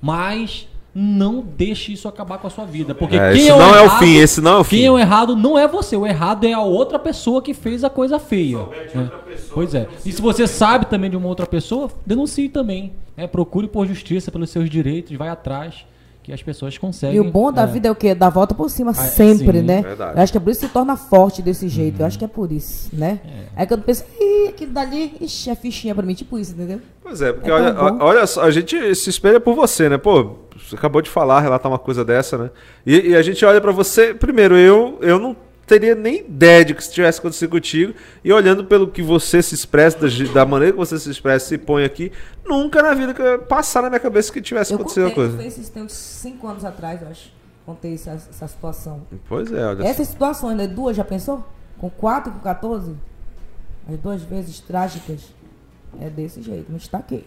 mas 0.00 0.68
não 1.00 1.44
deixe 1.56 1.92
isso 1.92 2.08
acabar 2.08 2.38
com 2.38 2.48
a 2.48 2.50
sua 2.50 2.64
vida. 2.64 2.92
Porque 2.94 3.16
É, 3.16 3.30
quem 3.32 3.42
esse 3.42 3.48
é 3.50 3.54
o 3.54 3.58
não 3.58 3.74
é 3.76 3.80
o 3.82 3.84
errado- 3.84 3.98
fim, 4.00 4.16
esse 4.16 4.40
não 4.40 4.52
é 4.52 4.58
o 4.58 4.64
fim. 4.64 4.76
Quem 4.78 4.86
é 4.86 4.90
o 4.90 4.98
errado 4.98 5.36
não 5.36 5.56
é 5.56 5.68
você, 5.68 5.96
o 5.96 6.04
errado 6.04 6.44
é 6.44 6.52
a 6.52 6.60
outra 6.60 6.98
pessoa 6.98 7.40
que 7.40 7.54
fez 7.54 7.84
a 7.84 7.90
coisa 7.90 8.18
feia. 8.18 8.58
né? 8.94 9.10
Pois 9.54 9.74
é. 9.74 9.86
E 10.04 10.10
se 10.10 10.20
você 10.20 10.46
sabe 10.48 10.86
também 10.86 11.08
de 11.08 11.16
uma 11.16 11.28
outra 11.28 11.46
pessoa, 11.46 11.88
denuncie 12.04 12.48
também. 12.48 12.92
né? 13.16 13.26
Procure 13.28 13.68
por 13.68 13.86
justiça 13.86 14.32
pelos 14.32 14.50
seus 14.50 14.68
direitos, 14.68 15.16
vai 15.16 15.28
atrás, 15.28 15.84
que 16.22 16.32
as 16.32 16.42
pessoas 16.42 16.76
conseguem. 16.76 17.16
E 17.16 17.20
o 17.20 17.30
bom 17.30 17.50
da 17.52 17.62
é. 17.62 17.66
vida 17.66 17.88
é 17.88 17.90
o 17.90 17.94
quê? 17.94 18.14
Dar 18.14 18.26
a 18.26 18.30
volta 18.30 18.54
por 18.54 18.68
cima 18.68 18.90
Ah, 18.90 18.94
sempre, 18.94 19.60
sim, 19.60 19.64
né? 19.64 19.82
verdade. 19.82 20.16
Eu 20.16 20.22
acho 20.22 20.32
que 20.32 20.38
é 20.38 20.40
por 20.40 20.50
isso 20.50 20.60
que 20.60 20.66
se 20.66 20.72
torna 20.72 20.96
forte 20.96 21.40
desse 21.42 21.68
jeito. 21.68 22.00
Eu 22.00 22.06
acho 22.06 22.18
que 22.18 22.24
é 22.24 22.28
por 22.28 22.52
isso, 22.52 22.90
né? 22.92 23.20
Aí 23.56 23.66
quando 23.66 23.82
pensa, 23.82 24.04
ih, 24.20 24.48
aquilo 24.48 24.72
dali, 24.72 25.14
ixi, 25.20 25.48
é 25.48 25.54
fichinha 25.54 25.94
pra 25.94 26.04
mim, 26.04 26.14
tipo 26.14 26.38
isso, 26.38 26.52
entendeu? 26.52 26.80
Pois 27.02 27.22
é, 27.22 27.32
porque 27.32 27.50
É 27.50 27.54
olha, 27.54 27.74
olha 28.00 28.26
só, 28.26 28.42
a 28.42 28.50
gente 28.50 28.94
se 28.94 29.08
espelha 29.10 29.40
por 29.40 29.54
você, 29.54 29.88
né? 29.88 29.96
Pô, 29.96 30.32
você 30.70 30.76
acabou 30.76 31.00
de 31.02 31.10
falar, 31.10 31.40
relatar 31.40 31.70
uma 31.70 31.78
coisa 31.78 32.04
dessa, 32.04 32.36
né? 32.38 32.50
E, 32.86 33.08
e 33.10 33.16
a 33.16 33.22
gente 33.22 33.44
olha 33.44 33.60
pra 33.60 33.72
você, 33.72 34.12
primeiro, 34.14 34.56
eu, 34.56 34.98
eu 35.00 35.18
não 35.18 35.36
teria 35.66 35.94
nem 35.94 36.20
ideia 36.20 36.64
de 36.64 36.74
que 36.74 36.80
isso 36.82 36.92
tivesse 36.92 37.18
acontecido 37.18 37.50
contigo, 37.50 37.92
e 38.24 38.32
olhando 38.32 38.64
pelo 38.64 38.88
que 38.88 39.02
você 39.02 39.42
se 39.42 39.54
expressa, 39.54 39.98
da, 39.98 40.08
da 40.32 40.46
maneira 40.46 40.72
que 40.72 40.78
você 40.78 40.98
se 40.98 41.10
expressa, 41.10 41.46
se 41.46 41.58
põe 41.58 41.84
aqui, 41.84 42.10
nunca 42.46 42.82
na 42.82 42.94
vida 42.94 43.12
que 43.12 43.20
eu- 43.20 43.38
passar 43.40 43.82
na 43.82 43.90
minha 43.90 44.00
cabeça 44.00 44.32
que 44.32 44.40
tivesse 44.40 44.72
Eu 44.72 44.76
acontecido 44.76 45.04
contei, 45.10 45.22
uma 45.24 45.28
coisa. 45.28 45.36
foi 45.36 45.46
esses 45.46 45.68
tempos, 45.68 45.92
cinco 45.92 46.46
anos 46.48 46.64
atrás, 46.64 47.02
eu 47.02 47.08
acho. 47.08 47.30
Contei 47.66 47.92
essa, 47.94 48.12
essa 48.12 48.48
situação. 48.48 49.02
Pois 49.28 49.52
é, 49.52 49.62
olha 49.66 49.86
Essas 49.86 50.08
situações, 50.08 50.56
né? 50.56 50.66
Duas, 50.66 50.96
já 50.96 51.04
pensou? 51.04 51.44
Com 51.78 51.90
4 51.90 52.30
e 52.30 52.34
com 52.34 52.40
14? 52.40 52.94
As 53.86 53.98
duas 53.98 54.22
vezes 54.22 54.60
trágicas. 54.60 55.20
É 56.00 56.08
desse 56.08 56.40
jeito, 56.42 56.72
me 56.72 56.78
destaquei. 56.78 57.26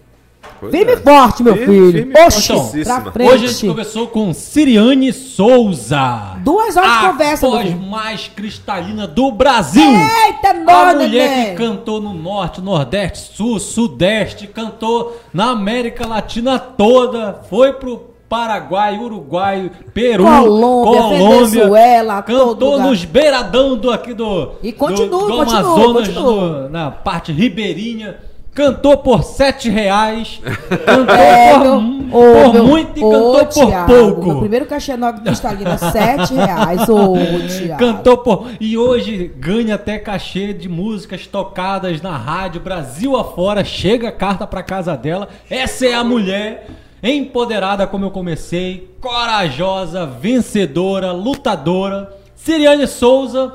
Pois 0.59 0.71
Firme 0.71 0.91
é. 0.93 0.97
forte, 0.97 1.43
meu 1.43 1.55
Firme, 1.55 1.73
filho. 1.75 1.91
firme 1.91 2.13
Oxi, 2.25 2.83
pra 2.83 3.11
frente. 3.11 3.31
Hoje 3.31 3.45
a 3.45 3.47
gente 3.47 3.67
conversou 3.67 4.07
com 4.07 4.33
Siriane 4.33 5.11
Souza. 5.13 6.35
Duas 6.43 6.77
horas 6.77 6.91
de 6.99 7.05
a 7.05 7.09
conversa, 7.11 7.47
meu 7.47 7.57
voz 7.57 7.75
mais 7.89 8.27
cristalina 8.27 9.07
do 9.07 9.31
Brasil. 9.31 9.83
Eita, 9.83 10.49
A 10.49 10.53
nós, 10.53 10.95
mulher 10.95 11.29
neném. 11.29 11.49
que 11.51 11.55
cantou 11.63 11.99
no 12.01 12.13
norte, 12.13 12.61
nordeste, 12.61 13.35
sul, 13.35 13.59
sudeste, 13.59 14.47
cantou 14.47 15.17
na 15.33 15.51
América 15.51 16.07
Latina 16.07 16.57
toda, 16.59 17.41
foi 17.49 17.73
pro 17.73 18.11
Paraguai, 18.29 18.97
Uruguai, 18.97 19.69
Peru, 19.93 20.23
Colômbia, 20.23 21.01
Colômbia, 21.01 21.37
Venezuela, 21.39 22.21
cantou 22.21 22.79
nos 22.79 23.03
beiradão 23.03 23.75
do 23.77 23.91
aqui 23.91 24.13
do, 24.13 24.53
E 24.63 24.71
continua, 24.71 25.09
do, 25.09 25.27
do 25.27 25.37
continua, 25.37 25.59
Amazonas, 25.59 26.07
continua. 26.07 26.61
no- 26.63 26.69
na 26.69 26.89
parte 26.91 27.31
ribeirinha. 27.31 28.17
Cantou 28.61 28.97
por 28.97 29.23
sete 29.23 29.69
reais, 29.69 30.39
cantou 30.85 31.15
É, 31.15 31.53
por, 31.53 31.59
meu- 31.61 31.81
mu- 31.81 32.07
ô, 32.15 32.43
por 32.43 32.53
meu- 32.53 32.63
muito 32.65 32.99
e 32.99 33.03
ô, 33.03 33.09
cantou 33.09 33.45
por 33.45 33.47
Thiago, 33.67 33.87
pouco. 33.93 34.25
Meu 34.27 34.39
primeiro 34.39 34.65
cachê 34.67 34.95
nove 34.95 35.21
cristalina, 35.21 35.77
sete 35.77 36.33
reais. 36.35 36.87
Ô, 36.87 37.15
Thiago. 37.47 37.79
Cantou 37.79 38.17
por. 38.19 38.47
E 38.59 38.77
hoje 38.77 39.31
ganha 39.37 39.75
até 39.75 39.97
cachê 39.97 40.53
de 40.53 40.69
músicas 40.69 41.25
tocadas 41.25 42.01
na 42.01 42.15
rádio 42.15 42.61
Brasil 42.61 43.17
afora. 43.17 43.63
Chega 43.63 44.09
a 44.09 44.11
carta 44.11 44.45
pra 44.45 44.61
casa 44.61 44.95
dela. 44.95 45.27
Essa 45.49 45.87
é 45.87 45.93
a 45.93 46.03
mulher 46.03 46.67
empoderada, 47.03 47.87
como 47.87 48.05
eu 48.05 48.11
comecei, 48.11 48.93
corajosa, 49.01 50.05
vencedora, 50.05 51.11
lutadora. 51.11 52.11
Siriane 52.35 52.85
Souza, 52.87 53.53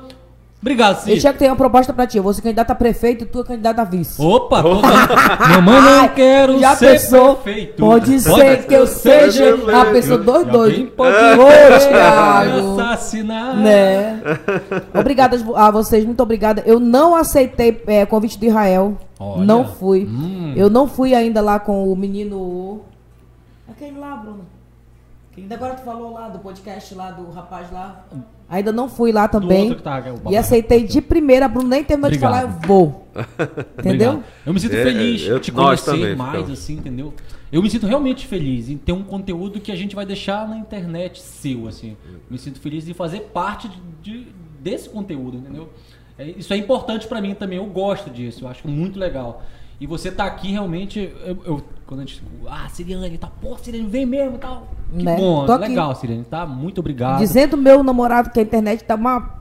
Obrigado, 0.60 0.96
E 0.98 1.00
Cid. 1.02 1.20
Tiago 1.20 1.38
tem 1.38 1.48
uma 1.48 1.54
proposta 1.56 1.92
pra 1.92 2.06
ti. 2.08 2.16
Eu 2.16 2.24
vou 2.24 2.32
ser 2.34 2.42
candidato 2.42 2.70
a 2.72 2.74
prefeito 2.74 3.22
e 3.22 3.26
tu 3.26 3.40
é 3.40 3.44
candidato 3.44 3.78
a 3.78 3.84
vice. 3.84 4.20
Opa, 4.20 4.62
dando- 4.62 4.82
mamãe 5.62 5.80
não 5.80 6.08
quero 6.08 6.58
já 6.58 6.74
ser 6.74 6.92
pensou? 6.92 7.36
perfeito. 7.36 7.76
Pode 7.76 8.18
ser 8.20 8.66
que 8.66 8.74
eu 8.74 8.84
seja 8.86 9.54
a 9.80 9.84
pessoa 9.92 10.18
dois 10.18 10.46
dois. 10.48 10.88
pode 10.90 11.12
me 11.14 11.78
Thiago. 11.88 12.80
assassinar. 12.80 13.56
Né? 13.58 14.20
Obrigada 14.98 15.36
a 15.54 15.70
vocês, 15.70 16.04
muito 16.04 16.22
obrigada. 16.22 16.62
Eu 16.66 16.80
não 16.80 17.14
aceitei 17.14 17.80
é, 17.86 18.04
convite 18.04 18.36
do 18.38 18.46
Israel. 18.46 18.96
Olha. 19.20 19.44
Não 19.44 19.68
fui. 19.68 20.04
Hum. 20.04 20.52
Eu 20.56 20.68
não 20.68 20.88
fui 20.88 21.14
ainda 21.14 21.40
lá 21.40 21.60
com 21.60 21.90
o 21.92 21.94
menino. 21.94 22.80
Aquele 23.70 23.98
lá, 23.98 24.16
Bruno. 24.16 24.40
Que 25.32 25.42
ainda 25.42 25.54
agora 25.54 25.74
tu 25.74 25.84
falou 25.84 26.12
lá 26.14 26.28
do 26.28 26.38
podcast 26.40 26.92
lá 26.94 27.10
do 27.12 27.30
rapaz 27.30 27.70
lá. 27.70 28.04
Ainda 28.48 28.70
não 28.70 28.88
fui 28.88 29.10
lá 29.10 29.26
também. 29.26 29.74
tá, 29.74 29.98
é 29.98 30.32
E 30.32 30.36
aceitei 30.36 30.84
de 30.84 31.00
primeira, 31.00 31.48
Bruno 31.48 31.68
nem 31.68 31.82
terminou 31.82 32.10
de 32.10 32.16
Obrigado. 32.16 32.42
falar, 32.42 32.54
eu 32.54 32.68
vou. 32.68 33.08
Entendeu? 33.78 34.10
Obrigado. 34.12 34.24
Eu 34.46 34.54
me 34.54 34.60
sinto 34.60 34.76
É, 34.76 34.82
feliz 34.84 35.22
eu- 35.26 35.38
de 35.38 35.44
te 35.46 35.52
nós 35.52 35.80
conhecer 35.82 35.90
também 36.02 36.16
mais, 36.16 36.30
ficamos. 36.38 36.58
assim, 36.58 36.74
entendeu? 36.74 37.14
Eu 37.50 37.62
me 37.62 37.70
sinto 37.70 37.86
realmente 37.86 38.26
feliz 38.26 38.68
em 38.68 38.76
ter 38.76 38.92
um 38.92 39.02
conteúdo 39.02 39.58
que 39.60 39.72
a 39.72 39.76
gente 39.76 39.94
vai 39.96 40.06
deixar 40.06 40.48
na 40.48 40.56
internet 40.58 41.20
seu, 41.20 41.66
assim. 41.66 41.96
Me 42.30 42.38
sinto 42.38 42.60
feliz 42.60 42.84
de 42.84 42.94
fazer 42.94 43.20
parte 43.32 43.68
de, 43.68 43.80
de- 44.02 44.26
desse 44.60 44.88
conteúdo, 44.88 45.38
entendeu? 45.38 45.68
É, 46.18 46.24
isso 46.30 46.52
é 46.52 46.56
importante 46.56 47.06
pra 47.06 47.20
mim 47.20 47.34
também, 47.34 47.58
eu 47.58 47.66
gosto 47.66 48.10
disso, 48.10 48.44
eu 48.44 48.48
acho 48.48 48.66
muito 48.68 48.98
legal. 48.98 49.42
E 49.80 49.86
você 49.86 50.10
tá 50.10 50.24
aqui 50.24 50.50
realmente, 50.52 51.12
eu, 51.24 51.38
eu- 51.44 51.62
quando 51.86 52.00
a 52.00 52.04
gente, 52.04 52.22
ah, 52.48 52.68
Siriane, 52.68 53.16
tá, 53.18 53.28
pô, 53.40 53.56
Siriane, 53.58 53.86
vem 53.88 54.04
mesmo 54.06 54.36
e 54.36 54.38
tal. 54.38 54.66
Que 54.96 55.04
Né? 55.04 55.16
bom, 55.16 55.46
Tô 55.46 55.52
aqui. 55.52 55.68
legal, 55.68 55.94
Siriane, 55.94 56.24
tá? 56.24 56.44
Muito 56.46 56.78
obrigado. 56.78 57.18
Dizendo 57.18 57.56
meu 57.56 57.82
namorado 57.82 58.30
que 58.30 58.38
a 58.40 58.42
internet 58.42 58.82
tá 58.84 58.94
uma, 58.94 59.36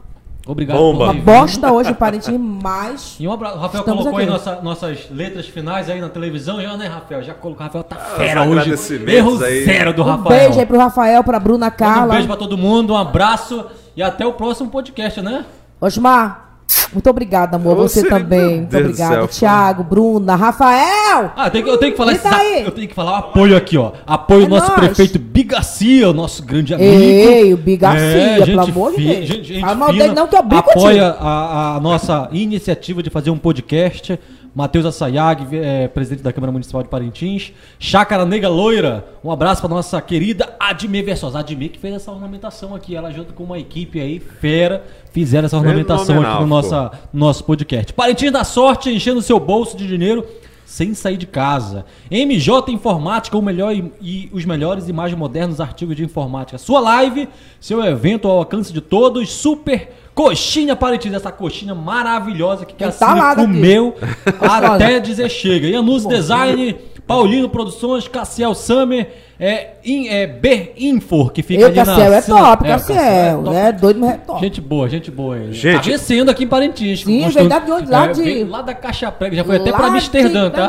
Obrigado 0.47 0.77
Bomba. 0.77 1.07
por 1.07 1.15
uma 1.15 1.21
bosta 1.23 1.71
hoje, 1.71 1.91
Parentinho, 1.95 2.37
mas. 2.39 3.15
E 3.19 3.27
um 3.27 3.31
abraço. 3.31 3.57
O 3.57 3.59
Rafael 3.61 3.83
colocou 3.83 4.15
aí 4.17 4.23
aqui. 4.25 4.31
nossa- 4.31 4.61
nossas 4.61 5.09
letras 5.09 5.47
finais 5.47 5.89
aí 5.89 5.99
na 5.99 6.07
televisão, 6.09 6.61
já, 6.61 6.77
né, 6.77 6.85
Rafael? 6.85 7.23
Já 7.23 7.33
colocou. 7.33 7.63
O 7.63 7.67
Rafael 7.67 7.83
tá 7.83 7.95
os 7.97 8.13
fera 8.13 8.41
hoje. 8.43 8.51
agradecimentos 8.59 9.11
Erro 9.15 9.43
aí. 9.43 9.65
zero 9.65 9.91
do 9.93 10.03
Um 10.03 10.05
Rafael. 10.05 10.39
beijo 10.39 10.59
aí 10.59 10.65
pro 10.67 10.77
Rafael, 10.77 11.23
pra 11.23 11.39
Bruna 11.39 11.71
Carla. 11.71 12.05
Um 12.05 12.09
beijo 12.15 12.27
pra 12.27 12.37
todo 12.37 12.55
mundo, 12.55 12.93
um 12.93 12.97
abraço 12.97 13.65
e 13.97 14.03
até 14.03 14.23
o 14.23 14.33
próximo 14.33 14.69
podcast, 14.69 15.19
né? 15.19 15.45
Osmar, 15.81 16.44
muito 16.93 17.09
obrigada, 17.09 17.55
amor. 17.57 17.77
Ô, 17.77 17.81
Você 17.83 17.99
Siri, 18.01 18.09
também. 18.09 18.57
Muito 18.61 18.77
obrigada. 18.77 19.15
céu. 19.15 19.27
Thiago, 19.27 19.83
Bruna, 19.83 20.35
Rafael! 20.35 21.31
Ah, 21.35 21.47
eu 21.47 21.51
tenho, 21.51 21.63
que- 21.63 21.69
eu 21.69 21.77
tenho 21.77 21.91
que 21.91 21.97
falar 21.97 22.11
essa- 22.13 22.35
aí. 22.35 22.63
Eu 22.63 22.71
tenho 22.71 22.87
que 22.87 22.93
falar 22.93 23.11
o 23.11 23.15
apoio 23.15 23.55
aqui, 23.57 23.77
ó. 23.77 23.91
Apoio 24.07 24.43
É 24.43 24.45
do 24.45 24.49
nosso 24.49 24.67
nóis. 24.69 24.79
prefeito 24.79 25.19
Bigacia, 25.19 26.09
o 26.09 26.13
nosso 26.13 26.43
grande 26.43 26.73
amigo. 26.73 26.89
Ei, 26.91 27.53
o 27.53 27.57
Bigacia, 27.57 27.99
É, 27.99 28.33
pelo 28.35 28.45
gente 28.45 28.71
amor 28.71 28.91
de 28.95 29.03
Deus. 29.03 29.25
gente- 29.27 29.43
gente 29.43 29.61
Fala 29.61 29.75
mal 29.75 29.91
dele 29.93 30.13
não, 30.13 30.27
que 30.27 30.35
eu 30.37 30.43
bico 30.43 30.69
Apoia 30.71 31.07
a, 31.19 31.75
a 31.75 31.79
nossa 31.79 32.29
iniciativa 32.31 33.03
de 33.03 33.09
fazer 33.09 33.29
um 33.29 33.37
podcast. 33.37 34.19
Matheus 34.55 34.85
Assayag, 34.85 35.45
eh, 35.51 35.89
presidente 35.89 36.23
da 36.23 36.31
Câmara 36.31 36.49
Municipal 36.49 36.81
de 36.81 36.87
Parintins. 36.87 37.51
Chácara 37.77 38.25
Nega 38.25 38.47
Loira, 38.47 39.05
um 39.21 39.29
abraço 39.29 39.61
para 39.61 39.69
nossa 39.69 39.99
querida 39.99 40.55
Admir 40.57 41.03
Versosa. 41.03 41.39
Admir 41.39 41.71
que 41.71 41.77
fez 41.77 41.93
essa 41.93 42.09
ornamentação 42.09 42.73
aqui, 42.73 42.95
ela 42.95 43.11
junto 43.11 43.33
com 43.33 43.43
uma 43.43 43.59
equipe 43.59 43.99
aí, 43.99 44.17
fera, 44.17 44.85
fizeram 45.11 45.47
essa 45.47 45.57
ornamentação 45.57 46.21
aqui 46.21 46.39
no 46.39 46.47
nossa, 46.47 46.89
nosso 47.13 47.43
podcast. 47.43 47.91
Parintins 47.91 48.31
da 48.31 48.45
sorte, 48.45 48.89
enchendo 48.89 49.21
seu 49.21 49.41
bolso 49.41 49.75
de 49.75 49.85
dinheiro 49.85 50.25
sem 50.65 50.93
sair 50.93 51.17
de 51.17 51.27
casa. 51.27 51.85
MJ 52.09 52.71
Informática, 52.71 53.37
o 53.37 53.41
melhor 53.41 53.75
e, 53.75 53.91
e 54.01 54.29
os 54.33 54.45
melhores 54.45 54.87
e 54.87 54.93
mais 54.93 55.13
modernos 55.13 55.59
artigos 55.59 55.95
de 55.95 56.03
informática. 56.03 56.57
Sua 56.57 56.79
live, 56.79 57.27
seu 57.59 57.83
evento 57.83 58.27
ao 58.27 58.37
alcance 58.37 58.71
de 58.71 58.81
todos. 58.81 59.31
Super 59.31 59.91
coxinha 60.15 60.75
Parintins, 60.77 61.13
essa 61.13 61.31
coxinha 61.31 61.75
maravilhosa 61.75 62.65
que, 62.65 62.73
que 62.73 62.83
a 62.83 62.91
Tá 62.91 63.09
Cine 63.09 63.19
daqui. 63.19 63.41
comeu 63.41 63.95
até 64.39 64.99
dizer 64.99 65.29
chega. 65.29 65.67
Ianus 65.67 66.05
Design, 66.07 66.77
Paulino 67.07 67.47
Produções, 67.49 68.07
Cassiel 68.07 68.55
Summer, 68.55 69.07
é, 69.39 69.73
in, 69.85 70.07
é 70.07 70.25
B 70.25 70.71
Infor, 70.77 71.31
que 71.31 71.43
fica 71.43 71.61
Eu, 71.61 71.67
ali 71.67 71.75
na... 71.75 71.85
Cassiel 71.85 72.13
é 72.13 72.21
Sina- 72.21 72.37
top, 72.39 72.63
o 72.63 72.67
Cassiel. 72.67 73.43
top. 73.43 73.55
É 73.57 73.71
doido, 73.71 73.99
mas 73.99 74.09
é 74.11 74.17
top. 74.17 74.39
Gente 74.41 74.61
boa, 74.61 74.89
gente 74.89 75.11
boa. 75.11 75.37
ele. 75.37 75.53
Gente- 75.53 75.75
Tá 75.75 75.81
descendo 75.81 76.31
aqui 76.31 76.45
em 76.45 76.47
Parintins. 76.47 77.01
Sim, 77.03 77.19
gostou- 77.21 77.41
verdade, 77.43 77.65
de 77.65 77.71
onde? 77.73 77.91
Lá 77.91 78.05
é, 78.05 78.11
de- 78.13 78.43
Lá 78.45 78.61
da 78.61 78.73
Caixa 78.73 79.11
Prega, 79.11 79.35
já 79.35 79.43
foi 79.43 79.57
até 79.57 79.71
pra 79.71 79.81
Lá 79.87 79.93
Amsterdã, 79.93 80.49
de- 80.49 80.55
tá? 80.55 80.61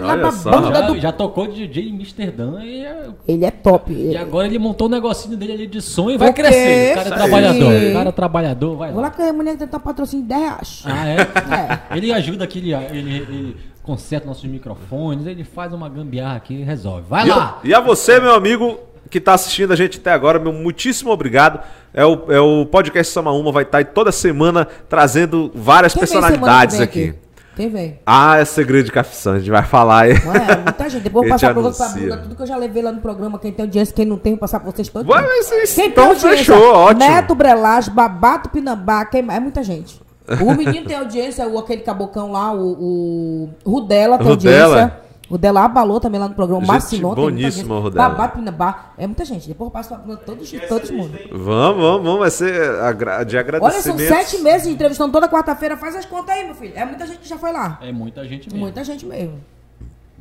Lá, 0.00 0.06
lá 0.14 0.16
pra 0.18 0.32
só. 0.32 0.50
banda 0.50 0.74
Já, 0.74 0.80
do... 0.82 0.98
já 1.00 1.12
tocou 1.12 1.46
de 1.46 1.66
DJ 1.66 1.88
em 1.90 1.94
Amsterdã 1.96 2.60
e, 2.62 2.84
é- 2.84 3.06
Ele 3.26 3.44
é 3.44 3.50
top. 3.50 3.92
e 3.92 4.16
agora 4.16 4.46
ele 4.46 4.58
montou 4.58 4.88
um 4.88 4.90
negocinho 4.90 5.36
dele 5.36 5.52
ali 5.52 5.66
de 5.66 5.80
som 5.80 6.10
e 6.10 6.18
vai 6.18 6.30
O 6.30 6.34
quê? 6.34 6.42
crescer. 6.42 6.92
O 6.92 6.94
cara 6.96 7.08
é 7.08 7.12
trabalhador. 7.12 7.72
O 7.72 7.92
cara 7.92 8.08
é 8.08 8.12
trabalhador, 8.12 8.76
vai 8.76 8.90
Vou 8.92 9.00
lá 9.00 9.08
lá. 9.08 9.14
que 9.14 9.22
a 9.22 9.32
mulher 9.32 9.56
tentar 9.56 9.78
patrocínio 9.78 10.24
de 10.24 10.28
10 10.28 10.42
reais. 10.42 10.82
Ah, 10.84 11.88
é? 11.92 11.96
Ele 11.96 12.12
ajuda 12.12 12.44
aqui, 12.44 12.58
ele, 12.58 12.74
ele, 12.74 13.16
ele 13.16 13.56
conserta 13.88 14.26
nossos 14.26 14.44
microfones, 14.44 15.26
ele 15.26 15.42
faz 15.44 15.72
uma 15.72 15.88
gambiarra 15.88 16.36
aqui 16.36 16.54
e 16.54 16.62
resolve. 16.62 17.04
Vai 17.08 17.26
E, 17.26 17.30
lá! 17.30 17.58
e 17.64 17.72
a 17.74 17.80
você, 17.80 18.20
meu 18.20 18.34
amigo, 18.34 18.78
que 19.10 19.18
tá 19.20 19.32
assistindo 19.34 19.72
a 19.72 19.76
gente 19.76 19.98
até 19.98 20.12
agora, 20.12 20.38
meu 20.38 20.52
muitíssimo 20.52 21.10
obrigado. 21.10 21.60
É 21.94 22.04
o, 22.04 22.30
é 22.30 22.38
o 22.38 22.66
podcast 22.66 23.12
Sama 23.12 23.32
Uma, 23.32 23.50
vai 23.50 23.62
estar 23.62 23.78
aí 23.78 23.84
toda 23.84 24.12
semana 24.12 24.66
trazendo 24.88 25.50
várias 25.54 25.94
Quem 25.94 26.00
personalidades 26.00 26.78
aqui. 26.80 27.00
vem 27.10 27.14
Quem 27.56 27.68
vem? 27.70 27.98
Ah, 28.06 28.36
é 28.36 28.44
segredo 28.44 28.84
de 28.84 28.92
café, 28.92 29.30
a 29.30 29.38
gente 29.38 29.50
vai 29.50 29.64
falar 29.64 30.02
aí. 30.02 30.14
Não 30.24 30.34
é, 30.34 30.56
muita 30.62 30.88
gente. 30.90 31.02
Depois 31.02 31.24
eu 31.24 31.30
vou 31.30 31.30
passar 31.38 31.52
pra 31.54 31.62
você. 31.62 32.00
Bruna, 32.00 32.16
tudo 32.18 32.36
que 32.36 32.42
eu 32.42 32.46
já 32.46 32.56
levei 32.56 32.82
lá 32.82 32.92
no 32.92 33.00
programa. 33.00 33.38
Quem 33.38 33.50
tem 33.50 33.64
audiência, 33.64 33.94
quem 33.94 34.04
não 34.04 34.18
tem, 34.18 34.34
vou 34.34 34.40
passar 34.40 34.60
pra 34.60 34.70
vocês 34.70 34.88
todos. 34.88 35.10
Ué, 35.12 35.22
mas 35.22 35.50
isso- 35.50 35.74
Quem 35.74 35.86
então 35.88 36.14
fechou, 36.14 36.72
ótimo. 36.74 37.00
Neto 37.10 37.34
Brelage, 37.34 37.90
Babato 37.90 38.50
Pinambá, 38.50 39.04
quem 39.06 39.22
mais? 39.22 39.38
É 39.38 39.40
muita 39.40 39.62
gente. 39.62 39.98
O 40.42 40.54
menino 40.54 40.86
tem 40.86 40.96
audiência, 40.96 41.46
o, 41.46 41.58
aquele 41.58 41.82
cabocão 41.82 42.32
lá, 42.32 42.52
o, 42.54 43.48
o 43.64 43.70
Rudela 43.70 44.18
tem 44.18 44.26
Rudela. 44.26 44.74
audiência. 44.82 45.08
O 45.28 45.32
Rudela 45.32 45.62
abalou 45.62 46.00
também 46.00 46.18
lá 46.18 46.26
no 46.26 46.34
programa. 46.34 46.62
Gente 46.62 46.70
Marcinon 46.70 47.14
tem 47.14 47.30
muita. 47.30 47.90
Babato 47.90 48.38
Pinambá. 48.38 48.92
É 48.96 49.06
muita 49.06 49.26
gente. 49.26 49.46
Depois 49.46 49.66
eu 49.68 49.70
passo 49.70 49.94
pra 49.94 50.16
todos, 50.16 50.50
todos 50.66 50.90
mundo. 50.90 51.18
Vamos, 51.30 51.82
vamos, 51.82 52.02
vamos, 52.02 52.18
vai 52.18 52.30
ser 52.30 52.52
de 52.54 53.36
Olha, 53.36 53.40
agradecimento. 53.40 53.98
são 53.98 53.98
sete 53.98 54.38
meses 54.38 54.66
de 54.66 54.72
entrevistando 54.72 55.12
toda 55.12 55.28
quarta-feira. 55.28 55.76
Faz 55.76 55.94
as 55.96 56.06
contas 56.06 56.34
aí, 56.34 56.46
meu 56.46 56.54
filho. 56.54 56.72
É 56.74 56.84
muita 56.86 57.06
gente 57.06 57.18
que 57.18 57.28
já 57.28 57.36
foi 57.36 57.52
lá. 57.52 57.78
É 57.82 57.92
muita 57.92 58.24
gente 58.26 58.48
mesmo. 58.48 58.60
Muita 58.60 58.82
gente 58.82 59.04
mesmo. 59.04 59.34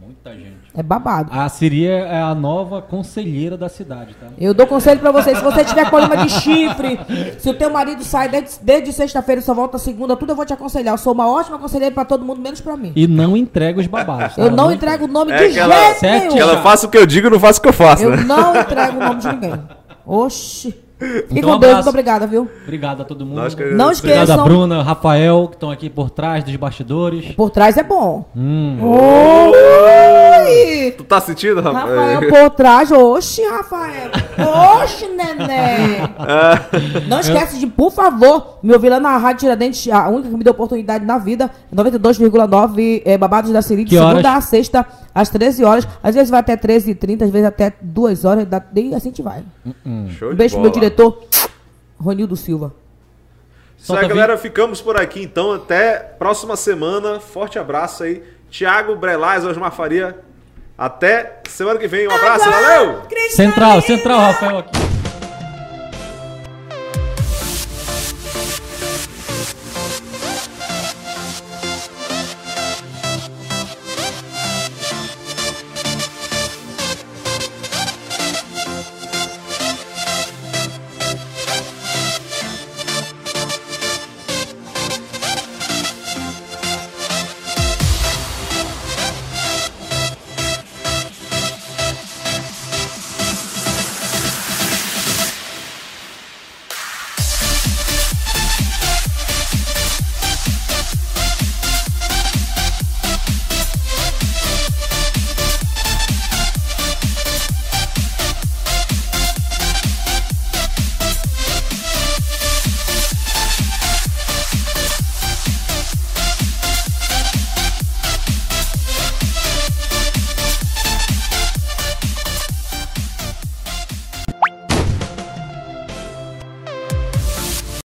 Muita 0.07 0.34
gente. 0.34 0.55
É 0.73 0.81
babado. 0.81 1.29
A 1.34 1.49
Siri 1.49 1.85
é 1.85 2.21
a 2.21 2.34
nova 2.34 2.81
conselheira 2.81 3.57
da 3.57 3.67
cidade, 3.67 4.15
tá? 4.15 4.27
Eu 4.39 4.53
dou 4.53 4.65
conselho 4.65 5.01
pra 5.01 5.11
você, 5.11 5.35
se 5.35 5.41
você 5.43 5.65
tiver 5.65 5.89
problema 5.89 6.15
de 6.25 6.29
chifre, 6.31 6.97
se 7.38 7.49
o 7.49 7.53
teu 7.53 7.69
marido 7.69 8.05
sai 8.05 8.29
desde, 8.29 8.59
desde 8.63 8.93
sexta-feira 8.93 9.41
e 9.41 9.43
só 9.43 9.53
volta 9.53 9.77
segunda, 9.77 10.15
tudo 10.15 10.31
eu 10.31 10.35
vou 10.35 10.45
te 10.45 10.53
aconselhar. 10.53 10.93
Eu 10.93 10.97
sou 10.97 11.11
uma 11.13 11.29
ótima 11.29 11.59
conselheira 11.59 11.93
pra 11.93 12.05
todo 12.05 12.23
mundo, 12.23 12.39
menos 12.39 12.61
pra 12.61 12.77
mim. 12.77 12.93
E 12.95 13.05
não 13.05 13.35
entrega 13.35 13.81
os 13.81 13.88
babados. 13.88 14.35
tá? 14.35 14.41
Eu 14.41 14.49
não 14.51 14.71
entrego 14.71 15.03
o 15.03 15.07
nome 15.09 15.34
É 15.34 15.38
de 15.47 15.53
jeito 15.53 15.67
nenhum. 16.01 16.29
Que 16.29 16.39
ela 16.39 16.61
faça 16.61 16.88
o 16.88 16.89
que 16.89 16.97
eu 16.97 17.05
digo 17.05 17.27
e 17.27 17.29
não 17.29 17.39
faça 17.39 17.59
o 17.59 17.61
que 17.61 17.67
eu 17.67 17.73
faço, 17.73 18.03
Eu 18.03 18.11
né? 18.11 18.23
não 18.23 18.55
entrego 18.61 18.97
o 18.97 19.03
nome 19.03 19.19
de 19.19 19.27
ninguém. 19.27 19.53
Oxi. 20.05 20.86
Então, 21.30 21.49
um 21.52 21.53
com 21.53 21.60
Deus, 21.60 21.74
muito 21.76 21.90
obrigada, 21.90 22.26
viu? 22.26 22.49
Obrigado 22.64 23.02
a 23.02 23.06
todo 23.06 23.26
mundo. 23.26 23.36
Nós 23.36 23.53
que- 23.53 23.64
Não 23.64 23.90
Obrigado 23.91 24.18
a 24.19 24.24
esqueçam, 24.24 24.44
Bruna, 24.44 24.82
Rafael, 24.82 25.48
que 25.48 25.56
estão 25.56 25.69
aqui 25.69 25.90
por 25.90 26.10
trás 26.10 26.44
dos 26.44 26.56
bastidores. 26.56 27.34
por 27.36 27.49
trás 27.52 27.78
é 27.78 27.84
bom. 27.84 28.26
Hum. 28.36 28.78
Oi! 30.45 30.91
Tu 30.97 31.03
tá 31.03 31.19
sentindo, 31.22 31.61
rapaz? 31.61 31.85
Rafael 31.89 32.30
por 32.30 32.49
trás, 32.51 32.91
oxi, 32.91 33.41
Rafael. 33.43 34.09
Oxi, 34.84 35.07
neném. 35.07 36.01
Não 37.07 37.19
esquece 37.19 37.57
de, 37.59 37.68
por 37.68 37.91
favor, 37.91 38.59
me 38.64 38.73
ouvir 38.73 38.89
lá 38.89 38.99
na 38.99 39.18
Rádio 39.18 39.41
Tiradentes, 39.41 39.91
a 39.91 40.07
única 40.09 40.30
que 40.30 40.35
me 40.38 40.43
deu 40.43 40.51
oportunidade 40.53 41.05
na 41.05 41.18
vida, 41.18 41.49
92,9 41.73 43.01
é, 43.05 43.18
Babados 43.18 43.51
da 43.51 43.61
Siri, 43.61 43.84
de 43.84 43.91
Que 43.91 43.97
horas? 43.97 44.09
segunda 44.18 44.35
a 44.35 44.41
sexta, 44.41 44.85
às 45.14 45.30
13 45.30 45.64
horas. 45.64 45.88
Às 46.01 46.15
vezes 46.15 46.30
vai 46.30 46.39
até 46.39 46.55
13h30, 46.55 47.23
às 47.23 47.30
vezes 47.30 47.47
até 47.47 47.73
2 47.81 48.26
horas, 48.26 48.45
dá- 48.45 48.64
e 48.76 48.93
assim 48.93 49.07
a 49.07 49.11
gente 49.11 49.22
vai. 49.22 49.43
Show 50.18 50.30
Um 50.30 50.31
de 50.31 50.35
beijo 50.38 50.55
pro 50.55 50.64
meu 50.64 50.72
diretor, 50.72 51.23
Ronildo 51.99 52.35
Silva. 52.35 52.73
Isso 53.80 53.95
aí, 53.95 54.07
galera. 54.07 54.38
Ficamos 54.38 54.81
por 54.81 54.99
aqui, 54.99 55.22
então. 55.23 55.53
Até 55.53 55.97
próxima 55.99 56.55
semana. 56.55 57.19
Forte 57.19 57.59
abraço 57.59 58.03
aí. 58.03 58.23
Thiago 58.49 58.95
Brelaz, 58.95 59.45
Osmar 59.45 59.72
Faria. 59.72 60.18
Até 60.78 61.40
semana 61.49 61.80
que 61.80 61.88
vem. 61.88 62.08
Um 62.08 62.12
abraço, 62.12 62.45
valeu! 62.49 63.02
Central, 63.32 63.82
central, 63.82 64.20
Rafael 64.20 64.60
aqui. 64.60 64.72